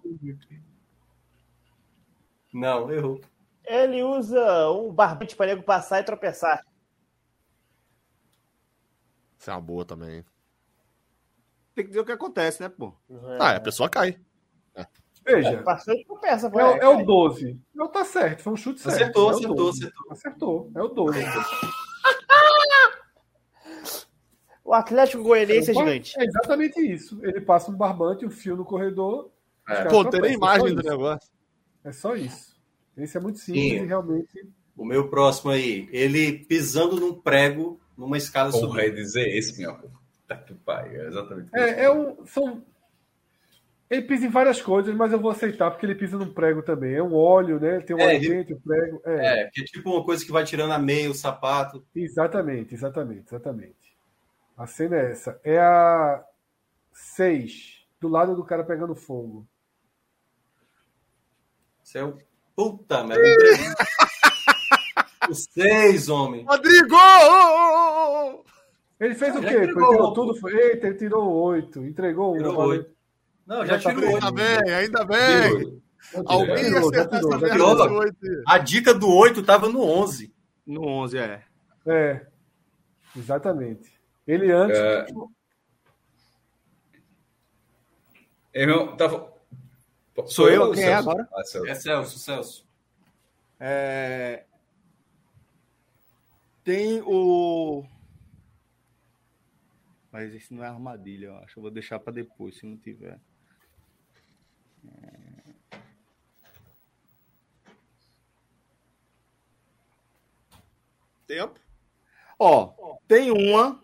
[2.54, 3.20] Não, errou.
[3.66, 6.64] Ele usa um barbante para nego passar e tropeçar.
[9.40, 10.24] Isso é uma boa também.
[11.74, 12.94] Tem que dizer o que acontece, né, pô?
[13.40, 14.20] Ah, a pessoa cai.
[15.26, 16.48] Veja, Passou e tropeça.
[16.48, 17.60] é, o- é o 12.
[17.74, 18.96] Não tá certo, foi um chute certo.
[18.96, 19.80] Acertou, é acertou, 12.
[19.86, 20.12] acertou.
[20.12, 21.20] Acertou, é o 12.
[24.64, 26.20] O Atlético Goianiense é gigante.
[26.20, 27.20] É exatamente isso.
[27.24, 29.30] Ele passa um barbante, um fio no corredor.
[29.70, 29.84] É.
[29.86, 30.32] Pô, tem nem tropeçam.
[30.32, 31.30] É imagem do negócio.
[31.84, 32.56] É só isso.
[32.98, 33.84] Esse é muito simples Sim.
[33.84, 34.50] e realmente.
[34.76, 35.88] O meu próximo aí.
[35.92, 38.80] Ele pisando num prego numa escada Porra, subindo.
[38.82, 39.78] é dizer esse, meu.
[40.28, 41.50] Tá que pai, é exatamente.
[41.54, 42.26] É, é um.
[42.26, 42.64] São...
[43.90, 46.96] Ele pisa em várias coisas, mas eu vou aceitar porque ele pisa num prego também.
[46.96, 47.80] É um óleo, né?
[47.82, 49.02] Tem um É, óleo ele- quente, o prego.
[49.06, 51.86] É, É, que é tipo uma coisa que vai tirando a meia, o sapato.
[51.96, 53.96] exatamente, exatamente, exatamente.
[54.58, 55.40] A cena é essa.
[55.44, 56.24] É a
[56.94, 59.46] 6, do lado do cara pegando fogo.
[61.84, 62.18] Você é o.
[62.56, 63.22] Puta merda.
[65.30, 66.44] Os seis, homem.
[66.46, 66.96] Rodrigo!
[69.00, 69.48] Ele fez o quê?
[69.56, 70.36] Ele tirou tudo.
[70.40, 70.54] Foi...
[70.56, 71.86] Eita, ele tirou oito.
[71.86, 72.86] Entregou um.
[73.46, 74.16] Não, já, já tirou.
[74.16, 75.82] Ainda bem, ainda bem.
[76.26, 77.76] Alguém tirou, tirou, acertar essa tirou.
[77.76, 78.44] merda do oito.
[78.48, 80.34] A dica do 8 tava no 11.
[80.66, 81.44] No 11, é.
[81.86, 82.28] É.
[83.16, 83.94] Exatamente.
[84.28, 84.78] Ele antes.
[84.78, 85.06] É.
[88.54, 89.34] Irmão, tava.
[90.28, 90.72] Sou eu?
[90.72, 91.10] Quem é Celso?
[91.10, 91.30] agora?
[91.34, 91.68] Ah, Celso.
[91.68, 92.68] É Celso, Celso.
[93.60, 94.46] É...
[96.64, 97.86] Tem o.
[100.12, 101.60] Mas esse não é armadilha, eu acho.
[101.60, 103.20] Eu vou deixar para depois, se não tiver.
[111.28, 111.60] Tempo.
[112.40, 113.82] Ó, tem uma.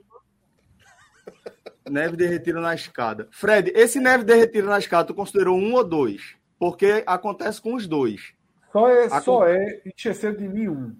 [1.89, 3.27] Neve derretida na escada.
[3.31, 6.35] Fred, esse neve derretida na escada, tu considerou um ou dois?
[6.59, 8.33] Porque acontece com os dois.
[8.71, 10.95] Só é, só é enchecer de mim um.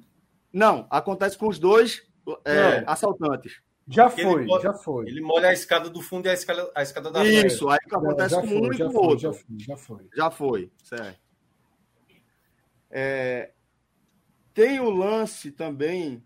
[0.51, 2.05] Não, acontece com os dois
[2.43, 3.61] é, assaltantes.
[3.88, 5.08] Já Porque foi, já foi.
[5.08, 7.48] Ele molha a escada do fundo e a escada, a escada da frente.
[7.48, 9.19] Isso, aí que acontece já com foi, um e já com o outro.
[9.19, 10.10] já foi, já foi.
[10.16, 11.19] Já foi, certo.
[12.90, 13.51] É,
[14.53, 16.24] tem o lance também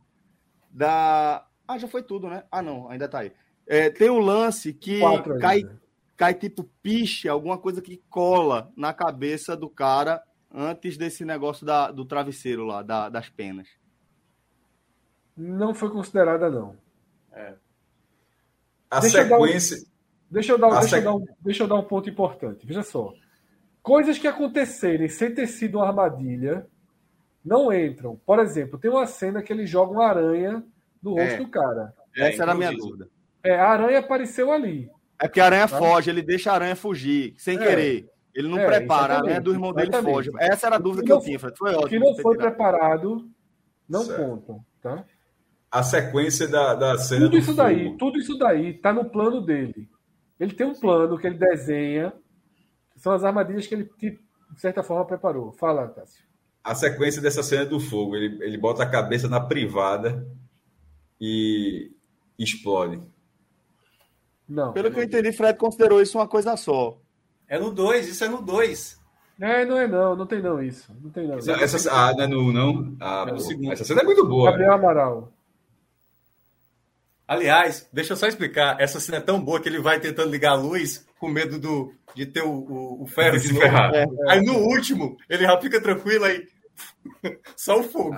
[0.70, 1.48] da.
[1.68, 2.44] Ah, já foi tudo, né?
[2.52, 3.32] Ah, não, ainda tá aí.
[3.68, 5.00] É, tem o lance que
[5.40, 5.64] cai,
[6.16, 11.92] cai tipo piche, alguma coisa que cola na cabeça do cara antes desse negócio da,
[11.92, 13.68] do travesseiro lá, da- das penas.
[15.36, 16.78] Não foi considerada, não.
[18.90, 19.78] A Deixa eu dar um- sequência.
[20.30, 22.66] Deixa eu, dar, deixa, eu sec- dar um, deixa eu dar um ponto importante.
[22.66, 23.14] Veja só.
[23.82, 26.66] Coisas que acontecerem sem ter sido uma armadilha
[27.44, 28.20] não entram.
[28.26, 30.64] Por exemplo, tem uma cena que ele joga uma aranha
[31.02, 31.38] no rosto É.
[31.38, 31.94] do cara.
[32.18, 33.08] É, Essa era a minha dúvida.
[33.44, 34.90] É, a aranha apareceu ali.
[35.20, 35.78] É porque a aranha Tá.
[35.78, 37.60] foge, ele deixa a aranha fugir, sem É.
[37.60, 38.10] querer.
[38.34, 40.14] Ele não É, prepara, aranha do irmão dele exatamente.
[40.14, 40.32] foge.
[40.40, 41.58] Essa era a O dúvida que que eu tinha, Fred.
[41.58, 41.90] Foi O ótimo.
[41.90, 42.50] que não foi tirado.
[42.56, 43.30] preparado
[43.88, 44.22] não Certo.
[44.42, 44.66] conta.
[44.82, 45.06] Tá?
[45.72, 47.98] A sequência da, da cena Tudo do isso daí, fogo.
[47.98, 49.90] tudo isso daí tá no plano dele.
[50.40, 52.14] Ele tem um plano que ele desenha,
[52.94, 54.20] que são as armadilhas que ele, de
[54.58, 55.52] certa forma, preparou.
[55.52, 56.24] Fala, Cássio.
[56.64, 58.16] A sequência dessa cena do fogo.
[58.16, 60.26] Ele, ele bota a cabeça na privada
[61.20, 61.92] e
[62.40, 63.02] explode.
[64.48, 64.74] Não.
[64.74, 66.98] Pelo que eu entendi, Fred considerou isso uma coisa só.
[67.48, 69.00] É no 2, isso é no 2.
[69.40, 70.92] É, não é não, não tem não isso.
[71.02, 71.38] Não tem não.
[71.38, 72.96] Essa, essa- ah, não é no não?
[73.00, 73.72] Ah, É no pô, segundo.
[73.74, 74.50] Essa cena é muito boa.
[74.52, 75.34] Gabriel Amaral.
[77.28, 78.80] Aliás, deixa eu só explicar.
[78.80, 81.94] Essa cena é tão boa que ele vai tentando ligar a luz com medo do,
[82.14, 83.66] de ter o, o, o ferro De de se novo.
[83.66, 83.92] ferrar.
[84.30, 86.48] Aí no último, ele já fica tranquilo aí.
[87.58, 88.16] Só o fogo.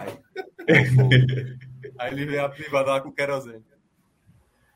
[1.99, 3.63] Aí ele vem a privada lá com querosene.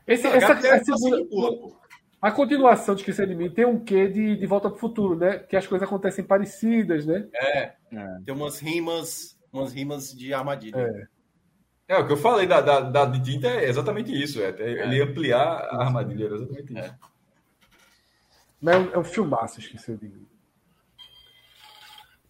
[0.07, 1.75] Esse, Não, essa, essa é segunda- que pula, pô.
[2.21, 5.15] a continuação de Esquecer de Mim tem um quê de, de Volta para o Futuro,
[5.17, 5.39] né?
[5.39, 7.27] Que as coisas acontecem parecidas, né?
[7.35, 7.73] É,
[8.25, 10.77] tem umas rimas, umas rimas de armadilha.
[10.79, 11.07] É.
[11.91, 14.41] É, o que eu falei da, da, da de tinta é exatamente isso.
[14.41, 16.25] É, é ele ampliar a armadilha.
[16.27, 16.95] Era exatamente isso.
[18.61, 20.25] Mas é um, é um filmaço, Esquecer de Mim.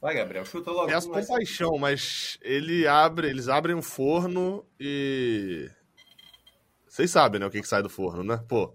[0.01, 0.87] Vai, Gabriel, chuta logo.
[0.87, 5.69] Peço Mas- compaixão, mas ele abre, eles abrem um forno e.
[6.87, 7.45] Vocês sabem, né?
[7.45, 8.43] O que, que sai do forno, né?
[8.49, 8.73] Pô.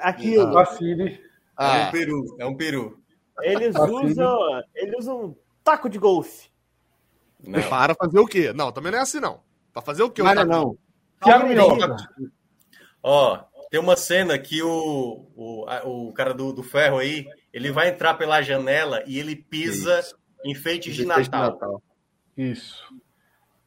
[0.00, 0.52] Aquilo.
[0.52, 1.14] Vacile.
[1.14, 1.20] É
[1.56, 3.02] Ah, um peru, é um peru.
[3.40, 4.62] Eles usam.
[4.74, 6.50] Eles usam um taco de golfe.
[7.42, 7.62] Não.
[7.70, 8.52] para fazer o quê?
[8.52, 9.45] Não, também não é assim, não.
[9.76, 10.22] Pra fazer o quê?
[10.22, 10.78] Não, O não,
[11.26, 11.96] Não, Minhoca.
[13.02, 13.36] Ó,
[13.70, 17.90] tem uma cena que o, o, a- o cara do, do ferro aí, ele vai
[17.90, 20.00] entrar pela janela e ele pisa
[20.46, 21.82] enfeites de Fez Natal.
[22.34, 22.82] Isso.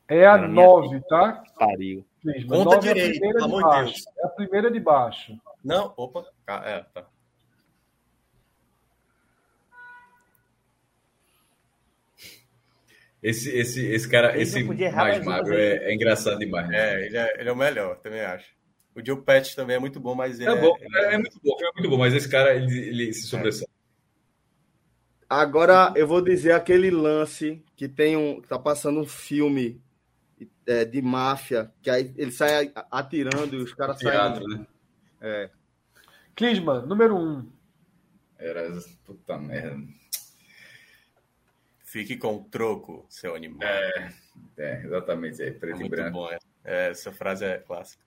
[0.07, 1.43] É a Era minha 9, tá?
[1.59, 2.03] Pariu.
[2.47, 3.93] Conta é direito, primeira pelo de amor de baixo.
[3.93, 4.17] Deus.
[4.17, 5.39] É a primeira de baixo.
[5.63, 6.25] Não, opa,
[6.65, 7.05] é, tá.
[13.22, 16.67] Esse, esse, esse cara, Ele esse não podia errar mais magro é, é engraçado demais.
[16.69, 16.77] né?
[16.77, 18.48] É, ele é, ele é o melhor, também acho.
[18.95, 21.57] O Joe Patch também é muito bom, mas ele É, bom, é, é muito bom,
[21.59, 23.67] é muito bom, mas esse cara ele, ele se sobressai.
[25.30, 28.41] Agora eu vou dizer aquele lance que tem um.
[28.41, 29.80] tá passando um filme
[30.65, 34.59] é, de máfia, que aí ele sai atirando e os caras Teatro, saem.
[34.59, 34.67] né?
[35.22, 35.49] É.
[36.35, 37.45] Clisma, número 1.
[38.39, 38.72] Era
[39.06, 39.77] puta merda.
[41.92, 43.68] Fique com o troco, seu animal.
[43.68, 44.14] É,
[44.59, 46.11] é exatamente, é É preto e muito branco.
[46.11, 46.38] bom, é.
[46.64, 48.03] É, Essa frase é clássica.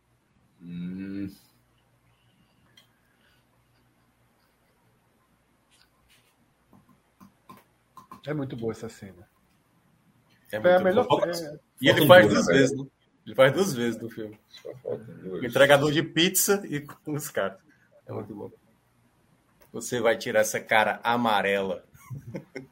[0.60, 1.28] Hum,
[8.24, 9.28] É muito boa essa cena.
[10.52, 11.06] É É a muito melhor.
[11.26, 12.86] é- E ele faz duas, né, vezes, né?
[13.26, 14.38] Ele faz duas vezes no filme.
[14.48, 15.42] só falta duas.
[15.42, 17.58] O entregador de pizza e com os caras.
[18.06, 18.48] É muito bom.
[19.72, 21.84] Você vai tirar essa cara amarela.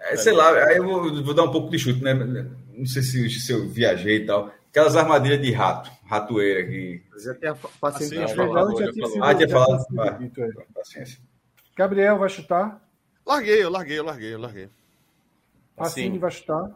[0.00, 2.14] É, sei lá, aí eu vou, vou, dar um pouco de chute, né?
[2.14, 4.52] Não sei se, se eu viajei e tal.
[4.70, 7.02] Aquelas armadilhas de rato, ratoeira que.
[7.22, 8.24] Já tem a paciência.
[8.24, 9.84] Assim, falado, já tinha sido, ah, tinha falado.
[9.98, 10.50] Ah, dito, é.
[10.74, 11.20] Paciência.
[11.76, 12.80] Gabriel vai chutar?
[13.26, 14.70] Larguei, eu larguei, eu larguei, eu larguei.
[15.76, 16.70] Pacini vai chutar?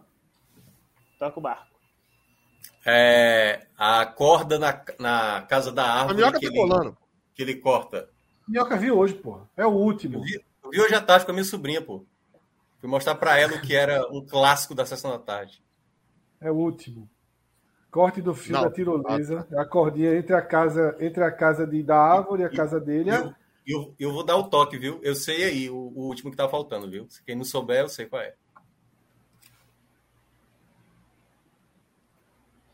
[1.19, 1.75] Toca o barco.
[2.87, 6.13] É, a corda na, na casa da árvore.
[6.13, 6.97] A minhoca que tá ele, colando.
[7.35, 8.09] que ele corta.
[8.47, 9.41] Minhoca viu hoje, pô.
[9.57, 10.19] É o último.
[10.19, 12.05] Eu vi, eu vi hoje à tarde com a minha sobrinha, pô.
[12.85, 15.65] Fui mostrar pra ela o que era um clássico da sessão da tarde.
[16.39, 17.09] É o último.
[17.91, 18.61] Corte do fio Não.
[18.65, 19.49] da tirolesa.
[19.57, 23.09] A cordinha entre a casa, entre a casa de, da árvore e a casa dele.
[23.09, 23.33] Eu,
[23.67, 25.01] eu, eu vou dar o toque, viu?
[25.03, 27.09] Eu sei aí o, o último que tá faltando, viu?
[27.09, 28.35] Se quem não souber, eu sei qual é.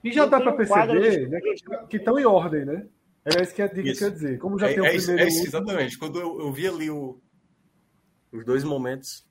[0.02, 1.40] E já Eu dá para um perceber dos- né,
[1.88, 2.84] que estão em ordem, né?
[3.24, 4.00] Era isso que a dica Isso.
[4.04, 4.38] quer dizer.
[4.40, 5.96] Como já É, tem o é isso, primeiro é e o isso, exatamente.
[6.00, 7.20] Quando eu, eu vi ali o,
[8.32, 9.29] os dois momentos.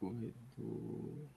[0.00, 1.28] Corredor.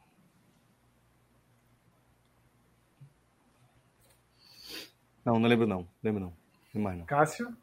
[5.25, 5.87] Não, não lembro não.
[6.01, 6.33] Lembro não.
[6.73, 7.05] Não mais não.
[7.05, 7.55] Cássio.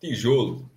[0.00, 0.70] Tijolo.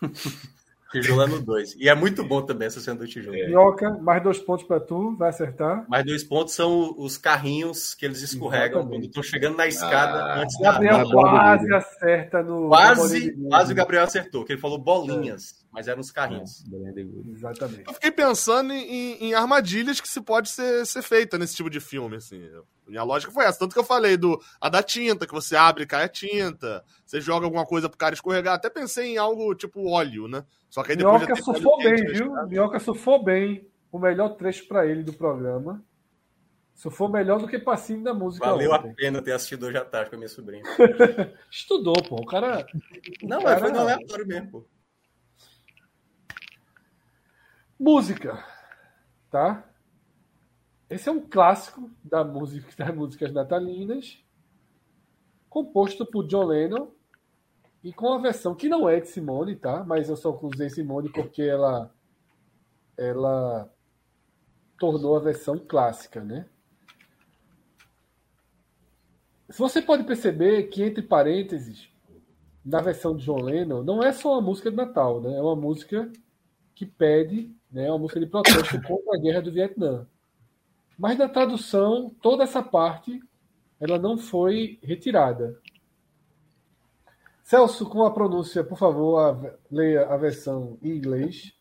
[0.90, 1.76] Tijolo é no 2.
[1.76, 3.36] E é muito bom também essa cena do tijolo.
[3.36, 5.84] Minhoca, mais dois pontos para tu, vai acertar.
[5.88, 8.90] Mais dois pontos são os carrinhos que eles escorregam Exatamente.
[8.90, 10.72] quando estão chegando na escada Ah, antes da.
[10.72, 12.68] Gabriel quase acerta no.
[12.68, 13.76] Quase, quase o.
[13.76, 16.64] Gabriel acertou, que ele falou bolinhas, mas eram os carrinhos.
[17.28, 17.84] Exatamente.
[17.86, 21.78] Eu fiquei pensando em, em armadilhas que se pode ser, ser feita nesse tipo de
[21.80, 22.42] filme, assim.
[22.90, 23.58] Minha lógica foi essa.
[23.58, 26.84] Tanto que eu falei do a da tinta, que você abre e cai a tinta.
[27.06, 28.54] Você joga alguma coisa pro cara escorregar.
[28.54, 30.44] Até pensei em algo tipo óleo, né?
[30.68, 32.32] Só que aí depois Minhoca surfou bem, quente, viu?
[32.32, 32.46] né?
[32.48, 33.68] Minhoca surfou bem.
[33.92, 35.82] O melhor trecho para ele do programa.
[36.74, 38.46] Surfou melhor do que passinho da música.
[38.46, 38.94] Valeu a ontem.
[38.94, 40.62] pena ter assistido hoje à tarde com a minha sobrinha.
[41.50, 42.16] Estudou, pô.
[42.16, 42.66] O cara.
[43.22, 44.66] Não, Cara- mas foi no aleatório mesmo, pô.
[47.78, 48.42] Música.
[49.30, 49.64] Tá?
[50.90, 54.18] Esse é um clássico da música, das músicas natalinas,
[55.48, 56.88] composto por John Lennon
[57.82, 59.84] e com a versão que não é de Simone, tá?
[59.84, 61.94] Mas eu só usei Simone porque ela
[62.98, 63.72] ela
[64.78, 66.46] tornou a versão clássica, né?
[69.48, 71.88] Você pode perceber que entre parênteses
[72.64, 75.34] na versão de John Lennon não é só uma música de Natal, né?
[75.34, 76.10] É uma música
[76.74, 80.06] que pede, né, é uma música de protesto contra a guerra do Vietnã.
[81.00, 83.22] Mas na tradução, toda essa parte
[83.80, 85.58] ela não foi retirada.
[87.42, 91.54] Celso, com a pronúncia, por favor, a- leia a versão em inglês.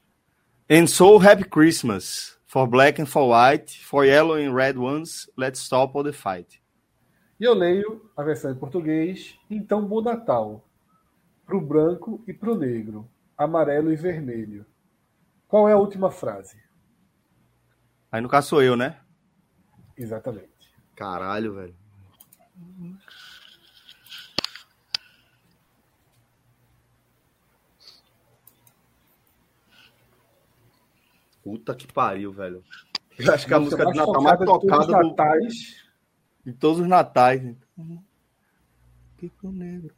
[0.69, 5.31] And so happy Christmas for black and for white, for yellow and red ones.
[5.37, 6.61] Let's stop all the fight.
[7.39, 9.39] E eu leio a versão em português.
[9.49, 10.67] Então, bom Natal.
[11.45, 13.09] Pro branco e pro negro.
[13.37, 14.65] Amarelo e vermelho.
[15.47, 16.61] Qual é a última frase?
[18.11, 18.99] Aí no caso sou eu, né?
[19.99, 20.73] Exatamente.
[20.95, 21.75] Caralho, velho.
[31.43, 32.63] Puta que pariu, velho.
[33.17, 35.85] Eu acho que é a música de Natal mais de todos os tocada do, natais.
[36.45, 37.55] de todos os natais.
[39.17, 39.93] Pico negro.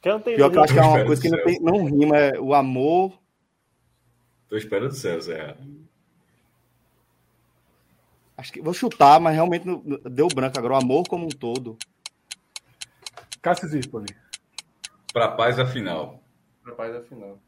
[0.00, 2.16] Canta aí, Pior que eu acho que é uma coisa que não, tem, não rima,
[2.16, 3.20] é o amor.
[4.48, 5.56] Tô esperando o céu, Zé.
[8.40, 10.72] Acho que vou chutar, mas realmente não- deu branco agora.
[10.72, 11.76] O amor como um todo.
[13.42, 14.16] Cássio Zirpoli.
[15.12, 16.22] Pra paz afinal.
[16.64, 17.38] Rapaz, afinal.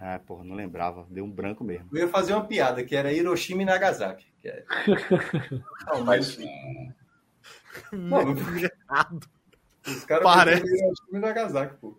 [0.00, 1.06] Ah, porra, não lembrava.
[1.10, 1.86] Deu um branco mesmo.
[1.92, 4.24] Eu ia fazer uma piada, que era Hiroshima e Nagasaki.
[4.40, 4.64] Que é...
[5.86, 6.38] Não, Mas
[7.92, 9.28] não, não fui errado.
[9.86, 10.62] Os caras Parece.
[10.62, 11.98] Hiroshima e Nagasaki, pô.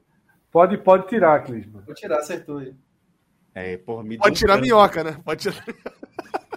[0.51, 1.81] Pode, pode tirar, Clisma.
[1.85, 2.73] Vou tirar, acertou aí.
[3.53, 4.65] É, porra, me deu Pode um tirar a branco.
[4.75, 5.21] minhoca, né?
[5.23, 5.65] Pode tirar.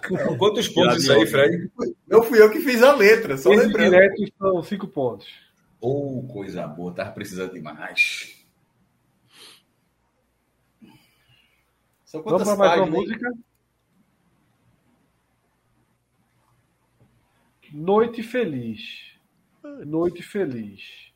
[0.37, 1.71] quantos pontos isso aí, Fred?
[2.07, 3.91] Não fui eu que fiz a letra, só lembrando.
[3.91, 5.27] diretos são cinco pontos.
[5.79, 8.45] Oh, coisa boa, tava precisando demais.
[12.05, 13.33] São Vamos quantas para mais uma páginas, música?
[17.73, 19.17] Noite feliz.
[19.85, 21.11] Noite feliz.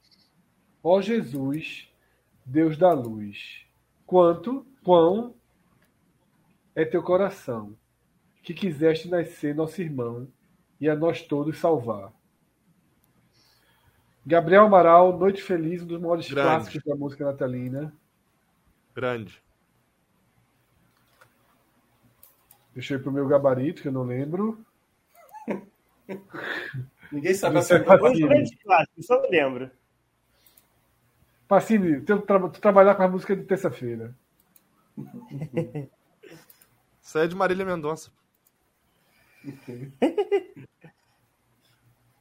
[0.82, 1.88] Ó Jesus,
[2.46, 3.66] Deus da luz.
[4.06, 5.36] Quanto, quão
[6.74, 7.78] é teu coração,
[8.48, 10.26] que quiseste nascer nosso irmão
[10.80, 12.14] e a nós todos salvar.
[14.26, 16.48] Gabriel Amaral, Noite Feliz, um dos maiores Grande.
[16.48, 17.94] clássicos da música natalina.
[18.96, 19.44] Grande.
[22.74, 24.66] Deixa eu ir pro meu gabarito, que eu não lembro.
[27.12, 29.70] Ninguém sabe essa é grandes clássicos, só lembro.
[31.50, 34.16] Pacini, tu, tra tu trabalhar com a música de terça-feira.
[37.04, 38.10] Isso é de Marília Mendonça.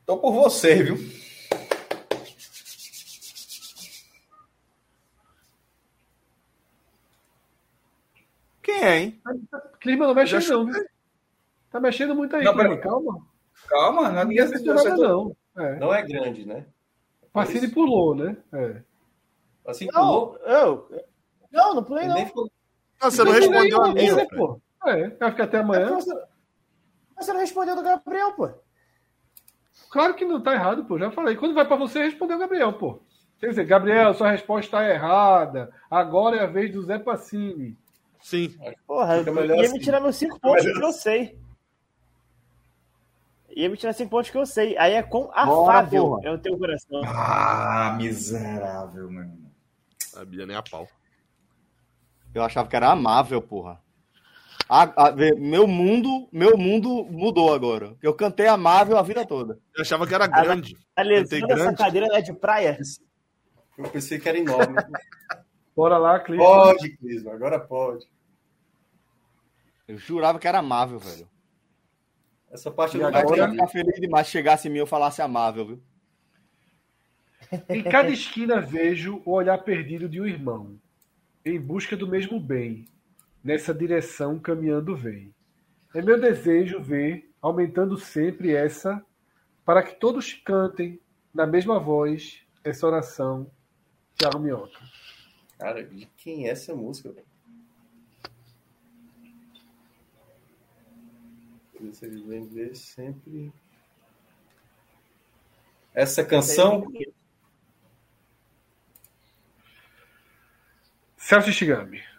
[0.06, 0.96] Tô por você, viu?
[8.62, 9.22] Quem é, hein?
[9.80, 10.84] Clima não mexe não, viu?
[11.70, 13.26] Tá mexendo muito aí, Não, calma.
[13.68, 15.36] Calma, não Ninguém acertou nada, não.
[15.56, 15.78] É.
[15.78, 16.66] Não é grande, né?
[17.32, 18.36] Pacini pulou, né?
[18.52, 18.82] É.
[19.66, 20.38] Assim, Não, pulou.
[20.38, 20.88] eu.
[21.52, 22.16] Não, não pulei, não.
[23.00, 24.28] Ah, você não respondeu a minha.
[24.28, 24.60] pô.
[24.86, 25.98] É, vai ficar até É amanhã.
[25.98, 26.10] porque
[27.16, 28.50] Você você não respondeu do Gabriel, pô.
[29.90, 30.98] Claro que não tá errado, pô.
[30.98, 31.36] Já falei.
[31.36, 33.00] Quando vai pra você, respondeu o Gabriel, pô.
[33.38, 35.70] Quer dizer, Gabriel, sua resposta está errada.
[35.90, 37.76] Agora é a vez do Zé Pacini.
[38.20, 38.56] Sim.
[38.86, 39.72] Porra, ia assim.
[39.72, 41.38] me tirar meus 5 pontos que eu sei.
[43.50, 44.76] Ia me tirar 5 pontos que eu sei.
[44.78, 46.28] Aí é com afável porra.
[46.28, 47.02] é o teu coração.
[47.04, 49.38] Ah, miserável, irmão.
[49.98, 50.88] Sabia nem a pau.
[52.34, 53.80] Eu achava que era amável, porra.
[54.68, 57.96] A- a- meu mundo, meu mundo mudou agora.
[58.02, 59.58] Eu cantei amável a vida toda.
[59.76, 60.76] Eu achava que era grande.
[60.96, 61.78] A lesão Cantei dessa grande.
[61.78, 62.78] cadeira é de praia?
[63.78, 64.74] Eu pensei que era enorme.
[65.76, 66.42] Bora lá, Clima.
[66.42, 68.06] pode, Clisma, agora pode.
[69.86, 71.28] Eu jurava que era amável, velho.
[72.50, 73.50] Essa parte E não Mas eu ia agora?
[73.52, 75.82] ficar feliz demais se chegasse em mim e eu falasse amável, viu?
[77.68, 80.76] Em cada esquina vejo o olhar perdido de um irmão,
[81.44, 82.88] em busca do mesmo bem.
[83.46, 85.32] Nessa direção caminhando vem.
[85.94, 89.00] É meu desejo ver, aumentando sempre essa,
[89.64, 91.00] para que todos cantem
[91.32, 93.48] na mesma voz essa oração.
[94.16, 94.80] Tiago Minhoca.
[95.60, 97.12] Cara, de quem é essa música?
[97.12, 97.24] velho?
[102.48, 103.52] Ver sempre.
[105.94, 106.92] Essa canção.
[111.16, 112.15] Celso Shigami.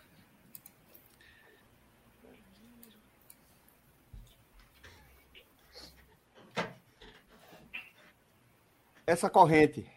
[9.07, 9.89] Essa corrente.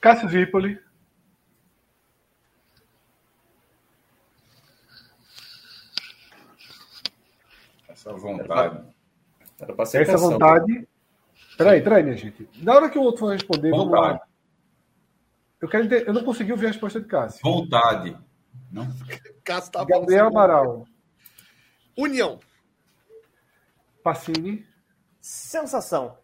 [0.00, 0.80] Cássio Zirpoli.
[7.88, 8.84] Essa vontade.
[9.60, 10.30] Era pra ser Essa canção.
[10.32, 10.88] vontade.
[11.56, 12.48] Peraí, peraí, minha gente.
[12.56, 14.14] Na hora que o outro for responder, vamos Vontade.
[14.18, 14.26] lá.
[15.60, 17.40] Eu, quero enter- eu não consegui ouvir a resposta de Cássio.
[17.42, 18.18] Vontade.
[18.70, 18.86] Não?
[19.44, 20.26] Cássio tá Gabriel.
[20.28, 20.86] Amaral.
[21.96, 22.40] União.
[24.02, 24.66] Pacini.
[25.20, 26.18] Sensação.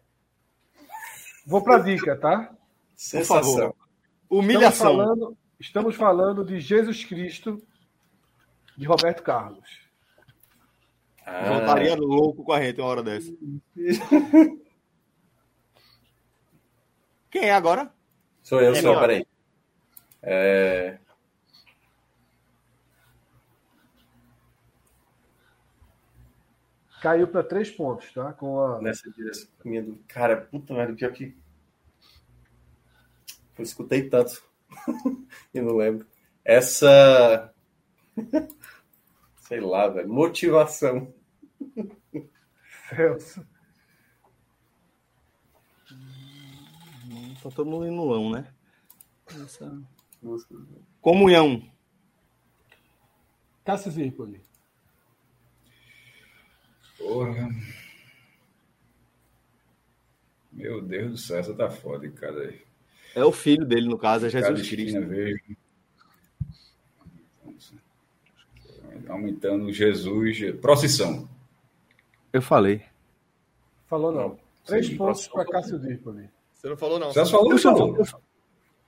[1.49, 2.53] Vou pra dica, tá?
[2.95, 3.43] Sensação.
[3.43, 3.75] favor.
[3.75, 3.75] Estamos
[4.29, 4.85] Humilhação.
[4.97, 7.59] falando, estamos falando de Jesus Cristo
[8.77, 9.79] de Roberto Carlos.
[11.25, 13.33] Eu Ah, estaria louco com a gente uma hora dessa.
[17.31, 17.91] Quem é agora?
[18.43, 18.99] sou eu, É meu.
[18.99, 19.25] peraí.
[20.21, 20.99] É...
[27.01, 28.33] Caiu para três pontos, tá?
[28.33, 28.81] Com a...
[28.81, 29.97] Nessa direção caminhando.
[30.07, 31.35] Cara, puta merda, pior que.
[33.59, 34.41] Eu escutei tanto.
[35.53, 36.07] e não lembro.
[36.45, 37.53] Essa.
[39.41, 40.07] Sei lá, velho.
[40.07, 41.13] Motivação.
[42.87, 43.45] Celso.
[47.43, 48.47] Tá todo mundo em Luão, né?
[49.27, 49.77] Essa...
[51.01, 51.69] Comunhão.
[53.65, 54.41] Cássio Zirpoli.
[56.97, 57.49] Porra.
[60.51, 62.68] Meu Deus do céu, essa tá foda, hein, cara.
[63.15, 65.01] É o filho dele, no caso, é Jesus Cristo.
[65.05, 65.39] vejo.
[69.07, 70.55] Aumentando Jesus.
[70.61, 71.27] Procissão.
[72.31, 72.83] Eu falei.
[73.87, 74.37] Falou não.
[74.65, 76.29] Três Sim, pontos para Cássio Zirpoli.
[76.53, 77.11] Você não falou, não.
[77.11, 77.97] Celso falou, Eu falou.
[77.97, 78.05] eu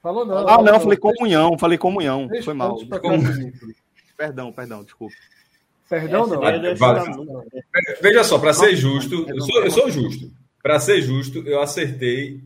[0.02, 0.48] Falou não.
[0.48, 2.28] Ah, não, eu falei comunhão, falei comunhão.
[2.28, 2.78] três Foi mal.
[4.18, 5.16] Perdão, perdão, desculpa.
[5.88, 6.40] Perdão, não.
[6.40, 7.44] muito-
[8.02, 10.32] Veja só, para ser justo, eu sou, eu sou justo.
[10.62, 12.42] Para ser justo, eu acertei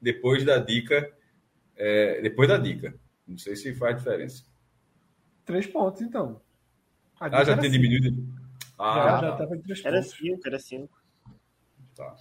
[0.00, 1.12] depois da dica.
[1.76, 2.94] É, depois da dica.
[3.26, 4.44] Não sei se faz diferença.
[5.44, 6.40] Três pontos, então.
[7.20, 7.82] A Ah, dica já tem cinco.
[7.82, 8.22] diminuído?
[8.78, 10.16] Já, Ah, já estava em três Era pontos.
[10.16, 11.02] 5, era 5.
[11.94, 12.14] tá.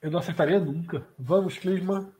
[0.00, 1.06] Eu não acertaria nunca.
[1.18, 2.10] Vamos, Clisma.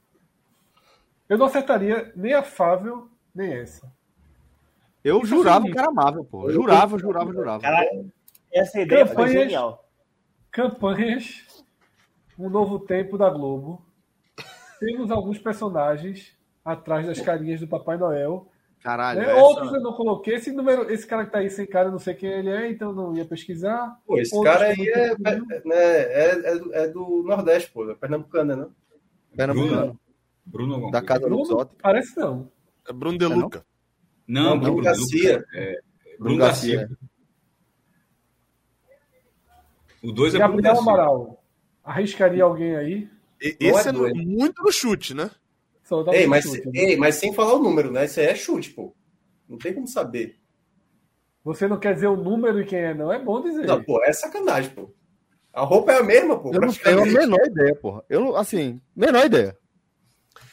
[1.29, 3.91] Eu não acertaria nem a Fável, nem essa.
[5.03, 6.49] Eu jurava que era amável, pô.
[6.49, 7.63] Eu Jurava, jurava, jurava.
[7.63, 7.87] Cara,
[8.53, 9.89] essa ideia foi Campanhas- genial.
[10.51, 11.65] Campanhas
[12.39, 13.83] Um Novo Tempo da Globo.
[14.81, 18.49] Temos alguns personagens atrás das carinhas do Papai Noel.
[18.83, 19.21] Caralho.
[19.21, 19.31] né?
[19.31, 20.35] essa- Outros eu não coloquei.
[20.37, 22.71] Esse, número, esse cara que tá aí sem cara, eu não sei quem ele é,
[22.71, 24.01] então não ia pesquisar.
[24.07, 27.91] Pô, esse Outros cara aí é, é, né, é, é do, é do Nordeste, pô.
[27.91, 28.67] É pernambucano, né?
[29.37, 30.01] Pernambucano.
[30.47, 31.43] Bruno Da casa do Bruno?
[31.43, 31.77] Luxotti.
[31.83, 32.51] Parece não.
[32.89, 33.65] É Bruno De Luca.
[34.27, 35.45] Não, Não, Bruno Bruno Garcia.
[35.55, 36.77] É, Bruno Bruno Garcia.
[36.79, 36.99] Garcia.
[40.03, 40.93] O 2 é Bruno Gabriel Garcia.
[40.93, 41.45] Amaral.
[41.85, 43.11] Arriscaria alguém aí?
[43.43, 45.31] Não Esse é é, muito no chute, né?
[45.83, 46.73] Só dá Ei, mas, chute, né?
[46.75, 48.05] ei, mas sem falar o número, né?
[48.05, 48.95] Isso aí é chute, pô.
[49.49, 50.39] Não tem como saber.
[51.43, 53.11] Você não quer dizer o número e quem é, não?
[53.13, 53.67] É bom dizer.
[53.67, 54.91] Não, pô, é sacanagem, pô.
[55.53, 56.53] A roupa é a mesma, pô.
[56.53, 58.05] Eu não tenho a menor ideia, porra.
[58.09, 59.57] Eu, não- assim, menor ideia.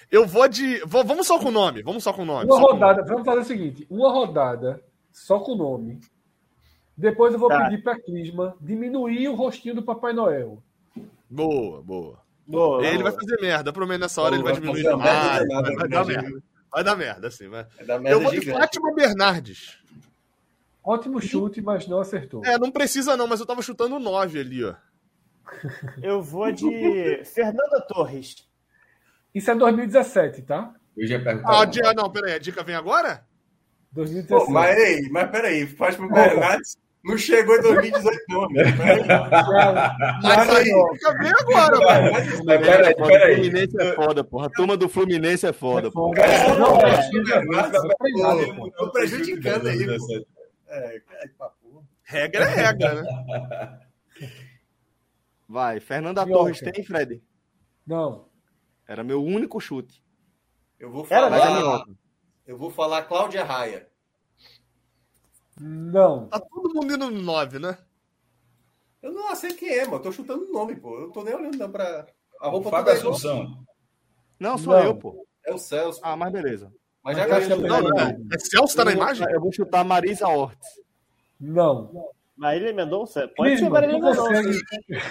[0.10, 0.80] Eu vou de.
[0.86, 1.84] vou- vamos só com o nome.
[1.84, 2.46] Vamos só com o nome.
[2.46, 6.00] Uma rodada, vamos fazer o seguinte: uma rodada só com o nome.
[6.96, 7.66] Depois eu vou Tá.
[7.66, 10.64] pedir para Clisma diminuir o rostinho do Papai Noel.
[10.96, 11.10] nome.
[11.30, 12.20] Boa, boa.
[12.48, 13.22] Boa, Ele vai boa.
[13.22, 13.74] fazer merda.
[13.74, 15.40] Prometo nessa hora ele vai Vai diminuir merda demais.
[15.40, 16.44] danada, Vai, vai dar merda.
[16.72, 17.50] Vai dar merda, assim.
[17.50, 17.68] Vai.
[17.78, 18.60] É da Eu merda vou de gigante.
[18.60, 19.78] Fátima Bernardes.
[20.84, 22.46] Ótimo chute, mas não acertou.
[22.46, 24.74] É, não precisa não, mas eu tava chutando 9 ali, ó.
[26.02, 28.48] Eu vou de Fernanda Torres.
[29.34, 30.74] Isso é 2017, tá?
[30.96, 31.54] Eu já perguntei.
[31.54, 33.26] Ah, a dica, não, peraí, a dica vem agora?
[33.92, 34.46] 2017.
[34.46, 36.78] Pô, mas aí, mas peraí, Fátima Bernardes
[37.08, 38.64] não chegou em 2018, não, né?
[40.22, 42.46] Mas aí, a dica vem agora, velho.
[42.46, 43.36] Mas peraí, O peraí.
[43.36, 44.48] Fluminense é foda, porra.
[44.48, 46.22] A turma do Fluminense é foda, É porra.
[46.22, 46.60] foda.
[46.60, 48.72] Não, é, Bernardes, não pô.
[48.72, 50.26] Tô prejudicando aí, pô.
[50.68, 51.02] É, é.
[52.04, 53.80] Regra é regra, né?
[55.48, 56.28] Vai, Fernanda.
[56.28, 57.24] Torres tem, Fred?
[57.86, 58.28] Não.
[58.86, 60.04] Era meu único chute.
[60.78, 61.84] Eu vou é falar.
[62.46, 63.88] Eu vou falar Cláudia Raia.
[65.60, 66.28] Não.
[66.28, 67.78] Tá todo mundo indo no 9, né?
[69.02, 69.96] Eu não sei quem é, mano.
[69.98, 71.00] Eu tô chutando o nome, pô.
[71.00, 72.06] Eu tô nem olhando não pra.
[72.42, 72.96] A roupa Fábio é.
[72.96, 73.58] Assunção.
[74.40, 74.84] Não, sou Não.
[74.84, 75.26] eu, pô.
[75.46, 76.00] É o Celso.
[76.04, 76.72] Ah, mas beleza.
[77.04, 77.66] mas já que ganhou.
[77.66, 78.04] é Não, Não, não não.
[78.08, 78.18] é.
[78.34, 79.28] É Celso tá na Eu vou- imagem?
[79.32, 80.68] Eu vou chutar Marisa Ortiz.
[81.40, 82.10] Não.
[82.36, 83.28] Marília Mendonça?
[83.36, 84.22] Pode ser Clisma, Marília tu Mendonça.
[84.22, 84.60] consegue...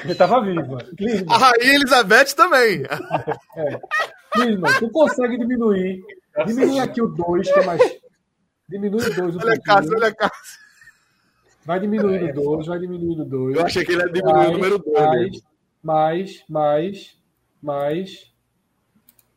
[0.09, 0.79] Eu tava viva.
[0.97, 2.83] Clisma, A Rainha Elizabeth também.
[4.33, 6.03] Clisma, tu consegue diminuir.
[6.47, 7.81] Diminui aqui o 2, que é mais.
[8.69, 10.33] Diminui o 2 um Olha a casa, olha a casa.
[11.65, 13.57] Vai diminuindo o 2, vai diminuindo o 2.
[13.57, 14.97] Eu achei que ele ia diminuir o número 2.
[15.03, 15.43] mais,
[15.83, 17.19] mais, mais,
[17.63, 18.33] mais.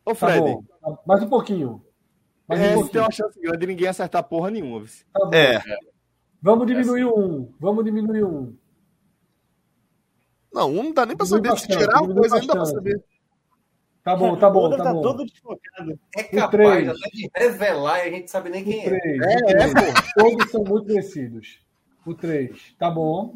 [0.06, 0.64] Ô, Tá Fred, bom.
[1.06, 1.84] Mais um pouquinho.
[2.48, 3.04] Mais um é, tem pouquinho.
[3.04, 4.86] uma chance grande de ninguém acertar porra nenhuma.
[5.14, 5.34] Tá bom.
[5.34, 5.62] É.
[6.42, 7.26] Vamos diminuir o 1.
[7.26, 7.54] Um.
[7.60, 8.38] Vamos diminuir o 1.
[8.38, 8.58] Um.
[10.52, 11.60] Não, um não dá nem pra Diminui saber.
[11.60, 13.04] Se bastante, tirar uma coisa, ainda dá pra saber.
[14.10, 15.02] Tá bom, tá bom, Tudo tá tá bom.
[15.02, 16.00] todo desfocado.
[16.18, 16.90] É O capaz três.
[16.90, 18.84] até de revelar e a gente sabe nem quem é.
[19.00, 19.22] 3.
[19.22, 20.22] É, é, pô.
[20.24, 21.60] Todos são muito parecidos.
[22.06, 22.74] O 3.
[22.80, 23.34] Tá bom.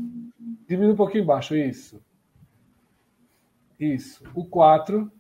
[0.68, 1.56] Diminui um pouquinho embaixo.
[1.56, 2.02] Isso.
[3.80, 4.24] Isso.
[4.34, 5.12] O 4.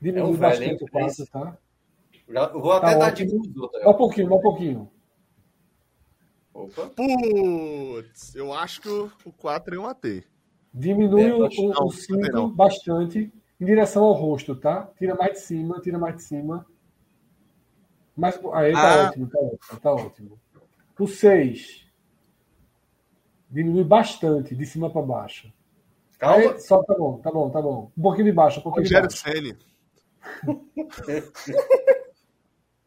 [0.00, 1.56] Diminui É um bastante o 4, tá?
[2.28, 3.82] Já, eu vou até Tá dar dos outros.
[3.82, 4.90] Mais um pouquinho, um pouquinho.
[6.52, 6.90] Opa.
[6.94, 10.24] Putz, eu acho que o 4 eu matei.
[10.74, 12.50] Diminui É, o- acho- o não, o 5 também não.
[12.50, 14.88] bastante em direção ao rosto, tá?
[14.98, 16.66] Tira mais de cima, tira mais de cima.
[18.16, 19.08] Mais, aí tá Ah.
[19.08, 20.40] ótimo, tá ótimo, tá ótimo.
[20.98, 21.86] O 6
[23.50, 25.52] diminui bastante de cima para baixo.
[26.18, 26.52] Calma.
[26.52, 27.92] Aí, só tá bom, tá bom, tá bom.
[27.96, 29.16] Um pouquinho de baixo, um pouquinho de baixo.
[29.16, 29.56] Senni.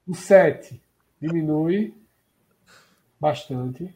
[0.07, 0.81] O 7
[1.21, 1.95] diminui
[3.19, 3.95] bastante.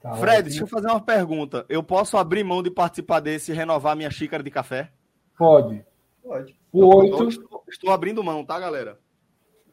[0.00, 0.48] Tá Fred, ótimo.
[0.48, 1.66] deixa eu fazer uma pergunta.
[1.68, 4.90] Eu posso abrir mão de participar desse e renovar minha xícara de café?
[5.36, 5.84] Pode.
[6.22, 6.56] Pode.
[6.72, 8.98] O Eu 8 estou, estou abrindo mão, tá, galera?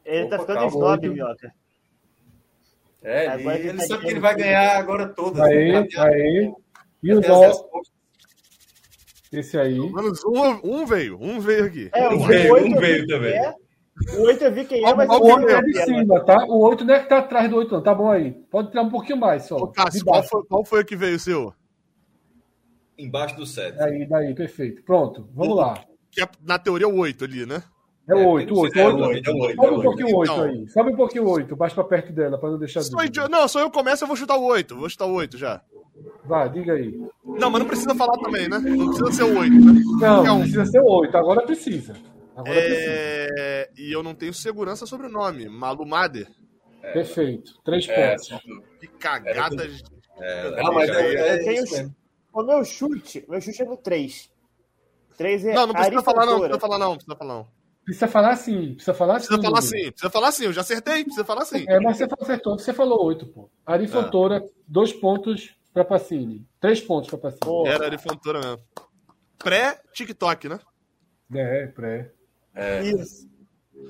[0.04, 1.12] Ele tá Opa, ficando calma, snob, oito.
[1.14, 1.52] Minhoca.
[3.02, 5.40] É, ele, ele ele tá sabe que ele vai ganhar agora todas.
[5.40, 6.52] Aí, a- aí.
[7.02, 7.20] E o
[9.30, 9.78] esse aí.
[9.78, 11.90] Menos um, um veio, um veio aqui.
[11.92, 13.34] É, Um veio, 8 um veio também.
[13.34, 13.54] é.
[14.16, 16.44] O 8 eu vi quem é, mas O eu 8 é de cima, tá?
[16.46, 17.82] O 8 não é que tá atrás do 8, não.
[17.82, 18.32] Tá bom aí.
[18.50, 19.56] Pode tirar um pouquinho mais só.
[19.56, 21.52] Ô, Cássio, qual foi, qual foi o que veio o seu?
[22.96, 23.80] Embaixo do 7.
[23.80, 24.82] Aí, daí, perfeito.
[24.82, 25.80] Pronto, vamos lá.
[26.10, 27.62] Que é, na teoria, o 8 ali, né?
[28.08, 28.78] É o 8, o 8.
[28.78, 29.04] É, o o 8.
[29.08, 29.82] oito, é o oito, é Sobe o um oito.
[29.82, 30.44] pouquinho o 8 Então.
[30.44, 30.68] aí.
[30.68, 33.04] Sobe um pouquinho o 8, baixa pra perto dela, pra não deixar dúvida.
[33.04, 34.74] idi- Não, só eu começo, eu vou chutar o 8.
[34.76, 35.60] Vou chutar o 8 já.
[36.24, 36.98] Vai, diga aí.
[37.24, 38.58] Não, mas não precisa falar também, né?
[38.58, 39.72] Não precisa ser o 8, né?
[39.84, 40.40] Não, Qualquer um.
[40.40, 41.16] precisa ser o 8.
[41.16, 41.94] Agora precisa.
[42.38, 42.54] Agora.
[42.56, 43.70] É...
[43.76, 45.48] E eu não tenho segurança sobre o nome.
[45.48, 46.28] Malu Mader.
[46.92, 47.60] Perfeito.
[47.64, 48.28] Três É, pontos.
[48.80, 49.66] Que cagada.
[49.68, 49.82] de-
[50.20, 51.94] é, Não, mas é, é isso.
[52.32, 54.30] O meu chute, meu chute é no 3.
[55.16, 56.38] 3 é Não, não precisa falar, não.
[56.38, 56.94] Precisa falar, não.
[56.94, 57.48] Precisa falar, não.
[57.84, 58.74] Precisa falar assim.
[58.74, 59.26] Precisa falar assim.
[59.26, 59.76] Precisa falar Bruno.
[59.80, 59.90] assim.
[59.90, 60.44] Precisa falar assim.
[60.44, 61.02] Eu já acertei.
[61.04, 61.64] Precisa falar assim.
[61.68, 62.58] É, mas você acertou.
[62.58, 63.50] Você falou 8, pô.
[63.66, 63.88] Ari Ah.
[63.88, 66.46] Fontoura, dois pontos pra Pacini.
[66.60, 67.66] Três pontos pra Pacini.
[67.68, 68.62] Era de Fontoura mesmo.
[69.38, 70.58] Pré-TikTok, né?
[71.34, 72.12] É, pré.
[72.82, 73.28] Isso.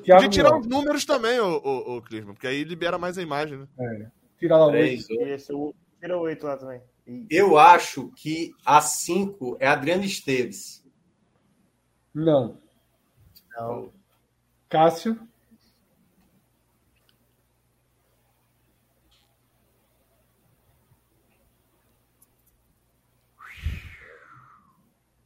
[0.04, 0.60] Tiago Podia tirar Mioca.
[0.60, 1.56] os números também, ô,
[1.96, 3.68] ô Clisman, porque aí libera mais a imagem, né?
[3.78, 4.10] É.
[4.38, 4.76] Tira lá o 8.
[4.78, 5.28] Três, oito.
[5.28, 6.80] Isso, o- tira o 8 lá também.
[7.06, 7.26] Isso.
[7.30, 10.84] Eu acho que a 5 é Adriano Esteves.
[12.14, 12.58] Não.
[13.56, 13.92] Não.
[14.68, 15.18] Cássio?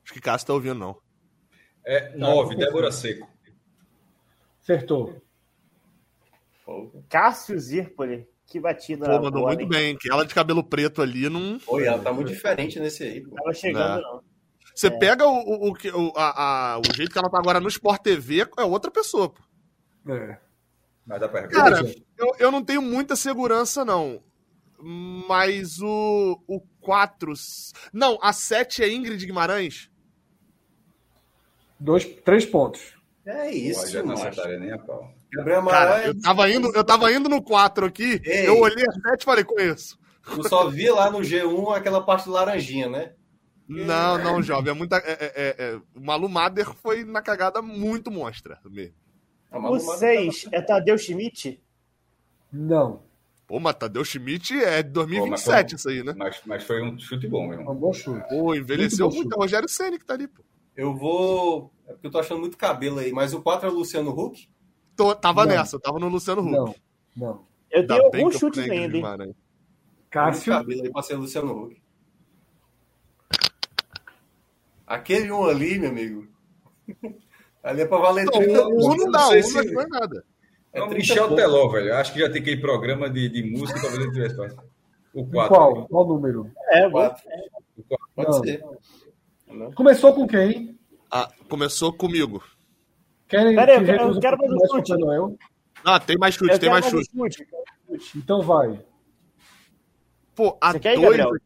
[0.05, 0.97] Acho que Cássio tá ouvindo, não.
[1.85, 3.29] É nove, Débora Seco.
[4.63, 5.21] Acertou.
[7.09, 8.27] Cássio Zirpoli.
[8.47, 9.07] Que batida.
[9.07, 9.69] Pô, mandou boa, muito hein?
[9.69, 9.97] bem.
[9.97, 11.59] Que ela de cabelo preto ali não.
[11.67, 13.21] Oi, ela tá muito diferente nesse aí.
[13.23, 13.35] Pô.
[13.37, 14.13] Tava chegando, Não.
[14.15, 14.23] não.
[14.75, 14.91] Você É.
[14.91, 18.47] pega o, o, o, a, a- o jeito que ela tá agora no Sport TV,
[18.59, 19.43] é outra pessoa, pô.
[20.13, 20.39] É.
[21.07, 21.81] Mas dá pra Cara,
[22.17, 24.23] eu, eu não tenho muita segurança, não.
[24.79, 27.33] Mas o, o 4.
[27.93, 29.91] Não, a 7 é Ingrid Guimarães?
[31.79, 32.95] Dois, três pontos.
[33.25, 35.15] É Pô, isso, já não acertaria nem a pau.
[35.33, 38.49] Gabriel Cara, Amaral, eu tava indo, eu tava indo no 4 aqui, Ei.
[38.49, 39.99] eu olhei a 7 e falei, conheço.
[40.37, 43.13] eu só vi lá no G1 aquela parte laranjinha, né?
[43.69, 44.73] Não, não, jovem.
[44.73, 44.97] É muita.
[44.97, 48.95] é- é- é- é- o Malu Mader foi na cagada muito monstra mesmo.
[49.51, 51.63] O Malu Mader 6 é Tadeu Schmidt?
[52.53, 53.03] Não.
[53.47, 56.13] Pô, mas Tadeu Schmidt é de Pô, mas 2027 foi- isso aí, né?
[56.17, 58.29] Mas, mas foi um chute bom, meu É um bom chute.
[58.29, 59.33] Pô, envelheceu Muito muito.
[59.35, 60.43] É o Rogério Senna que tá ali, pô.
[60.77, 61.73] Eu vou.
[61.93, 64.49] É porque eu tô achando muito cabelo aí, mas o 4 é o Luciano Huck.
[64.97, 65.55] Tô- tava Não.
[65.55, 66.51] nessa, tava no Luciano Huck.
[66.51, 66.75] Não.
[67.17, 67.45] Não.
[67.71, 69.35] Eu Ainda tenho bem alguns que chutes ainda, hein?
[70.11, 70.53] Cássio?
[70.53, 71.83] cabelo aí pra ser Luciano Huck.
[74.87, 76.27] Aquele um ali, meu amigo.
[77.63, 79.87] ali é pra valer Não, 30 o um não não dá, um se- não é
[79.87, 80.25] nada.
[80.73, 81.37] É É o 30 Michel pontos.
[81.37, 81.89] Teló, velho.
[81.89, 84.67] Eu Acho que já tem aquele programa de, de música, talvez ele tivesse passado.
[85.15, 85.55] O 4.
[85.55, 85.87] Qual?
[85.89, 86.51] Qual número?
[86.71, 87.23] É, vou- Quatro.
[88.15, 88.45] Pode Não.
[88.45, 88.65] ser.
[89.49, 89.73] Não.
[89.73, 90.79] Começou com quem?
[91.15, 92.43] Ah, começou comigo.
[93.29, 94.89] Querem Pera aí, que eu quero- eu quero um mais chute.
[94.93, 95.39] Papai Noel?
[95.85, 97.11] Ah, tem mais chute, eu tem mais chute.
[97.15, 97.47] um chute.
[98.17, 98.83] Então vai.
[100.35, 101.17] Pô, a Você quer ir, 2.
[101.19, 101.41] Gabriel?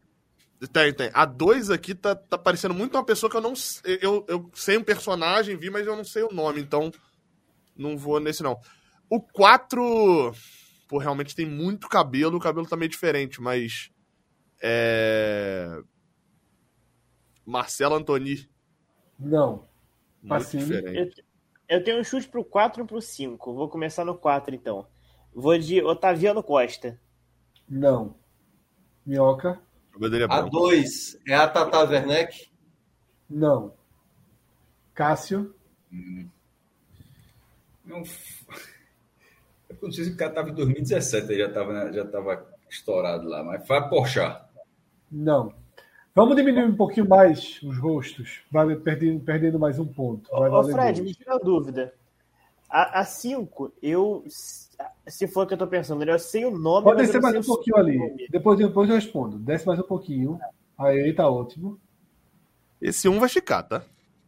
[0.71, 1.11] Tem, tem.
[1.13, 3.99] A 2 aqui tá, tá parecendo muito uma pessoa que eu não sei.
[4.01, 6.89] Eu, eu sei um personagem, vi, mas eu não sei o nome, então
[7.75, 8.57] não vou nesse não.
[9.09, 10.33] O 4.
[10.87, 13.91] Pô, realmente tem muito cabelo, o cabelo tá meio diferente, mas.
[14.61, 15.77] É.
[17.45, 18.47] Marcelo Antoni.
[19.19, 19.65] Não.
[20.21, 21.23] Muito diferente.
[21.67, 23.53] Eu, eu tenho um chute pro 4 e pro 5.
[23.53, 24.87] Vou começar no 4, então.
[25.33, 26.99] Vou de Otaviano Costa.
[27.67, 28.15] Não.
[29.05, 29.61] Minhoca?
[29.93, 30.49] É A bom.
[30.49, 32.51] 2 é a Tata Werneck.
[33.29, 33.73] Não.
[34.93, 35.55] Cássio?
[37.85, 38.03] Não...
[39.69, 43.27] Eu não sei se o cara tava em 2017, ele já tava, já tava estourado
[43.27, 44.45] lá, mas foi a Porchat.
[45.11, 45.53] Não.
[46.17, 48.41] Vamos diminuir um pouquinho mais os rostos.
[48.51, 50.27] Vai perdendo, perdendo mais um ponto.
[50.31, 51.09] Vai Ô, Fred, dois.
[51.11, 51.93] me tira uma dúvida.
[52.67, 54.23] A 5, eu.
[55.05, 56.85] Se for o que eu tô pensando, eu sei o nome.
[56.85, 58.27] Pode descer mais um pouquinho ali.
[58.31, 59.37] Depois, depois eu respondo.
[59.37, 60.39] Desce mais um pouquinho.
[60.75, 61.79] Aí tá ótimo.
[62.81, 63.83] Esse um vai ficar, tá?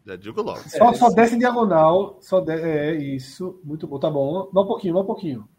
[0.06, 0.60] Já digo logo.
[0.70, 2.20] Só, só desce em diagonal.
[2.22, 3.60] Só de- É isso.
[3.64, 3.98] Muito bom.
[3.98, 4.48] Tá bom.
[4.54, 5.50] Vai um pouquinho, vai um pouquinho.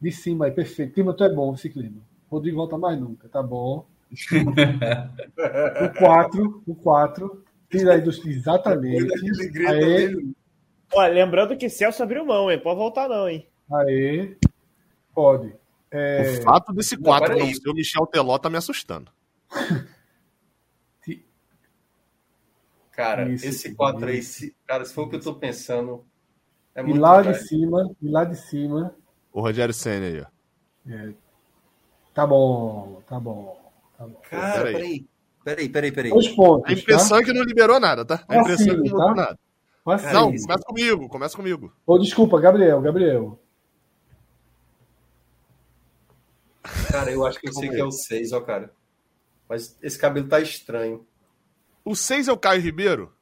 [0.00, 0.94] De cima aí, perfeito.
[0.94, 2.00] Clima, tu é bom esse clima.
[2.30, 3.84] Rodrigo volta mais nunca, tá bom.
[4.10, 7.44] O 4, o 4.
[7.70, 8.24] Tira aí dos.
[8.24, 9.04] Exatamente.
[9.52, 10.34] Mesmo.
[10.92, 12.58] Ó, lembrando que Celso abriu mão, hein?
[12.60, 13.48] Pode voltar, não, hein?
[13.72, 14.36] aê.
[15.14, 15.52] Pode.
[15.90, 17.54] É, O fato desse 4 não, peraí.
[17.54, 19.10] ser o Michel Teló tá me assustando.
[22.92, 26.02] Cara, Isso, esse 4 aí, se, cara, se for o que eu tô pensando,
[26.74, 28.96] é e muito lá de cima, e lá de cima.
[29.30, 30.26] O Rogério Senna aí, ó.
[30.90, 31.12] é,
[32.14, 33.65] tá bom, tá bom.
[33.96, 34.06] Tá.
[34.30, 35.06] Cara, Peraí.
[35.44, 35.68] peraí.
[35.68, 36.10] Peraí, peraí.
[36.10, 36.68] Dois pontos.
[36.68, 38.24] A impressão é que não liberou nada, tá?
[38.28, 39.14] A impressão é que não Assim, botou tá?
[39.14, 39.38] nada.
[39.84, 39.94] Tá?
[39.94, 40.12] Assim.
[40.12, 41.72] Não, começa comigo, começa comigo.
[41.86, 43.38] Ô, desculpa, Gabriel, Gabriel.
[46.90, 48.72] Cara, eu acho que eu sei que é o 6, ó, cara.
[49.48, 51.06] Mas esse cabelo tá estranho.
[51.84, 53.12] O 6 é o Caio Ribeiro?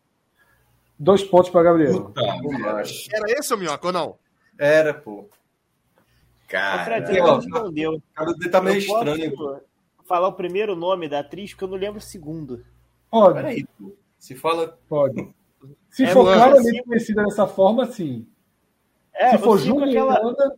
[0.99, 2.05] Dois pontos para Gabriel.
[2.05, 2.23] Puta.
[2.23, 4.19] Era esse o Minhoca ou não?
[4.59, 5.29] Era, pô.
[6.49, 6.85] Cara.
[6.85, 7.41] Fred, ó.
[7.43, 7.95] não.
[7.95, 9.37] O cara dele tá meio Eu posso estranho.
[9.37, 9.61] pô.
[10.07, 12.65] Falar o primeiro nome da atriz, porque eu não lembro o segundo.
[13.11, 13.67] Pode, Peraí.
[14.19, 14.79] Se fala.
[14.89, 15.29] pode.
[15.91, 18.27] Se É, for claramente assim- conhecida dessa forma, sim.
[19.15, 20.29] É, Se for o cinco é Júnior, aquela...
[20.31, 20.55] Ana,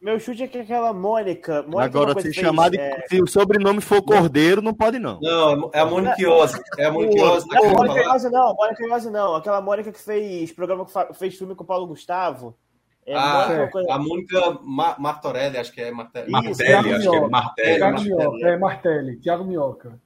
[0.00, 1.62] Meu chute é que aquela Mônica.
[1.62, 5.20] Mônica é Agora, se chamar é, Se o sobrenome for Cordeiro, não pode, não.
[5.20, 6.60] Não, é a Monique Ozzy.
[6.78, 8.00] É a Monique Ozzy Não, Mônica.
[8.02, 9.34] Iose não, Mônica Iose não.
[9.36, 12.56] Aquela Mônica que fez programa, que fez filme com o Paulo Gustavo.
[13.04, 16.64] É, Ah, uma coisa- A Mônica Ma- Martorelli, acho que é Martelli, Thiago acho que
[16.72, 17.28] é Minhoca.
[17.28, 17.76] Martelli.
[17.78, 18.48] Thiago Martelli, Minhoca.
[18.48, 19.16] É, Martelli.
[19.16, 20.00] Thiago Minhoca.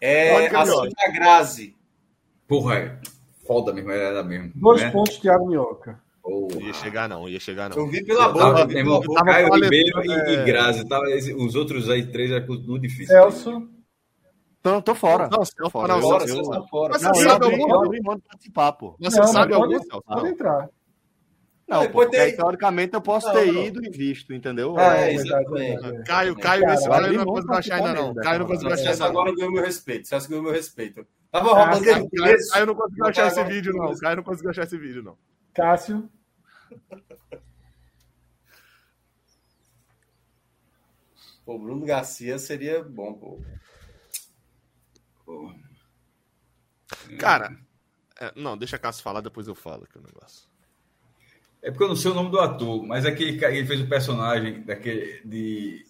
[0.00, 0.66] É Mônica a.
[0.66, 1.76] Sônia Grazi.
[2.48, 2.98] Porra, é
[3.46, 4.52] foda mesmo, era mesmo.
[4.54, 4.90] Dois né?
[4.90, 6.00] pontos, Thiago Minhoca.
[6.22, 6.60] Porra.
[6.60, 7.76] Ia chegar não, ia chegar não.
[7.78, 8.66] Eu vi pela Eu tava, boca.
[8.66, 10.32] vi irmão, tava Caio falando, Ribeiro e, é.
[10.34, 10.86] e Grazi.
[10.88, 13.06] Tava, esse- os outros aí três eram tudo difícil.
[13.06, 13.68] Celso.
[14.64, 15.28] Não, tô fora.
[15.28, 15.88] Não, Celso, fora.
[15.88, 16.92] não, Eu- Celso, eu- Celso tá eu- fora.
[16.92, 17.56] Mas Não, você eu sabe algum?
[17.56, 17.68] eu
[19.10, 20.02] você Não, sabe mas algum, pode- Celso?
[20.06, 20.58] Pode entrar.
[20.60, 20.70] Não,
[21.68, 23.62] Não, pô, pode porque ter- aí, teoricamente eu posso Não, ter não.
[23.64, 24.78] ido e visto, entendeu?
[24.78, 25.80] É, é exatamente.
[25.80, 26.04] verdade.
[26.04, 28.14] Caio, Caio, Cara, esse eu Caio não pra achar ainda não.
[28.14, 30.08] Caio não conseguiu achar ainda agora ganhou meu respeito.
[30.08, 31.06] Celso ganhou meu respeito.
[31.30, 32.36] Tava roubando ele Caio.
[32.50, 33.96] Caio não conseguiu achar esse vídeo não.
[33.98, 35.16] Caio não conseguiu achar esse vídeo não.
[35.54, 36.10] Cássio.
[41.44, 43.40] Pô, Bruno Garcia seria bom, pô.
[45.24, 45.52] Pô,
[47.18, 47.56] Cara,
[48.20, 50.48] é, não, deixa a Cássio falar, depois eu falo aqui o negócio.
[51.62, 53.86] É porque eu não sei o nome do ator, mas aquele cara, ele fez o
[53.88, 55.20] personagem daquele.
[55.24, 55.84] de.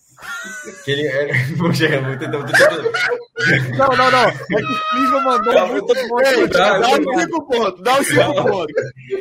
[0.85, 1.33] Que ele era.
[1.57, 2.37] Vou chegar, vou tentar.
[2.39, 2.71] Vou tentar
[3.77, 4.29] Não, não, não.
[4.29, 6.19] É que o Clisma mandou muito bom.
[6.49, 6.87] Dá os
[7.23, 8.75] cinco pontos, dá os cinco pontos.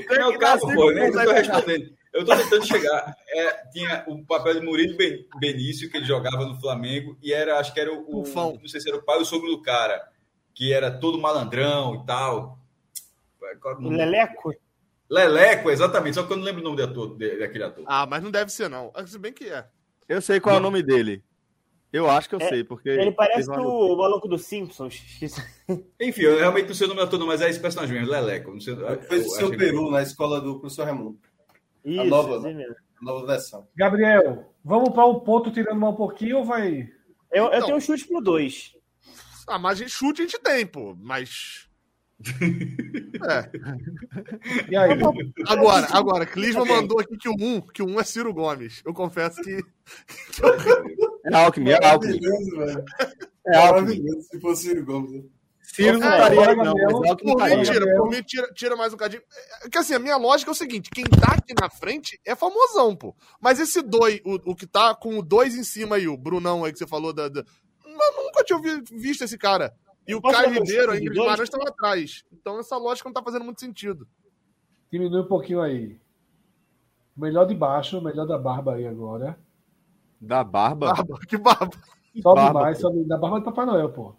[0.10, 1.94] Não, que calma, dar cinco pô, nem eu tô respondendo.
[2.14, 3.16] Eu tô tentando chegar.
[3.30, 7.58] É, tinha o papel de Murilo Ben- Benício, que ele jogava no Flamengo, e era,
[7.58, 8.22] acho que era o.
[8.24, 8.24] o
[8.62, 10.04] não sei se era o pai ou o sogro do cara,
[10.54, 12.60] que era todo malandrão e tal.
[13.42, 13.90] Era o O?
[13.90, 14.54] Leleco?
[15.12, 17.84] Leleco, exatamente, só que eu não lembro o nome do ator, de- daquele ator.
[17.86, 18.92] Ah, mas não deve ser não.
[19.06, 19.68] Se bem que é.
[20.08, 21.22] Eu sei qual é o nome dele.
[21.92, 22.88] Eu acho que eu É, sei, porque.
[22.88, 25.04] Ele parece uma- o maluco dos Simpsons.
[26.00, 28.52] Enfim, eu realmente não sei o nome ator, não, mas é esse personagem mesmo, Leleco.
[28.54, 31.20] Não sei, eu, Fez o eu seu achei- Peru na escola do professor Raimundo.
[31.84, 32.76] Isso, nova, esse mesmo.
[33.02, 33.68] A nova versão.
[33.76, 36.88] Gabriel, vamos para um ponto tirando mais um pouquinho ou vai.
[37.32, 37.66] Eu, eu Então.
[37.66, 38.74] tenho um chute pro 2.
[39.48, 40.96] Ah, mas a chute a gente tem, pô.
[40.98, 41.68] Mas.
[43.24, 44.72] É.
[44.72, 44.92] E aí?
[45.48, 48.82] Agora, agora, Clisma mandou aqui que o 1, que o 1 é Ciro Gomes.
[48.86, 49.64] Eu confesso que.
[51.24, 52.20] É Alckmin, é Alckmin.
[53.46, 53.82] É Alckmin.
[53.94, 55.12] Maravilhoso se fosse Ciro Gomes.
[55.12, 55.22] né?
[55.62, 56.74] Ciro não estaria aí, não,
[57.16, 59.22] Por mim, tira, por mim, tira, tira mais um cadinho.
[59.64, 62.36] É que assim, a minha lógica é o seguinte: quem tá aqui na frente é
[62.36, 63.16] famosão, pô.
[63.40, 66.66] Mas esse dois, o, o que tá com o dois em cima aí, o Brunão
[66.66, 67.30] aí que você falou da.
[67.30, 67.42] da...
[67.86, 68.60] Eu nunca tinha
[68.92, 69.74] visto esse cara.
[70.08, 71.20] E o Caio Ribeiro, a chute de Ingrid?
[71.20, 72.24] Guimarães estão atrás.
[72.32, 74.08] Então essa lógica não tá fazendo muito sentido.
[74.92, 76.00] Diminui um pouquinho aí.
[77.16, 79.38] Melhor de baixo, melhor da barba aí agora.
[80.20, 80.88] Da barba?
[80.94, 81.72] Barba, que barba.
[82.22, 82.90] Sobe Barba, mais, pô.
[82.90, 84.14] sobe da barba do Papai Noel, pô.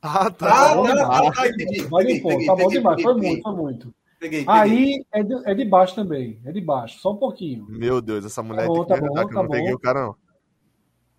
[0.00, 0.46] Ah, Ah, tá.
[0.48, 1.24] Tá bom tá, demais.
[1.26, 1.88] tá, tá, entendi.
[1.88, 3.02] Peguei, peguei, tá bom peguei, demais.
[3.02, 3.94] Foi peguei, muito, foi muito.
[4.18, 4.60] Peguei, peguei.
[4.60, 6.40] Aí é de, é de baixo também.
[6.44, 7.66] É de baixo, só um pouquinho.
[7.68, 9.70] Meu Deus, essa mulher Tá bom, tem que tá bom, que eu tá não peguei
[9.70, 9.76] bom.
[9.76, 10.16] o cara, não.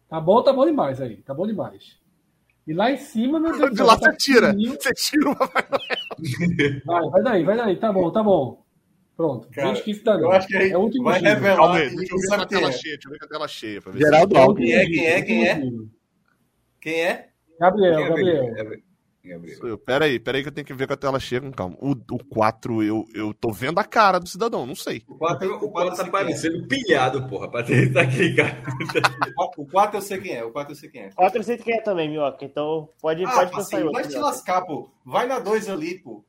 [0.09, 1.17] Tá bom, tá bom demais aí.
[1.21, 1.97] Tá bom demais.
[2.65, 4.47] E lá em cima, meu Deus De lá tá você tira.
[4.47, 4.77] pequenininho.
[4.81, 6.81] Você tira o Papai Noel.
[6.85, 7.75] Vai, vai daí, vai daí.
[7.77, 8.63] Tá bom, tá bom.
[9.15, 9.47] Pronto.
[9.49, 11.31] Cara, Gente, que isso Eu acho que aí É o último vai giro.
[11.33, 11.55] revelar.
[11.57, 12.71] Calma aí, que deixa eu ver com a quem tela é.
[12.71, 12.93] cheia.
[12.95, 13.81] Deixa eu ver com a tela cheia.
[13.81, 14.71] Pra ver se- Geraldo Quem Alckmin.
[14.71, 15.53] é, quem é, quem é?
[15.55, 15.89] Último giro.
[16.81, 17.27] Quem é?
[17.59, 18.53] Gabriel, Quem é Gabriel.
[18.55, 18.79] Gabriel?
[19.23, 19.57] Gabriel.
[19.57, 19.77] Sou eu.
[19.77, 21.77] Pera aí, pera aí que eu tenho que ver com a tela cheia com calma.
[21.79, 25.01] O, o 4, eu, eu tô vendo a cara do cidadão, não sei.
[25.07, 28.61] O 4 O quadro tá parecendo pilhado, porra, pra tentar aquele cara.
[29.57, 30.43] O 4 eu sei quem é.
[30.43, 31.11] O 4 eu sei quem é.
[31.11, 32.43] 4 eu sei quem é também, Minhoca.
[32.43, 34.01] Então pode, Ah, pode pensar em parceiro, outro.
[34.01, 34.91] vai te lascar, pô.
[35.05, 36.23] Vai na 2 ali, pô.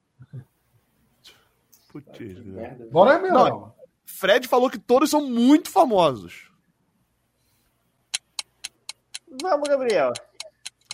[1.90, 2.88] Putz, Merda.
[2.90, 3.74] Bora, Gabriel.
[4.04, 6.50] Fred falou que todos são muito famosos.
[9.42, 10.12] Vamos, Gabriel.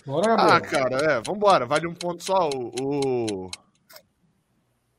[0.05, 0.33] Bora.
[0.33, 1.65] Ah, cara, é, vambora.
[1.65, 2.49] Vale um ponto só.
[2.49, 2.71] O.
[2.81, 3.51] o-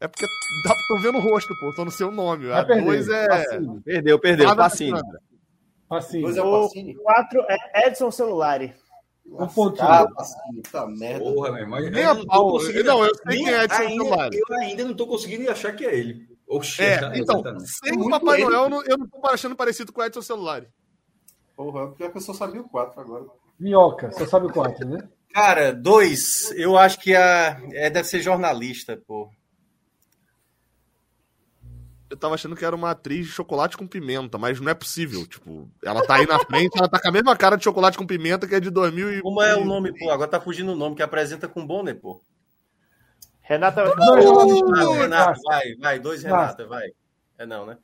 [0.01, 0.27] É porque
[0.65, 1.73] dá, tô vendo o rosto, pô.
[1.75, 2.51] Tô no seu nome.
[2.51, 2.85] A Vai perder.
[2.85, 3.27] 2 é.
[3.29, 3.83] Passinho.
[3.85, 4.57] Perdeu, perdeu.
[4.57, 5.01] Passinho.
[5.89, 6.23] Passinho.
[6.23, 6.95] Dois é O Pacini.
[6.95, 8.75] 4 é Edson Celulari.
[9.27, 9.87] Um pontinho.
[9.89, 10.07] Ah,
[10.71, 11.25] tá merda.
[11.25, 11.81] Porra, meu irmão.
[11.81, 12.59] Nem eu a pau.
[12.85, 14.31] Não, eu sei nem quem é Edson ainda- Celular.
[14.33, 16.27] Eu ainda não tô conseguindo achar que é ele.
[16.49, 18.43] Oxe, É, tá- então, tá- sem É o Papai.
[18.45, 20.65] Noel, eu não- tô achando parecido com o Edson Celular.
[21.57, 23.25] Porra, pior que eu só sabia o 4 agora.
[23.63, 25.09] Minhoca, você sabe o 4, né?
[25.33, 29.31] Cara, dois, eu acho que a, é, deve ser jornalista, pô.
[32.11, 35.27] Eu tava achando que era uma atriz de chocolate com pimenta, mas não é possível.
[35.27, 38.07] Tipo, ela tá aí na frente, ela tá com a mesma cara de chocolate com
[38.07, 39.23] pimenta que é de 2000 e...
[39.23, 40.11] Como é o nome, pô?
[40.11, 42.21] Agora tá fugindo o nome, que apresenta com Bonner, pô.
[43.41, 43.95] Renata.
[43.95, 44.67] Não, jornalista.
[44.77, 46.89] Ah, Renata, vai, vai, dois Renata, vai.
[47.39, 47.79] É não, né?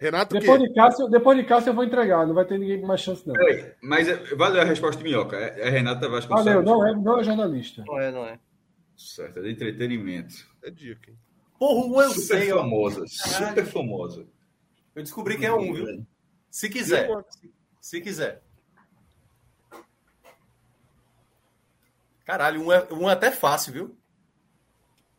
[0.00, 0.46] Renato o quê?
[0.46, 3.00] Depois de, Cássio, depois de Cássio eu vou entregar, não vai ter ninguém com mais
[3.00, 3.34] chance, não.
[3.34, 5.36] Peraí, mas é- valeu a resposta de minhoca.
[5.36, 6.44] É, é Renata Vasconcelos.
[6.44, 7.82] Valeu, não é, não é jornalista.
[7.84, 8.38] Não é, não é.
[8.96, 10.34] Certo, é de entretenimento.
[10.62, 11.16] É dica, hein?
[11.58, 14.26] Porra, um eu super sei, famosa, super famosa.
[14.94, 16.06] Eu descobri quem é um, viu?
[16.48, 17.10] Se quiser.
[17.80, 18.42] Se quiser.
[22.24, 23.96] Caralho, um é, um é até fácil, viu?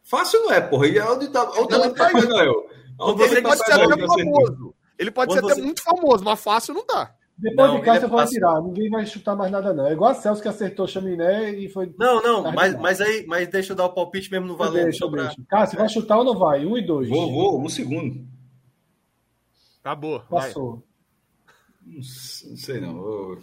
[0.03, 0.87] Fácil não é, porra.
[0.87, 2.69] E onde tá, onde Ela tá o Papai Noel?
[2.99, 4.68] Onde Ele tá o que famoso.
[4.99, 7.15] Ele pode Quando ser até você- muito famoso, mas fácil não tá.
[7.37, 8.33] Depois Não, de ele é fácil.
[8.35, 9.87] tirar, ninguém vai chutar mais nada, não.
[9.87, 11.89] É igual a Celso que acertou chaminé e foi.
[11.97, 14.83] Não, não, Tá mas, mas aí, mas deixa eu dar o palpite mesmo no valendo.
[14.83, 15.37] deixa, pra- deixa.
[15.47, 16.65] Cássio, vai chutar ou não vai?
[16.65, 17.07] Um e dois.
[17.07, 18.27] Vou, vou, um segundo.
[19.81, 20.21] Acabou.
[20.29, 20.41] Vai.
[20.47, 20.83] Passou.
[21.85, 22.97] Não s- não sei não.
[22.97, 23.41] Eu-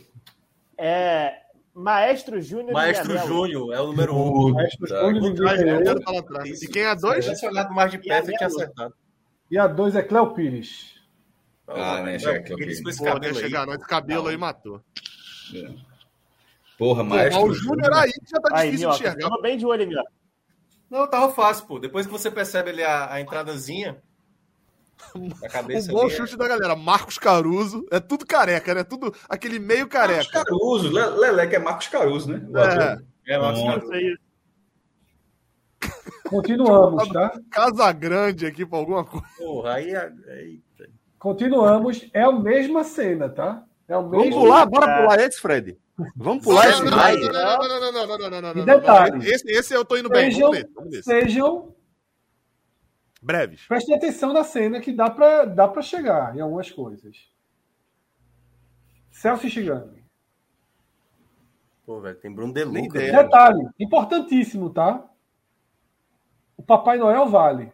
[0.78, 1.32] É
[1.74, 2.72] Maestro Júnior.
[2.74, 4.52] Maestro Júnior é o número um.
[4.52, 6.44] Maestro Júnior.
[6.44, 7.24] E quem é dois?
[7.24, 8.94] Se tivesse olhado mais de perto, eu tinha acertado.
[9.50, 10.95] E a dois é Cléo Pires.
[11.68, 12.18] Ah, né?
[12.18, 12.80] Chega Cléo Pires.
[12.86, 13.42] Esse cabelo aí.
[13.42, 14.80] chegar, não, esse cabelo aí matou.
[15.54, 15.74] É.
[16.78, 17.42] Porra, maestro.
[17.44, 19.28] o Júnior aí já tá Aí, difícil de enxergar.
[19.30, 20.10] tava bem de olho, Minhoca.
[20.90, 21.78] Não, tava fácil, pô.
[21.78, 24.00] Depois que você percebe ali a, a entradazinha.
[25.14, 26.74] A Um cabeça bom ali é- chute da galera.
[26.76, 27.84] Marcos Caruso.
[27.90, 28.84] É tudo careca, né?
[28.84, 30.44] Tudo aquele meio Marcos careca.
[30.44, 30.90] Caruso.
[30.90, 32.40] Le- Leleque é Marcos Caruso, né?
[33.26, 33.66] É, É, Marcos Bom.
[33.72, 33.92] Caruso.
[33.92, 34.16] Aí.
[36.28, 37.38] Continuamos, tá?
[37.50, 39.26] Casa Grande aqui pra alguma coisa.
[39.36, 39.90] Porra, aí.
[39.94, 40.65] é- Eita.
[41.18, 43.64] Continuamos, é a mesma cena, tá?
[43.88, 44.30] É o mesmo...
[44.30, 45.78] Vamos pular, bora pular esse, Fred.
[46.14, 46.84] Vamos pular esse.
[46.84, 50.30] Não, não, não, não, não, não, não, detalhe, esse, eu tô indo bem.
[51.02, 51.74] Sejam
[53.22, 53.66] breves.
[53.66, 57.16] Prestem atenção na cena que dá para dá para chegar em algumas coisas.
[59.10, 59.96] Celso chegando.
[61.86, 62.98] Pô, velho, tem Bruno Deluca.
[62.98, 65.02] Detalhe, importantíssimo, tá?
[66.56, 67.72] O Papai Noel vale.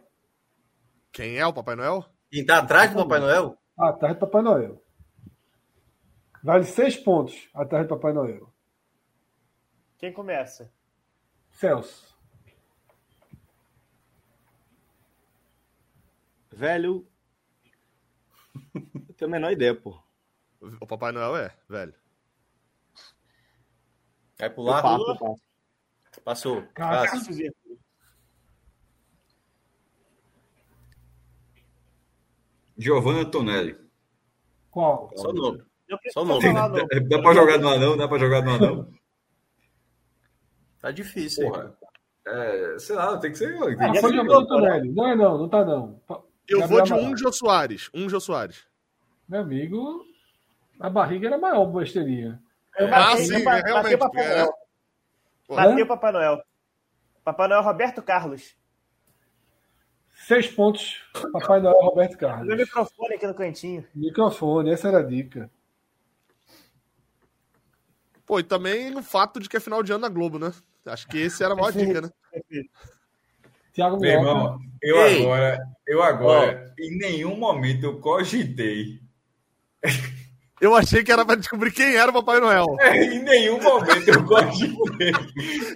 [1.11, 2.05] Quem é o Papai Noel?
[2.33, 3.55] Quem tá atrás do Papai Noel?
[3.77, 4.83] Atrás do Papai Noel.
[6.43, 8.51] Vale seis pontos atrás do Papai Noel.
[9.99, 10.73] Quem começa?
[11.51, 12.17] Celso.
[16.51, 17.07] Velho.
[18.73, 20.01] Eu tenho a menor ideia, pô.
[20.81, 21.93] O Papai Noel é, velho.
[24.39, 24.81] Vai Eu pular?
[24.81, 25.43] passo, passo.
[26.23, 26.63] Passou.
[32.77, 33.75] Giovanna Antonelli.
[34.71, 35.11] Qual?
[35.15, 35.63] Só o nome.
[36.11, 36.41] Só o nome.
[36.41, 37.97] falar no- Dá pra jogar no anão?
[37.97, 38.93] Dá pra jogar no anão?
[40.81, 41.51] Tá difícil, hein?
[41.51, 41.77] Porra.
[42.25, 43.53] É, sei lá, tem que ser.
[43.55, 44.89] Ah, Tem que foi ser Antonelli.
[44.93, 46.01] Não é não, não tá não.
[46.47, 47.17] Eu Gabriel vou de um.
[47.17, 47.89] Jô Soares.
[47.93, 48.65] Um Jô Soares.
[49.27, 50.03] Meu amigo,
[50.79, 52.41] a barriga era maior, besteirinha.
[52.77, 54.35] Eu Ah, sim, eu realmente, batei o Papai é.
[54.37, 54.53] Noel.
[55.49, 56.43] Bateu o Papai Noel.
[57.23, 58.55] Papai Noel Roberto Carlos.
[60.27, 61.01] Seis pontos,
[61.33, 62.57] Papai Noel Roberto Meu Carlos.
[62.57, 63.85] microfone aqui no cantinho.
[63.93, 65.51] Microfone, essa era a dica.
[68.25, 70.53] Pô, e também no fato de que é final de ano na Globo, né?
[70.85, 72.09] Acho que esse era a maior dica, né?
[73.73, 75.21] Tiago Meu irmão, eu Ei.
[75.23, 79.01] agora, eu agora, em nenhum momento eu cogitei.
[80.61, 82.65] Eu achei que era pra descobrir quem era o Papai Noel.
[82.93, 85.11] em nenhum momento eu cogitei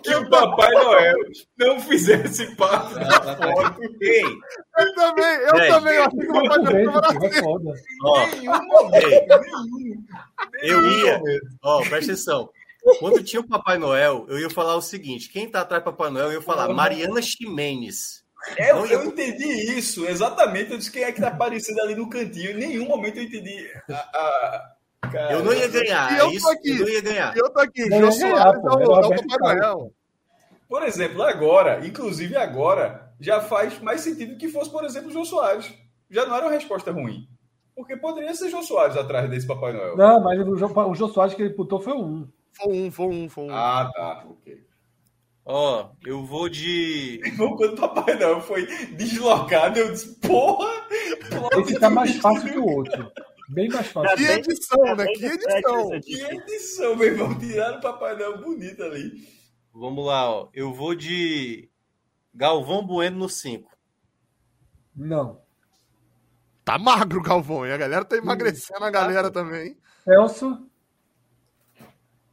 [0.04, 1.16] que o Papai Noel
[1.58, 3.82] não fizesse parte da foto.
[4.02, 4.24] Ei,
[4.78, 5.68] Eu também, eu Ei.
[5.68, 7.74] também eu achei que o Papai Noel Muito tava bem, é foda.
[7.74, 10.04] Em nenhum momento, nenhum.
[10.62, 11.22] eu ia.
[11.64, 12.50] Ó, presta atenção.
[13.00, 16.10] Quando tinha o Papai Noel, eu ia falar o seguinte: quem tá atrás do Papai
[16.10, 18.24] Noel, eu ia falar Mariana Ximenes.
[18.56, 19.46] É, Não, eu eu- entendi
[19.78, 20.72] isso, exatamente.
[20.72, 22.52] Eu disse quem é que tá aparecendo ali no cantinho.
[22.52, 23.68] Em nenhum momento eu entendi.
[23.90, 24.76] A, a-
[25.12, 26.12] cara, Eu não ia ganhar.
[26.14, 26.70] E eu é tô isso, aqui.
[26.70, 27.38] eu não ia ganhar.
[27.38, 29.92] Eu tô aqui, Não Jô Soares pô, é o, é o.
[30.70, 35.24] Por exemplo, agora, inclusive agora, já faz mais sentido que fosse, por exemplo, o Jô
[35.26, 35.72] Soares.
[36.10, 37.28] Já não era uma resposta ruim.
[37.76, 39.96] Porque poderia ser Jô Soares atrás desse Papai Noel.
[39.96, 42.28] Não, mas o Jô, o Jô Soares que ele putou foi um.
[42.54, 43.52] Foi um, foi um, foi um.
[43.52, 44.26] Ah, tá.
[44.30, 44.66] Ok.
[45.50, 47.22] Ó, eu vou de.
[47.26, 50.68] Então, quando o Papai Noel foi deslocado, eu disse, porra!
[51.62, 53.10] Esse tá mais fácil que o outro.
[53.50, 54.18] Bem mais fácil.
[54.18, 55.06] Que edição, tá né?
[55.06, 55.88] Que edição.
[55.88, 56.36] Fred, Que essa dica.
[56.44, 57.40] edição, meu irmão.
[57.40, 59.26] Tiraram o Papai Noel bonito ali.
[59.74, 60.50] Vamos lá, ó.
[60.54, 61.70] Eu vou de.
[62.34, 63.72] Galvão Bueno no 5.
[64.94, 65.42] Não.
[66.66, 69.78] Tá magro o Galvão, e a galera tá emagrecendo a galera também.
[70.04, 70.68] Celso,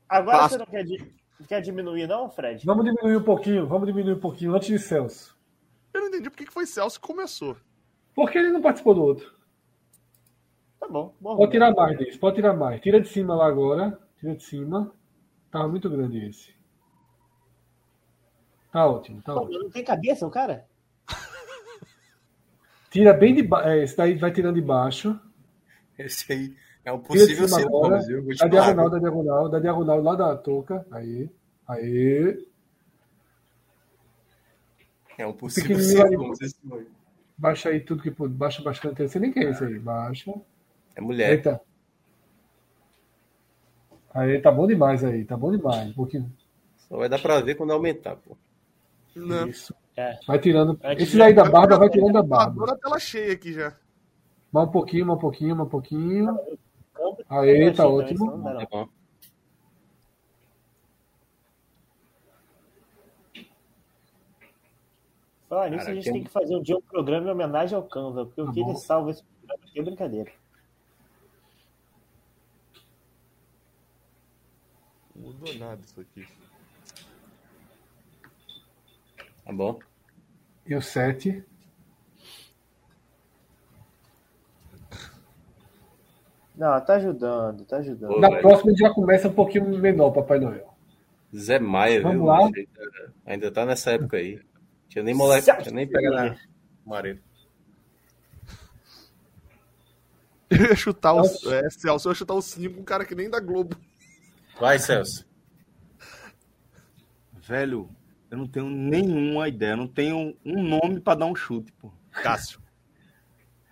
[0.08, 0.54] Agora Passo.
[0.54, 1.14] você não quer, di-
[1.46, 2.64] quer diminuir, não, Fred?
[2.64, 5.36] vamos diminuir um pouquinho, vamos diminuir um pouquinho antes de Celso.
[5.92, 7.56] Eu não entendi por que que foi Celso que começou.
[8.14, 9.34] Porque ele não participou do outro.
[10.80, 11.14] Tá bom.
[11.20, 12.80] bom Pode tirar mais desse, pode tirar mais.
[12.80, 13.98] Tira de cima lá agora.
[14.18, 14.92] Tira de cima.
[15.50, 16.54] Tava muito grande esse.
[18.72, 19.64] Tá ótimo, tá Pô, ótimo.
[19.64, 20.66] Não tem cabeça o cara?
[22.90, 23.68] Tira bem de baixo.
[23.68, 25.18] É, esse daí vai tirando de baixo.
[25.98, 27.98] Esse aí é um possível ser agora.
[28.00, 28.48] te Da falar.
[28.48, 30.86] diagonal, da diagonal, da diagonal lá da touca.
[30.90, 31.30] Aí.
[31.66, 32.46] Aí.
[35.16, 36.86] É um possível esse foi.
[37.36, 38.34] Baixa aí tudo que pode.
[38.34, 39.00] Baixa bastante.
[39.00, 39.78] Eu sei nem quem é esse aí.
[39.78, 40.34] Baixa.
[40.94, 41.30] É mulher.
[41.32, 41.60] Eita.
[44.12, 45.24] Aí, tá bom demais aí.
[45.24, 45.90] Tá bom demais.
[45.90, 46.30] Um pouquinho.
[46.88, 48.36] Só vai dar pra ver quando aumentar, pô.
[49.16, 49.48] Não.
[49.48, 49.74] Isso.
[49.96, 50.18] É.
[50.26, 50.78] Vai tirando.
[50.82, 52.52] Antes Esse daí da barba vai tirando a barba.
[52.52, 53.74] Agora a tela cheia aqui já.
[54.52, 56.38] Mais um pouquinho, mais um pouquinho, mais um pouquinho.
[57.28, 58.42] Aí, Eu tá ótimo.
[58.42, 58.88] Tá bom.
[65.48, 67.82] Falar nisso, a gente tem tem que fazer um dia um programa em homenagem ao
[67.86, 68.70] Canva, porque o que Tá bom.
[68.70, 70.32] ele salva esse programa aqui é brincadeira.
[75.14, 76.26] Não mudou nada isso aqui.
[79.44, 79.78] Tá bom.
[80.66, 81.44] E o 7.
[86.56, 88.10] Não, tá ajudando, tá ajudando.
[88.14, 88.40] Pô, Na velho.
[88.42, 90.72] próxima a gente já começa um pouquinho menor, Papai Noel.
[91.36, 92.26] Zé Maia, Vamos viu?
[92.26, 92.38] lá.
[93.26, 94.40] Ainda tá nessa época aí.
[94.88, 96.36] Tinha nem moleque, Celso tinha nem pegado na
[96.86, 97.20] Maria.
[100.50, 101.22] Eu ia chutar o.
[101.52, 103.76] É, Celso, eu ia chutar o 5, um cara que nem da Globo.
[104.60, 105.26] Vai, Celso.
[107.32, 107.90] Velho,
[108.30, 109.76] eu não tenho nenhuma ideia.
[109.76, 111.90] Não tenho um nome pra dar um chute, pô.
[112.12, 112.60] Cássio.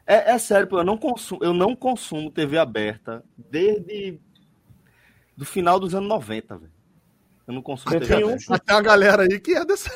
[0.07, 4.19] É, é sério, pô, eu não consumo, eu não consumo TV aberta desde
[5.37, 6.73] do final dos anos 90, velho.
[7.47, 8.55] Eu não consumo Eu TV tenho um aberta.
[8.55, 9.91] Até a galera aí que é dessa.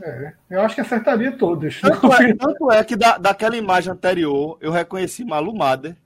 [0.00, 1.80] É, eu acho que acertaria todas.
[1.80, 5.96] Tanto é, tanto é que da, daquela imagem anterior eu reconheci Malu Mader,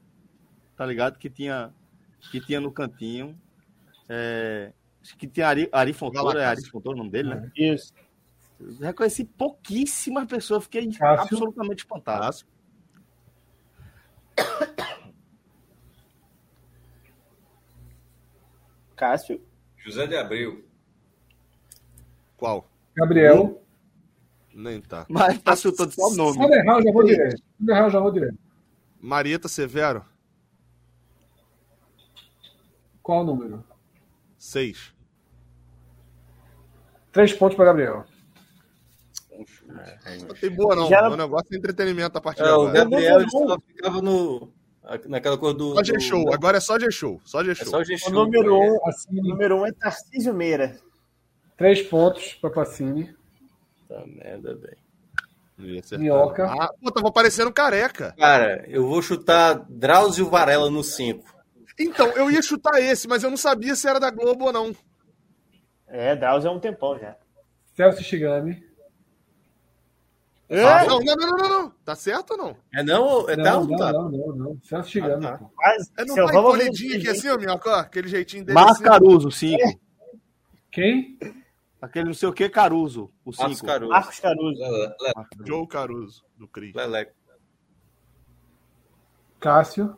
[0.77, 1.19] tá ligado?
[1.19, 1.71] Que tinha,
[2.31, 3.37] que tinha no cantinho.
[4.09, 7.51] É, acho que tinha Ari, Ari Fontoura, é Ari Fontoura o nome dele, né?
[7.57, 7.93] Isso.
[8.61, 11.23] Eu reconheci pouquíssimas pessoas, fiquei Cássio.
[11.23, 12.21] absolutamente espantado.
[12.21, 12.47] Cássio.
[19.77, 20.65] José de Abreu.
[22.37, 22.69] Qual?
[22.95, 23.63] Gabriel.
[24.53, 25.07] Nem tá.
[25.09, 26.39] Mas tá chutando só o Se nome.
[26.45, 27.37] eu errar, eu já vou direto.
[27.39, 28.39] Se eu errar, eu já vou direto.
[29.01, 30.05] Marieta Severo,
[33.03, 33.65] Qual o número?
[34.37, 34.93] 6.
[37.13, 38.05] Três pontos para Gabriel.
[40.27, 40.89] Não tem boa, não.
[40.89, 42.71] Já- Meu negócio é entretenimento a partir de É, o.
[42.71, 44.51] Gabriel só ficava no.
[45.07, 45.75] Naquela coisa do.
[45.75, 46.33] Só do- G-Show.
[46.33, 47.21] Agora é só G-Show.
[47.25, 47.85] Só É G-Show.
[47.85, 48.71] só O número é.
[48.73, 50.77] um, Assim, o número um é Tarcísio Meira.
[51.57, 53.15] três pontos para Pacini.
[53.89, 54.79] Tá merda, velho.
[55.99, 56.47] Minhoca.
[56.47, 58.15] Ah, pô, tava parecendo careca.
[58.17, 61.25] Cara, eu vou chutar Drauzio Varela no 5.
[61.79, 64.73] Então, eu ia chutar esse, mas eu não sabia se era da Globo ou não.
[65.89, 67.17] É, Drauzio é um tempão já.
[67.75, 68.63] Celso Shigami.
[70.51, 71.71] Ah, não, não, não, não, não.
[71.85, 72.57] Tá certo ou não?
[72.75, 73.29] É não?
[73.29, 73.93] É Não, tá não, não tá?
[73.93, 74.61] não, não, não.
[74.63, 75.27] Celso Shigami.
[75.27, 75.45] Ah, tá.
[75.55, 75.93] Quase.
[75.99, 78.85] É, não Seu, tá encolhidinho aqui assim, ó, minhoca, aquele jeitinho dele Marcos assim.
[78.85, 79.81] Caruso, 5.
[80.71, 81.19] Quem?
[81.83, 83.67] Aquele não sei o que, Caruso, o Marcos 5.
[83.67, 83.91] Caruso.
[83.93, 84.59] Marcos Caruso.
[84.59, 86.75] Le- Le- Joe Caruso, do Cris.
[86.75, 87.13] Leleco.
[89.39, 89.97] Cássio.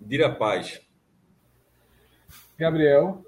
[0.00, 0.80] Dira Paz.
[2.58, 3.24] Gabriel.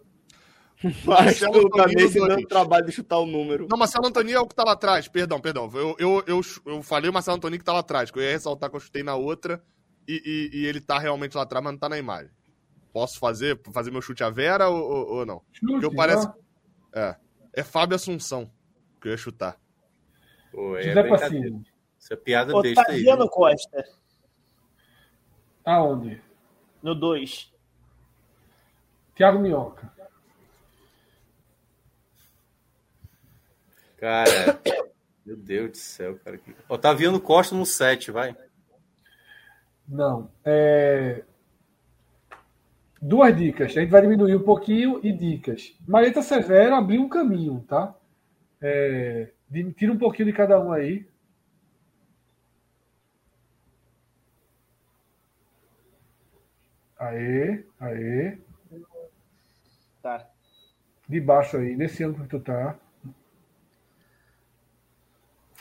[0.82, 2.28] Mas Marcelo Antônio se dois.
[2.36, 3.66] dando trabalho de chutar o número.
[3.68, 5.08] Não, Marcelo Antoni é o que tá lá atrás.
[5.08, 5.68] Perdão, perdão.
[5.74, 8.30] Eu, eu, eu, eu falei o Marcelo Antoni que tá lá atrás, que eu ia
[8.30, 9.62] ressaltar que eu chutei na outra
[10.06, 12.30] e, e, e ele tá realmente lá atrás, mas não tá na imagem.
[12.92, 15.42] Posso fazer, fazer meu chute à Vera ou, ou, ou não?
[15.52, 16.32] Chute, eu parece- ó.
[16.98, 17.16] É.
[17.52, 18.50] É Fábio Assunção
[19.00, 19.56] que eu ia chutar.
[20.52, 21.40] Pô, é José.
[21.98, 23.04] Isso é piada besta aí.
[23.28, 23.84] Costa.
[25.64, 26.22] Aonde?
[26.82, 27.52] No 2.
[29.14, 29.92] Thiago Minhoca.
[33.98, 34.60] Cara,
[35.26, 36.40] meu Deus do céu, cara.
[36.68, 38.36] Otaviano Costa no 7, vai.
[39.88, 40.30] Não.
[40.44, 41.24] É...
[43.02, 43.76] Duas dicas.
[43.76, 45.74] A gente vai diminuir um pouquinho e dicas.
[45.86, 47.94] Marieta Severo abriu um caminho, tá?
[48.60, 49.30] É...
[49.76, 51.06] Tira um pouquinho de cada um aí.
[56.98, 58.38] Aê, aê.
[60.02, 60.28] Tá.
[61.08, 62.78] De baixo aí, nesse ângulo que tu tá.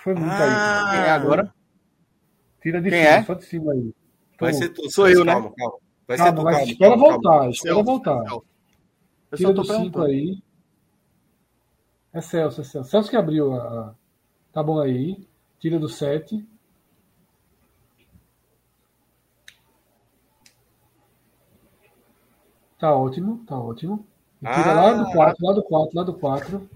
[0.02, 0.92] Foi muito Ah, aí.
[0.92, 1.54] quem é agora?
[2.62, 3.24] Tira de Quem cima, é?
[3.24, 3.94] só de cima aí.
[4.40, 4.58] Vai Tu.
[4.58, 4.82] ser tu.
[4.92, 5.34] Sou Celso, eu, né?
[5.34, 5.78] calma, calma.
[6.08, 6.72] Vai ser Calma, tu, mas calma.
[6.72, 7.50] espera calma, voltar, calma.
[7.50, 8.22] espera Celso, voltar.
[8.30, 8.46] Celso.
[9.32, 10.06] Eu Tira só tô do 5 perguntando.
[10.06, 10.44] aí.
[12.14, 12.90] É Celso, é Celso.
[12.90, 13.58] Celso que abriu a.
[13.90, 13.96] a-
[14.54, 15.28] Tá bom aí.
[15.60, 16.44] Tira do 7.
[22.80, 24.06] Tá ótimo, tá ótimo.
[24.42, 24.74] E Tira Ah.
[24.74, 26.70] lá do 4, lá do 4, lá do 4.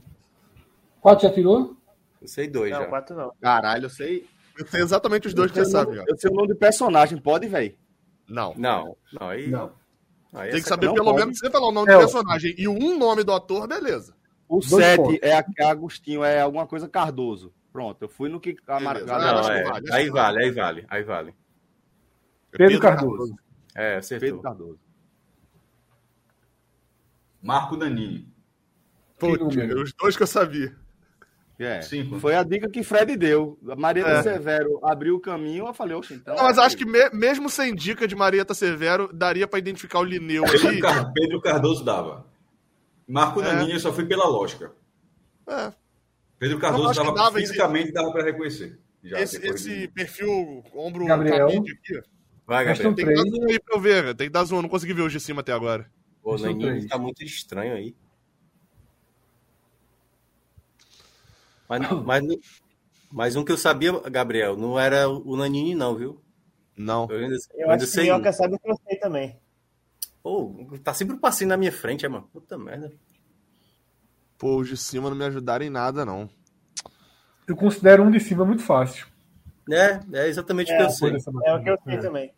[0.99, 1.75] 4 já tirou?
[2.21, 2.87] Eu sei dois Não, já.
[2.87, 3.33] 4 não.
[3.41, 4.27] Caralho, eu sei.
[4.57, 6.05] Eu sei exatamente os dois que eu você sabe, nome- ó.
[6.07, 7.75] Eu sei o nome do personagem, pode, velho?
[8.29, 8.53] Não.
[8.55, 9.47] Não, não, aí.
[9.47, 9.73] Não.
[10.33, 11.17] aí Tem que saber pelo pode.
[11.19, 14.13] menos, você falar o nome É, do personagem e um nome do ator, beleza.
[14.47, 15.19] O Dois 7 pontos.
[15.21, 17.53] é, a- é Agostinho, é alguma coisa Cardoso.
[17.71, 19.63] Pronto, eu fui no que a mar- Não, é.
[19.63, 21.33] vale, Aí vale, aí vale, aí vale.
[22.53, 23.33] É Pedro Cardoso.
[23.73, 24.27] É, acertou.
[24.27, 24.79] Pedro Cardoso.
[27.41, 28.27] Marco Danini.
[29.17, 29.41] Putz,
[29.75, 30.75] os dois que eu sabia.
[31.63, 31.81] É.
[31.81, 32.19] Cinco.
[32.19, 33.59] Foi a dica que Fred deu.
[33.69, 34.23] A Maria É.
[34.23, 36.35] Severo abriu o caminho, eu falei, oxe, então.
[36.35, 40.03] Não, mas acho que me- mesmo sem dica de Marieta Severo, daria pra identificar o
[40.03, 40.81] Lineu Pedro, ali.
[40.81, 42.25] Car- Pedro Cardoso dava.
[43.07, 43.71] Marco É.
[43.71, 44.71] Eu só fui pela lógica.
[45.47, 45.71] É,
[46.39, 48.79] Pedro Cardoso dava, dava esse- fisicamente dava pra reconhecer.
[49.03, 51.47] Já, esse, esse de- perfil ombro Gabriel.
[51.47, 51.61] aqui.
[52.45, 52.93] Vai, Gabriel.
[52.93, 54.57] Tem que dar zoom aí pra eu ver, tem que dar zoom.
[54.57, 55.89] Eu não consegui ver hoje de cima até agora.
[56.23, 57.95] O Naninho tá muito estranho aí.
[61.71, 62.23] Mas, mas,
[63.11, 66.21] mas um que eu sabia, Gabriel, não era o Nanini, não, viu?
[66.75, 67.07] Não.
[67.09, 69.39] Eu, ainda, eu, eu acho que o Minhoca sabe que eu sei também.
[70.21, 72.27] Pô, tá sempre passando na minha frente, é, mano.
[72.31, 72.91] Puta merda.
[74.37, 76.29] Pô, os de cima não me ajudaram em nada, não.
[77.47, 79.07] Eu considero um de cima muito fácil.
[79.69, 81.09] É, é exatamente é, o que eu sei.
[81.45, 81.97] É o que eu sei é.
[81.97, 82.33] também.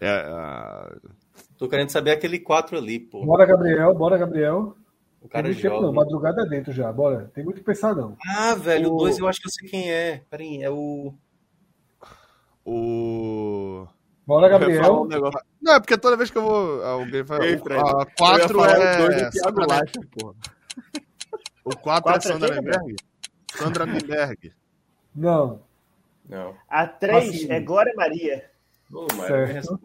[0.00, 1.10] É, uh...
[1.56, 3.24] Tô querendo saber aquele 4 ali, pô.
[3.24, 4.76] Bora, Gabriel, bora, Gabriel.
[5.22, 5.76] O cara Tem joga.
[5.76, 7.30] Tempo, não, madrugada dentro já, bora.
[7.32, 8.16] Tem muito que pensar, não.
[8.26, 10.22] Ah, velho, o 2 eu acho que eu sei quem é.
[10.28, 11.14] Peraí, é o.
[12.64, 13.86] O.
[14.26, 15.02] Bora, Gabriel.
[15.02, 15.08] Um
[15.60, 16.84] não, é porque toda vez que eu vou.
[16.84, 17.40] Alguém vai.
[17.46, 19.30] Ei, a 4 é.
[19.30, 20.34] Thiago Lacha, porra.
[21.64, 22.96] O 4 é Sandra Nemberg?
[23.54, 24.52] Sandra Nemberg.
[25.14, 25.62] Não.
[26.28, 26.56] Não.
[26.68, 28.50] A 3 é Glória Maria.
[28.92, 29.78] Oh, certo.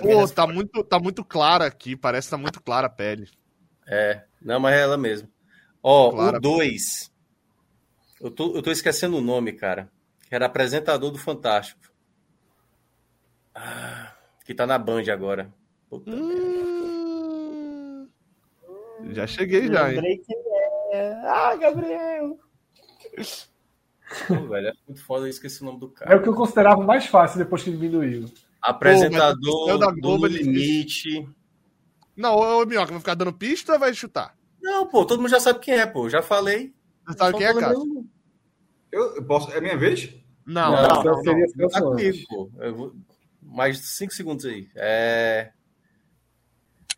[0.00, 1.96] Pô, tá muito, tá muito clara aqui.
[1.96, 3.28] Parece que tá muito clara a pele.
[3.88, 5.28] É, não, mas é ela mesmo.
[5.82, 6.36] Ó, Clara.
[6.36, 7.10] o 2.
[8.20, 9.90] Eu tô, eu tô esquecendo o nome, cara.
[10.28, 11.80] Que era apresentador do Fantástico.
[13.54, 15.52] Ah, que tá na Band agora.
[15.90, 16.78] Hum...
[19.10, 20.22] Já cheguei já, hein?
[20.92, 21.12] É.
[21.24, 22.38] Ah, Gabriel!
[24.26, 26.12] Pô, velho, é muito foda, eu esqueci o nome do cara.
[26.12, 28.26] É o que eu considerava mais fácil depois que diminuiu.
[28.60, 31.28] Apresentador Pô, da Globo do Limite.
[32.18, 34.36] Não, ô Minhoca, vai ficar dando pista ou vai chutar?
[34.60, 36.10] Não, pô, todo mundo já sabe quem é, pô.
[36.10, 36.74] Já falei.
[37.06, 38.04] Você sabe quem é, Cássio?
[38.90, 39.52] Eu, posso.
[39.52, 40.12] É minha vez?
[40.44, 41.04] Não, não, não.
[41.04, 41.68] não, seria não.
[41.68, 42.50] Tá comigo, pô.
[42.58, 42.96] Eu vou...
[43.40, 44.68] Mais cinco segundos aí.
[44.74, 45.52] É.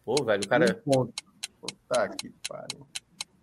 [0.02, 0.80] Pô, velho, o cara.
[0.86, 1.12] Um ponto.
[1.60, 2.86] Puta que pariu.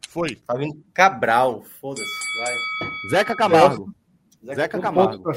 [0.10, 0.36] Foi.
[0.36, 2.08] Tá vindo Cabral, foda-se.
[2.40, 2.90] Vai.
[3.12, 3.94] Zeca Camargo.
[4.44, 5.32] Zeca, Zeca Camargo.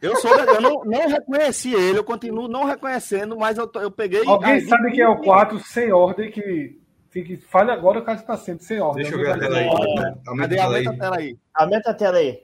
[0.00, 4.22] Eu, sou, eu não, não reconheci ele, eu continuo não reconhecendo, mas eu, eu peguei.
[4.26, 6.78] Alguém sabe quem é o 4 sem ordem que.
[7.10, 9.02] que fale agora, o cara está sempre sem ordem.
[9.02, 10.38] Deixa eu ver a tela aí.
[10.38, 10.58] Cadê?
[10.60, 11.38] A tela aí.
[11.54, 12.38] Aumenta a tela aí.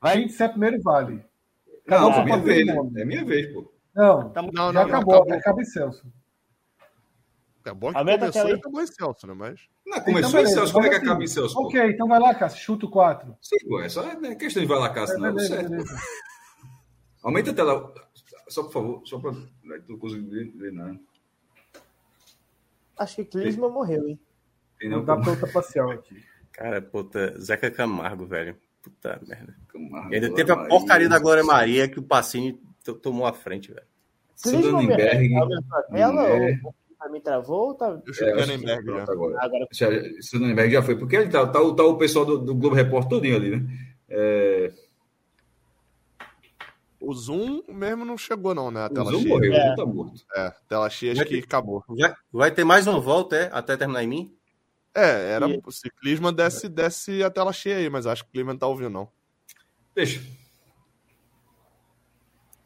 [0.00, 0.18] Vai.
[0.18, 1.22] Quem disser primeiro vale.
[1.86, 2.68] Cada não, é minha vez.
[2.68, 3.72] É minha vez, pô.
[3.94, 5.34] Não, não, não, já acabou, acabou.
[5.34, 6.06] acaba em Celso.
[7.60, 9.34] Acabou que Aumenta começou e acabou em Celso, né?
[9.36, 9.60] Mas...
[9.86, 11.60] Não, começou então, em Celso, como é que assim, acaba em Celso?
[11.60, 13.36] Ok, então vai lá, Cássio, chuta o 4.
[13.40, 15.70] Sim, pô, é só é questão de vai lá, Cássio, é, não, beleza, certo.
[15.70, 15.96] Beleza.
[17.22, 17.94] Aumenta a tela,
[18.48, 19.32] só por favor, só para
[19.88, 20.98] não consigo ver nada.
[22.98, 24.18] Acho que Clisma morreu, hein?
[24.78, 26.22] Tem não, dá pra outra parcial aqui.
[26.52, 28.56] Cara, puta, Zeca Camargo, velho.
[28.82, 29.56] Puta merda.
[29.68, 32.58] Camargo, ainda teve a porcaria da Glória Maria que o Passinho
[33.00, 33.86] tomou a frente, velho.
[34.34, 35.34] Sudanenberg.
[35.92, 36.60] Ela é...
[36.64, 37.74] ou me travou?
[37.74, 37.86] Tá...
[38.04, 39.02] Eu é, Sudanenberg já.
[39.04, 39.38] Agora.
[39.40, 39.68] agora...
[40.20, 43.36] Sudanenberg já foi, porque ele tá, tá, tá o pessoal do, do Globo Repórter todinho
[43.36, 43.66] ali, né?
[44.08, 44.72] É...
[47.02, 48.84] O Zoom mesmo não chegou, não, né?
[48.84, 49.34] A tela o Zoom cheia.
[49.34, 49.74] morreu, é.
[49.74, 50.22] tá morto.
[50.36, 51.84] É, tela cheia, acho que acabou.
[51.98, 53.50] Já vai ter mais uma volta, é?
[53.52, 54.36] Até terminar em mim?
[54.94, 55.48] É, era.
[55.48, 55.60] E...
[55.66, 58.68] O ciclismo desce, desce a tela cheia aí, mas acho que o Clima não tá
[58.68, 59.08] ouvindo, não.
[59.94, 60.22] Deixa.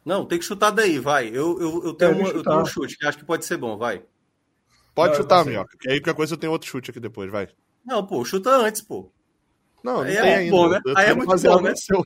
[0.05, 1.27] Não, tem que chutar daí, vai.
[1.27, 3.75] Eu, eu, eu, tenho, uma, eu tenho um chute que acho que pode ser bom,
[3.75, 4.03] vai.
[4.95, 7.49] Pode não, chutar, Minhoca, porque aí qualquer coisa eu tenho outro chute aqui depois, vai.
[7.85, 9.11] Não, pô, chuta antes, pô.
[9.83, 10.81] Não, aí não é muito bom, né?
[10.95, 11.75] Aí é muito bom, né?
[11.75, 12.05] Seu...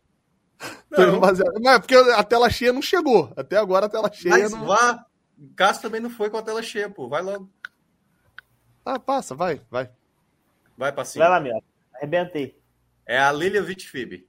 [0.92, 1.20] Não.
[1.60, 3.32] não, é porque a tela cheia não chegou.
[3.36, 4.66] Até agora a tela cheia Mas não...
[4.66, 5.06] vá.
[5.56, 7.10] Cássio também não foi com a tela cheia, pô.
[7.10, 7.50] Vai logo.
[8.86, 9.90] Ah, passa, vai, vai.
[10.78, 11.26] Vai pra cima.
[11.26, 11.64] Vai lá, meu.
[11.96, 12.60] Arrebentei.
[13.06, 14.28] É a Lilia Vitfib.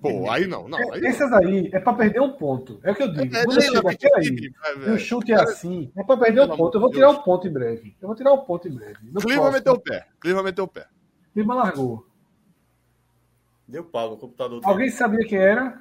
[0.00, 0.78] Pô, aí não, não.
[0.92, 2.80] Aí Essas aí é pra perder um ponto.
[2.82, 3.36] É o que eu digo.
[3.36, 4.52] É, Quando chega aqui aí,
[4.86, 6.76] e o chute é assim, é pra perder um ponto.
[6.76, 7.96] Eu vou tirar o um ponto em breve.
[8.00, 8.98] Eu vou tirar o um ponto em breve.
[9.20, 10.06] Clima meteu o pé.
[10.20, 10.86] Clima meteu o pé.
[11.32, 12.07] Clima largou.
[13.68, 14.62] Deu pau no computador.
[14.64, 14.96] Alguém dele.
[14.96, 15.78] sabia quem era?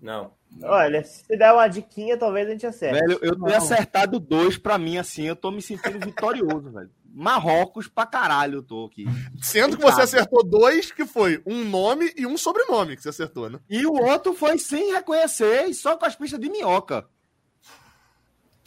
[0.00, 0.32] Não.
[0.62, 2.98] Olha, se der uma diquinha, talvez a gente acerte.
[2.98, 6.90] Velho, eu tenho acertado dois pra mim, assim, eu tô me sentindo vitorioso, velho.
[7.10, 9.04] Marrocos pra caralho eu tô aqui.
[9.42, 13.50] Sendo que você acertou dois, que foi um nome e um sobrenome que você acertou,
[13.50, 13.58] né?
[13.68, 17.04] E o outro foi sem reconhecer e só com as pistas de minhoca.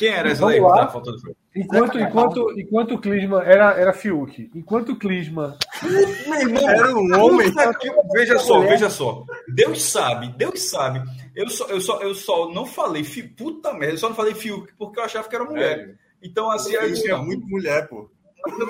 [0.01, 1.17] Quem era essa daí que tá faltando?
[1.55, 5.59] Enquanto, enquanto, enquanto o Clisma era, era Fiuk, enquanto o Clisma.
[6.67, 7.53] era um homem.
[8.11, 9.23] Veja só, veja só.
[9.53, 11.03] Deus sabe, Deus sabe.
[11.35, 13.03] Eu só, eu só, eu só não falei,
[13.37, 15.77] puta merda, eu só não falei Fiuk porque eu achava que era mulher.
[15.77, 15.93] É.
[16.23, 16.71] Então, assim.
[16.95, 18.09] Tinha muito mulher, pô.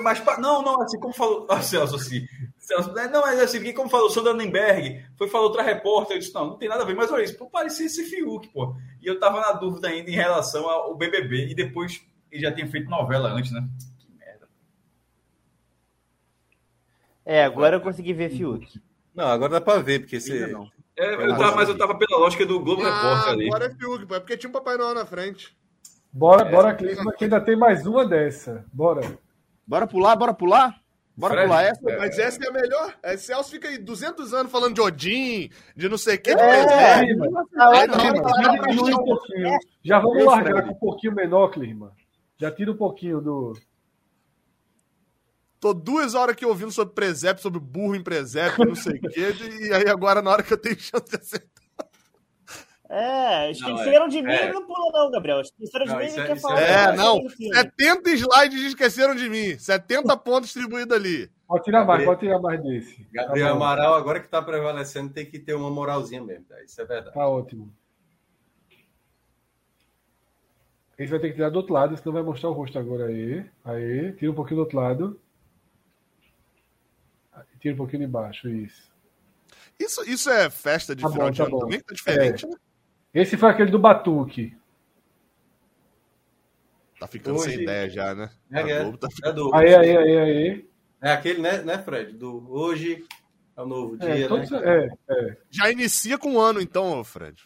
[0.02, 1.46] Mas, não, não, assim, como falou.
[1.48, 2.26] Ah, Celso, assim.
[2.94, 6.46] Né, não, mas assim, como falou Sandra Nenberg, foi falou outra repórter, eu disse, não,
[6.48, 8.74] não tem nada a ver, mas olha isso, pô, parecia esse Fiuk, pô.
[9.00, 12.66] E eu tava na dúvida ainda em relação ao BBB, e depois ele já tinha
[12.68, 13.62] feito novela antes, né?
[13.98, 14.48] Que merda.
[17.24, 18.80] É, agora eu consegui ver Fiuk.
[19.14, 20.44] Não, agora dá pra ver, porque você.
[20.44, 23.46] É, É, eu tava, mas eu tava pela lógica do Globo Ah, Repórter ali.
[23.46, 24.14] agora é Fiuk, pô.
[24.14, 25.56] É porque tinha um Papai Noel na frente.
[26.12, 26.50] Bora, É.
[26.50, 28.64] bora, Clima, que ainda tem mais uma dessa.
[28.72, 29.18] Bora.
[29.66, 30.81] Bora pular, bora pular?
[31.16, 31.80] Bora Fred, pular essa?
[31.80, 32.94] Pô, mas essa é a melhor.
[33.02, 36.34] É, Celso fica aí 200 anos falando de Odin, de não sei o que, É,
[39.84, 41.92] Já, um vamos largar com um pouquinho menor, Clima.
[42.38, 43.52] Já tira um pouquinho do.
[45.60, 49.32] Tô duas horas aqui ouvindo sobre presépio, sobre burro em presépio, não sei o quê,
[49.60, 51.51] e aí agora na hora que eu tenho chance de acertar.
[52.94, 54.52] É, esqueceram de mim, é.
[54.52, 55.40] não pula não, Gabriel.
[55.40, 56.60] Esqueceram de Não, mim isso e é- quer isso falar.
[56.60, 57.20] é- É, não.
[57.20, 57.54] do filme.
[57.56, 59.58] 70 slides esqueceram de mim.
[59.58, 61.30] 70 pontos distribuídos ali.
[61.48, 63.06] Pode tirar mais, pode tirar mais desse.
[63.10, 66.44] Gabriel tá, Amaral, agora que tá prevalecendo, tem que ter uma moralzinha mesmo.
[66.44, 66.62] Tá?
[66.62, 67.14] Isso é verdade.
[67.14, 67.72] tá ótimo.
[70.98, 73.44] Esse vai ter que tirar do outro lado, senão vai mostrar o rosto agora aí.
[73.64, 75.20] Aí, tira um pouquinho do outro lado.
[77.58, 78.90] Tira um pouquinho de baixo, isso.
[79.80, 81.58] Isso, isso é festa de Tá final bom, de tá ano bom.
[81.60, 82.48] também, que tá diferente, É.
[82.48, 82.56] né?
[83.14, 84.56] Esse foi aquele do Batuque.
[86.98, 88.30] Tá ficando Hoje- sem ideia já, né?
[88.50, 88.92] É, é.
[88.96, 90.68] Tá É, do, Aí, aí, aí, aí.
[91.00, 92.12] é aquele, né, né, Fred?
[92.12, 93.04] Do hoje
[93.56, 94.60] é o novo É, dia, todos- né?
[94.64, 95.36] é, é.
[95.50, 97.42] Já inicia com um ano, então, Fred.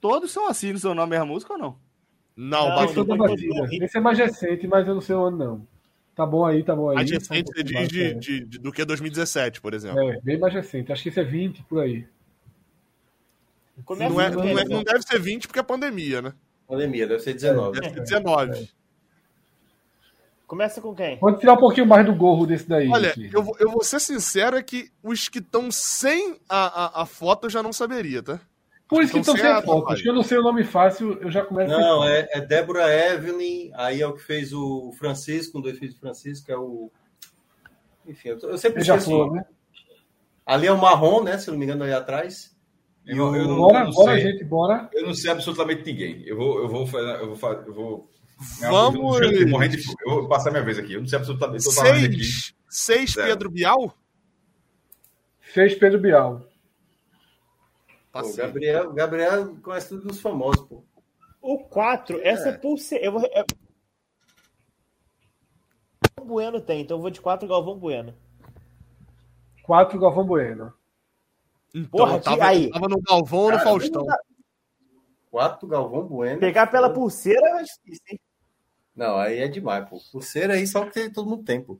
[0.00, 1.76] Todos são assim no seu nome é a música ou não?
[2.36, 3.04] Não, Não, Batuque é
[3.78, 5.66] do- Esse é mais recente, mas eu não sei o ano, não.
[6.14, 6.96] Tá bom aí, tá bom aí.
[6.96, 8.12] mais recente, você diz de, é.
[8.14, 10.00] de- de- do que 2017, por exemplo.
[10.00, 10.92] É, bem mais recente.
[10.92, 12.06] Acho que esse é 20 por aí.
[13.84, 16.32] Começa Não, é, com não, quem, é- não deve ser 20 porque é pandemia, né?
[16.66, 17.80] Pandemia, deve ser 19.
[17.80, 18.68] Deve ser 19.
[20.46, 21.18] Começa com quem?
[21.18, 22.88] Pode tirar um pouquinho mais do gorro desse daí.
[22.88, 27.02] Olha, eu, vou- eu vou ser sincero, é que os que estão sem a, a,
[27.02, 28.40] a foto eu já não saberia, tá?
[28.88, 29.80] Por isso que estão sem sem a fotos.
[29.82, 30.02] trabalho.
[30.02, 32.08] que eu não sei o nome fácil, eu já começo Não, foto.
[32.08, 36.00] é, é Débora Evelyn, aí é o que fez o Francisco, um dois filhos de
[36.00, 36.90] Francisco, é o.
[38.06, 39.10] Enfim, eu, eu sempre Ele já esqueço.
[39.18, 39.44] falou, né?
[40.46, 41.36] Ali é o marrom, né?
[41.36, 42.56] Se não me engano, ali atrás.
[43.08, 44.32] E Eu- eu não- Bora, não bora, sei.
[44.32, 44.90] gente, bora.
[44.92, 46.22] Eu não sei absolutamente ninguém.
[46.26, 47.20] Eu vou, eu vou fazer.
[47.22, 48.10] Eu vou, eu vou.
[48.60, 49.84] Vamos- Eu, vou morrendo de.
[50.06, 50.92] Eu vou passar minha vez aqui.
[50.92, 51.64] Eu não sei absolutamente.
[51.66, 52.22] Eu tô falando aqui.
[52.24, 53.26] Seis, seis Zero.
[53.28, 53.96] Pedro Bial?
[55.40, 56.44] Fez Pedro Bial.
[58.12, 58.32] Pô.
[58.36, 60.84] Gabriel, Gabriel conhece tudo dos famosos, pô.
[61.40, 63.04] O 4, essa pulseira.
[63.06, 63.22] Eu vou.
[63.32, 63.44] É...
[66.20, 68.14] O Bueno tem, então eu vou de 4 Galvão Bueno.
[69.62, 70.72] 4 Galvão Bueno.
[71.74, 72.64] Então, Porra, eu tava, que- aí.
[72.64, 74.06] eu tava no Galvão ou no Faustão?
[75.30, 76.40] Quatro Galvão Bueno.
[76.40, 78.20] Pegar pela pulseira é difícil, hein?
[78.96, 80.00] Não, aí é demais, pô.
[80.10, 81.78] Pulseira aí só que todo mundo tem, pô.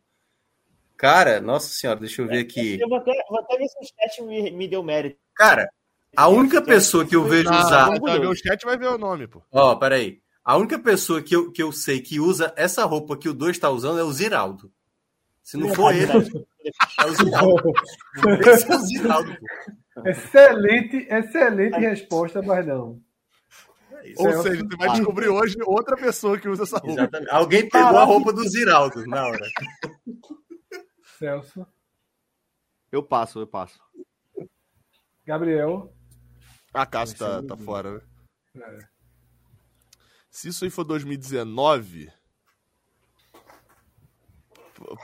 [0.97, 2.79] Cara, nossa senhora, deixa eu ver aqui.
[2.81, 5.19] Eu vou até, vou até ver se o chat me, me deu mérito.
[5.35, 5.69] Cara,
[6.17, 7.87] a única pessoa que eu vejo Ah, usar.
[7.89, 9.43] quando vai ver o chat vai ver o nome, pô.
[9.51, 10.21] Ó, peraí.
[10.45, 13.57] A única pessoa que eu, que eu sei que usa essa roupa que o 2
[13.57, 14.73] está usando é o Ziraldo.
[15.49, 17.73] Se não for ele, é o Ziraldo.
[18.53, 20.07] Esse é o Ziraldo, pô.
[20.07, 23.01] Excelente, excelente resposta, mas não.
[24.19, 24.43] Ou Celso.
[24.43, 27.01] seja, você vai descobrir hoje outra pessoa que usa essa roupa.
[27.01, 27.31] Exatamente.
[27.31, 29.47] Alguém pegou a roupa do Ziraldo na hora.
[31.19, 31.67] Celso.
[32.93, 33.81] Eu passo, eu passo.
[35.25, 35.91] Gabriel.
[36.75, 38.01] A Cássio tá, tá fora, né?
[38.67, 38.79] É.
[40.31, 42.18] Se isso aí for 2019.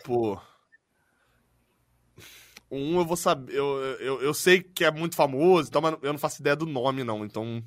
[0.04, 0.40] Pô-.
[2.70, 3.54] Um eu vou saber.
[3.54, 3.64] Eu,
[4.00, 7.04] eu, eu sei que é muito famoso, então, mas eu não faço ideia do nome,
[7.04, 7.24] não.
[7.24, 7.62] Então.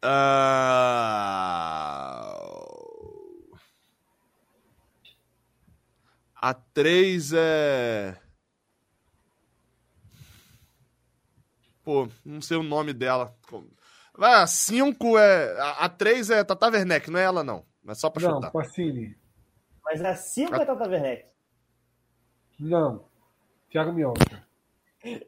[0.00, 0.48] Ah,
[6.40, 8.16] A 3 é.
[11.82, 13.36] Pô, não sei o nome dela.
[14.16, 15.60] Vai, a 5 é.
[15.60, 17.66] A, a 3 é Tata Werneck, não é ela, não.
[17.88, 18.50] É só pra Não, chutar.
[18.52, 19.17] Pacini.
[19.90, 21.24] Mas a 5 é Tata Werneck.
[22.60, 23.06] Não.
[23.70, 24.46] Thiago Minhoca.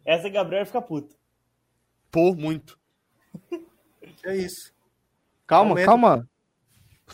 [0.04, 1.16] Essa Gabriel fica puto.
[2.10, 2.78] Pô, muito.
[4.22, 4.74] É isso.
[5.46, 5.86] Calma, Aumenta.
[5.86, 6.28] calma.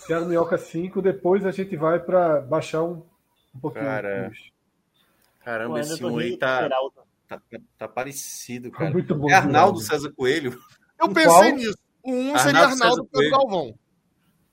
[0.06, 3.04] Thiago Minhoca 5, depois a gente vai pra baixar um,
[3.54, 3.84] um pouquinho.
[3.84, 4.32] Cara.
[5.44, 6.68] Caramba, Pô, esse tô um aí tá,
[7.28, 8.90] tá, tá- tá parecido, cara.
[8.90, 9.30] Muito bom.
[9.30, 9.78] É Arnaldo.
[9.80, 10.60] César Coelho.
[10.98, 11.50] Eu pensei qual?
[11.52, 11.78] nisso.
[12.02, 13.30] O 1 um seria Arnaldo César pelo Coelho.
[13.30, 13.78] Galvão.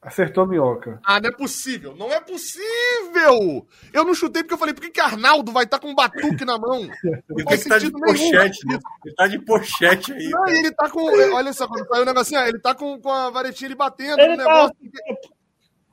[0.04, 1.00] Acertou Minhoca.
[1.06, 1.96] Ah, não é possível.
[1.96, 3.66] Não é possível.
[3.94, 6.44] Eu não chutei porque eu falei, por que, que Arnaldo vai estar com um batuque
[6.46, 6.88] na mão?
[7.28, 8.00] Por que, que tá de nenhum.
[8.06, 8.68] pochete?
[8.68, 8.80] né?
[9.06, 10.30] Ele tá de pochete aí.
[10.30, 11.02] Não, ele tá com.
[11.34, 14.36] Olha só, quando saiu o negocinho, ele tá com, com a varetinha ali batendo Ele
[14.36, 14.76] no tá- negócio.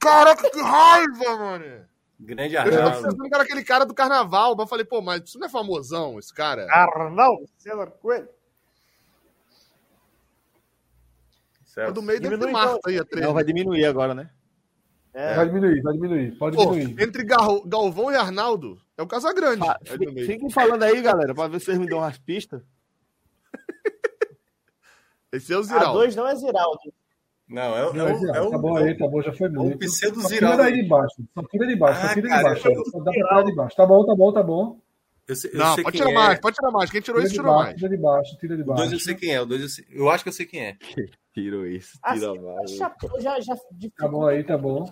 [0.01, 1.85] Caraca, que raiva, mano.
[2.19, 3.03] Grande Eu já tava Arnaldo.
[3.09, 5.51] pensando que era aquele cara do carnaval, mas eu falei, pô, mas isso não é
[5.51, 6.67] famosão, esse cara.
[6.71, 8.29] Arnaldo César Coelho.
[11.77, 13.05] É do meio deve ter Marta aí, a.
[13.21, 14.31] Não, vai diminuir agora, né?
[15.13, 15.35] É.
[15.35, 16.39] Vai diminuir, vai diminuir.
[16.39, 17.03] Pode Pô, diminuir.
[17.03, 19.67] entre Gal- Galvão e Arnaldo, é o Casagrande.
[19.69, 20.27] Ah, meio.
[20.27, 22.63] Fiquem falando aí, galera, pra ver se vocês me dão umas pistas.
[25.33, 25.99] Esse é o Ziraldo.
[26.01, 26.93] A2 não é Ziraldo.
[27.49, 28.39] Não, é, o- Não, é, é o- Ziraldo.
[28.39, 28.51] é o.
[28.51, 29.79] tá bom aí, tá bom, já foi é o muito.
[29.79, 30.63] pseudo Só tira Ziraldo.
[30.63, 32.63] daí de baixo, só tira de baixo, Ah, só tira cara, de baixo.
[32.91, 33.77] Só dá pra tirar de baixo.
[33.77, 34.81] Tá bom, tá bom, tá bom.
[35.27, 36.15] Eu sei, eu Não, sei pode tirar é.
[36.15, 36.91] mais, pode tirar mais.
[36.91, 37.77] Quem tirou Tira isso, tirou baixo, mais.
[37.77, 39.05] tira de baixo, tira de O 2 eu baixo.
[39.05, 39.41] sei quem é.
[39.41, 39.85] O 2 eu, sei...
[39.91, 40.77] eu acho que eu sei quem é.
[41.33, 42.71] Tirou isso, Ah, tira sim, mais.
[42.77, 42.89] já,
[43.23, 43.55] já, já
[43.97, 44.91] Tá bom aí, tá bom.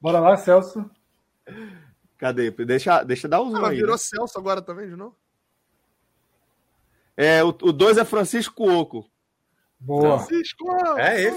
[0.00, 0.88] Bora lá, Celso.
[2.18, 2.50] Cadê?
[2.52, 3.76] Deixa, deixa dar os Ah, um mas aí.
[3.76, 3.98] virou né?
[3.98, 5.16] Celso agora também, de novo?
[7.16, 9.04] É, o 2 é Francisco Oco.
[9.78, 10.18] Boa.
[10.18, 10.64] Francisco!
[10.98, 11.36] É ele.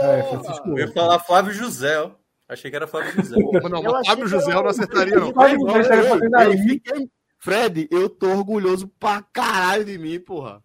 [0.00, 0.68] É, Francisco.
[0.70, 2.12] Eu ia falar Flávio José, ó.
[2.48, 3.36] Achei que era Flávio José.
[3.70, 5.32] Não, Eu mas Fábio que José eu não acertaria, não.
[5.32, 6.58] Fábio José estaria fazendo Eu aí.
[6.58, 10.62] fiquei- Fred, eu tô orgulhoso pra caralho de mim, porra.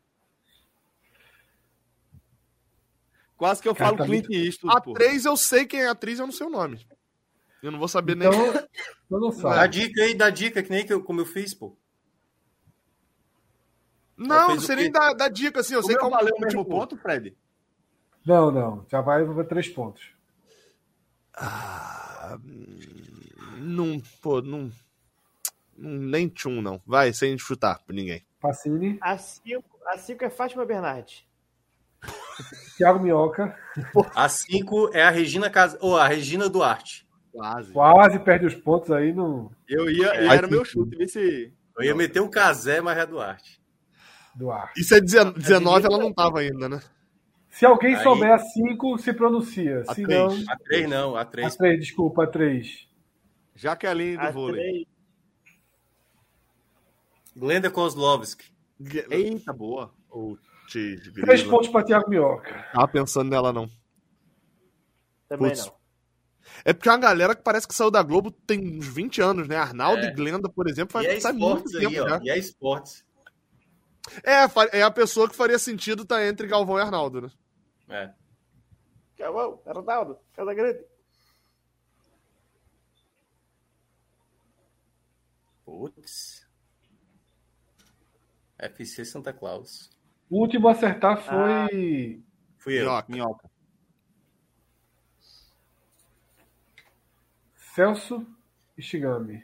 [3.39, 4.81] Quase que eu Cara, falo tá Clint Eastwood, A.
[4.93, 6.85] 3 eu sei quem é a atriz, eu não sei o nome.
[7.63, 8.41] Eu não vou saber Então, nem.
[9.09, 9.69] eu não Dá sabe.
[9.69, 11.73] dica aí, dá dica, que nem que eu, como eu fiz, pô.
[14.17, 14.75] Não, quê?
[14.75, 15.73] nem dar, dica, assim.
[15.73, 16.09] Eu O sei é um.
[16.09, 17.33] valeu o mesmo tipo, ponto, Fred?
[18.25, 18.85] Não, não.
[18.89, 20.11] Já vai para três pontos.
[21.33, 22.37] Ah,
[23.57, 24.69] não, pô, não,
[25.77, 25.91] não.
[25.91, 26.81] Nem tchum, não.
[26.85, 28.25] Vai, sem chutar por ninguém.
[28.41, 31.23] Pacini, A 5 a cinco é Fátima Bernardes.
[32.77, 33.55] Thiago Minhoca.
[34.15, 35.77] A 5 é a Regina Cas...
[35.81, 37.07] ou a Regina Duarte.
[37.31, 37.71] Quase.
[37.71, 41.53] Quase perde os pontos aí no Eu ia, É, era aí meu chute, vê se.
[41.77, 43.61] Eu ia meter um Casé, mas é a Duarte.
[44.35, 44.71] do ar.
[44.75, 46.81] Isso é 19, ela não tava ainda, né?
[47.49, 49.83] Se alguém Aí- souber a 5, se pronuncia.
[49.87, 50.19] A Se três.
[50.45, 51.55] não, A 3 não, a a 3.
[51.55, 52.87] 3, desculpa, a 3.
[53.55, 54.85] Jaqueline do A vôlei.
[54.85, 54.87] 3
[57.35, 58.45] Glenda Kozlovski.
[59.09, 59.93] Eita, boa.
[60.09, 60.41] Putz,
[60.71, 61.49] 3 grilo.
[61.49, 62.69] pontos para Thiago Minhoca.
[62.73, 63.69] Tava pensando nela, não.
[65.27, 65.65] também Putz.
[65.65, 65.79] não.
[66.65, 69.47] É porque é uma galera que parece que saiu da Globo tem uns 20 anos,
[69.47, 69.55] né?
[69.55, 70.07] Arnaldo É.
[70.09, 72.09] e Glenda, por exemplo, E faz, é faz muito esportes tempo aí, ó.
[72.09, 72.19] já.
[72.23, 73.05] E é esportes.
[74.23, 77.29] É, é a pessoa que faria sentido estar entre Galvão e Arnaldo, né?
[77.89, 78.13] É.
[79.17, 80.79] Calma, Ronaldo, Casa Grande.
[85.65, 86.47] Putz.
[88.57, 89.89] FC Santa Claus.
[90.29, 92.21] O último a acertar foi
[92.57, 92.83] Fui eu.
[92.83, 93.11] Minhoca.
[93.11, 93.49] Minhoca.
[97.55, 98.27] Celso
[98.77, 99.43] Ishigami.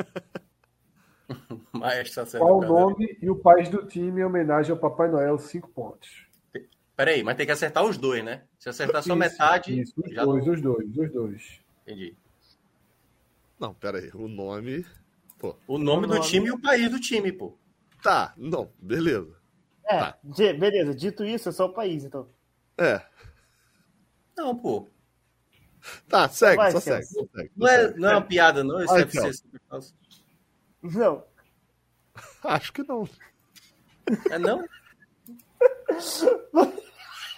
[1.72, 5.38] Maestro Qual o nome e o país do time em homenagem ao Papai Noel?
[5.38, 6.26] 5 pontos.
[6.96, 8.42] Peraí, mas tem que acertar os dois, né?
[8.58, 9.80] Se acertar só Isso, metade.
[9.80, 10.52] Isso, os já dois, não...
[10.52, 11.60] os dois, os dois.
[11.82, 12.14] Entendi.
[13.58, 14.10] Não, pera aí.
[14.14, 14.84] O nome.
[15.66, 16.26] O nome O do nome.
[16.26, 17.56] time e o país do time, pô.
[18.02, 19.34] Tá, não, beleza.
[19.84, 20.18] É, Tá.
[20.22, 22.28] beleza, dito isso, é só o país, então.
[22.78, 23.02] É.
[24.36, 24.88] Não, pô.
[26.08, 27.04] Tá, segue, Vai, só segue.
[27.06, 28.80] segue, Não é, não é uma piada, não.
[28.80, 29.42] FC Celso.
[29.42, 29.94] Santa Claus.
[30.82, 31.24] Não.
[32.44, 33.08] Acho que não.
[34.30, 34.64] É não?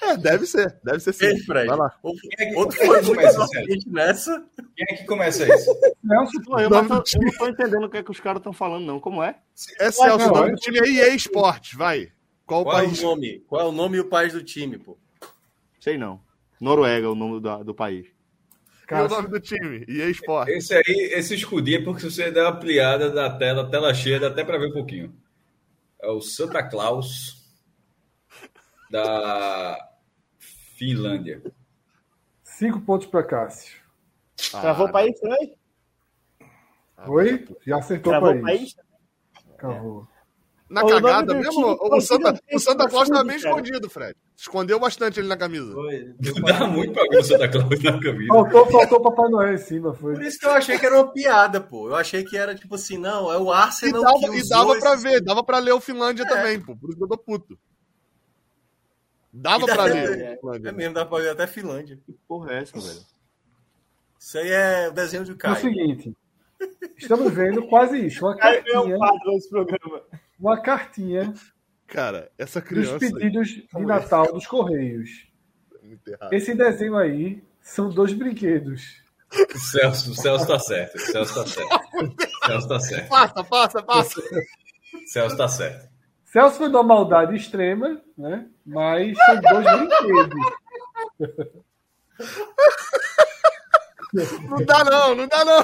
[0.02, 0.78] É, deve ser.
[0.82, 1.26] Deve ser sim.
[1.26, 1.68] Ei, Fred.
[1.68, 1.96] Vai lá.
[2.02, 4.44] Outro, é que- outro quem é foi muito começa, inocente nessa.
[4.76, 5.64] Quem é que começa isso?
[6.06, 7.02] Celso, Pô, eu, eu não
[7.38, 8.98] tô entendendo o que, é que os caras estão falando, não.
[8.98, 9.36] Como é?
[9.78, 10.52] É Celso, não, o nome é.
[10.54, 12.10] do time é EA Sports, vai.
[12.44, 13.02] Qual o Qual é o país?
[13.02, 13.40] nome?
[13.46, 14.98] Qual é o nome e o país do time, pô?
[15.78, 16.20] Sei não.
[16.60, 18.06] Noruega é o nome do, do país.
[18.90, 19.84] E o nome do time?
[19.88, 20.52] EA Sports.
[20.54, 24.20] Esse aí, esse escudinho é porque se você der uma ampliada da tela, tela cheia,
[24.20, 25.14] dá até para ver um pouquinho.
[26.02, 27.40] É o Santa Claus
[28.90, 29.78] da
[30.82, 31.40] Finlândia.
[32.42, 33.80] 5 pontos para Cássio.
[34.50, 35.56] Travou o país também?
[37.06, 37.46] Oi?
[37.64, 38.74] Já acertou o Travou o país.
[38.74, 38.86] país?
[39.58, 40.08] Cavou.
[40.68, 44.16] Na O cagada mesmo, time o Santa, o Santa Claus tava bem escondido, Fred.
[44.36, 45.72] Escondeu bastante ele na camisa.
[46.46, 48.32] Dá muito pra ver o Santa Claus na camisa.
[48.32, 49.94] Faltou, faltou o Papai Noel em cima.
[49.94, 50.14] Foi.
[50.14, 51.88] Por isso que eu achei que era uma piada, pô.
[51.90, 54.78] Eu achei que era tipo assim, não, é o E Arsenal dava, que e dava
[54.78, 56.74] pra ver, dava pra ler o Finlândia também, pô.
[56.74, 57.56] Por isso que eu tô puto.
[59.32, 60.20] Dava dá- pra é, ler.
[60.20, 60.72] É, o Finlândia.
[60.72, 61.98] mesmo, dá pra ver até Finlândia.
[62.04, 63.00] Que porra é essa, velho?
[64.18, 65.56] Isso aí é o desenho de É o Caio.
[65.56, 66.16] seguinte.
[66.96, 68.24] Estamos vendo quase isso.
[68.24, 70.02] Uma Aí é um cartinha, quadro nesse programa.
[70.38, 71.34] uma cartinha
[71.88, 72.98] Cara, essa dos criança.
[72.98, 75.26] pedidos de Natal dos Correios.
[75.82, 76.32] é muito errado.
[76.32, 79.02] Esse desenho aí são dois brinquedos.
[79.54, 80.94] O Celso, o Celso tá certo.
[80.96, 81.68] O Celso tá certo.
[82.42, 83.08] O Celso tá certo.
[83.08, 84.20] Passa, passa, passa.
[84.20, 85.91] O Celso tá certo.
[86.32, 88.48] Celso foi de uma maldade extrema, né?
[88.64, 90.40] Mas são dois brinquedos.
[94.48, 95.62] Não dá não, não dá não.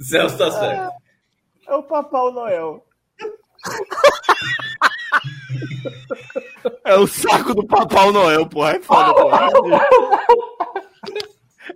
[0.00, 0.92] Celso tá certo.
[1.68, 2.84] É o Papai Noel.
[6.84, 8.72] É o saco do Papai Noel, porra.
[8.72, 9.50] É foda, porra.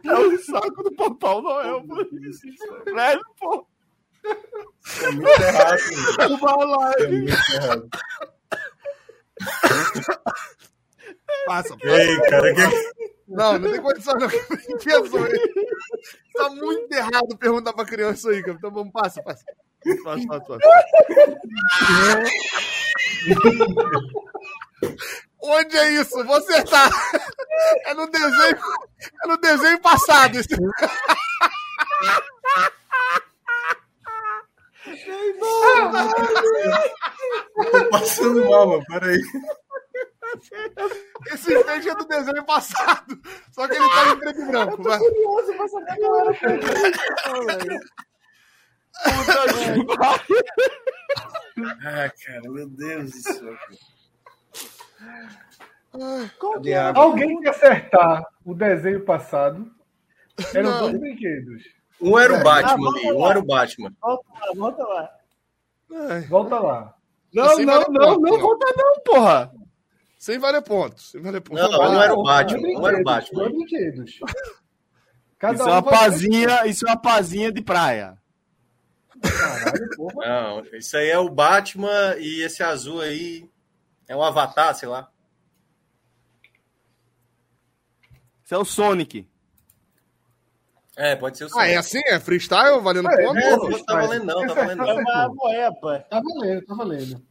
[0.05, 2.05] É o saco do Papai Noel, porra.
[2.93, 3.74] Velho, porra.
[5.03, 5.79] É muito errado.
[6.41, 7.05] Uma live.
[7.05, 7.89] É muito errado.
[11.47, 11.79] Passa, passa.
[11.83, 12.61] Ei, cara, que...
[13.27, 14.29] Não, não tem condição, não.
[14.29, 15.33] Pensou aí?
[16.35, 18.57] Tá muito errado perguntar pra criança isso aí, cara.
[18.57, 19.45] Então vamos, passa, passa.
[20.05, 20.61] Passa, passa, passa.
[25.43, 26.25] Onde é isso?
[26.25, 26.91] Vou acertar.
[27.87, 28.59] É no desenho,
[29.23, 30.39] é no desenho passado.
[34.87, 35.07] Isso.
[37.71, 38.85] Tô passando mal, mano.
[38.89, 39.21] Peraí.
[41.33, 43.21] Esse peixe é do desenho passado.
[43.53, 44.83] Só que ele tá em preto e branco.
[44.83, 44.99] Vai.
[44.99, 46.99] curioso pra saber qual era a pergunta.
[51.85, 53.57] Ah, cara, meu Deus do céu.
[56.67, 56.99] Era?
[56.99, 59.71] Alguém que acertar o desenho passado
[60.55, 60.81] eram Não.
[60.81, 61.63] dois brinquedos.
[62.01, 63.31] Um era o Ah, Batman volta ali, um lá.
[63.31, 63.93] era o Batman.
[64.01, 65.11] Volta lá, volta lá.
[66.11, 66.95] Ai, Volta lá.
[67.33, 68.39] Não, não, não, não, não.
[68.41, 69.53] volta não, porra.
[70.19, 71.11] Sem valer pontos.
[71.11, 71.63] Sem valer pontos.
[71.63, 73.45] Não, não era o Dois Batman, não era o Batman.
[73.45, 74.19] Brinquedos.
[75.39, 78.17] Cada Isso é um uma vai- pazinha, isso é uma pazinha de praia.
[79.21, 80.27] Caralho, porra.
[80.27, 83.49] Não, isso aí é o Batman e esse azul aí
[84.09, 85.11] é um avatar, sei lá.
[88.45, 89.27] Isso é o Sonic.
[90.97, 92.01] É, pode ser o Ah, é assim?
[92.07, 93.39] É freestyle valendo É, ponto?
[93.39, 95.03] É, não tá valendo não, tá esse valendo É não.
[95.03, 96.07] uma moepa.
[96.09, 97.23] Tá valendo, tá valendo.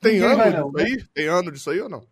[0.00, 0.82] Tem Ninguém ano disso não, né?
[0.82, 1.04] aí?
[1.14, 2.04] Tem ano disso aí ou não?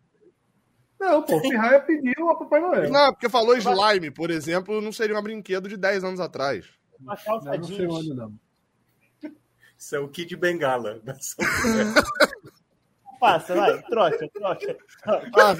[0.99, 2.89] Não, pô, o Pirraia pediu a Papai Noel.
[2.89, 6.65] Não, porque falou slime, por exemplo, não seria um brinquedo de 10 anos atrás.
[6.97, 8.33] Uma calça Não, não sei não.
[9.77, 11.01] Isso é o Kid Bengala.
[13.19, 13.81] Passa, vai.
[13.83, 14.77] Troca, troca.
[15.05, 15.53] Ah,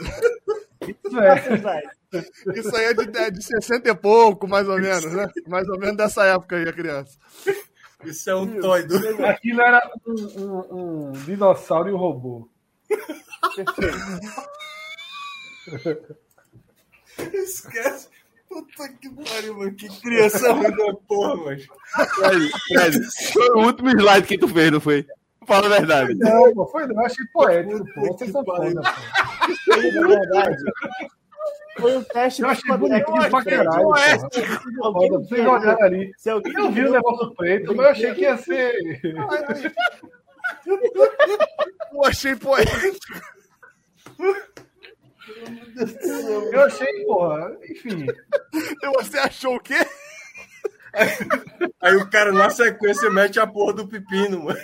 [0.81, 1.35] Isso é.
[1.35, 1.81] Passa, vai.
[2.55, 5.27] isso aí é de, é de 60 e pouco, mais ou menos, né?
[5.47, 7.17] Mais ou menos dessa época aí, a criança.
[8.03, 8.95] Isso é um toy do...
[9.25, 12.49] Aquilo era um, um- um dinossauro e um robô.
[17.33, 18.09] Esquece.
[18.49, 19.73] Puta que pariu, mano.
[19.75, 21.61] Que criança ruim da porra, mano.
[23.33, 25.05] Foi o último slide que tu fez, não foi?
[25.47, 26.13] Fala a verdade.
[26.15, 26.95] Não, foi não.
[26.95, 28.01] Eu achei poético, pô.
[28.07, 29.51] Vocês são foda, pô.
[29.51, 30.57] Isso aí, na verdade.
[31.77, 36.11] Foi um teste Eu achei bonitinho pra caralho, Vocês olharam ali.
[36.17, 38.73] Se alguém Eu vi o negócio preto, mas eu achei que ia ser.
[41.91, 43.21] Eu achei poético.
[46.51, 47.57] Eu achei, porra.
[47.69, 48.05] Enfim.
[48.95, 49.75] Você achou o quê?
[51.81, 54.59] Aí o cara na sequência mete a porra do pepino, mano.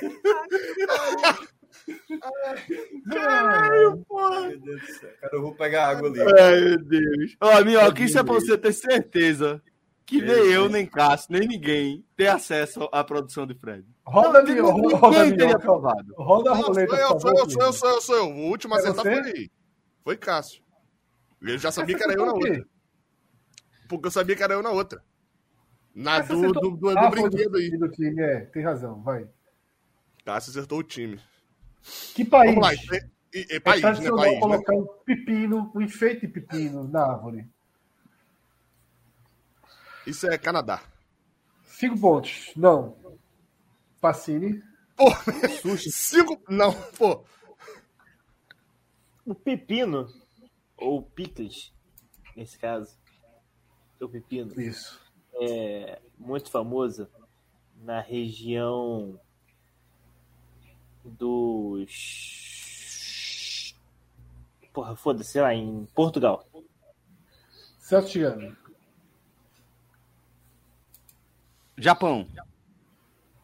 [3.11, 5.09] Caralho, Meu Deus do céu.
[5.21, 6.19] Cara, eu vou pegar água ali.
[6.21, 7.37] Ai, meu Deus.
[7.41, 9.61] Ó, Minhoca, isso é pra você ter certeza
[10.05, 13.85] que nem eu, nem Cássio, nem ninguém tem acesso à produção de Fred.
[14.05, 15.55] Roda Não, de ninguém roda teria minhoca.
[15.57, 16.13] aprovado.
[16.17, 18.25] Roda a roleta, eu, sou eu, sou eu, sou eu, sou eu.
[18.31, 19.51] O último a É acertar foi ele.
[20.03, 20.63] Foi Cássio.
[21.41, 22.65] Ele já sabia que era eu na outra.
[23.87, 25.03] Porque eu sabia que era eu na outra.
[25.93, 27.69] Na do, do, do, Ah, brinquedo aí.
[27.77, 28.41] do time, é.
[28.41, 29.27] Tem razão, vai.
[30.25, 31.19] Cássio acertou o time.
[32.15, 32.55] Que país?
[32.55, 32.73] Vamos lá.
[32.73, 33.89] E, e, e É país, né?
[33.89, 34.39] tradicional País, né?
[34.39, 37.47] colocar um pepino, um enfeite de pepino na árvore.
[40.05, 40.81] Isso é Canadá.
[41.63, 42.51] Cinco pontos.
[42.55, 42.97] Não.
[44.01, 44.61] Pacini.
[44.95, 45.05] Pô,
[45.77, 46.41] cinco.
[46.49, 47.23] Não, pô.
[49.25, 50.07] O pepino,
[50.75, 51.71] ou picles,
[52.35, 52.97] nesse caso,
[54.01, 54.99] o pepino, Isso.
[55.35, 57.07] é muito famoso
[57.75, 59.19] na região
[61.03, 62.55] dos.
[64.73, 66.45] Porra, foda-se, sei lá, em Portugal.
[67.79, 68.55] Celso Chigami.
[71.77, 72.27] Japão.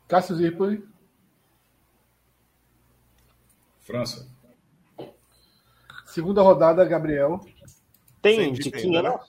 [0.08, 0.88] Cássio Zirpoli.
[3.80, 4.27] França.
[6.06, 7.40] Segunda rodada, Gabriel.
[8.22, 9.17] Tem ainda, não?
[9.17, 9.19] né?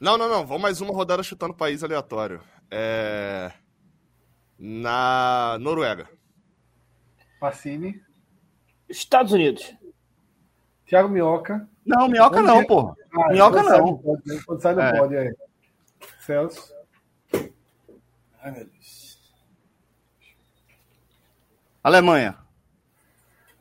[0.00, 0.46] Não, não, não.
[0.46, 2.40] Vamos mais uma rodada chutando país aleatório.
[2.70, 3.52] É...
[4.58, 6.08] Na Noruega.
[7.38, 8.00] Pacini.
[8.88, 9.74] Estados Unidos.
[10.86, 11.68] Thiago Minhoca.
[11.84, 12.94] Não, minhoca não, porra.
[13.14, 13.96] Ah, Minhoca não.
[13.98, 14.44] Pode?
[14.44, 14.98] Quando sai não É.
[14.98, 15.32] pode, é.
[16.20, 16.72] Celso.
[18.42, 19.18] Ai, meu Deus.
[21.82, 22.36] Alemanha.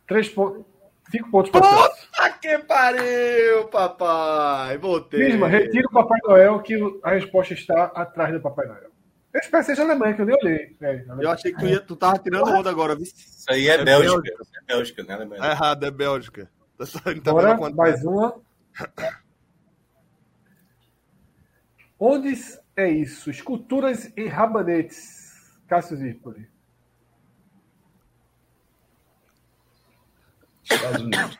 [0.08, 0.66] Três pontos.
[1.10, 2.08] Cinco pontos para Celso.
[2.08, 4.78] Puta que pariu, papai.
[4.78, 5.28] Voltei.
[5.30, 8.92] Misma, retira o Papai Noel, que a resposta está atrás do Papai Noel.
[9.38, 10.76] Eu espero que seja alemã que eu nem olhei.
[10.82, 12.96] É, eu achei que tu, ia, tu tava tirando onda agora.
[12.96, 13.04] Viu?
[13.04, 14.20] Isso aí é, é Bélgica.
[14.20, 14.48] Bélgica.
[14.58, 15.44] É Bélgica, né, Alemanha?
[15.44, 16.50] É errado, é Bélgica.
[16.76, 16.86] Tá,
[17.24, 17.70] tá Bora, é?
[17.70, 18.42] mais uma.
[22.00, 22.34] Onde
[22.76, 23.30] é isso?
[23.30, 25.56] Esculturas em rabanetes.
[25.68, 26.50] Cássio Zirpoli.
[30.64, 31.40] Estados Unidos.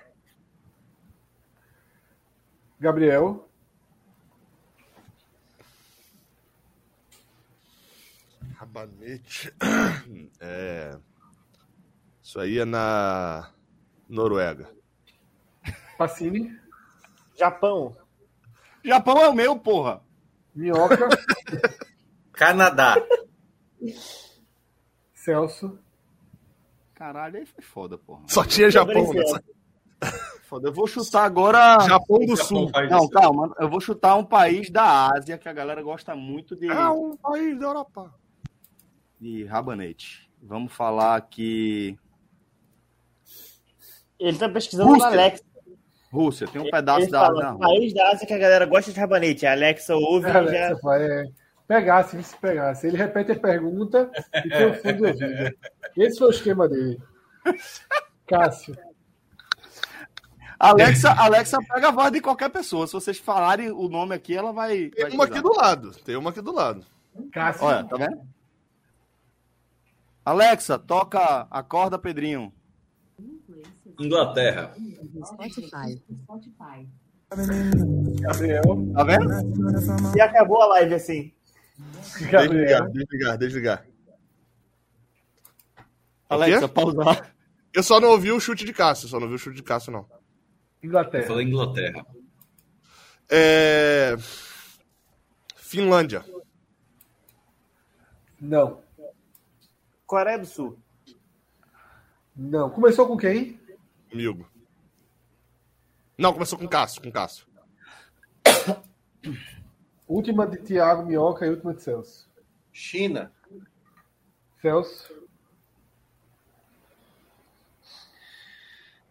[2.80, 3.47] Gabriel.
[8.68, 9.54] Rabanete.
[10.40, 10.98] É.
[12.22, 13.50] Isso aí é na
[14.10, 14.70] Noruega.
[15.98, 16.54] Pacini.
[17.36, 17.96] Japão.
[18.84, 20.02] Japão é o meu, porra.
[20.54, 21.08] Minhoca.
[22.34, 22.96] Canadá.
[25.14, 25.80] Celso.
[26.94, 28.24] Caralho, aí foi foda, porra.
[28.28, 29.44] Só tinha Japão nessa.
[30.44, 30.70] Foda.
[30.70, 31.80] Eu vou chutar agora.
[31.82, 32.72] Japão do Japão Sul.
[32.90, 33.10] Não, isso.
[33.10, 33.56] calma.
[33.60, 37.16] Eu vou chutar um país da Ásia que a galera gosta muito de, É um
[37.18, 38.14] país da Europa.
[39.20, 40.30] De rabanete.
[40.42, 41.98] Vamos falar aqui.
[44.20, 45.08] Ele tá pesquisando Rússia.
[45.08, 45.44] no Alexa.
[46.12, 48.92] Rússia, tem um pedaço Ele da fala, da país da Ásia que a galera gosta
[48.92, 49.46] de rabanete.
[49.46, 50.76] A Alexa ouve e já...
[51.00, 51.26] É.
[51.68, 52.88] Pegasse, se pegasse.
[52.88, 55.58] Ele repete a pergunta e tem o fundo do ouvido.
[55.98, 56.98] Esse foi o esquema dele.
[58.26, 58.78] Cássio.
[60.58, 62.88] Alexa, Alexa pega a voz de qualquer pessoa.
[62.88, 64.90] Se vocês falarem o nome aqui, ela vai.
[64.90, 65.50] Tem vai uma aqui coisar.
[65.50, 65.92] do lado.
[66.04, 66.86] Tem uma aqui do lado.
[67.34, 67.66] Cássio.
[67.66, 68.22] Olha, tá vendo?
[70.28, 72.52] Alexa, toca a corda, Pedrinho.
[73.98, 74.76] Inglaterra.
[75.24, 76.02] Spotify.
[78.20, 78.62] Gabriel.
[78.94, 80.18] Tá vendo?
[80.18, 81.34] E acabou a live assim.
[82.30, 82.90] Gabriel.
[82.90, 83.88] Desligar, desligar, desligar.
[86.30, 87.34] Alexa, pausar.
[87.74, 89.08] Eu só não ouvi o chute de Cássio.
[89.08, 90.06] Só não ouvi o chute de Cássio, não.
[90.12, 91.26] Eu Inglaterra.
[91.26, 92.06] falei Inglaterra.
[93.30, 94.18] É...
[95.56, 96.26] Finlândia.
[98.42, 98.86] Não.
[100.08, 100.80] Coreia do Sul.
[102.34, 102.70] Não.
[102.70, 103.60] Começou com quem?
[104.10, 104.50] Comigo.
[106.18, 107.02] Não, começou com Cássio.
[107.02, 107.46] Com Cássio.
[110.08, 112.32] Última de Thiago Minhoca e última de Celso.
[112.72, 113.34] China.
[114.62, 115.14] Celso.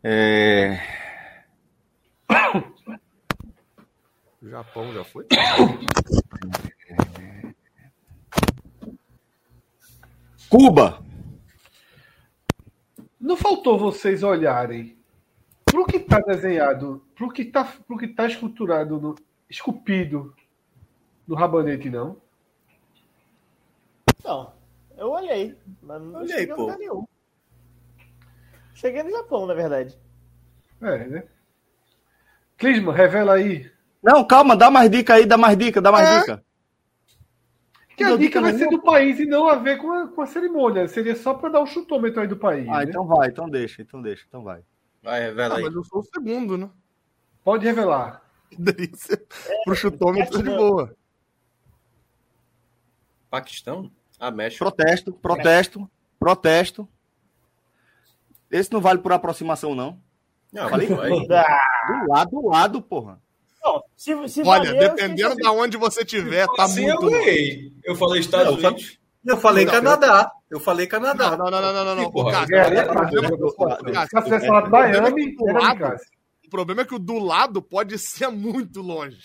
[0.02, 0.81] É...
[4.42, 5.26] Japão já foi?
[10.49, 11.02] Cuba.
[13.20, 14.97] Não faltou vocês olharem
[15.65, 19.15] pro que tá desenhado, pro que tá, pro que tá esculturado, no,
[19.50, 20.34] esculpido
[21.26, 22.20] no rabanete, não?
[24.25, 24.52] Não.
[24.97, 25.57] Eu olhei.
[25.83, 26.62] Mas não Olhei, cheguei a pô.
[26.62, 27.07] lugar nenhum.
[28.75, 29.99] Cheguei no Japão, na verdade.
[30.81, 31.25] É, né?
[32.57, 33.70] Clisma, revela aí.
[34.02, 36.20] Não, calma, dá mais dica aí, dá mais dica, dá mais É.
[36.20, 36.44] dica.
[37.97, 40.26] Que a dica vai ser do país e não a ver com a, com a
[40.26, 40.86] cerimônia.
[40.86, 42.68] Seria só para dar um chutômetro aí do país.
[42.68, 42.84] Ah, né?
[42.84, 44.62] então vai, então deixa, então deixa, então vai.
[45.02, 45.65] Vai, revela Ah, aí.
[45.65, 46.68] mas eu sou o segundo, né?
[47.42, 48.23] Pode revelar.
[48.58, 49.18] Delícia.
[49.65, 50.94] Pro chutômetro de boa.
[53.31, 53.91] Paquistão?
[54.20, 54.65] Ah, México.
[54.65, 56.89] Protesto, protesto, protesto.
[58.50, 59.99] Esse não vale por aproximação, não.
[60.52, 60.86] Não, Falei?
[60.89, 61.10] vai.
[61.86, 63.20] Do lado, do lado, porra.
[63.73, 67.11] Não, se, se Olha, valer, eu dependendo da onde você tiver, tá assim eu muito.
[67.11, 67.73] ganhei.
[67.85, 68.99] Eu falei Estados Não, eu Unidos.
[69.25, 70.33] Eu falei Não, Canadá.
[70.49, 71.36] Eu falei Canadá.
[71.36, 72.11] não, não, não, não, não, não.
[72.12, 72.65] Porra, né?
[74.07, 76.17] Se falado o problema é Miami, que do era de lado- Cássio.
[76.47, 79.19] O problema é que o do lado pode ser muito longe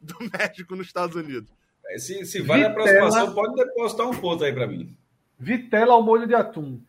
[0.00, 1.50] do México nos Estados Unidos.
[1.98, 2.88] Se, se vale a Vitela.
[2.90, 4.96] aproximação, pode depositar um ponto aí pra mim.
[5.38, 6.80] Vitela ao molho de atum.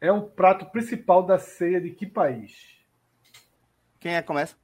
[0.00, 2.52] É um prato principal da ceia de que país?
[4.00, 4.56] Quem é que começa?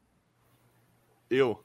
[1.31, 1.65] Eu.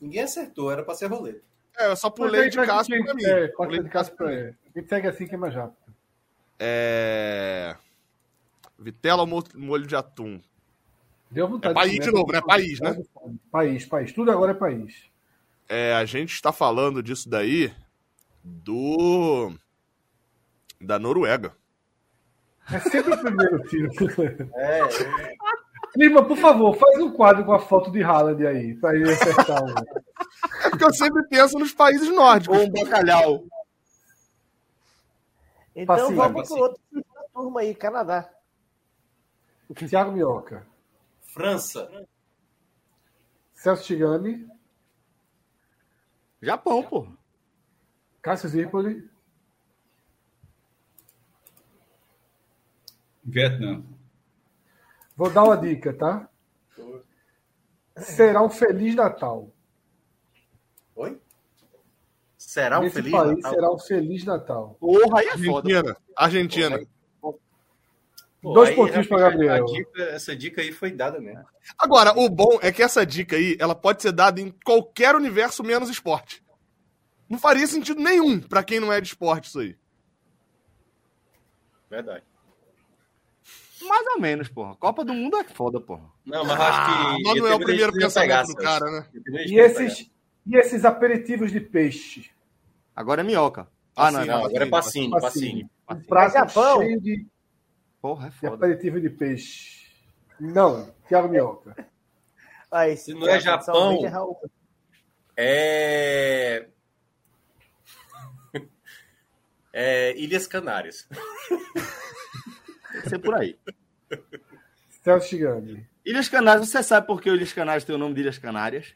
[0.00, 1.40] Ninguém acertou, era pra ser roleta.
[1.76, 3.24] É, eu só pulei de quem- pra mim.
[3.24, 4.54] É, pode Pulei ser de Cássio pra ele.
[4.74, 5.76] A gente segue assim que é mais rápido.
[6.58, 7.76] É...
[8.78, 10.40] Vitela mo- molho de atum.
[11.30, 11.72] Deu vontade.
[11.72, 12.40] É país de novo, né?
[12.42, 12.96] País, né?
[13.50, 14.12] País, país.
[14.12, 15.10] Tudo agora é país.
[15.68, 17.72] É, a gente está falando disso daí
[18.44, 19.52] do...
[20.80, 21.56] Da Noruega.
[22.70, 23.90] É sempre o primeiro tiro.
[24.54, 24.80] É,
[25.96, 29.62] Lima, por favor, faz um quadro com a foto de Haaland aí, pra ele acertar
[29.62, 29.74] um.
[30.64, 32.58] É porque eu sempre penso nos países nórdicos.
[32.58, 33.44] Ou um bacalhau.
[35.76, 38.30] então Passivo, vamos pro outro da turma aí, Canadá.
[39.74, 40.66] Thiago Minhoca.
[41.20, 42.06] França.
[43.54, 44.46] Celso Chigami.
[46.40, 47.12] Japão, porra.
[48.20, 49.08] Cássio Zirpoli.
[53.24, 53.82] Vietnã.
[55.16, 56.28] Vou dar uma dica, tá?
[57.96, 59.50] Será um Feliz Natal.
[60.96, 61.20] Oi?
[62.38, 63.52] Será um Nesse feliz país Natal?
[63.54, 64.76] será um Feliz Natal.
[64.80, 65.68] Porra, aí é foda.
[66.16, 66.76] Argentina.
[66.76, 66.86] Argentina.
[67.20, 69.64] Pô, Dois aí, pontinhos pra realmente, Gabriel.
[69.64, 71.44] a dica- essa dica aí foi dada mesmo.
[71.78, 75.62] Agora, o bom é que essa dica aí, ela pode ser dada em qualquer universo
[75.62, 76.42] menos esporte.
[77.28, 79.76] Não faria sentido nenhum pra quem não é de esporte isso aí.
[81.88, 82.24] Verdade.
[83.88, 84.74] Mais ou menos, porra.
[84.76, 86.10] Copa do Mundo é foda, porra.
[86.24, 86.86] Não, mas acho
[87.16, 87.22] que.
[87.22, 89.08] Mas não é o primeiro pensamento pegar, do cara, né?
[89.46, 90.10] E esses,
[90.46, 92.30] e esses aperitivos de peixe?
[92.94, 93.68] Agora é minhoca.
[93.94, 95.70] Ah, não, não, agora é Pacini, Pacini.
[95.90, 96.80] Um prato Japão.
[96.80, 97.26] cheio de,
[98.00, 98.54] Porra, é de foda.
[98.54, 99.86] aperitivo de peixe.
[100.40, 101.76] Não, Thiago Minhoca.
[102.74, 103.98] Ah, esse Se não é Japão,
[105.36, 106.64] é.
[106.64, 106.68] É.
[109.74, 111.06] É Ilhas Canárias.
[113.02, 113.58] Deve ser por aí.
[115.02, 115.86] Celso Chigami.
[116.04, 118.94] Ilhas Canárias, você sabe por que o Ilhas Canárias tem o nome de Ilhas Canárias?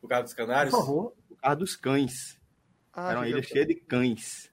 [0.00, 0.74] Por causa dos Por Canários?
[0.74, 1.14] favor.
[1.28, 2.40] Por causa dos cães.
[2.92, 4.50] Ah, Era uma que ilha cheia de cães.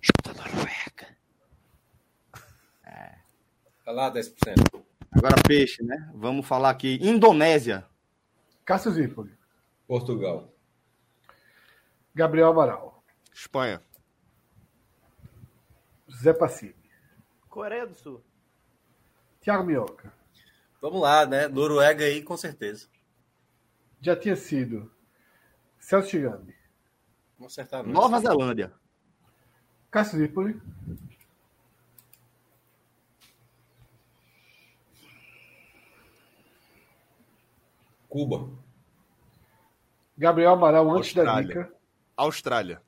[0.00, 1.16] Junto à Noruega.
[3.84, 4.34] Tá lá, 10%.
[5.12, 6.10] Agora peixe, né?
[6.14, 6.98] Vamos falar aqui.
[7.00, 7.86] Indonésia.
[8.64, 9.32] Cássio Zirpoli.
[9.86, 10.52] Portugal.
[12.12, 13.04] Gabriel Amaral.
[13.32, 13.80] Espanha.
[16.10, 16.74] Zé Pacini.
[17.56, 18.22] Coreia do Sul.
[19.40, 20.12] Thiago Minhoca.
[20.78, 21.48] Vamos lá, né?
[21.48, 22.86] Noruega aí, com certeza.
[23.98, 24.92] Já tinha sido.
[25.78, 26.54] Celso Chigami.
[27.38, 27.94] Vamos acertar, não.
[27.94, 28.74] Nova Zelândia.
[29.90, 30.60] Cássio Zirpoli.
[38.06, 38.50] Cuba.
[40.18, 41.48] Gabriel Amaral antes da Austrália.
[41.48, 41.74] dica.
[42.14, 42.82] Austrália.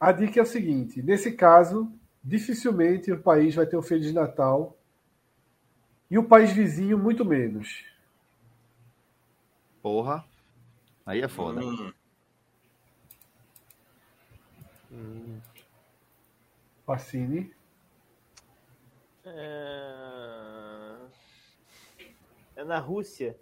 [0.00, 1.92] A dica é o seguinte: nesse caso,
[2.28, 4.76] dificilmente o país vai ter um Feliz Natal
[6.10, 7.84] e o país vizinho muito menos.
[9.82, 10.24] Porra.
[11.06, 11.60] Aí é foda.
[14.92, 15.40] Hum,
[16.84, 17.50] Pacini.
[19.24, 20.96] É...
[22.56, 23.38] é na Rússia.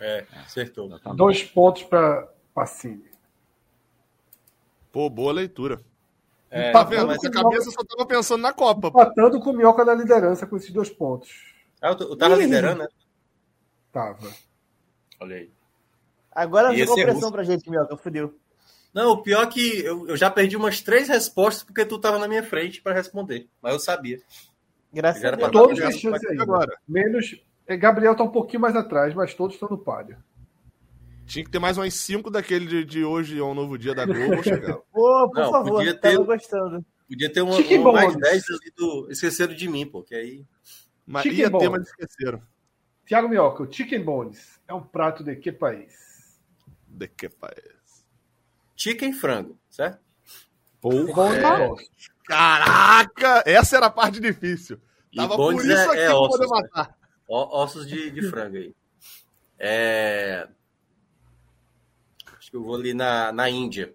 [0.00, 0.88] É, acertou.
[1.14, 3.10] Dois pontos para Pacini.
[4.90, 5.82] Pô, boa leitura.
[6.56, 7.08] É, Tá vendo?
[7.08, 8.88] mas a cabeça só tava pensando na Copa.
[8.88, 11.52] Empatando com o Minhoca na liderança com esses dois pontos.
[11.82, 12.88] Ah, eu tô- eu tava liderando, né?
[13.92, 14.30] Tava.
[15.20, 15.50] Olha aí.
[16.32, 17.32] Agora E jogou é pressão russo.
[17.32, 17.96] pra gente, Mioca.
[17.96, 18.34] Fudeu.
[18.92, 22.18] Não, o pior é que eu, eu já perdi umas três respostas porque tu tava
[22.18, 23.48] na minha frente para responder.
[23.60, 24.20] Mas eu sabia.
[24.92, 25.50] Graças a Deus.
[25.50, 26.42] Todos ainda.
[26.42, 26.76] agora.
[26.86, 27.36] Menos.
[27.66, 30.16] é, Gabriel tá um pouquinho mais atrás, mas todos estão no páreo.
[31.26, 34.04] Tinha que ter mais umas cinco daquele de, de hoje, é um novo dia da
[34.04, 34.42] Globo.
[34.44, 34.82] chegava.
[34.92, 36.84] Pô, por Não, favor, podia tava ter- gostando.
[37.08, 38.30] Podia ter uma, uma mais bônus.
[38.30, 39.08] 10 ali do.
[39.10, 40.02] Esqueceram de mim, pô.
[40.02, 40.46] Que aí.
[41.06, 42.42] Mas Chicken ia ter, mas esqueceram.
[43.06, 45.92] Thiago Minhoca, o Chicken Bones é um prato de que país?
[46.88, 48.06] De que país?
[48.76, 50.00] Chicken frango, certo?
[50.80, 51.74] Bom É.
[52.26, 53.42] Caraca!
[53.46, 54.80] Essa era a parte difícil.
[55.12, 56.68] E Tava por isso é- aqui é pra ossos, poder né?
[56.72, 56.98] matar.
[57.28, 58.74] Ó- ossos de, de frango aí.
[59.58, 60.48] É.
[62.54, 63.92] Que eu vou ali na, na Índia.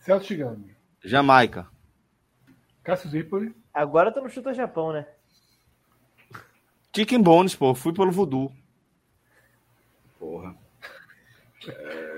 [0.00, 0.76] Celso Chigami.
[1.02, 1.66] Jamaica.
[2.84, 3.56] Cássio Zirpoli.
[3.72, 5.06] Agora tu não chuta Japão, né?
[6.94, 7.74] Chicken Bones, pô.
[7.74, 8.52] Fui pelo voodoo.
[10.18, 10.54] Porra.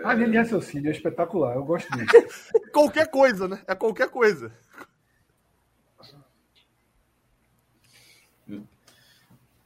[0.05, 2.51] A linha de raciocínio é espetacular, eu gosto disso.
[2.75, 3.63] Qualquer coisa, né?
[3.69, 4.53] É qualquer coisa.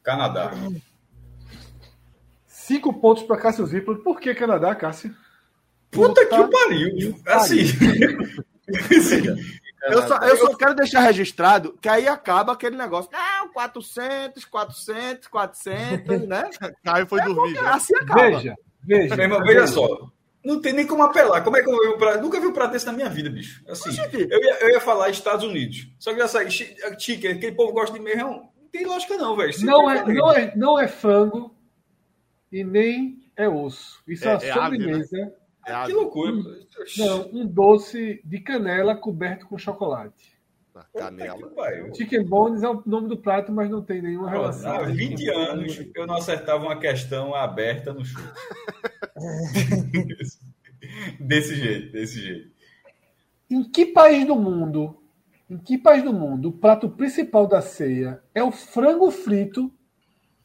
[0.02, 0.51] Canadá.
[2.47, 4.02] Cinco pontos para Cássio Zirpoli.
[4.02, 5.17] Por que Canadá, Cássio?
[5.97, 7.16] Puta que o pariu.
[7.26, 7.65] Assim.
[9.89, 13.08] Eu só, eu só quero deixar registrado que aí acaba aquele negócio.
[13.12, 16.50] Não, 400, 400, 400, né?
[16.84, 17.75] Caio foi dormir já.
[17.75, 18.20] Assim acaba.
[18.23, 19.15] Veja, veja.
[19.15, 20.10] Meu irmão, veja só.
[20.44, 21.44] Não tem nem como apelar.
[21.44, 22.20] Como é que eu vi prato?
[22.20, 23.62] Nunca vi um prato desse na minha vida, bicho.
[23.68, 25.86] Assim, eu ia, eu ia falar Estados Unidos.
[26.00, 26.50] Só que já saí.
[26.50, 28.16] chi- Chicken, aquele povo gosta de meio.
[28.18, 29.52] Não tem lógica, não, velho.
[29.52, 31.55] Sempre Não é, não, é, não é frango
[32.50, 34.00] e nem é osso.
[34.08, 35.16] Isso é, É- uma é ave, sobremesa.
[35.16, 35.33] É
[35.86, 36.33] Que loucura.
[36.97, 40.36] Não, um doce de canela coberto com chocolate.
[40.73, 41.51] Na Canela.
[41.95, 44.70] Chicken bones é o nome do prato, mas não tem nenhuma relação.
[44.70, 48.28] Há 20 anos eu não acertava uma questão aberta no chute.
[51.19, 52.51] desse jeito, desse jeito.
[53.51, 55.03] Em que país do mundo,
[55.49, 59.73] em que país do mundo o prato principal da ceia é o frango frito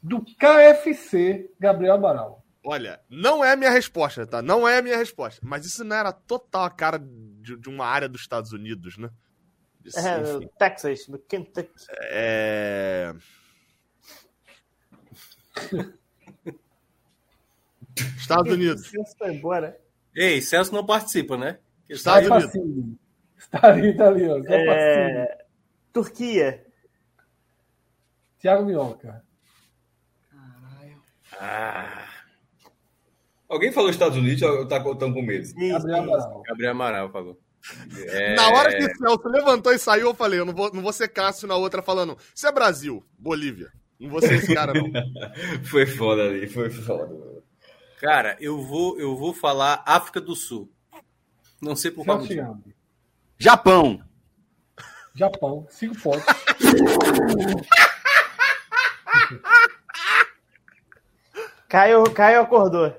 [0.02, 2.41] do KFC Gabriel Amaral?
[2.64, 4.42] Olha, não é a minha resposta, tá?
[4.42, 5.42] Não é a minha resposta.
[5.44, 9.10] Mas isso não era total a cara de, de uma área dos Estados Unidos, né?
[9.84, 10.50] Isso, É, enfim.
[10.60, 11.72] Texas, no Kentucky.
[12.04, 13.16] É.
[18.18, 18.88] Estados Unidos.
[18.88, 19.80] Celso foi embora.
[20.16, 21.60] Ei, Celso não participa, né?
[21.90, 22.46] Estados Unidos.
[22.46, 23.00] Facinho.
[23.38, 24.38] Estaria tá ali, ó.
[24.48, 25.46] É...
[25.92, 26.66] Turquia.
[28.40, 29.24] Thiago Minhoca.
[31.40, 32.11] Ah,
[33.52, 35.46] Alguém falou Estados Unidos ou tá tão com medo?
[35.54, 36.04] Gabriel.
[36.04, 36.44] Amaral.
[36.48, 37.38] Gabriel Amaral falou.
[38.08, 40.82] É, Na hora que o Celso levantou e saiu, eu falei, eu não vou, não
[40.82, 43.70] vou ser Cássio na outra falando, isso é Brasil, Bolívia.
[44.00, 44.90] Não vou ser esse cara, não.
[45.66, 47.14] foi foda ali, foi foda.
[48.00, 50.72] Cara, eu vou, eu vou falar África do Sul.
[51.62, 52.22] Não sei por qual
[53.38, 54.02] Japão.
[55.14, 56.24] Japão, cinco pontos.
[61.68, 62.96] Caio, Caio acordou.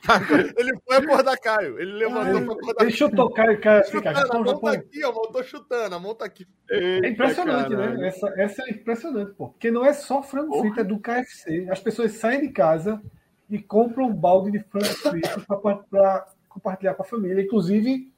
[0.56, 1.78] Ele foi acordar Caio.
[1.78, 4.14] Ele levantou ah, pra acordar Deixa eu tocar e Caio fica.
[4.14, 5.08] Chutando, a mão tá aqui, ó.
[5.08, 6.46] Eu tô chutando, a mão tá aqui.
[6.70, 7.98] Eita, é impressionante, caralho.
[7.98, 8.08] né?
[8.08, 9.48] Essa, essa é impressionante, pô.
[9.48, 10.62] Porque não é só frango Porra.
[10.62, 11.68] frito, é do KFC.
[11.70, 13.00] As pessoas saem de casa
[13.48, 15.44] e compram um balde de frango frito
[15.90, 17.42] para compartilhar com a família.
[17.42, 18.10] Inclusive,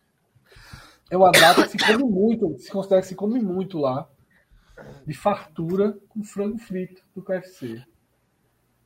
[1.10, 4.08] é uma data que se come muito, se considera que se come muito lá,
[5.06, 7.82] de fartura com frango frito do KFC.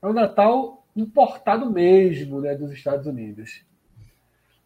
[0.02, 3.64] É o Natal importado mesmo né, dos Estados Unidos.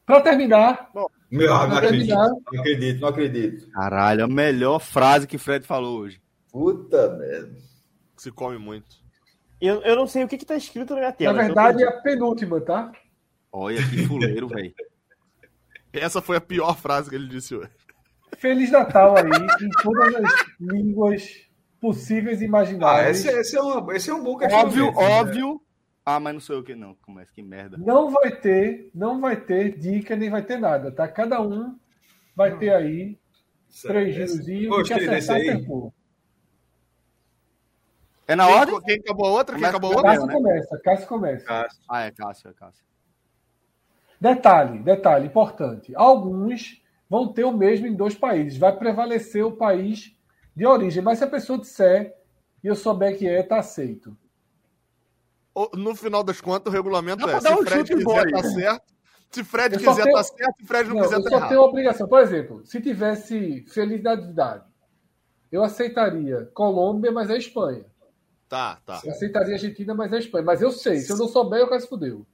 [0.06, 0.90] Para terminar.
[1.30, 3.70] Meu, não, acredito, não acredito, não acredito.
[3.70, 6.20] Caralho, a melhor frase que o Fred falou hoje.
[6.50, 7.56] Puta merda.
[8.16, 9.00] Se come muito.
[9.60, 11.32] Eu, eu não sei o que está escrito na minha tela.
[11.34, 12.90] Na verdade, é a penúltima, tá?
[13.52, 14.74] Olha que fuleiro, velho.
[15.92, 17.70] Essa foi a pior frase que ele disse hoje.
[18.36, 21.50] Feliz Natal aí, em todas as línguas
[21.80, 23.06] possíveis e imagináveis.
[23.06, 25.60] Ah, esse, esse, é, um, esse é um bom Óbvio, né?
[26.16, 26.94] Ah, mas não sou eu que não.
[26.96, 27.76] Começa, que merda.
[27.78, 31.06] Não vai ter, não vai ter dica, nem vai ter nada, tá?
[31.06, 31.78] Cada um
[32.34, 33.16] vai ter aí
[33.82, 35.94] três girozinhos que acertar tempo.
[38.26, 38.80] É na hora?
[38.82, 39.56] Quem acabou a outra?
[39.56, 40.10] Quem acabou a outra?
[40.12, 40.34] Cássio né?
[40.34, 41.44] começa, Cássio começa.
[41.44, 41.82] Cássio.
[41.88, 42.84] Ah, é Cássio, é Cássio.
[44.20, 45.92] Detalhe, detalhe importante.
[45.94, 48.58] Alguns vão ter o mesmo em dois países.
[48.58, 50.16] Vai prevalecer o país
[50.54, 51.02] de origem.
[51.02, 52.16] Mas se a pessoa disser
[52.62, 54.16] e eu souber que é, tá aceito.
[55.74, 58.30] No final das contas, o regulamento é: se um Fred quiser, boy.
[58.30, 58.94] tá certo.
[59.30, 60.16] Se Fred eu quiser, tenho...
[60.16, 60.56] tá certo.
[60.60, 61.48] Se Fred não, não quiser, eu tá só errado.
[61.48, 62.08] tenho obrigação.
[62.08, 64.64] Por exemplo, se tivesse felicidade,
[65.50, 67.84] eu aceitaria Colômbia, mas é Espanha.
[68.48, 69.00] Tá, tá.
[69.04, 70.44] Eu aceitaria Argentina, mas é Espanha.
[70.44, 72.26] Mas eu sei, se eu não souber, eu quase fudeu.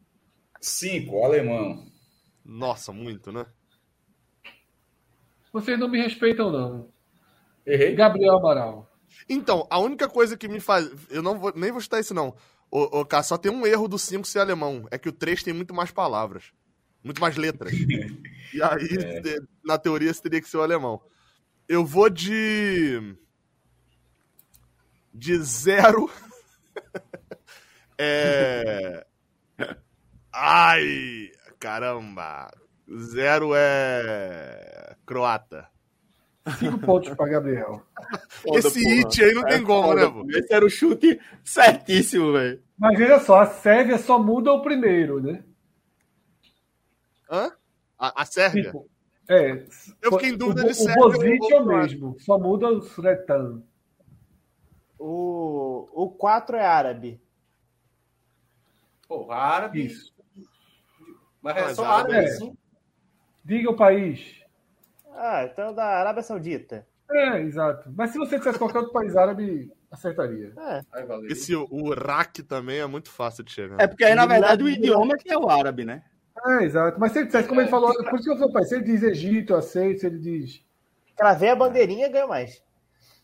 [0.61, 1.87] Cinco, alemão.
[2.45, 3.45] Nossa, muito, né?
[5.53, 6.89] Vocês não me respeitam, não.
[7.67, 7.95] Errei.
[7.95, 8.91] Gabriel Amaral.
[9.29, 10.91] Então, a única coisa que me faz.
[11.11, 12.35] Eu não vou, nem vou chutar isso, não.
[12.71, 14.87] O, o, só tem um erro do 5 ser alemão.
[14.91, 16.53] É que o 3 tem muito mais palavras.
[17.03, 17.73] Muito mais letras.
[18.53, 19.39] e aí, é.
[19.65, 21.01] na teoria, você teria que ser o alemão.
[21.69, 23.17] Eu vou de.
[25.15, 26.11] De zero.
[27.99, 29.07] é.
[30.33, 31.31] Ai!
[31.59, 32.51] Caramba!
[32.91, 34.97] Zero é.
[35.07, 35.69] Croata.
[36.59, 37.83] Cinco pontos para Gabriel.
[38.55, 38.95] Esse porra.
[38.97, 40.27] it aí não tem é como, né, pô?
[40.31, 42.63] Esse era o chute certíssimo, velho.
[42.79, 45.43] Mas veja só, a Sérvia só muda o primeiro, né?
[47.31, 47.53] Hã?
[47.99, 48.65] A, a Sérvia?
[48.65, 48.89] Tipo,
[49.29, 49.65] é.
[50.01, 51.05] Eu fiquei em dúvida o, de Sérvia.
[51.05, 53.63] O Bozic é o mesmo, só muda o Sretan.
[54.99, 57.21] O, o 4 é árabe.
[59.09, 59.87] Pô, árabe.
[59.87, 60.15] Isso.
[61.43, 62.27] Mas é só árabe, é.
[62.29, 62.57] sim.
[63.45, 64.46] Diga o país.
[65.17, 66.87] Ah, então da Arábia Saudita.
[67.11, 67.91] É, exato.
[67.97, 70.53] Mas se você dissesse qualquer outro país árabe, acertaria.
[70.59, 70.83] É.
[71.31, 73.81] Esse o Iraque também é muito fácil de chegar.
[73.81, 76.03] É porque aí, na verdade, o idioma é que é o árabe, né?
[76.45, 77.01] É, exato.
[77.01, 78.85] Mas se ele dissesse, como ele falou, por isso que eu falei, pai, se ele
[78.85, 80.63] diz Egito, eu aceito, se ele diz.
[81.17, 82.63] Cravei a bandeirinha, ganha mais.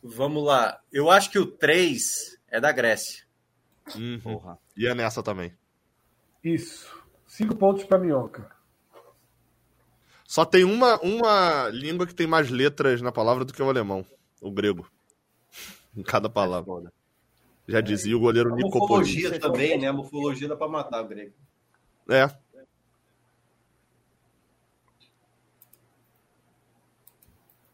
[0.03, 0.81] Vamos lá.
[0.91, 3.25] Eu acho que o 3 é da Grécia.
[3.95, 4.19] Uhum.
[4.23, 4.59] Porra.
[4.77, 5.53] E é nessa também.
[6.43, 7.03] Isso.
[7.27, 8.51] Cinco pontos para Minhoca.
[10.33, 14.02] Só tem uma, uma língua que tem mais letras na palavra do que o alemão,
[14.41, 14.91] o grego.
[15.94, 16.91] Em cada palavra.
[17.69, 19.89] Já dizia o goleiro Nico Morfologia também, né?
[19.89, 21.35] A morfologia dá pra matar o grego.
[22.09, 22.31] É.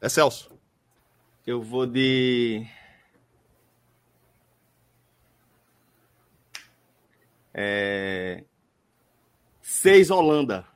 [0.00, 0.50] É Celso.
[1.46, 2.66] Eu vou de.
[7.54, 8.42] É...
[9.62, 10.66] Seis Holanda.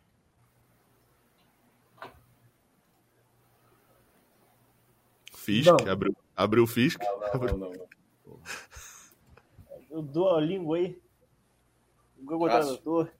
[5.42, 7.00] Fisk, abriu, abriu o Fisk.
[7.02, 8.40] Não, não, não, não.
[9.90, 11.02] O Duolingo aí.
[12.18, 13.12] Google Tradutor.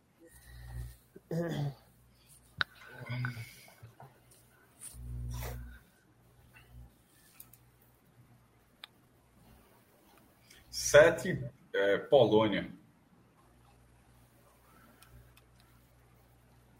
[10.71, 11.45] Sete,
[11.75, 12.73] é, Polônia.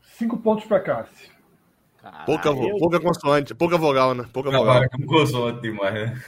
[0.03, 1.42] Cinco pontos para Cássio.
[2.27, 4.25] Pouca, pouca consoante, pouca vogal, né?
[4.33, 4.83] Pouca vogal.
[4.83, 6.23] É consoante demais, né?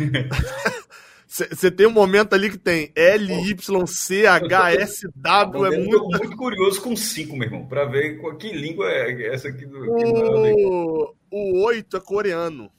[1.26, 5.66] Você tem um momento ali que tem L, Y, C, H, S, W.
[5.66, 6.04] É muito...
[6.04, 9.78] muito curioso com 5, meu irmão, para ver que língua é essa aqui do.
[9.84, 12.70] O, o 8 é coreano.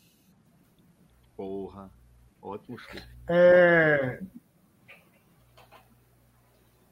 [1.36, 1.92] Porra.
[2.42, 3.04] Ótimo chute.
[3.28, 4.22] É...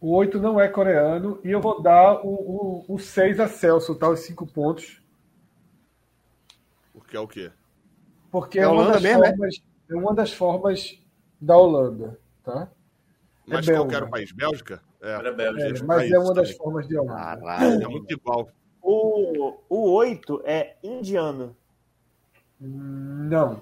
[0.02, 1.40] O 8 não é coreano.
[1.46, 4.10] E eu vou dar o, o, o 6 a Celso, tá?
[4.10, 5.03] Os 5 pontos.
[7.14, 7.52] Porque é o quê?
[8.32, 9.94] Porque é, é uma, das mesmo, formas, é?
[9.94, 11.00] é uma das formas
[11.40, 12.72] da Holanda, tá?
[13.48, 14.32] É mas é qual era o país?
[14.32, 14.82] Bélgica?
[15.00, 15.80] É, Era Bélgica.
[15.80, 17.14] É, mas é uma das formas de Holanda.
[17.14, 18.50] Caralho, é muito igual.
[18.82, 21.56] O, o 8 é indiano.
[22.60, 23.62] Não.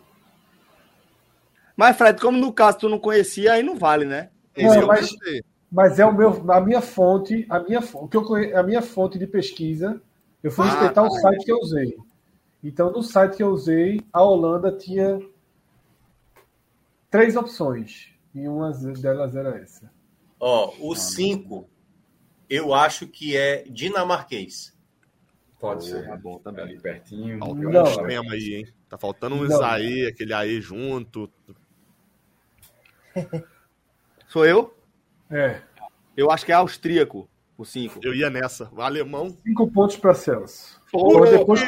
[1.75, 4.29] Mas, Fred, como no caso tu não conhecia, aí não vale, né?
[4.55, 5.09] Não, mas,
[5.69, 9.17] mas é o meu, a minha fonte, a minha, o que eu, a minha fonte
[9.17, 10.01] de pesquisa,
[10.41, 11.19] eu fui ah, respeitar o tá.
[11.19, 11.97] site que eu usei.
[12.63, 15.19] Então, no site que eu usei, a Holanda tinha
[17.09, 18.13] três opções.
[18.33, 19.91] E uma delas era essa.
[20.39, 21.69] Ó, o 5,
[22.49, 24.75] eu acho que é dinamarquês.
[25.59, 26.07] Pode ser.
[26.07, 26.65] Tá bom também.
[26.65, 27.37] Ali pertinho.
[27.37, 28.73] Falta um extremo aí, hein?
[28.89, 31.31] Tá faltando um Isaí, aquele aí junto.
[34.27, 34.75] Sou eu?
[35.29, 35.61] É.
[36.17, 37.99] Eu acho que é austríaco, o 5.
[38.01, 38.71] Eu ia nessa.
[38.73, 39.37] O alemão.
[39.45, 40.80] Cinco pontos para Celso.
[40.91, 41.61] Pô, depois...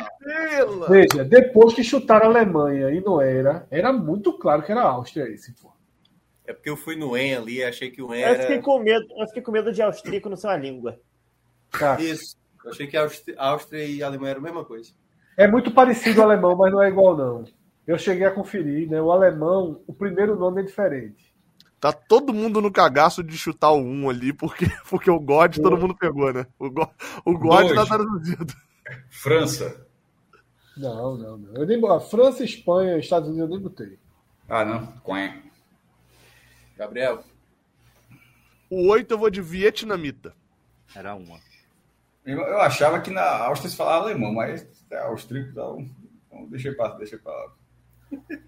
[0.89, 4.89] Veja, depois que chutaram a Alemanha e não era, era muito claro que era a
[4.89, 5.71] Áustria esse, pô.
[6.45, 8.33] É porque eu fui no EN ali, achei que o EN era...
[8.33, 10.99] Eu fiquei com medo, eu fiquei com medo de austríaco não ser uma língua.
[11.71, 11.99] Tá.
[11.99, 12.37] Isso.
[12.63, 14.91] Eu achei que a Áustria e a Alemanha eram a mesma coisa.
[15.37, 17.43] É muito parecido o alemão, mas não é igual, não.
[17.85, 19.01] Eu cheguei a conferir, né?
[19.01, 21.33] O alemão, o primeiro nome é diferente.
[21.79, 25.77] Tá todo mundo no cagaço de chutar o 1 ali, porque, porque o God todo
[25.77, 26.45] mundo pegou, né?
[26.57, 26.89] O God,
[27.25, 28.53] o God tá traduzido.
[29.09, 29.87] França.
[30.75, 31.53] Não, não, não.
[31.55, 33.99] Eu nem, a França, Espanha, Estados Unidos eu nem botei.
[34.49, 34.87] Ah, não?
[35.01, 35.43] Quen.
[36.75, 37.23] Gabriel.
[38.69, 40.35] O 8 eu vou de vietnamita.
[40.95, 41.39] Era uma.
[42.25, 45.89] Eu, eu achava que na Áustria se falava alemão, mas é austríaco, então,
[46.27, 47.51] então deixei para deixei pra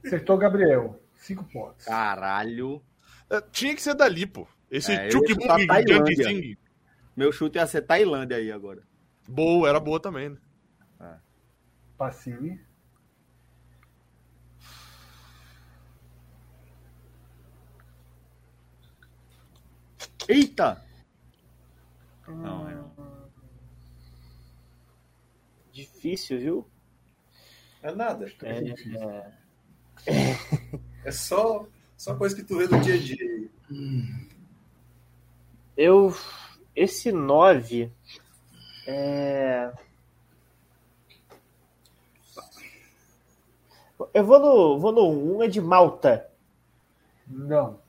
[0.06, 1.00] Acertou Gabriel.
[1.18, 1.86] Cinco pontos.
[1.86, 2.82] Caralho.
[3.30, 4.48] É, tinha que ser dali, pô.
[4.70, 5.66] Esse é, Chukbung
[7.16, 8.84] Meu chute ia ser Tailândia aí agora.
[9.28, 10.38] Boa, era boa também, né?
[11.00, 11.16] É.
[11.98, 12.60] Passive.
[20.28, 20.84] Eita!
[22.28, 22.76] Não, é.
[25.72, 26.68] Difícil, viu?
[27.82, 28.32] É nada.
[28.42, 28.60] É,
[30.08, 30.38] é...
[31.06, 33.50] é só, só coisa que tu vê no dia a dia.
[35.78, 36.16] Eu.
[36.76, 37.92] Esse 9.
[38.88, 39.72] É...
[44.14, 46.30] Eu vou no, vou no 1 é de Malta.
[47.28, 47.80] Não.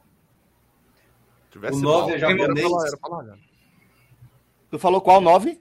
[1.51, 2.73] Tivesse o 9 é japonês.
[2.87, 3.39] Era pra lá,
[4.71, 5.61] Tu falou qual 9?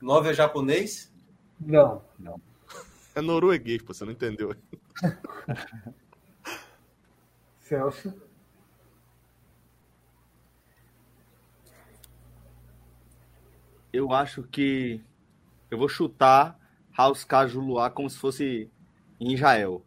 [0.00, 1.12] 9 é japonês?
[1.60, 2.02] Não.
[2.18, 2.40] Não.
[3.14, 4.54] É norueguês, pô, você não entendeu.
[7.60, 8.27] Celso.
[13.98, 15.00] Eu acho que
[15.68, 16.56] eu vou chutar
[16.96, 18.70] House Cajuluá como se fosse
[19.18, 19.82] em Israel.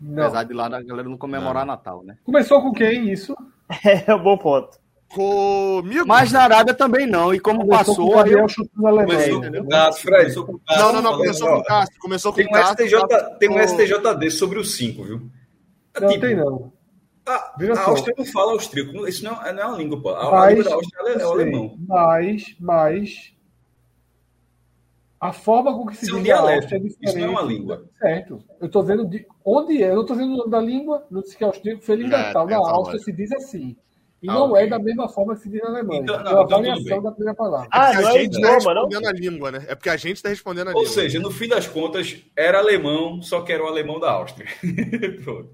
[0.00, 0.24] Não.
[0.24, 1.74] Apesar de lá a galera não comemorar não.
[1.74, 2.18] Natal, né?
[2.24, 3.36] Começou com quem isso?
[4.08, 4.80] É um bom ponto.
[5.08, 6.06] Comigo?
[6.08, 7.32] Mas na Arábia também não.
[7.32, 8.10] E como começou passou.
[8.10, 9.06] Com Gabriel chutando alemão.
[9.06, 10.34] Começou com Cássio, Fred.
[10.34, 11.16] Não, não, não.
[11.18, 12.00] Começou com Cássio.
[12.00, 12.86] Começou com tem um Cássio.
[12.86, 15.30] STJ, tem um STJD sobre o 5, viu?
[15.94, 16.72] É, não tipo, tem, não.
[17.28, 19.06] A, a Áustria não fala austríaco.
[19.06, 20.10] Isso não é, não é uma língua, pô.
[20.10, 21.76] A, mas, a língua da Áustria é, é o alemão.
[21.86, 23.34] Mas, mas.
[25.20, 26.96] A forma com que se diz a Áustria é diferente.
[27.02, 27.84] Isso não é uma língua.
[27.98, 28.44] Certo.
[28.60, 29.90] Eu estou vendo de, onde é.
[29.90, 31.06] Eu não estou vendo o nome da língua.
[31.10, 31.82] Não disse que é austríaco.
[31.82, 32.46] Feliz é, Natal.
[32.46, 33.76] Na Áustria se diz assim.
[34.20, 36.00] E ah, não é da mesma forma que se diz na Alemanha.
[36.02, 37.68] Então, não, é a então variação da primeira palavra.
[37.70, 39.08] Ah, é não é idioma, tá respondendo não?
[39.08, 39.64] a língua, né?
[39.68, 40.88] É porque a gente está respondendo a Ou língua.
[40.88, 44.48] Ou seja, no fim das contas, era alemão, só que era o alemão da Áustria.
[45.22, 45.50] Pronto.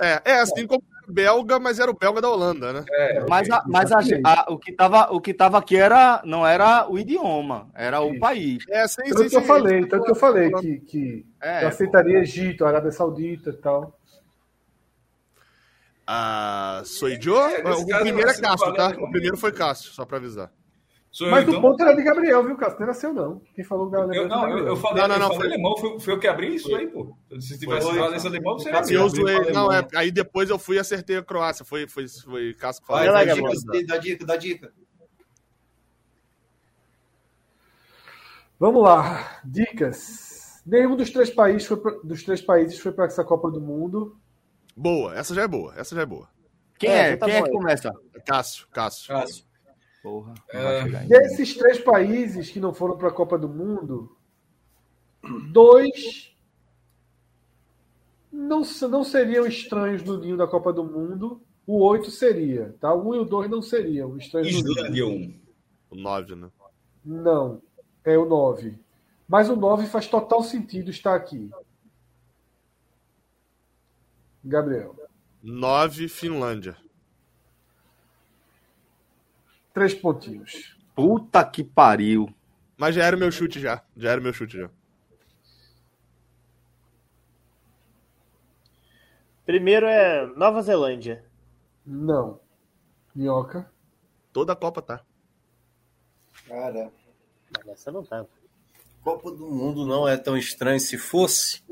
[0.00, 2.84] É, é assim como belga, mas era o belga da Holanda, né?
[2.90, 6.46] É, mas a, mas a, a, o, que tava, o que tava aqui era, não
[6.46, 8.64] era o idioma, era o país.
[8.68, 11.68] É, sim, tanto sim, que eu falei, tanto que eu falei que, que é, eu
[11.68, 13.98] aceitaria Egito, Arábia Saudita e tal.
[16.06, 17.08] Ah, sou?
[17.08, 18.88] É, o primeiro é Cássio, tá?
[18.88, 20.52] O primeiro foi Cássio, só pra avisar.
[21.14, 21.60] Sou Mas eu, então?
[21.60, 22.80] o ponto era de Gabriel, viu, Cássio?
[22.80, 23.40] Não era seu, não.
[23.54, 25.52] Quem falou que eu, não, eu, eu falei, não, não, não, eu falei foi...
[25.52, 27.16] alemão, foi, foi eu que abri isso aí, pô.
[27.38, 30.74] Se tivesse falado esse alemão, você era eu zoei, Não, é, aí depois eu fui
[30.74, 31.64] e acertei a Croácia.
[31.64, 33.12] Foi, foi, foi Cássio que falou.
[33.12, 34.72] Vai, dá, dica, dá dica, dá dica.
[38.58, 40.60] Vamos lá, dicas.
[40.66, 44.18] Nenhum dos três países foi pra, dos três países foi para essa Copa do Mundo.
[44.76, 46.28] Boa, essa já é boa, essa já é boa.
[46.76, 47.12] Quem é?
[47.12, 47.92] é tá quem é que começa?
[48.26, 49.06] Cássio, Cássio.
[49.06, 49.53] Cássio.
[50.04, 50.34] Porra.
[50.50, 51.06] É...
[51.06, 54.14] Desses três países que não foram para a Copa do Mundo,
[55.50, 56.36] dois
[58.30, 58.60] não,
[58.90, 62.92] não seriam estranhos no ninho da Copa do Mundo, O 8 seria, tá?
[62.92, 64.18] O 1 e o 2 não seriam.
[64.18, 65.40] Islândia 1.
[65.88, 66.50] O 9, né?
[67.02, 67.62] Não,
[68.04, 68.78] é o 9.
[69.26, 71.50] Mas o 9 faz total sentido estar aqui.
[74.44, 74.94] Gabriel.
[75.42, 76.76] 9, Finlândia.
[79.74, 80.78] Três pontinhos.
[80.94, 82.32] Puta que pariu.
[82.76, 83.82] Mas já era o meu chute já.
[83.96, 84.70] Já era o meu chute já.
[89.44, 91.24] Primeiro é Nova Zelândia.
[91.84, 92.40] Não.
[93.14, 93.70] Minhoca.
[94.32, 95.04] Toda a Copa tá.
[96.46, 96.92] Cara.
[97.66, 98.28] Essa não tava.
[99.02, 101.62] Copa do Mundo não é tão estranho se fosse.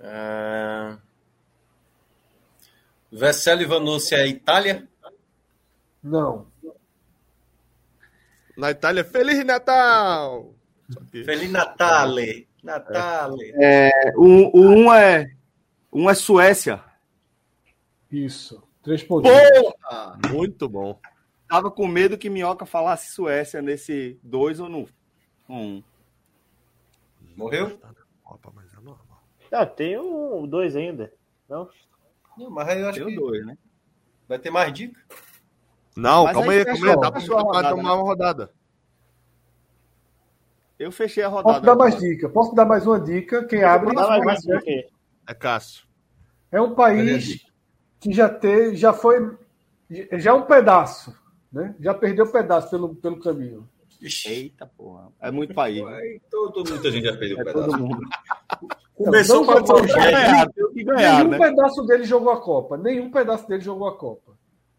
[0.00, 0.96] É...
[3.12, 4.88] Vesselli Vanucci é Itália?
[6.04, 6.46] Não.
[8.56, 10.54] Na Itália, Feliz Natal!
[11.10, 12.46] Feliz Natale!
[12.62, 13.52] Natale!
[13.60, 15.34] É, o, o um é.
[15.90, 16.84] Um é Suécia.
[18.12, 18.62] Isso.
[18.82, 19.36] Três pontinhos.
[19.80, 20.18] Porra!
[20.30, 21.00] Muito bom.
[21.48, 24.88] Tava com medo que Minhoca falasse Suécia nesse dois ou no
[25.48, 25.82] um.
[27.36, 27.78] Morreu?
[28.22, 29.22] Copa, mas é normal.
[29.50, 31.12] Não, tem um, dois ainda.
[31.48, 31.68] Não?
[32.36, 33.56] Não, mas eu acho Tem que dois, né?
[34.28, 35.00] vai ter mais dica.
[35.96, 36.96] Não, Mas calma aí calma aí.
[37.00, 37.72] Dá pra, tomar né?
[37.92, 38.50] uma rodada.
[40.78, 41.54] Eu fechei a rodada.
[41.54, 42.08] Posso dar mais agora.
[42.10, 42.28] dica?
[42.28, 43.44] Posso dar mais uma dica?
[43.44, 44.86] Quem abre Dá mais dica aí.
[45.26, 45.86] É Cássio.
[46.50, 47.46] é um país
[48.00, 49.36] que já teve, já foi,
[49.90, 51.16] já é um pedaço,
[51.50, 51.74] né?
[51.80, 53.66] Já perdeu pedaço pelo, pelo caminho.
[54.26, 55.08] Eita porra.
[55.20, 55.82] É muito país.
[55.82, 55.96] né?
[55.96, 57.70] Aí todo, muita gente já perdeu o É pedaço.
[57.70, 58.00] todo mundo.
[58.96, 59.62] Começou com a
[60.94, 61.38] Nenhum né?
[61.38, 62.76] pedaço dele jogou a Copa.
[62.76, 64.32] Nenhum pedaço dele jogou a Copa.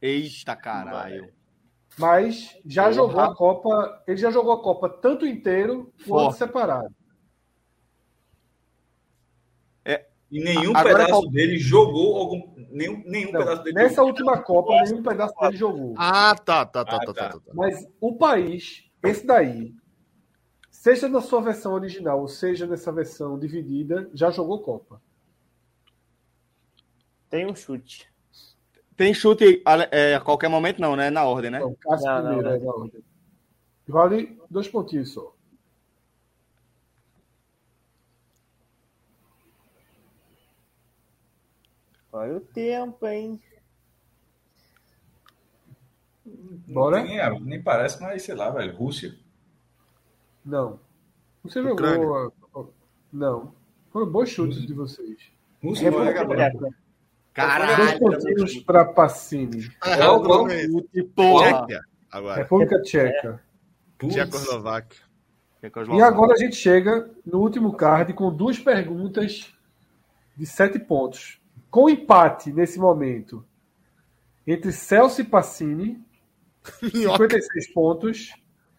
[0.05, 1.33] Eita caralho.
[1.97, 2.93] Mas já Porra.
[2.93, 4.03] jogou a Copa.
[4.07, 6.93] Ele já jogou a Copa tanto inteiro quanto separado.
[10.31, 12.55] E nenhum Agora pedaço qual- dele jogou algum.
[12.71, 14.07] Nenhum, nenhum Não, pedaço dele nessa jogou.
[14.09, 15.93] última Copa, nenhum pedaço dele jogou.
[15.97, 17.29] Ah, tá, tá, tá, Ah, tá, tá, tá.
[17.29, 17.51] tá, tá.
[17.53, 19.73] Mas o país, esse daí,
[20.71, 24.99] seja na sua versão original ou seja nessa versão dividida, já jogou Copa.
[27.29, 28.09] Tem um chute.
[28.97, 31.09] Tem chute ale- é, a qualquer momento, não, né?
[31.09, 31.57] Na ordem, né?
[31.57, 32.55] Então, Cássio Não, não, primeiro, não.
[32.55, 33.03] é na ordem.
[33.87, 35.33] Vale dois pontinhos só.
[42.11, 43.41] Olha o tempo, hein?
[46.67, 47.03] Bora?
[47.03, 48.75] Nem, é, nem parece, mas sei lá, velho.
[48.75, 49.15] Rússia.
[50.43, 50.79] Não.
[51.43, 52.01] Você Ucrânia.
[52.03, 52.33] jogou.
[52.55, 52.65] a- a-
[53.11, 53.53] Não.
[53.91, 55.31] Foram bons chutes de vocês.
[55.61, 56.73] Rússia não é, República Gabriel.
[57.35, 57.75] Tcheca.
[57.75, 57.99] Dois Caralho.
[57.99, 59.59] pontinhos para Pacini.
[59.59, 60.63] Né?
[60.65, 61.53] Chute, porra.
[61.53, 61.81] Tchequia.
[62.11, 62.41] Agora.
[62.41, 63.41] República Tcheca.
[63.97, 64.15] Putz.
[64.15, 65.05] Tchecoslováquia.
[65.93, 69.51] E agora a gente chega no último card com duas perguntas
[70.37, 71.41] de sete pontos.
[71.71, 73.43] Com empate nesse momento
[74.45, 75.99] entre Celso e Pacini,
[76.93, 77.23] Minhoca.
[77.23, 78.31] 56 pontos.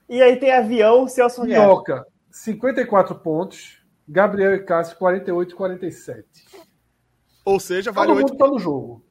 [0.08, 1.42] E aí tem avião, Celso.
[1.42, 3.84] Minhoca, 54 pontos.
[4.08, 6.24] Gabriel e Cássio, 48 e 47.
[7.46, 9.02] Ou seja, vale Todo 8 mundo tá no jogo.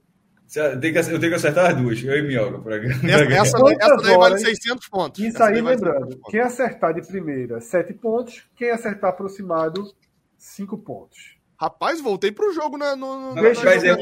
[0.55, 2.03] Eu tenho que, eu tenho que acertar as duas.
[2.03, 2.59] Eu e Minhoca.
[2.59, 2.75] Pra...
[2.75, 5.19] Essa, essa, daí- essa daí vale 600 pontos.
[5.23, 6.31] Isso aí, lembrando, 600 pontos.
[6.31, 8.45] quem acertar de primeira, 7 pontos.
[8.55, 9.91] Quem acertar aproximado,
[10.37, 11.35] 5 pontos.
[11.57, 13.97] Rapaz, voltei pro jogo na, no, no, Deixa Mas é um-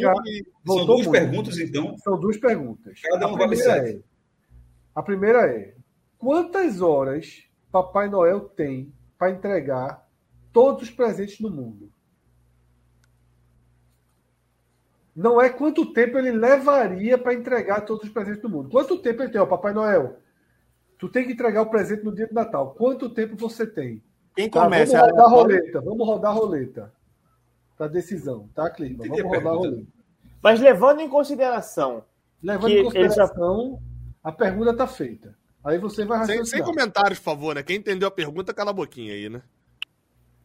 [0.66, 1.12] São duas muito.
[1.12, 1.95] perguntas, então.
[2.00, 3.00] São duas perguntas.
[3.02, 3.98] Cada um vale primeira sete.
[3.98, 4.02] é,
[4.95, 5.76] a primeira é:
[6.18, 10.03] quantas horas Papai Noel tem para entregar
[10.52, 11.93] todos os presentes do mundo?
[15.16, 18.69] Não é quanto tempo ele levaria para entregar todos os presentes do mundo.
[18.69, 19.40] Quanto tempo ele tem?
[19.42, 20.17] Ó, Papai Noel,
[20.98, 22.74] tu tem que entregar o presente no dia do Natal.
[22.75, 24.03] Quanto tempo você tem?
[24.35, 24.98] Quem Tá, começa?
[25.00, 25.82] vamos rodar a roleta.
[25.82, 26.93] Vamos rodar a roleta.
[27.77, 29.06] Para decisão, tá, Clima?
[29.08, 29.88] Vamos rodar a roleta.
[30.42, 32.03] Mas levando em consideração
[32.43, 33.82] Levando Que em consideração,
[34.22, 35.33] a pergunta está feita.
[35.64, 37.64] Aí você vai Sem, sem comentários, por favor, né?
[37.64, 39.42] Quem entendeu a pergunta, cala a boquinha aí, né?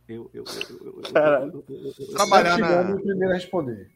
[0.08, 1.52] Eu, eu, eu, eu, eu, eu, Caralho.
[1.52, 2.94] eu, eu, eu, eu, Trabalhar na.
[2.96, 3.90] Primeiro a responder.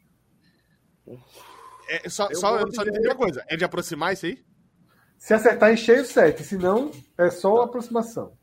[1.88, 3.44] É, só, Eu só, eu só entendi uma coisa.
[3.48, 4.44] É de aproximar isso aí?
[5.18, 6.42] Se acertar em cheio, 7.
[6.42, 8.36] Se não, é só aproximação.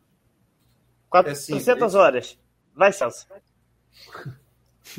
[1.10, 2.40] 400 horas.
[2.74, 3.28] Vai, Celso.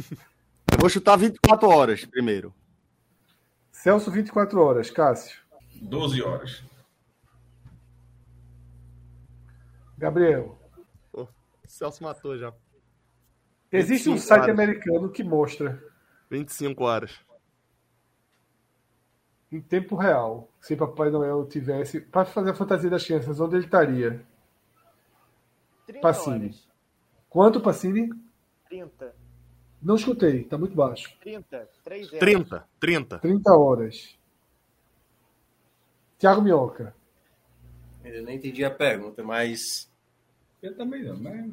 [0.72, 2.54] eu vou chutar 24 horas primeiro.
[3.72, 4.90] Celso, 24 horas.
[4.90, 5.40] Cássio.
[5.80, 6.62] 12 horas.
[9.96, 10.58] Gabriel.
[11.12, 11.28] Pô,
[11.64, 12.52] Celso matou já.
[13.72, 14.50] Existe um 25 site horas.
[14.50, 15.82] americano que mostra
[16.30, 17.29] 25 horas.
[19.50, 23.64] Em tempo real, se Papai Noel tivesse, para fazer a fantasia das crianças, onde ele
[23.64, 24.24] estaria?
[25.86, 26.44] 30 Pacini.
[26.46, 26.68] horas.
[27.28, 28.10] Quanto, Pacini?
[28.68, 29.14] 30.
[29.82, 31.12] Não escutei, tá muito baixo.
[31.20, 31.68] 30.
[31.82, 33.18] 3 30, 30.
[33.18, 34.18] 30 horas.
[36.18, 36.94] Tiago Minhoca.
[38.04, 39.90] Eu nem entendi a pergunta, mas.
[40.62, 41.50] Eu também não, mas.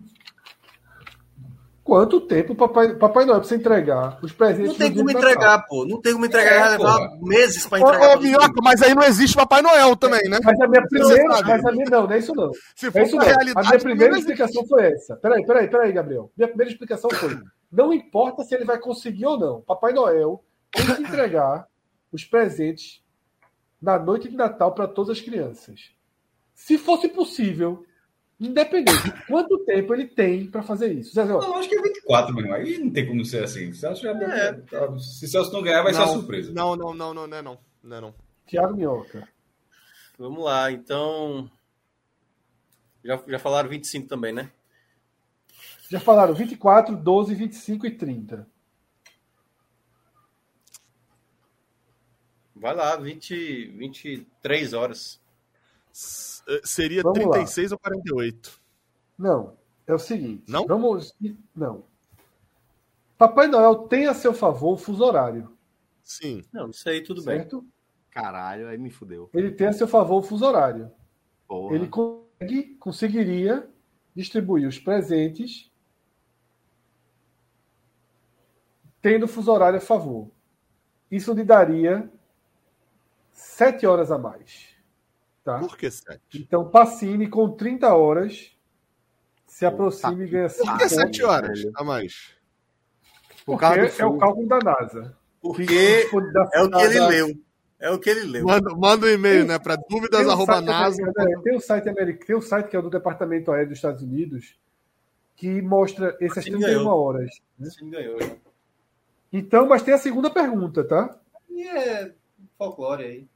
[1.87, 4.71] Quanto tempo Papai, Papai Noel precisa entregar os presentes?
[4.71, 5.65] Não tem como de entregar, Natal?
[5.69, 5.85] pô.
[5.85, 6.51] Não tem como entregar.
[6.51, 7.17] É, vai levar porra.
[7.21, 8.05] meses pra Ô, entregar.
[8.07, 10.37] ô, todo Minhoca, mas aí não existe Papai Noel também, né?
[10.43, 11.23] Mas a minha primeira.
[11.45, 12.51] Mas a minha, não, não é isso não.
[12.75, 13.53] Se É for isso pra não.
[13.55, 15.15] A minha primeira explicação foi essa.
[15.15, 16.29] Peraí, peraí, peraí, Gabriel.
[16.35, 17.39] Minha primeira explicação foi:
[17.71, 19.61] não importa se ele vai conseguir ou não.
[19.61, 20.43] Papai Noel
[20.75, 21.67] tem que entregar
[22.11, 23.01] os presentes
[23.81, 25.91] na noite de Natal para todas as crianças.
[26.53, 27.85] Se fosse possível,
[28.39, 31.13] independente de quanto tempo ele tem para fazer isso.
[31.13, 32.53] Zé, Não, acho que é 24 mesmo.
[32.53, 33.73] Aí não tem como ser assim.
[33.73, 34.59] Celso já É.
[34.99, 36.53] Se Celso não ganhar, vai ser uma Não, surpresa.
[36.53, 37.59] Não, não, não, não, não é não.
[37.83, 38.15] Não é não.
[38.45, 39.27] Tiago Minhoca.
[40.17, 41.49] Vamos lá, então.
[43.03, 44.51] Já, já falaram 25 também, né?
[45.89, 48.47] Já falaram 24, 12, 25 e 30.
[52.55, 55.21] Vai lá, 20, 23 horas.
[56.63, 57.31] Seria Vamos lá.
[57.31, 58.61] 36 ou 48.
[59.17, 60.43] Não, é o seguinte.
[60.47, 60.65] Não?
[60.67, 61.15] Vamos.
[61.55, 61.83] Não.
[63.17, 65.57] Papai Noel tem a seu favor o fuso horário,
[66.03, 66.43] Sim.
[66.53, 67.39] Não, isso aí tudo bem.
[67.39, 67.65] certo?
[68.11, 69.29] Caralho, aí me fudeu.
[69.33, 70.89] Ele tem a seu favor o fuso horário.
[71.47, 71.75] Porra.
[71.75, 73.69] Ele consegue, conseguiria
[74.15, 75.69] distribuir os presentes
[79.01, 80.31] tendo o fuso horário a favor.
[81.11, 82.09] Isso lhe daria
[83.31, 84.76] sete horas a mais.
[85.47, 85.59] Tá?
[85.59, 86.19] Por que 7?
[86.35, 88.53] Então, Pacini, com 30 horas,
[89.45, 90.95] se aproxima e ganha 5 Por que pontos.
[90.95, 92.35] 7 horas a mais?
[93.45, 95.17] Por Porque é o cálculo da NASA.
[95.41, 96.09] Porque
[96.53, 97.39] é o que ele leu.
[97.79, 98.45] É o que ele leu.
[98.45, 99.57] Manda, manda um e-mail, né?
[99.57, 101.01] Para dúvidas Tem um, arroba site NASA.
[101.17, 103.77] é, tem um site americano, tem um site que é o do Departamento Aéreo dos
[103.77, 104.59] Estados Unidos
[105.33, 106.87] que mostra essas Assim 31 ganhou.
[106.99, 107.31] horas.
[107.61, 108.19] Assim ganhou.
[108.19, 108.35] né?
[109.31, 111.17] Então, mas tem a segunda pergunta, tá?
[111.49, 112.11] E é
[112.57, 113.27] folclore aí.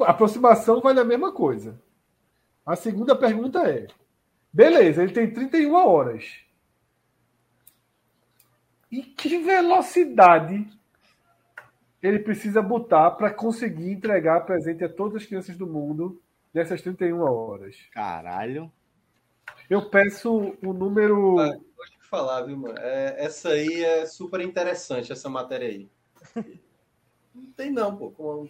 [0.00, 1.80] A aproximação vai na mesma coisa.
[2.64, 3.86] A segunda pergunta é:
[4.52, 6.40] beleza, ele tem 31 horas.
[8.90, 10.66] E que velocidade
[12.02, 16.20] ele precisa botar para conseguir entregar presente a todas as crianças do mundo
[16.52, 17.76] nessas 31 horas?
[17.92, 18.70] Caralho.
[19.68, 21.38] Eu peço o número.
[21.38, 22.78] Ah, te falar, viu, mano?
[22.78, 25.88] É, essa aí é super interessante, essa matéria aí.
[27.34, 28.48] Não tem não, pô.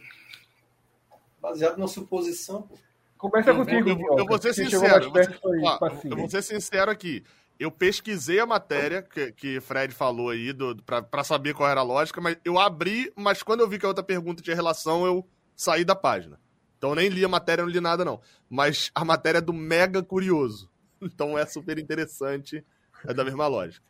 [1.44, 2.74] Baseado na suposição, pô.
[3.18, 5.12] Começa Eu, contigo, eu- eu vou ser sincero.
[5.12, 7.22] perto foi Ó, eu vou ser sincero aqui.
[7.58, 11.80] Eu pesquisei a matéria que, que Fred falou aí do, pra, pra saber qual era
[11.80, 15.04] a lógica, mas eu abri, mas quando eu vi que a outra pergunta tinha relação,
[15.04, 16.40] eu saí da página.
[16.78, 18.20] Então eu nem li a matéria, não li nada, não.
[18.48, 20.70] Mas a matéria é do Mega Curioso.
[21.02, 22.64] Então é super interessante.
[23.06, 23.84] É da mesma lógica.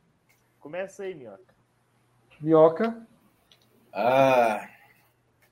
[0.59, 1.55] Começa aí, Minhoca.
[2.41, 3.07] Minhoca.
[3.93, 4.69] Ah,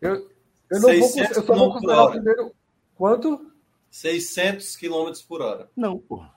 [0.00, 0.31] Eu,
[0.72, 2.10] eu, não vou, 600 eu só vou por considerar o hora.
[2.12, 2.54] primeiro.
[2.94, 3.52] Quanto?
[3.90, 5.70] 600 km por hora.
[5.76, 6.32] Não, porra.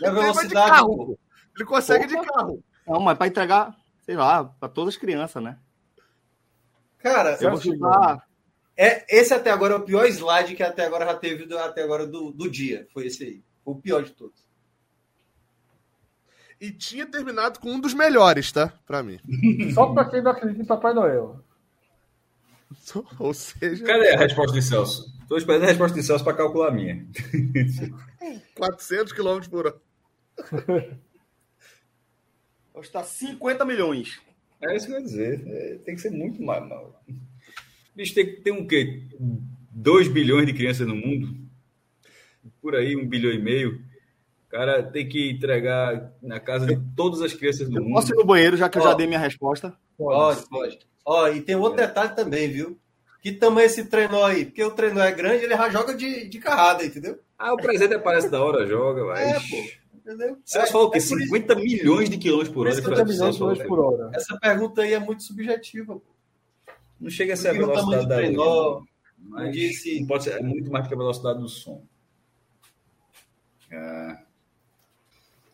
[0.00, 1.06] Não é Ele vai de velocidade, carro, pô.
[1.06, 1.18] pô.
[1.56, 2.62] Ele consegue de carro.
[2.86, 5.58] Não, mas pra entregar, sei lá, pra todas as crianças, né?
[6.98, 8.26] Cara, Eu vou chutar.
[8.76, 11.82] é, esse até agora é o pior slide que até agora já teve do, até
[11.82, 12.86] agora do, do dia.
[12.92, 13.44] Foi esse aí.
[13.64, 14.46] Foi o pior de todos.
[16.60, 18.72] E tinha terminado com um dos melhores, tá?
[18.86, 19.18] Pra mim.
[19.74, 21.40] Só para quem não acredita em Papai Noel.
[23.18, 25.12] Ou seja, Cadê a resposta de Celso?
[25.22, 27.06] Estou esperando a resposta de Celso para calcular a minha.
[28.54, 29.76] 400 km por hora.
[32.74, 34.20] Hoje tá 50 milhões.
[34.60, 35.42] É isso que eu ia dizer.
[35.46, 37.02] É, tem que ser muito mais mal.
[37.94, 39.02] Bicho, tem, tem um quê?
[39.70, 41.36] 2 bilhões de crianças no mundo?
[42.60, 43.82] Por aí, um bilhão e meio.
[44.46, 47.94] O cara tem que entregar na casa de todas as crianças do Eu mundo.
[47.94, 48.88] posso ir no banheiro, já que eu Ó.
[48.88, 49.76] já dei minha resposta.
[49.96, 50.78] Pode, pode.
[51.04, 52.78] Ó, e tem outro detalhe também, viu?
[53.20, 54.44] Que tamanho esse trenó aí?
[54.46, 57.18] Porque o trenó é grande, ele já joga de, de carrada, entendeu?
[57.38, 59.30] Ah, o presente aparece da hora, joga, vai.
[59.30, 59.82] É, pô.
[59.94, 60.36] Entendeu?
[60.44, 62.74] Celso É- falou que é por isso- 50 milhões de quilômetros por hora.
[62.74, 64.10] 50 Celso milhões de quilômetros por hora.
[64.14, 65.94] Essa pergunta aí é muito subjetiva.
[65.94, 66.02] pô.
[67.00, 68.88] Não chega a ser a velocidade do da trenó, luz,
[69.28, 71.84] mas disse- não pode ser, é muito mais que a velocidade do som.
[73.70, 74.18] É,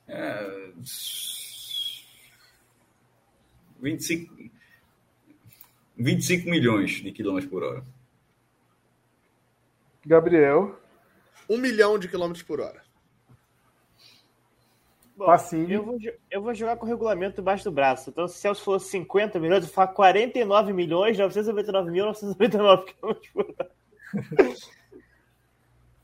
[0.09, 0.71] é,
[3.81, 4.35] 25,
[5.99, 7.83] 25 milhões de quilômetros por hora.
[10.07, 10.79] Gabriel.
[11.51, 12.83] Um milhão de quilômetros por hora.
[15.17, 15.73] Bom, Passinho.
[15.73, 15.99] eu vou,
[16.31, 18.11] eu vou jogar com o regulamento embaixo do braço.
[18.11, 23.33] Então, se o Celso falou 50 milhões, eu falo 49 milhões 999 mil 999 quilômetros
[23.33, 23.71] por hora.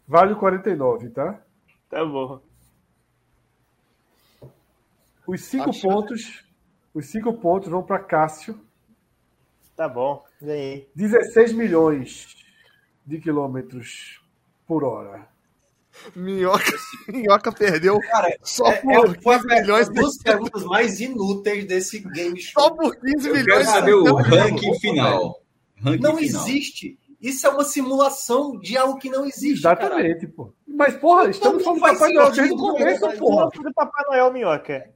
[0.06, 1.40] Vale o 49, tá?
[1.88, 2.40] Tá bom.
[5.26, 5.82] Os cinco Acho...
[5.82, 6.44] pontos.
[6.92, 8.60] Os cinco pontos vão para Cássio.
[9.76, 10.88] Tá bom, ganhei.
[10.94, 12.36] 16 milhões
[13.04, 14.20] de quilômetros
[14.66, 15.26] por hora.
[16.14, 16.64] Minhoca,
[17.08, 19.88] Minhoca perdeu Cara, só é, por é, 15 milhões.
[19.88, 22.62] Uma das perguntas mais inúteis desse game show.
[22.62, 23.46] Só por 15 Eu milhões.
[23.46, 25.40] quero saber o ranking final.
[25.76, 26.42] Ranking Não final.
[26.42, 26.98] existe.
[27.20, 29.60] Isso é uma simulação de algo que não existe.
[29.60, 30.52] Exatamente, pô.
[30.66, 33.48] Mas, porra, estamos falando do Papai Noel desde o começo, porra.
[33.74, 34.90] Papai Noel, Minhoca.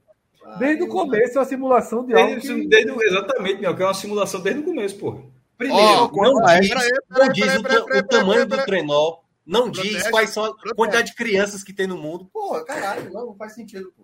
[0.57, 2.31] Desde o começo é uma simulação de algo.
[2.31, 2.67] Desde, Que...
[2.67, 5.21] desde, exatamente, meu, que é uma simulação desde o começo, pô.
[5.57, 10.09] Primeiro, não peraí, diz, peraí, não peraí, diz peraí, o, tamanho do trenó, não diz
[10.09, 12.29] quais são a quantidade de crianças que tem no mundo.
[12.31, 13.91] Porra, caralho, não, não faz sentido.
[13.95, 14.03] Pô.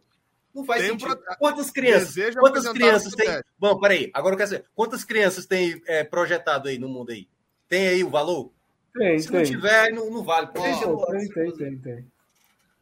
[0.54, 1.18] Não faz Tem sentido.
[1.38, 2.14] Quantas crianças?
[2.14, 3.28] Desejo Quantas crianças tem?
[3.60, 4.66] Bom, peraí, agora eu quero saber.
[4.74, 7.28] Quantas crianças tem é, projetado aí no mundo aí?
[7.68, 8.52] Tem aí o valor?
[8.94, 9.38] Tem, Se tem.
[9.38, 10.48] não tiver, não, não vale.
[10.48, 12.08] Pô, Tem, tem, tem, tem.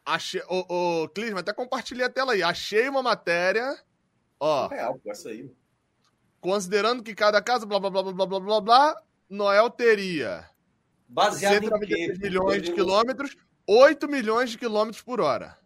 [0.05, 0.41] Achei.
[0.47, 2.43] Ô, ô Clisma, até compartilhei a tela aí.
[2.43, 3.77] Achei uma matéria.
[4.39, 4.69] Ó.
[4.71, 5.49] É essa aí.
[6.41, 10.45] Considerando que cada casa, blá blá blá blá blá blá blá, Noel teria.
[11.07, 12.13] Baseado em quê?
[12.19, 15.57] milhões de quilômetros, 8 milhões de quilômetros por hora.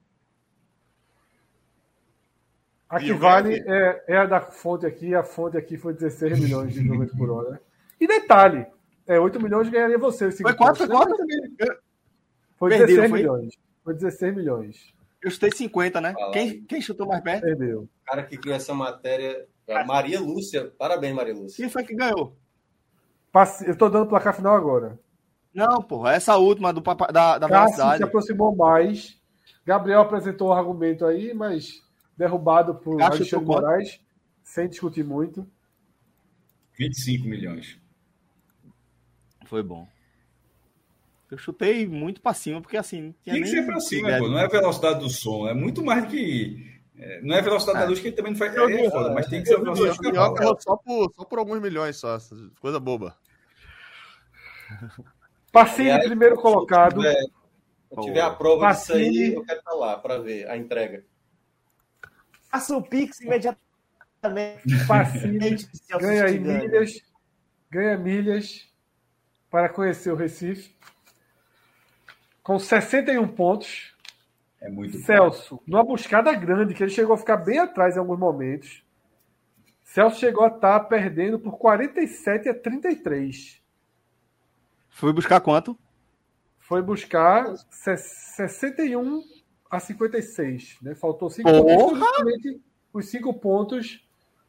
[2.90, 6.74] A que vale é, é, a da fonte aqui, a fonte aqui foi 16 milhões
[6.74, 7.52] de quilômetros por hora.
[7.52, 7.60] Né?
[8.00, 8.66] E detalhe,
[9.08, 10.32] é, 8 milhões ganharia você.
[10.32, 11.56] Foi 4, 4 também.
[12.56, 13.58] Foi 16 milhões.
[13.88, 14.94] Foi 16 milhões.
[15.24, 16.12] Eu chutei 50, né?
[16.12, 17.44] Fala Quem, quem chutou mais perto?
[17.44, 17.84] Perdeu.
[17.84, 20.70] O cara que criou essa matéria, a Maria Lúcia.
[20.78, 21.56] Parabéns, Maria Lúcia.
[21.64, 22.36] Quem foi que ganhou?
[23.32, 25.00] Passe- Eu tô dando placar final agora.
[25.54, 28.04] Não, porra, essa última do papa- da, da Cássio se velocidade.
[28.04, 29.18] aproximou mais.
[29.66, 31.82] Gabriel apresentou o argumento aí, mas
[32.18, 33.62] derrubado por Cássio Alexandre quanto?
[33.62, 34.02] Moraes,
[34.44, 35.48] sem discutir muito.
[36.78, 37.80] 25 milhões.
[39.46, 39.88] Foi bom.
[41.30, 43.14] Eu chutei muito pra cima, porque assim.
[43.24, 44.30] tinha Tem que nem ser pra cima, pô.
[44.30, 45.48] Não é a velocidade do som.
[45.48, 46.80] É muito mais do que.
[46.98, 48.56] é, não é a velocidade da luz que ele também não faz.
[48.56, 50.58] É, vi, foda, mas tem que ser a velocidade do cavalo.
[50.62, 52.18] só por, só por alguns milhões só.
[52.62, 53.18] Coisa boba.
[55.52, 56.96] Passei aí, primeiro se colocado.
[57.02, 57.26] tiver-
[57.94, 61.06] Se tiver a prova disso aí, eu quero estar lá para ver a entrega.
[62.52, 63.60] Faça o Pix imediatamente.
[65.74, 67.02] Celso ganha milhas,
[67.70, 68.68] ganha milhas
[69.50, 70.76] para conhecer o Recife.
[72.48, 73.94] Com 61 pontos.
[74.62, 74.98] É muito.
[75.00, 78.86] Celso, numa buscada grande, que ele chegou a ficar bem atrás em alguns momentos.
[79.84, 83.62] Celso chegou a estar perdendo por 47 a 33.
[84.88, 85.78] Fui buscar quanto?
[86.58, 89.22] Foi buscar se- 61
[89.70, 90.78] a 56.
[90.82, 90.96] Né?
[90.96, 92.00] Faltou 5 Porra!
[92.00, 92.62] pontos,
[92.94, 94.08] os 5 pontos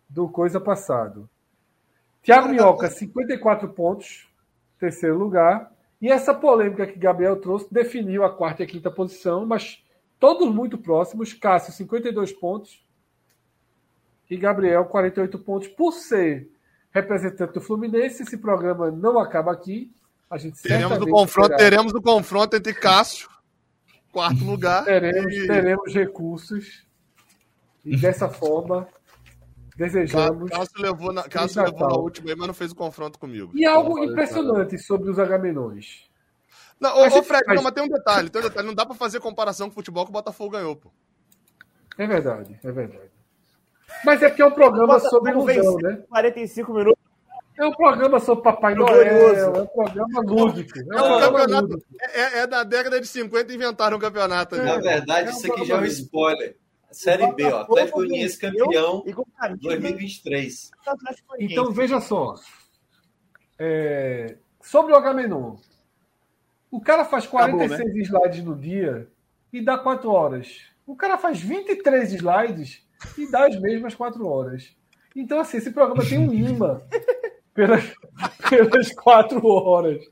[0.08, 1.28] do coisa passado.
[2.22, 4.28] Thiago Minhoca, 54 pontos,
[4.78, 5.76] terceiro lugar.
[6.00, 9.82] E essa polêmica que Gabriel trouxe definiu a quarta e a quinta posição, mas
[10.20, 11.32] todos muito próximos.
[11.32, 12.84] Cássio, 52 pontos.
[14.30, 15.68] E Gabriel, 48 pontos.
[15.68, 16.50] Por ser
[16.92, 19.90] representante do Fluminense, esse programa não acaba aqui.
[20.30, 23.28] A gente Teremos o confronto, terá- teremos o confronto entre Cássio,
[24.12, 24.84] quarto lugar.
[24.84, 26.86] teremos, e teremos recursos.
[27.84, 28.86] E dessa forma,
[29.78, 30.50] desejamos.
[30.50, 33.52] Cássio levou na, Cássio levou na última aí, mas não fez o confronto comigo.
[33.54, 36.06] E algo impressionante sobre os Agamenões.
[36.80, 38.66] Não, ô, gente Fred, faz- não, mas tem um detalhe, tem um detalhe.
[38.66, 40.90] Não dá pra fazer comparação com o futebol que o Botafogo ganhou, pô.
[41.96, 43.10] É verdade, é verdade.
[44.04, 46.02] Mas é porque é um programa sobre Botafogo ilusão, né?
[46.08, 47.02] 45 minutos.
[47.58, 50.78] É um programa sobre Papai No Noel, é um programa lúdico.
[50.78, 51.68] É um É um programa campeonato.
[51.68, 51.86] lúdico.
[52.00, 54.64] É, é- é da década de 50 inventaram um campeonato ali.
[54.64, 56.56] Na verdade, É um isso aqui já é um spoiler.
[56.90, 57.60] Série B, ó.
[57.62, 60.70] Atlético Goianiense campeão E com camisa 2023.
[60.84, 61.52] do Atlético Goianiense.
[61.52, 62.34] Então, veja só.
[63.58, 65.56] É, Sobre o Agamenon.
[66.70, 69.08] O cara faz 46 slides no dia
[69.50, 70.60] e dá 4 horas.
[70.86, 72.86] O cara faz 23 slides
[73.16, 74.76] e dá as mesmas 4 horas.
[75.16, 76.82] Então, assim, esse programa tem um imã
[77.54, 77.82] pelas,
[78.50, 80.04] pelas 4 horas.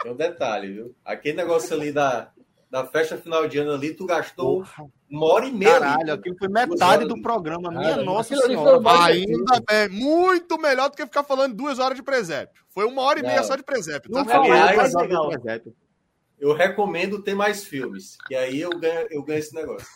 [0.00, 0.94] Tem um detalhe, viu?
[1.04, 2.30] Aquele negócio ali da,
[2.74, 4.64] da festa final de ano ali, tu gastou
[5.08, 5.78] uma hora e meia.
[5.78, 6.10] Caralho, ali.
[6.10, 7.70] aquilo foi metade do programa.
[7.70, 8.80] Minha Cara, nossa senhora.
[9.04, 12.64] Ainda bem, muito melhor do que ficar falando duas horas de presépio.
[12.70, 13.44] Foi uma hora e meia Não.
[13.44, 14.10] só de presépio.
[14.10, 14.50] Não Tá falando.
[14.54, 15.30] Aliás, mais legal.
[16.36, 18.18] Eu recomendo ter mais filmes.
[18.28, 19.86] E aí eu ganho, eu ganho esse negócio.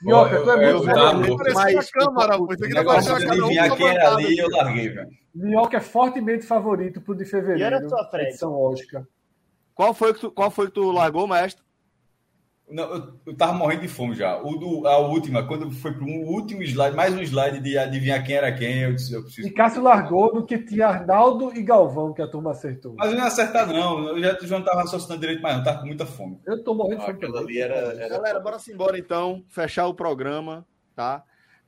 [0.00, 0.72] Minhoca, tu é
[1.12, 5.10] muito Parecia Mas- câmara, O tá negócio de adivinhar quem era ali, eu larguei, velho.
[5.34, 7.76] Minhoca é fortemente favorito pro de E fevereiro.
[7.76, 8.30] olha só, Fred.
[8.30, 9.04] Edição Oscar.
[9.74, 11.62] Qual foi, que tu, qual foi que tu largou, mestre?
[12.70, 14.40] Não, eu, eu tava morrendo de fome já.
[14.40, 18.24] O do, a última, quando foi para um último slide, mais um slide de adivinhar
[18.24, 19.46] quem era quem, eu disse, eu preciso.
[19.46, 22.94] E Cássio largou no que tinha Arnaldo e Galvão, que a turma acertou.
[22.96, 24.08] Mas eu não ia acertar, não.
[24.08, 25.64] Eu já, já não tava raciocinando direito mais, não.
[25.64, 26.40] Tava com muita fome.
[26.46, 27.48] Eu tô morrendo de fome Aquilo também.
[27.48, 27.76] ali era.
[27.76, 28.08] era...
[28.08, 29.44] Galera, bora se embora então.
[29.48, 31.24] Fechar o programa, tá?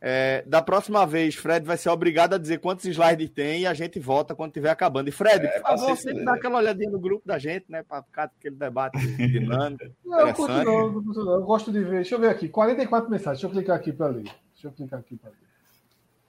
[0.06, 3.72] É, da próxima vez, Fred vai ser obrigado a dizer quantos slides tem e a
[3.72, 5.08] gente volta quando tiver acabando.
[5.08, 7.82] E Fred, É, por favor, sempre dá aquela olhadinha no grupo da gente, né?
[7.82, 9.82] Pra ficar aquele debate dinâmico.
[10.04, 11.94] Não, eu não, eu gosto de ver.
[11.94, 12.50] Deixa eu ver aqui.
[12.50, 13.40] 44 mensagens.
[13.40, 14.24] Deixa eu clicar aqui para ler.
[14.24, 15.38] Deixa eu clicar aqui para ler.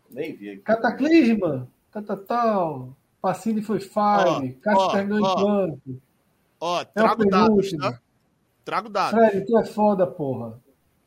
[0.09, 0.61] Nem vi aqui.
[0.61, 1.67] Cataclisma.
[1.91, 2.95] Catatal.
[3.21, 4.57] Pacini foi fine.
[4.67, 6.01] Ó, terminou em?
[6.61, 7.99] Ó, É o trago dados, tá?
[8.63, 9.19] Trago dados.
[9.19, 10.63] Fred, tu é foda, porra.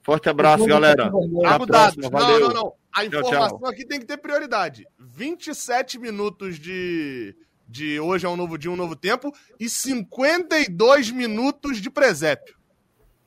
[0.09, 1.11] Forte abraço, galera.
[1.11, 1.95] tô com Até a Trago dados.
[1.97, 2.19] próxima.
[2.19, 2.49] Não, Valeu.
[2.49, 2.73] não, não.
[2.91, 3.69] A Tchau, informação tchau.
[3.69, 4.87] aqui tem que ter prioridade.
[4.99, 7.37] 27 minutos de,
[7.69, 9.31] de hoje é um novo dia, um novo tempo
[9.61, 12.57] e 52 minutos de presépio.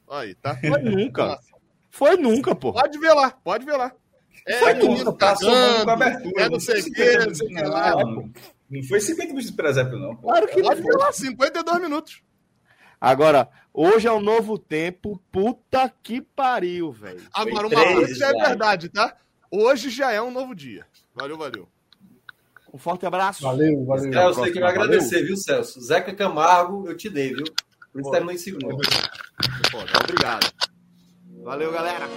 [0.10, 0.58] Aí, tá?
[0.58, 1.40] Foi nunca.
[1.92, 2.74] Foi nunca, pô.
[2.74, 3.92] Pode ver lá, pode ver lá.
[4.48, 6.45] É, Foi nunca, tá somando com a cagando, abertura.
[6.45, 7.95] é não sei o que, não sei o que lá.
[8.72, 10.16] Não, foi 50 minutos de presépio, não.
[10.16, 10.30] pô.
[10.30, 10.88] Claro que Pode não.
[10.88, 12.24] ver lá, 52 minutos.
[13.02, 15.20] Agora, hoje é um novo tempo.
[15.32, 17.24] Puta que pariu, velho.
[17.34, 19.18] Agora, uma três coisa já é verdade, tá?
[19.50, 20.86] Hoje já é um novo dia.
[21.16, 21.68] Valeu, valeu.
[22.72, 23.42] Um forte abraço.
[23.42, 24.14] Valeu, valeu.
[24.14, 24.84] Celso, tem que me Valeu.
[24.84, 25.82] agradecer, viu, Celso?
[25.82, 27.44] Zeca Camargo, eu te dei, viu?
[27.92, 28.78] Por isso terminou em segundo.
[30.04, 30.54] Obrigado.
[31.44, 32.08] Valeu, galera.